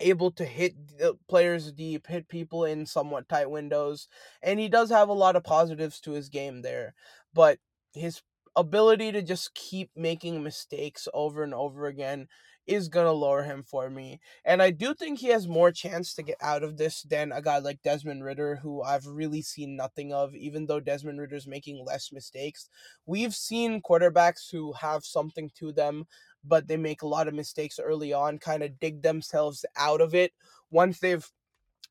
able 0.00 0.30
to 0.32 0.44
hit 0.44 0.74
uh, 1.02 1.12
players 1.28 1.72
deep, 1.72 2.06
hit 2.06 2.28
people 2.28 2.64
in 2.64 2.86
somewhat 2.86 3.28
tight 3.28 3.50
windows, 3.50 4.08
and 4.42 4.60
he 4.60 4.68
does 4.68 4.90
have 4.90 5.08
a 5.08 5.12
lot 5.14 5.36
of 5.36 5.44
positives 5.44 6.00
to 6.00 6.12
his 6.12 6.28
game 6.28 6.62
there. 6.62 6.94
But 7.34 7.58
his 7.94 8.22
ability 8.56 9.12
to 9.12 9.22
just 9.22 9.54
keep 9.54 9.90
making 9.96 10.42
mistakes 10.42 11.08
over 11.14 11.42
and 11.42 11.54
over 11.54 11.86
again 11.86 12.28
is 12.68 12.88
gonna 12.88 13.12
lower 13.12 13.42
him 13.42 13.62
for 13.62 13.88
me. 13.90 14.20
And 14.44 14.62
I 14.62 14.70
do 14.70 14.94
think 14.94 15.18
he 15.18 15.28
has 15.28 15.48
more 15.48 15.72
chance 15.72 16.14
to 16.14 16.22
get 16.22 16.36
out 16.40 16.62
of 16.62 16.76
this 16.76 17.02
than 17.02 17.32
a 17.32 17.42
guy 17.42 17.58
like 17.58 17.82
Desmond 17.82 18.22
Ridder, 18.22 18.56
who 18.56 18.82
I've 18.82 19.06
really 19.06 19.42
seen 19.42 19.74
nothing 19.74 20.12
of, 20.12 20.34
even 20.34 20.66
though 20.66 20.78
Desmond 20.78 21.18
Ridder's 21.18 21.46
making 21.46 21.84
less 21.84 22.12
mistakes. 22.12 22.68
We've 23.06 23.34
seen 23.34 23.82
quarterbacks 23.82 24.50
who 24.52 24.74
have 24.74 25.04
something 25.04 25.50
to 25.56 25.72
them, 25.72 26.06
but 26.44 26.68
they 26.68 26.76
make 26.76 27.02
a 27.02 27.08
lot 27.08 27.26
of 27.26 27.34
mistakes 27.34 27.80
early 27.80 28.12
on, 28.12 28.38
kind 28.38 28.62
of 28.62 28.78
dig 28.78 29.02
themselves 29.02 29.64
out 29.76 30.00
of 30.00 30.14
it 30.14 30.32
once 30.70 31.00
they've 31.00 31.26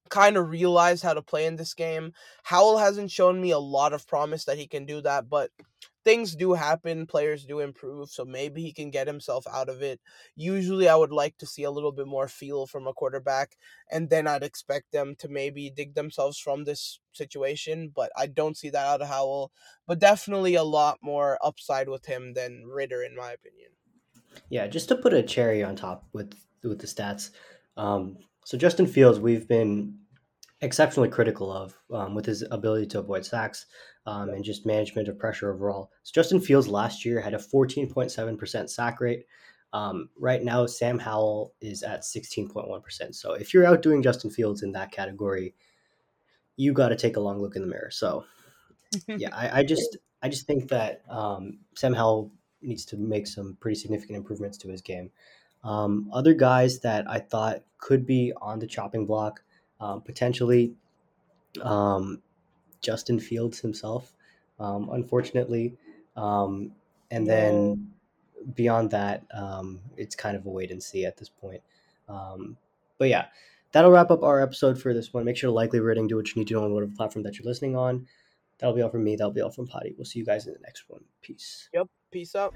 kind 0.10 0.38
of 0.38 0.50
realized 0.50 1.04
how 1.04 1.14
to 1.14 1.22
play 1.22 1.46
in 1.46 1.56
this 1.56 1.74
game. 1.74 2.14
Howell 2.44 2.78
hasn't 2.78 3.12
shown 3.12 3.42
me 3.42 3.52
a 3.52 3.60
lot 3.60 3.94
of 3.94 4.08
promise 4.08 4.46
that 4.46 4.58
he 4.58 4.68
can 4.68 4.86
do 4.86 5.02
that, 5.02 5.28
but 5.28 5.52
things 6.08 6.38
do 6.38 6.54
happen, 6.54 7.06
players 7.06 7.44
do 7.44 7.60
improve, 7.60 8.10
so 8.10 8.24
maybe 8.24 8.62
he 8.62 8.72
can 8.72 8.90
get 8.90 9.08
himself 9.08 9.46
out 9.52 9.68
of 9.68 9.82
it. 9.82 10.00
Usually, 10.38 10.88
I 10.88 10.96
would 10.96 11.12
like 11.12 11.38
to 11.40 11.46
see 11.46 11.64
a 11.64 11.72
little 11.72 11.92
bit 11.92 12.08
more 12.08 12.30
feel 12.30 12.66
from 12.66 12.88
a 12.88 12.94
quarterback, 12.94 13.58
and 13.92 14.10
then 14.10 14.26
I'd 14.26 14.42
expect 14.42 14.94
them 14.94 15.16
to 15.20 15.28
maybe 15.28 15.70
dig 15.70 15.96
themselves 15.96 16.40
from 16.40 16.64
this 16.64 17.02
situation, 17.12 17.92
but 17.94 18.10
I 18.16 18.28
don't 18.28 18.56
see 18.56 18.70
that 18.70 18.88
out 18.88 19.02
of 19.02 19.10
Howell. 19.10 19.52
But 19.86 20.00
definitely 20.00 20.56
a 20.56 20.64
lot 20.64 21.00
more 21.02 21.38
upside 21.44 21.90
with 21.90 22.06
him 22.06 22.34
than 22.36 22.64
Ridder, 22.66 23.04
in 23.04 23.14
my 23.14 23.34
opinion. 23.34 23.72
Yeah, 24.48 24.68
just 24.68 24.88
to 24.88 24.96
put 24.96 25.14
a 25.14 25.22
cherry 25.22 25.62
on 25.62 25.76
top 25.76 26.08
with 26.14 26.34
with 26.64 26.80
the 26.80 26.88
stats. 26.88 27.32
Um, 27.76 28.20
so 28.46 28.58
Justin 28.58 28.88
Fields, 28.88 29.20
we've 29.20 29.46
been 29.46 30.00
exceptionally 30.62 31.10
critical 31.10 31.52
of 31.52 31.78
um, 31.94 32.16
with 32.16 32.26
his 32.26 32.44
ability 32.52 32.88
to 32.88 33.00
avoid 33.00 33.26
sacks 33.26 33.68
um, 34.06 34.30
and 34.30 34.44
just 34.44 34.66
management 34.66 35.08
of 35.08 35.20
pressure 35.20 35.54
overall. 35.54 35.92
So 36.04 36.12
Justin 36.16 36.40
Fields 36.40 36.68
last 36.68 37.06
year 37.06 37.20
had 37.20 37.34
a 37.34 37.38
14.7% 37.38 38.70
sack 38.70 39.00
rate. 39.00 39.26
Um, 39.74 40.10
right 40.18 40.44
now, 40.44 40.66
Sam 40.66 40.98
Howell 40.98 41.54
is 41.62 41.84
at 41.84 42.02
16.1%. 42.02 43.14
So 43.14 43.34
if 43.34 43.54
you're 43.54 43.66
outdoing 43.66 44.02
Justin 44.02 44.32
Fields 44.32 44.64
in 44.64 44.72
that 44.72 44.92
category, 44.92 45.54
you 46.56 46.74
got 46.74 46.90
to 46.90 46.96
take 46.96 47.18
a 47.18 47.20
long 47.22 47.40
look 47.40 47.56
in 47.56 47.62
the 47.62 47.68
mirror. 47.68 47.92
So 47.92 48.26
yeah, 49.08 49.36
I, 49.36 49.60
I 49.60 49.64
just 49.64 49.98
I 50.24 50.30
just 50.30 50.48
think 50.48 50.70
that 50.70 51.04
um, 51.10 51.60
Sam 51.76 51.94
Howell 51.94 52.32
needs 52.62 52.86
to 52.86 52.98
make 52.98 53.28
some 53.28 53.58
pretty 53.60 53.76
significant 53.76 54.18
improvements 54.18 54.58
to 54.60 54.70
his 54.70 54.82
game. 54.82 55.12
Um, 55.64 56.10
other 56.14 56.34
guys 56.34 56.80
that 56.80 57.08
I 57.10 57.20
thought 57.20 57.64
could 57.78 58.06
be 58.06 58.34
on 58.42 58.60
the 58.60 58.68
chopping 58.68 59.06
block 59.06 59.44
um, 59.80 60.02
potentially 60.02 60.74
um, 61.62 62.22
Justin 62.82 63.20
Fields 63.20 63.60
himself, 63.60 64.14
um, 64.60 64.90
unfortunately. 64.92 65.76
Um, 66.16 66.72
and 67.12 67.26
then 67.28 67.92
beyond 68.56 68.92
that, 68.92 69.24
um, 69.34 69.80
it's 69.96 70.16
kind 70.16 70.36
of 70.36 70.46
a 70.46 70.50
wait 70.50 70.72
and 70.72 70.82
see 70.82 71.06
at 71.06 71.18
this 71.18 71.30
point. 71.30 71.62
Um, 72.10 72.58
but 72.98 73.10
yeah, 73.10 73.26
that'll 73.72 73.92
wrap 73.92 74.12
up 74.12 74.24
our 74.24 74.42
episode 74.42 74.82
for 74.82 74.94
this 74.94 75.14
one. 75.14 75.26
Make 75.26 75.38
sure 75.38 75.50
to 75.50 75.54
like, 75.54 75.74
leave 75.74 75.84
a 75.84 75.86
rating, 75.86 76.08
do 76.08 76.16
what 76.16 76.28
you 76.30 76.40
need 76.40 76.48
to 76.50 76.56
know 76.56 76.64
on 76.64 76.74
whatever 76.74 76.92
platform 76.96 77.24
that 77.24 77.38
you're 77.38 77.46
listening 77.48 77.76
on. 77.76 78.08
That'll 78.60 78.76
be 78.76 78.82
all 78.82 78.90
from 78.90 79.04
me. 79.04 79.16
That'll 79.16 79.32
be 79.32 79.42
all 79.42 79.52
from 79.52 79.68
Padhi. 79.68 79.96
We'll 79.98 80.06
see 80.06 80.20
you 80.20 80.26
guys 80.26 80.48
in 80.48 80.54
the 80.54 80.60
next 80.60 80.86
one. 80.88 81.04
Peace. 81.22 81.70
Yep. 81.74 81.88
Peace 82.12 82.36
out. 82.36 82.56